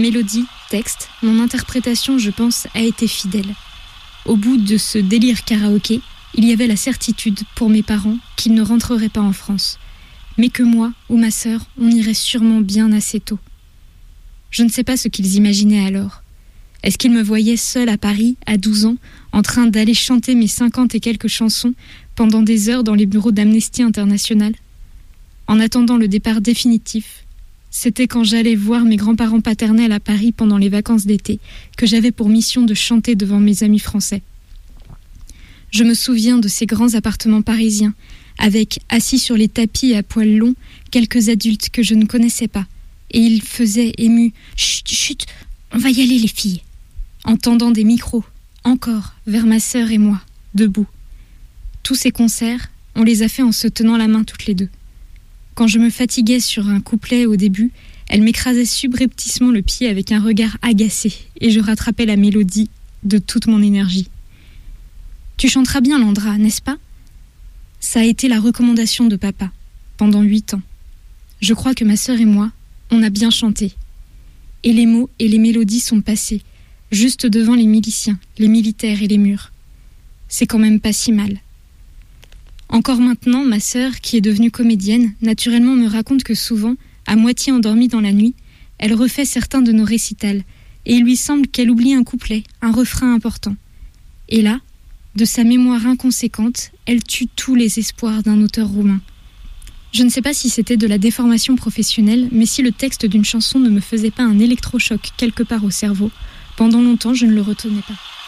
Mélodie, 0.00 0.46
texte, 0.70 1.10
mon 1.22 1.42
interprétation, 1.42 2.16
je 2.16 2.30
pense, 2.30 2.66
a 2.74 2.80
été 2.80 3.06
fidèle. 3.06 3.54
Au 4.24 4.34
bout 4.34 4.56
de 4.56 4.78
ce 4.78 4.96
délire 4.96 5.44
karaoké, 5.44 6.00
il 6.34 6.46
y 6.46 6.52
avait 6.52 6.66
la 6.66 6.76
certitude 6.76 7.40
pour 7.54 7.68
mes 7.68 7.82
parents 7.82 8.16
qu'ils 8.36 8.54
ne 8.54 8.62
rentreraient 8.62 9.10
pas 9.10 9.20
en 9.20 9.34
France, 9.34 9.78
mais 10.38 10.48
que 10.48 10.62
moi 10.62 10.92
ou 11.10 11.18
ma 11.18 11.30
sœur, 11.30 11.66
on 11.78 11.90
irait 11.90 12.14
sûrement 12.14 12.62
bien 12.62 12.92
assez 12.92 13.20
tôt. 13.20 13.38
Je 14.50 14.62
ne 14.62 14.70
sais 14.70 14.84
pas 14.84 14.96
ce 14.96 15.08
qu'ils 15.08 15.34
imaginaient 15.34 15.84
alors. 15.84 16.22
Est-ce 16.82 16.96
qu'ils 16.96 17.12
me 17.12 17.22
voyaient 17.22 17.58
seule 17.58 17.90
à 17.90 17.98
Paris, 17.98 18.38
à 18.46 18.56
12 18.56 18.86
ans, 18.86 18.96
en 19.32 19.42
train 19.42 19.66
d'aller 19.66 19.92
chanter 19.92 20.34
mes 20.34 20.46
50 20.46 20.94
et 20.94 21.00
quelques 21.00 21.28
chansons 21.28 21.74
pendant 22.14 22.40
des 22.40 22.70
heures 22.70 22.84
dans 22.84 22.94
les 22.94 23.04
bureaux 23.04 23.32
d'Amnesty 23.32 23.82
International? 23.82 24.54
En 25.46 25.60
attendant 25.60 25.98
le 25.98 26.08
départ 26.08 26.40
définitif, 26.40 27.26
c'était 27.70 28.08
quand 28.08 28.24
j'allais 28.24 28.56
voir 28.56 28.84
mes 28.84 28.96
grands-parents 28.96 29.40
paternels 29.40 29.92
à 29.92 30.00
Paris 30.00 30.32
pendant 30.32 30.58
les 30.58 30.68
vacances 30.68 31.06
d'été 31.06 31.38
que 31.76 31.86
j'avais 31.86 32.10
pour 32.10 32.28
mission 32.28 32.62
de 32.62 32.74
chanter 32.74 33.14
devant 33.14 33.40
mes 33.40 33.62
amis 33.62 33.78
français. 33.78 34.22
Je 35.70 35.84
me 35.84 35.94
souviens 35.94 36.38
de 36.38 36.48
ces 36.48 36.66
grands 36.66 36.94
appartements 36.94 37.42
parisiens, 37.42 37.94
avec, 38.38 38.80
assis 38.88 39.18
sur 39.18 39.36
les 39.36 39.48
tapis 39.48 39.94
à 39.94 40.02
poils 40.02 40.36
longs, 40.36 40.54
quelques 40.90 41.28
adultes 41.28 41.70
que 41.70 41.82
je 41.82 41.94
ne 41.94 42.06
connaissais 42.06 42.48
pas. 42.48 42.66
Et 43.12 43.20
ils 43.20 43.42
faisaient 43.42 43.92
émus 43.98 44.32
Chut, 44.56 44.88
chut, 44.88 45.26
on 45.72 45.78
va 45.78 45.90
y 45.90 46.02
aller, 46.02 46.18
les 46.18 46.28
filles. 46.28 46.62
Entendant 47.24 47.70
des 47.70 47.84
micros, 47.84 48.24
encore, 48.64 49.14
vers 49.26 49.46
ma 49.46 49.60
sœur 49.60 49.92
et 49.92 49.98
moi, 49.98 50.20
debout. 50.54 50.86
Tous 51.84 51.94
ces 51.94 52.10
concerts, 52.10 52.70
on 52.96 53.04
les 53.04 53.22
a 53.22 53.28
faits 53.28 53.44
en 53.44 53.52
se 53.52 53.68
tenant 53.68 53.96
la 53.96 54.08
main 54.08 54.24
toutes 54.24 54.46
les 54.46 54.54
deux. 54.54 54.68
Quand 55.54 55.66
je 55.66 55.78
me 55.78 55.90
fatiguais 55.90 56.40
sur 56.40 56.68
un 56.68 56.80
couplet 56.80 57.26
au 57.26 57.36
début, 57.36 57.70
elle 58.08 58.22
m'écrasait 58.22 58.64
subrepticement 58.64 59.50
le 59.50 59.62
pied 59.62 59.88
avec 59.88 60.10
un 60.10 60.20
regard 60.20 60.56
agacé, 60.62 61.12
et 61.40 61.50
je 61.50 61.60
rattrapais 61.60 62.06
la 62.06 62.16
mélodie 62.16 62.70
de 63.04 63.18
toute 63.18 63.46
mon 63.46 63.62
énergie. 63.62 64.08
Tu 65.36 65.48
chanteras 65.48 65.80
bien, 65.80 65.98
Landra, 65.98 66.36
n'est-ce 66.38 66.60
pas? 66.60 66.76
Ça 67.78 68.00
a 68.00 68.04
été 68.04 68.28
la 68.28 68.40
recommandation 68.40 69.06
de 69.06 69.16
papa, 69.16 69.50
pendant 69.96 70.22
huit 70.22 70.54
ans. 70.54 70.62
Je 71.40 71.54
crois 71.54 71.74
que 71.74 71.84
ma 71.84 71.96
sœur 71.96 72.20
et 72.20 72.26
moi, 72.26 72.50
on 72.90 73.02
a 73.02 73.10
bien 73.10 73.30
chanté. 73.30 73.72
Et 74.64 74.72
les 74.72 74.86
mots 74.86 75.08
et 75.18 75.28
les 75.28 75.38
mélodies 75.38 75.80
sont 75.80 76.02
passés, 76.02 76.42
juste 76.90 77.26
devant 77.26 77.54
les 77.54 77.66
miliciens, 77.66 78.18
les 78.38 78.48
militaires 78.48 79.02
et 79.02 79.08
les 79.08 79.18
murs. 79.18 79.52
C'est 80.28 80.46
quand 80.46 80.58
même 80.58 80.80
pas 80.80 80.92
si 80.92 81.12
mal. 81.12 81.38
Encore 82.70 83.00
maintenant, 83.00 83.44
ma 83.44 83.58
sœur, 83.58 84.00
qui 84.00 84.16
est 84.16 84.20
devenue 84.20 84.52
comédienne, 84.52 85.12
naturellement 85.22 85.74
me 85.74 85.88
raconte 85.88 86.22
que 86.22 86.36
souvent, 86.36 86.76
à 87.04 87.16
moitié 87.16 87.52
endormie 87.52 87.88
dans 87.88 88.00
la 88.00 88.12
nuit, 88.12 88.34
elle 88.78 88.94
refait 88.94 89.24
certains 89.24 89.60
de 89.60 89.72
nos 89.72 89.84
récitals, 89.84 90.44
et 90.86 90.94
il 90.94 91.02
lui 91.02 91.16
semble 91.16 91.48
qu'elle 91.48 91.68
oublie 91.68 91.94
un 91.94 92.04
couplet, 92.04 92.44
un 92.62 92.70
refrain 92.70 93.12
important. 93.12 93.56
Et 94.28 94.40
là, 94.40 94.60
de 95.16 95.24
sa 95.24 95.42
mémoire 95.42 95.84
inconséquente, 95.84 96.70
elle 96.86 97.02
tue 97.02 97.26
tous 97.26 97.56
les 97.56 97.80
espoirs 97.80 98.22
d'un 98.22 98.40
auteur 98.40 98.68
roumain. 98.68 99.00
Je 99.92 100.04
ne 100.04 100.08
sais 100.08 100.22
pas 100.22 100.32
si 100.32 100.48
c'était 100.48 100.76
de 100.76 100.86
la 100.86 100.98
déformation 100.98 101.56
professionnelle, 101.56 102.28
mais 102.30 102.46
si 102.46 102.62
le 102.62 102.70
texte 102.70 103.04
d'une 103.04 103.24
chanson 103.24 103.58
ne 103.58 103.68
me 103.68 103.80
faisait 103.80 104.12
pas 104.12 104.22
un 104.22 104.38
électrochoc 104.38 105.10
quelque 105.16 105.42
part 105.42 105.64
au 105.64 105.70
cerveau, 105.70 106.12
pendant 106.56 106.80
longtemps 106.80 107.14
je 107.14 107.26
ne 107.26 107.34
le 107.34 107.42
retenais 107.42 107.82
pas. 107.82 108.19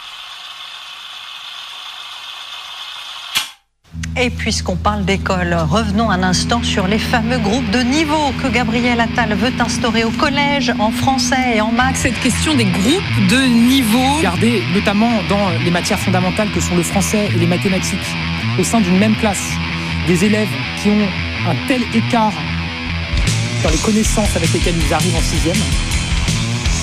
Et 4.17 4.31
puisqu'on 4.31 4.77
parle 4.77 5.05
d'école, 5.05 5.55
revenons 5.55 6.11
un 6.11 6.23
instant 6.23 6.63
sur 6.63 6.87
les 6.87 6.99
fameux 6.99 7.39
groupes 7.39 7.71
de 7.71 7.81
niveau 7.81 8.33
que 8.43 8.49
Gabriel 8.49 9.01
Attal 9.01 9.35
veut 9.35 9.53
instaurer 9.59 10.05
au 10.05 10.11
collège, 10.11 10.73
en 10.79 10.91
français 10.91 11.57
et 11.57 11.61
en 11.61 11.73
maths. 11.73 11.97
Cette 11.97 12.21
question 12.21 12.55
des 12.55 12.67
groupes 12.67 13.29
de 13.31 13.47
niveau. 13.47 14.17
Regardez 14.19 14.63
notamment 14.75 15.11
dans 15.31 15.49
les 15.65 15.71
matières 15.71 15.99
fondamentales 15.99 16.51
que 16.55 16.61
sont 16.61 16.77
le 16.77 16.83
français 16.83 17.31
et 17.35 17.39
les 17.39 17.47
mathématiques, 17.47 17.99
au 18.59 18.65
sein 18.65 18.81
d'une 18.81 18.99
même 18.99 19.17
classe, 19.17 19.49
des 20.07 20.25
élèves 20.27 20.53
qui 20.83 20.91
ont 20.91 21.51
un 21.51 21.55
tel 21.67 21.83
écart 21.95 22.35
dans 23.63 23.71
les 23.71 23.79
connaissances 23.79 24.37
avec 24.37 24.53
lesquelles 24.53 24.77
ils 24.77 24.93
arrivent 24.93 25.17
en 25.17 25.23
sixième. 25.23 25.57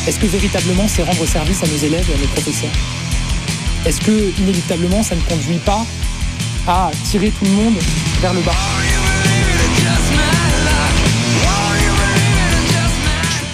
Est-ce 0.07 0.19
que 0.19 0.25
véritablement 0.25 0.87
c'est 0.87 1.03
rendre 1.03 1.25
service 1.27 1.61
à 1.61 1.67
nos 1.67 1.77
élèves 1.77 2.09
et 2.09 2.15
à 2.15 2.17
nos 2.17 2.27
professeurs? 2.27 2.69
Est-ce 3.85 4.01
que 4.01 4.41
inéluctablement 4.41 5.03
ça 5.03 5.15
ne 5.15 5.21
conduit 5.21 5.59
pas 5.59 5.85
à 6.67 6.91
tirer 7.09 7.31
tout 7.31 7.45
le 7.45 7.51
monde 7.51 7.77
vers 8.21 8.33
le 8.33 8.41
bas 8.41 8.55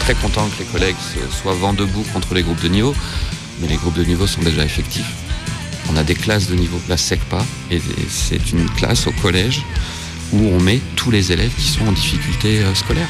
très 0.06 0.14
content 0.14 0.48
que 0.50 0.60
les 0.60 0.70
collègues 0.70 0.96
soient 1.32 1.56
vent 1.56 1.74
debout 1.74 2.06
contre 2.14 2.36
les 2.36 2.44
groupes 2.44 2.62
de 2.62 2.68
niveau. 2.68 2.94
mais 3.60 3.68
les 3.68 3.76
groupes 3.76 3.96
de 3.96 4.04
niveau 4.04 4.28
sont 4.28 4.42
déjà 4.44 4.64
effectifs. 4.64 5.12
On 5.90 5.98
a 5.98 6.04
des 6.04 6.14
classes 6.14 6.48
de 6.48 6.54
niveau, 6.54 6.80
la 6.88 6.96
SECPA, 6.98 7.44
et 7.72 7.82
c'est 8.08 8.52
une 8.52 8.70
classe 8.70 9.08
au 9.08 9.12
collège 9.14 9.64
où 10.32 10.38
on 10.38 10.60
met 10.60 10.80
tous 10.96 11.10
les 11.10 11.32
élèves 11.32 11.52
qui 11.58 11.68
sont 11.68 11.88
en 11.88 11.92
difficulté 11.92 12.60
euh, 12.60 12.76
scolaire. 12.76 13.08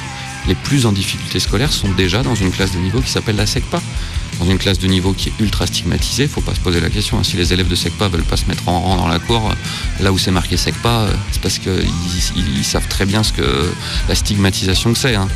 Les 0.47 0.55
plus 0.55 0.85
en 0.85 0.91
difficulté 0.91 1.39
scolaire 1.39 1.72
sont 1.73 1.89
déjà 1.91 2.22
dans 2.23 2.35
une 2.35 2.51
classe 2.51 2.72
de 2.73 2.77
niveau 2.77 3.01
qui 3.01 3.09
s'appelle 3.09 3.35
la 3.35 3.45
SECPA. 3.47 3.81
Dans 4.39 4.45
une 4.49 4.57
classe 4.57 4.80
de 4.80 4.88
niveau 4.88 5.13
qui 5.13 5.30
est 5.30 5.34
ultra 5.39 5.65
stigmatisée, 5.65 6.23
il 6.23 6.27
ne 6.27 6.31
faut 6.31 6.41
pas 6.41 6.53
se 6.53 6.59
poser 6.59 6.81
la 6.81 6.89
question. 6.89 7.17
hein. 7.17 7.23
Si 7.23 7.38
les 7.38 7.53
élèves 7.53 7.67
de 7.69 7.76
SECPA 7.76 8.09
veulent 8.09 8.23
pas 8.23 8.35
se 8.38 8.45
mettre 8.45 8.67
en 8.67 8.80
rang 8.81 8.97
dans 8.97 9.07
la 9.07 9.17
cour, 9.19 9.49
euh, 9.49 10.03
là 10.03 10.11
où 10.11 10.17
c'est 10.17 10.31
marqué 10.31 10.57
SECPA, 10.57 10.89
euh, 10.89 11.13
c'est 11.31 11.41
parce 11.41 11.57
qu'ils 11.57 11.72
ils- 12.35 12.57
ils 12.57 12.63
savent 12.65 12.88
très 12.89 13.05
bien 13.05 13.23
ce 13.23 13.31
que 13.31 13.72
la 14.09 14.15
stigmatisation 14.15 14.91
que 14.93 14.99
c'est. 14.99 15.15
hein. 15.15 15.27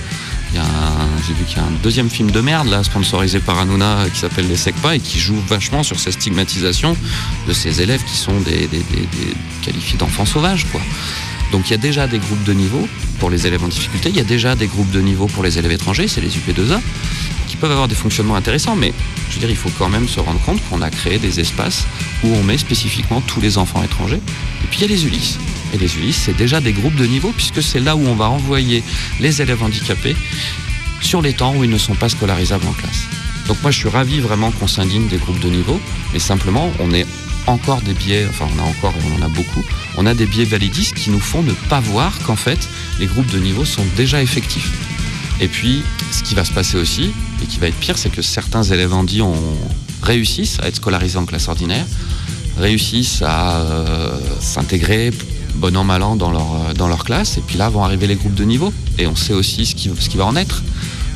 J'ai 1.27 1.33
vu 1.33 1.43
qu'il 1.45 1.57
y 1.57 1.59
a 1.61 1.63
un 1.63 1.71
deuxième 1.83 2.09
film 2.09 2.31
de 2.31 2.41
merde 2.41 2.67
là, 2.67 2.83
sponsorisé 2.83 3.39
par 3.39 3.59
Hanouna, 3.59 4.05
qui 4.11 4.19
s'appelle 4.19 4.47
Les 4.47 4.57
SECPA 4.57 4.95
et 4.95 4.99
qui 4.99 5.19
joue 5.19 5.39
vachement 5.47 5.83
sur 5.83 5.99
cette 5.99 6.13
stigmatisation 6.13 6.97
de 7.47 7.53
ces 7.53 7.81
élèves 7.81 8.03
qui 8.03 8.17
sont 8.17 8.37
des, 8.41 8.67
qualifiés 9.61 9.97
d'enfants 9.97 10.25
sauvages. 10.25 10.65
Donc 11.51 11.67
il 11.67 11.71
y 11.71 11.73
a 11.73 11.77
déjà 11.77 12.07
des 12.07 12.19
groupes 12.19 12.43
de 12.43 12.53
niveau 12.53 12.87
pour 13.19 13.29
les 13.29 13.47
élèves 13.47 13.63
en 13.63 13.67
difficulté, 13.67 14.09
il 14.09 14.15
y 14.15 14.21
a 14.21 14.23
déjà 14.23 14.55
des 14.55 14.67
groupes 14.67 14.91
de 14.91 15.01
niveau 15.01 15.27
pour 15.27 15.43
les 15.43 15.57
élèves 15.57 15.71
étrangers, 15.71 16.07
c'est 16.07 16.21
les 16.21 16.29
UP2A, 16.29 16.79
qui 17.47 17.57
peuvent 17.57 17.71
avoir 17.71 17.87
des 17.87 17.95
fonctionnements 17.95 18.35
intéressants, 18.35 18.75
mais 18.75 18.93
je 19.29 19.35
veux 19.35 19.39
dire, 19.41 19.49
il 19.49 19.55
faut 19.55 19.71
quand 19.77 19.89
même 19.89 20.07
se 20.07 20.19
rendre 20.19 20.39
compte 20.41 20.61
qu'on 20.69 20.81
a 20.81 20.89
créé 20.89 21.17
des 21.17 21.39
espaces 21.39 21.85
où 22.23 22.27
on 22.27 22.43
met 22.43 22.57
spécifiquement 22.57 23.21
tous 23.21 23.41
les 23.41 23.57
enfants 23.57 23.83
étrangers. 23.83 24.21
Et 24.63 24.67
puis 24.67 24.79
il 24.79 24.81
y 24.81 24.85
a 24.85 24.87
les 24.87 25.05
Ulysses. 25.05 25.37
Et 25.73 25.77
les 25.77 25.97
Ulysses, 25.97 26.21
c'est 26.25 26.37
déjà 26.37 26.61
des 26.61 26.71
groupes 26.71 26.95
de 26.95 27.05
niveau, 27.05 27.31
puisque 27.35 27.61
c'est 27.61 27.79
là 27.79 27.95
où 27.95 28.01
on 28.07 28.15
va 28.15 28.29
envoyer 28.29 28.83
les 29.19 29.41
élèves 29.41 29.61
handicapés 29.63 30.15
sur 31.01 31.21
les 31.21 31.33
temps 31.33 31.55
où 31.55 31.63
ils 31.63 31.69
ne 31.69 31.77
sont 31.77 31.95
pas 31.95 32.09
scolarisables 32.09 32.65
en 32.67 32.73
classe. 32.73 33.03
Donc 33.47 33.57
moi, 33.61 33.71
je 33.71 33.79
suis 33.79 33.89
ravi 33.89 34.19
vraiment 34.19 34.51
qu'on 34.51 34.67
s'indigne 34.67 35.07
des 35.07 35.17
groupes 35.17 35.39
de 35.39 35.49
niveau, 35.49 35.79
mais 36.13 36.19
simplement, 36.19 36.71
on 36.79 36.93
est 36.93 37.05
encore 37.49 37.81
des 37.81 37.93
biais, 37.93 38.25
enfin 38.29 38.45
on 38.55 38.59
a 38.59 38.65
encore 38.65 38.93
on 39.05 39.21
en 39.21 39.25
a 39.25 39.29
beaucoup, 39.29 39.63
on 39.97 40.05
a 40.05 40.13
des 40.13 40.25
biais 40.25 40.45
validistes 40.45 40.93
qui 40.93 41.09
nous 41.09 41.19
font 41.19 41.41
ne 41.41 41.53
pas 41.69 41.79
voir 41.79 42.17
qu'en 42.19 42.35
fait, 42.35 42.59
les 42.99 43.07
groupes 43.07 43.31
de 43.31 43.39
niveau 43.39 43.65
sont 43.65 43.85
déjà 43.95 44.21
effectifs. 44.21 44.71
Et 45.41 45.47
puis, 45.47 45.83
ce 46.11 46.21
qui 46.21 46.35
va 46.35 46.43
se 46.43 46.51
passer 46.51 46.77
aussi, 46.77 47.11
et 47.41 47.45
qui 47.45 47.59
va 47.59 47.67
être 47.67 47.77
pire, 47.77 47.97
c'est 47.97 48.09
que 48.09 48.21
certains 48.21 48.63
élèves 48.63 48.93
handi 48.93 49.21
ont 49.21 49.35
réussissent 50.01 50.59
à 50.61 50.67
être 50.67 50.77
scolarisés 50.77 51.17
en 51.17 51.25
classe 51.25 51.47
ordinaire, 51.47 51.85
réussissent 52.57 53.21
à 53.25 53.61
euh, 53.61 54.19
s'intégrer 54.39 55.11
bon 55.55 55.75
an 55.75 55.83
mal 55.83 56.03
an 56.03 56.15
dans 56.15 56.31
leur, 56.31 56.41
euh, 56.41 56.73
dans 56.73 56.87
leur 56.87 57.03
classe, 57.03 57.37
et 57.37 57.41
puis 57.41 57.57
là 57.57 57.69
vont 57.69 57.83
arriver 57.83 58.07
les 58.07 58.15
groupes 58.15 58.35
de 58.35 58.43
niveau, 58.43 58.73
et 58.97 59.07
on 59.07 59.15
sait 59.15 59.33
aussi 59.33 59.65
ce 59.65 59.75
qui, 59.75 59.89
ce 59.97 60.09
qui 60.09 60.17
va 60.17 60.25
en 60.25 60.35
être. 60.35 60.63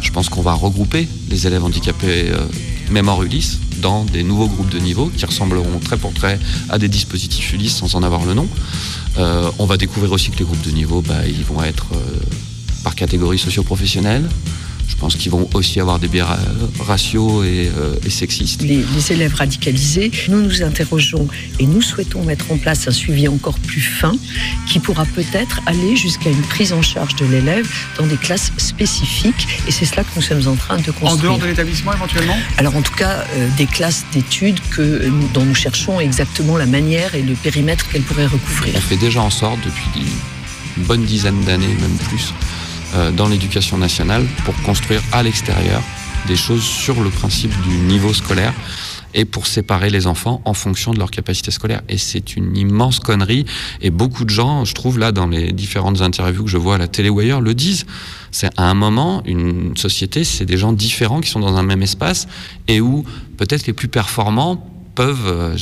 Je 0.02 0.12
pense 0.12 0.30
qu'on 0.30 0.42
va 0.42 0.54
regrouper 0.54 1.08
les 1.30 1.48
élèves 1.48 1.64
handicapés, 1.64 2.30
euh, 2.30 2.46
même 2.92 3.08
hors 3.08 3.24
Ulysse, 3.24 3.60
dans 3.82 4.06
des 4.06 4.24
nouveaux 4.24 4.48
groupes 4.48 4.70
de 4.70 4.80
niveau 4.80 5.12
qui 5.16 5.26
ressembleront 5.26 5.80
très 5.80 5.98
pour 5.98 6.14
très 6.14 6.40
à 6.70 6.78
des 6.78 6.88
dispositifs 6.88 7.54
Ulysse 7.54 7.76
sans 7.76 7.96
en 7.96 8.04
avoir 8.04 8.26
le 8.26 8.34
nom. 8.34 8.48
Euh, 9.18 9.52
on 9.60 9.66
va 9.66 9.78
découvrir 9.78 10.12
aussi 10.12 10.32
que 10.32 10.40
les 10.40 10.46
groupes 10.46 10.62
de 10.62 10.72
niveau, 10.72 11.02
bah, 11.02 11.26
ils 11.28 11.44
vont 11.44 11.62
être 11.64 11.88
euh, 11.94 12.20
par 12.84 12.96
catégorie 12.96 13.38
socio-professionnelle. 13.38 14.28
Je 14.88 14.96
pense 14.96 15.16
qu'ils 15.16 15.32
vont 15.32 15.50
aussi 15.54 15.80
avoir 15.80 16.00
des 16.00 16.08
biais 16.08 16.22
ra- 16.22 16.40
raciaux 16.80 17.44
et, 17.44 17.70
euh, 17.78 17.96
et 18.06 18.10
sexistes. 18.10 18.62
les, 18.62 18.84
les 18.96 19.12
élèves 19.12 19.34
radicalisés, 19.34 20.12
nous 20.30 20.42
nous 20.42 20.62
interrogeons 20.64 21.28
et 21.60 21.66
nous 21.66 21.82
souhaitons 21.82 22.24
mettre 22.24 22.52
en 22.52 22.58
place 22.58 22.88
un 22.88 22.92
suivi 22.92 23.28
encore 23.28 23.58
plus 23.60 23.82
fin 23.82 24.14
qui 24.68 24.80
pourra 24.80 25.06
peut-être 25.06 25.60
aller 25.66 25.96
jusqu'à 25.98 26.30
une 26.30 26.42
prise 26.44 26.72
en 26.74 26.82
charge 26.82 27.16
de 27.16 27.26
l'élève 27.26 27.68
dans 27.98 28.06
des 28.08 28.16
classes 28.18 28.52
spécifiques 28.58 29.48
et 29.68 29.72
c'est 29.72 29.86
cela 29.86 30.04
que 30.04 30.10
nous 30.16 30.22
sommes 30.22 30.48
en 30.48 30.56
train 30.56 30.78
de 30.78 30.92
construire. 30.92 31.12
En 31.12 31.18
dehors 31.18 31.40
de 31.40 31.46
l'établissement 31.48 31.94
éventuellement? 31.94 32.38
Alors 32.58 32.76
en 32.76 32.82
tout 32.82 32.96
cas, 32.96 33.26
euh, 33.36 33.48
des 33.58 33.66
classes 33.66 34.06
d'études 34.14 34.60
que, 34.70 35.12
dont 35.34 35.44
nous 35.46 35.56
cherchons 35.56 36.00
exactement 36.00 36.58
la 36.58 36.66
manière 36.66 37.16
et 37.16 37.22
le 37.24 37.34
périmètre 37.34 37.90
qu'elles 37.90 38.04
pourraient 38.04 38.28
recouvrir. 38.28 38.74
On 38.78 38.82
fait 38.82 38.98
déjà 38.98 39.22
en 39.22 39.30
sorte 39.30 39.60
depuis 39.66 40.06
une 40.78 40.84
bonne 40.84 41.04
dizaine 41.04 41.42
d'années, 41.44 41.68
même 41.68 41.98
plus, 42.10 42.34
dans 43.16 43.28
l'éducation 43.28 43.78
nationale 43.78 44.26
pour 44.46 44.56
construire 44.64 45.02
à 45.12 45.24
l'extérieur 45.24 45.82
des 46.28 46.36
choses 46.36 46.64
sur 46.64 47.02
le 47.02 47.10
principe 47.10 47.52
du 47.62 47.78
niveau 47.78 48.14
scolaire 48.14 48.54
et 49.14 49.26
pour 49.26 49.48
séparer 49.48 49.90
les 49.90 50.08
enfants 50.08 50.42
en 50.46 50.54
fonction 50.54 50.92
de 50.94 51.00
leur 51.00 51.12
capacité 51.12 51.52
scolaire. 51.52 51.82
Et 51.90 51.98
c'est 51.98 52.36
une 52.36 52.56
immense 52.58 53.00
connerie. 53.00 53.46
Et 53.82 53.90
beaucoup 53.92 54.26
de 54.26 54.30
gens, 54.30 54.66
je 54.66 54.74
trouve 54.74 54.98
là, 55.00 55.12
dans 55.12 55.28
les 55.28 55.52
différentes 55.52 56.02
interviews 56.02 56.44
que 56.44 56.50
je 56.50 56.58
vois 56.58 56.76
à 56.76 56.78
la 56.78 56.88
télé 56.88 57.10
ou 57.10 57.20
ailleurs, 57.20 57.42
le 57.42 57.54
disent. 57.54 57.86
C'est 58.32 58.50
à 58.58 58.70
un 58.70 58.74
moment, 58.74 59.22
une 59.26 59.78
société, 59.78 60.24
c'est 60.24 60.46
des 60.46 60.58
gens 60.58 60.74
différents 60.74 61.22
qui 61.22 61.30
sont 61.30 61.40
dans 61.40 61.56
un 61.56 61.64
même 61.64 61.84
espace 61.84 62.28
et 62.68 62.82
où 62.82 63.04
peut-être 63.38 63.68
les 63.68 63.74
plus 63.74 63.88
performants 63.88 64.68
peuvent, 64.96 65.28
euh, 65.28 65.58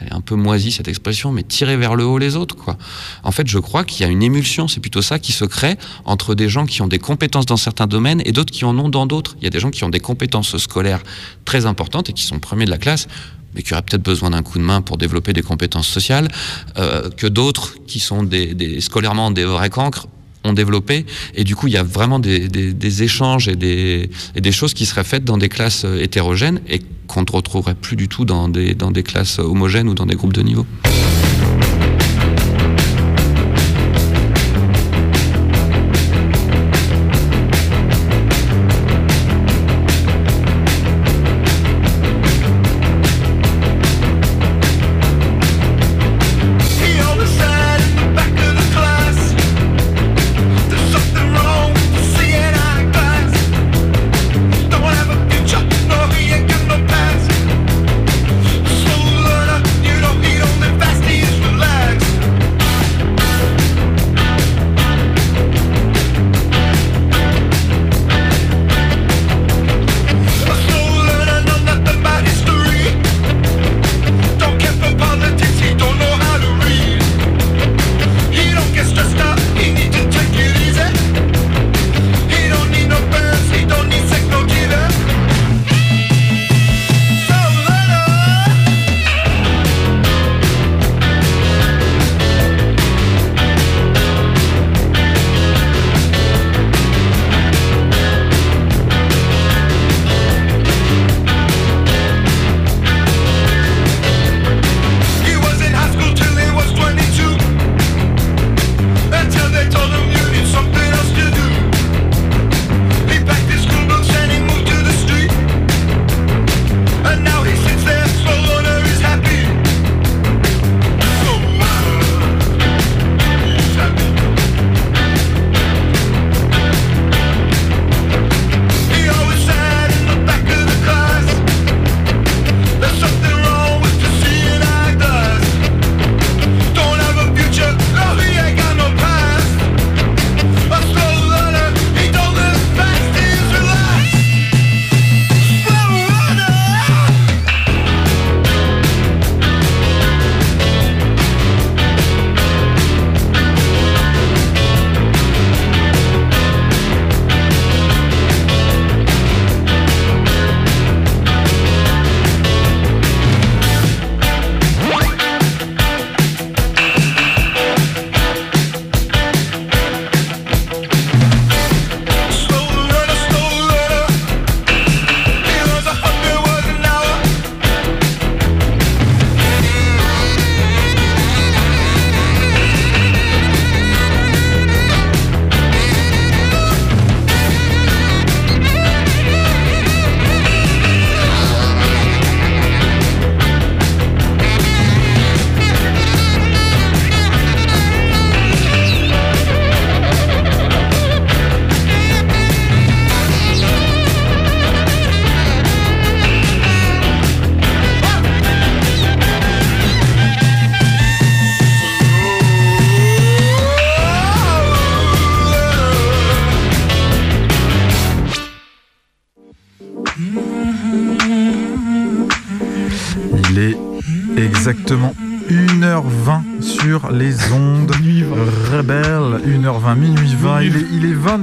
elle 0.00 0.08
est 0.08 0.12
un 0.14 0.20
peu 0.20 0.34
moisie 0.34 0.72
cette 0.72 0.88
expression, 0.88 1.32
mais 1.32 1.42
tirer 1.42 1.76
vers 1.76 1.94
le 1.96 2.04
haut 2.04 2.18
les 2.18 2.36
autres. 2.36 2.56
Quoi. 2.56 2.76
En 3.22 3.32
fait, 3.32 3.46
je 3.46 3.58
crois 3.58 3.84
qu'il 3.84 4.04
y 4.04 4.08
a 4.08 4.12
une 4.12 4.22
émulsion, 4.22 4.68
c'est 4.68 4.80
plutôt 4.80 5.02
ça 5.02 5.18
qui 5.18 5.32
se 5.32 5.44
crée 5.44 5.76
entre 6.04 6.34
des 6.34 6.48
gens 6.48 6.66
qui 6.66 6.82
ont 6.82 6.88
des 6.88 6.98
compétences 6.98 7.46
dans 7.46 7.56
certains 7.56 7.86
domaines 7.86 8.22
et 8.24 8.32
d'autres 8.32 8.52
qui 8.52 8.64
en 8.64 8.78
ont 8.78 8.88
dans 8.88 9.06
d'autres. 9.06 9.36
Il 9.40 9.44
y 9.44 9.46
a 9.46 9.50
des 9.50 9.60
gens 9.60 9.70
qui 9.70 9.84
ont 9.84 9.88
des 9.90 10.00
compétences 10.00 10.56
scolaires 10.58 11.02
très 11.44 11.66
importantes 11.66 12.10
et 12.10 12.12
qui 12.12 12.24
sont 12.24 12.38
premiers 12.38 12.64
de 12.66 12.70
la 12.70 12.78
classe 12.78 13.08
mais 13.54 13.62
qui 13.62 13.72
auraient 13.72 13.80
peut-être 13.80 14.02
besoin 14.02 14.28
d'un 14.30 14.42
coup 14.42 14.58
de 14.58 14.64
main 14.64 14.82
pour 14.82 14.98
développer 14.98 15.32
des 15.32 15.40
compétences 15.40 15.88
sociales, 15.88 16.28
euh, 16.76 17.08
que 17.08 17.26
d'autres 17.26 17.74
qui 17.86 18.00
sont 18.00 18.22
des, 18.22 18.52
des- 18.54 18.82
scolairement 18.82 19.30
des 19.30 19.46
vrais 19.46 19.70
cancres 19.70 20.08
ont 20.46 20.52
développé. 20.52 21.06
Et 21.34 21.44
du 21.44 21.56
coup, 21.56 21.66
il 21.66 21.74
y 21.74 21.76
a 21.76 21.82
vraiment 21.82 22.18
des, 22.18 23.02
échanges 23.02 23.48
et 23.48 23.56
des, 23.56 24.52
choses 24.52 24.74
qui 24.74 24.86
seraient 24.86 25.04
faites 25.04 25.24
dans 25.24 25.38
des 25.38 25.48
classes 25.48 25.84
euh, 25.84 26.00
hétérogènes 26.00 26.60
et 26.68 26.80
qu'on 27.06 27.22
ne 27.22 27.30
retrouverait 27.30 27.74
plus 27.74 27.96
du 27.96 28.08
tout 28.08 28.24
dans 28.24 28.48
des 28.48 29.02
classes 29.02 29.38
homogènes 29.38 29.88
ou 29.88 29.94
dans 29.94 30.06
des 30.06 30.14
groupes 30.14 30.32
de 30.32 30.42
niveau. 30.42 30.66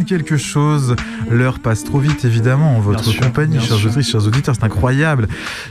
Quelque 0.04 0.38
chose. 0.38 0.96
L'heure 1.34 1.58
passe 1.60 1.84
trop 1.84 1.98
vite, 2.00 2.26
évidemment, 2.26 2.78
en 2.78 2.80
votre 2.80 3.12
compagnie, 3.20 3.60
chers 3.60 3.78
sûr. 3.78 3.86
auditrices, 3.88 4.12
chers 4.12 4.28
auditeurs. 4.28 4.54
C'est 4.56 4.64
incroyable. 4.64 5.28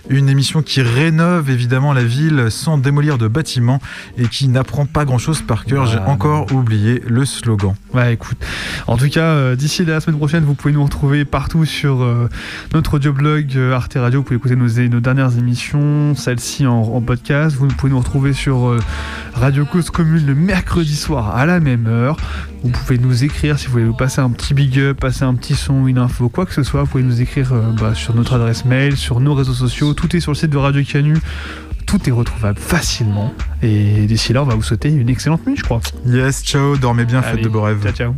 Une 0.09 0.29
émission 0.29 0.61
qui 0.61 0.83
rénove 0.83 1.51
évidemment 1.51 1.93
la 1.93 2.03
ville 2.03 2.47
sans 2.51 2.79
démolir 2.79 3.17
de 3.17 3.29
bâtiments 3.29 3.81
et 4.19 4.27
qui 4.27 4.49
n'apprend 4.49 4.87
pas 4.87 5.05
grand 5.05 5.19
chose 5.19 5.41
par 5.41 5.65
cœur. 5.65 5.87
J'ai 5.87 5.99
Bah, 5.99 6.07
encore 6.09 6.51
oublié 6.53 7.01
le 7.07 7.25
slogan. 7.25 7.75
Ouais, 7.95 8.15
écoute. 8.15 8.37
En 8.89 8.97
tout 8.97 9.09
cas, 9.09 9.21
euh, 9.21 9.55
d'ici 9.57 9.85
la 9.85 10.01
semaine 10.01 10.19
prochaine, 10.19 10.45
vous 10.45 10.55
pouvez 10.55 10.75
nous 10.75 10.83
retrouver 10.83 11.25
partout 11.25 11.65
sur 11.65 12.03
euh, 12.03 12.29
notre 12.75 12.95
audioblog 12.95 13.53
euh, 13.57 13.73
Arte 13.73 13.95
Radio. 13.95 14.21
Vous 14.21 14.25
pouvez 14.25 14.37
écouter 14.37 14.57
nos, 14.57 14.67
nos 14.89 15.01
dernières 15.01 15.39
émissions, 15.39 16.15
celle-ci 16.17 16.67
en, 16.67 16.81
en 16.83 17.01
podcast. 17.01 17.55
Vous 17.57 17.69
pouvez 17.69 17.93
nous 17.93 18.01
retrouver 18.01 18.33
sur 18.33 18.77
Radio 19.35 19.65
Cause 19.65 19.91
Commune 19.91 20.27
le 20.27 20.35
mercredi 20.35 20.97
soir 20.97 21.37
à 21.37 21.47
la 21.47 21.61
même 21.61 21.87
heure. 21.87 22.17
Vous 22.65 22.71
pouvez 22.71 22.97
nous 22.99 23.25
écrire 23.25 23.59
si 23.59 23.67
vous 23.67 23.73
voulez 23.73 23.85
nous 23.85 23.97
passer 23.97 24.21
un 24.21 24.31
petit 24.31 24.55
big 24.55 24.79
up, 24.79 25.01
passer 25.01 25.25
un 25.25 25.35
petit 25.35 25.52
sont 25.55 25.87
une 25.87 25.99
info, 25.99 26.29
quoi 26.29 26.47
que 26.47 26.55
ce 26.55 26.63
soit, 26.63 26.83
vous 26.83 26.89
pouvez 26.89 27.03
nous 27.03 27.21
écrire 27.21 27.53
sur 27.95 28.15
notre 28.15 28.35
adresse 28.35 28.65
mail, 28.65 28.97
sur 28.97 29.21
nos 29.21 29.35
réseaux 29.35 29.55
sociaux. 29.55 29.95
Tout 29.95 30.15
est 30.17 30.21
sur 30.21 30.33
le 30.33 30.37
site 30.37 30.51
de 30.51 30.57
Radio 30.57 30.83
Canu. 30.85 31.17
Tout 31.87 32.09
est 32.09 32.13
retrouvable 32.13 32.59
facilement. 32.59 33.35
Et 33.63 34.07
d'ici 34.07 34.33
là, 34.33 34.43
on 34.43 34.47
va 34.47 34.55
vous 34.55 34.63
souhaiter 34.63 34.89
une 34.89 35.09
excellente 35.09 35.47
nuit, 35.47 35.57
je 35.57 35.63
crois. 35.63 35.81
Yes, 36.07 36.43
ciao, 36.43 36.77
dormez 36.77 37.05
bien, 37.05 37.23
faites 37.23 37.43
de 37.43 37.49
beaux 37.49 37.63
rêves. 37.63 37.83
Ciao, 37.83 37.93
ciao. 37.93 38.15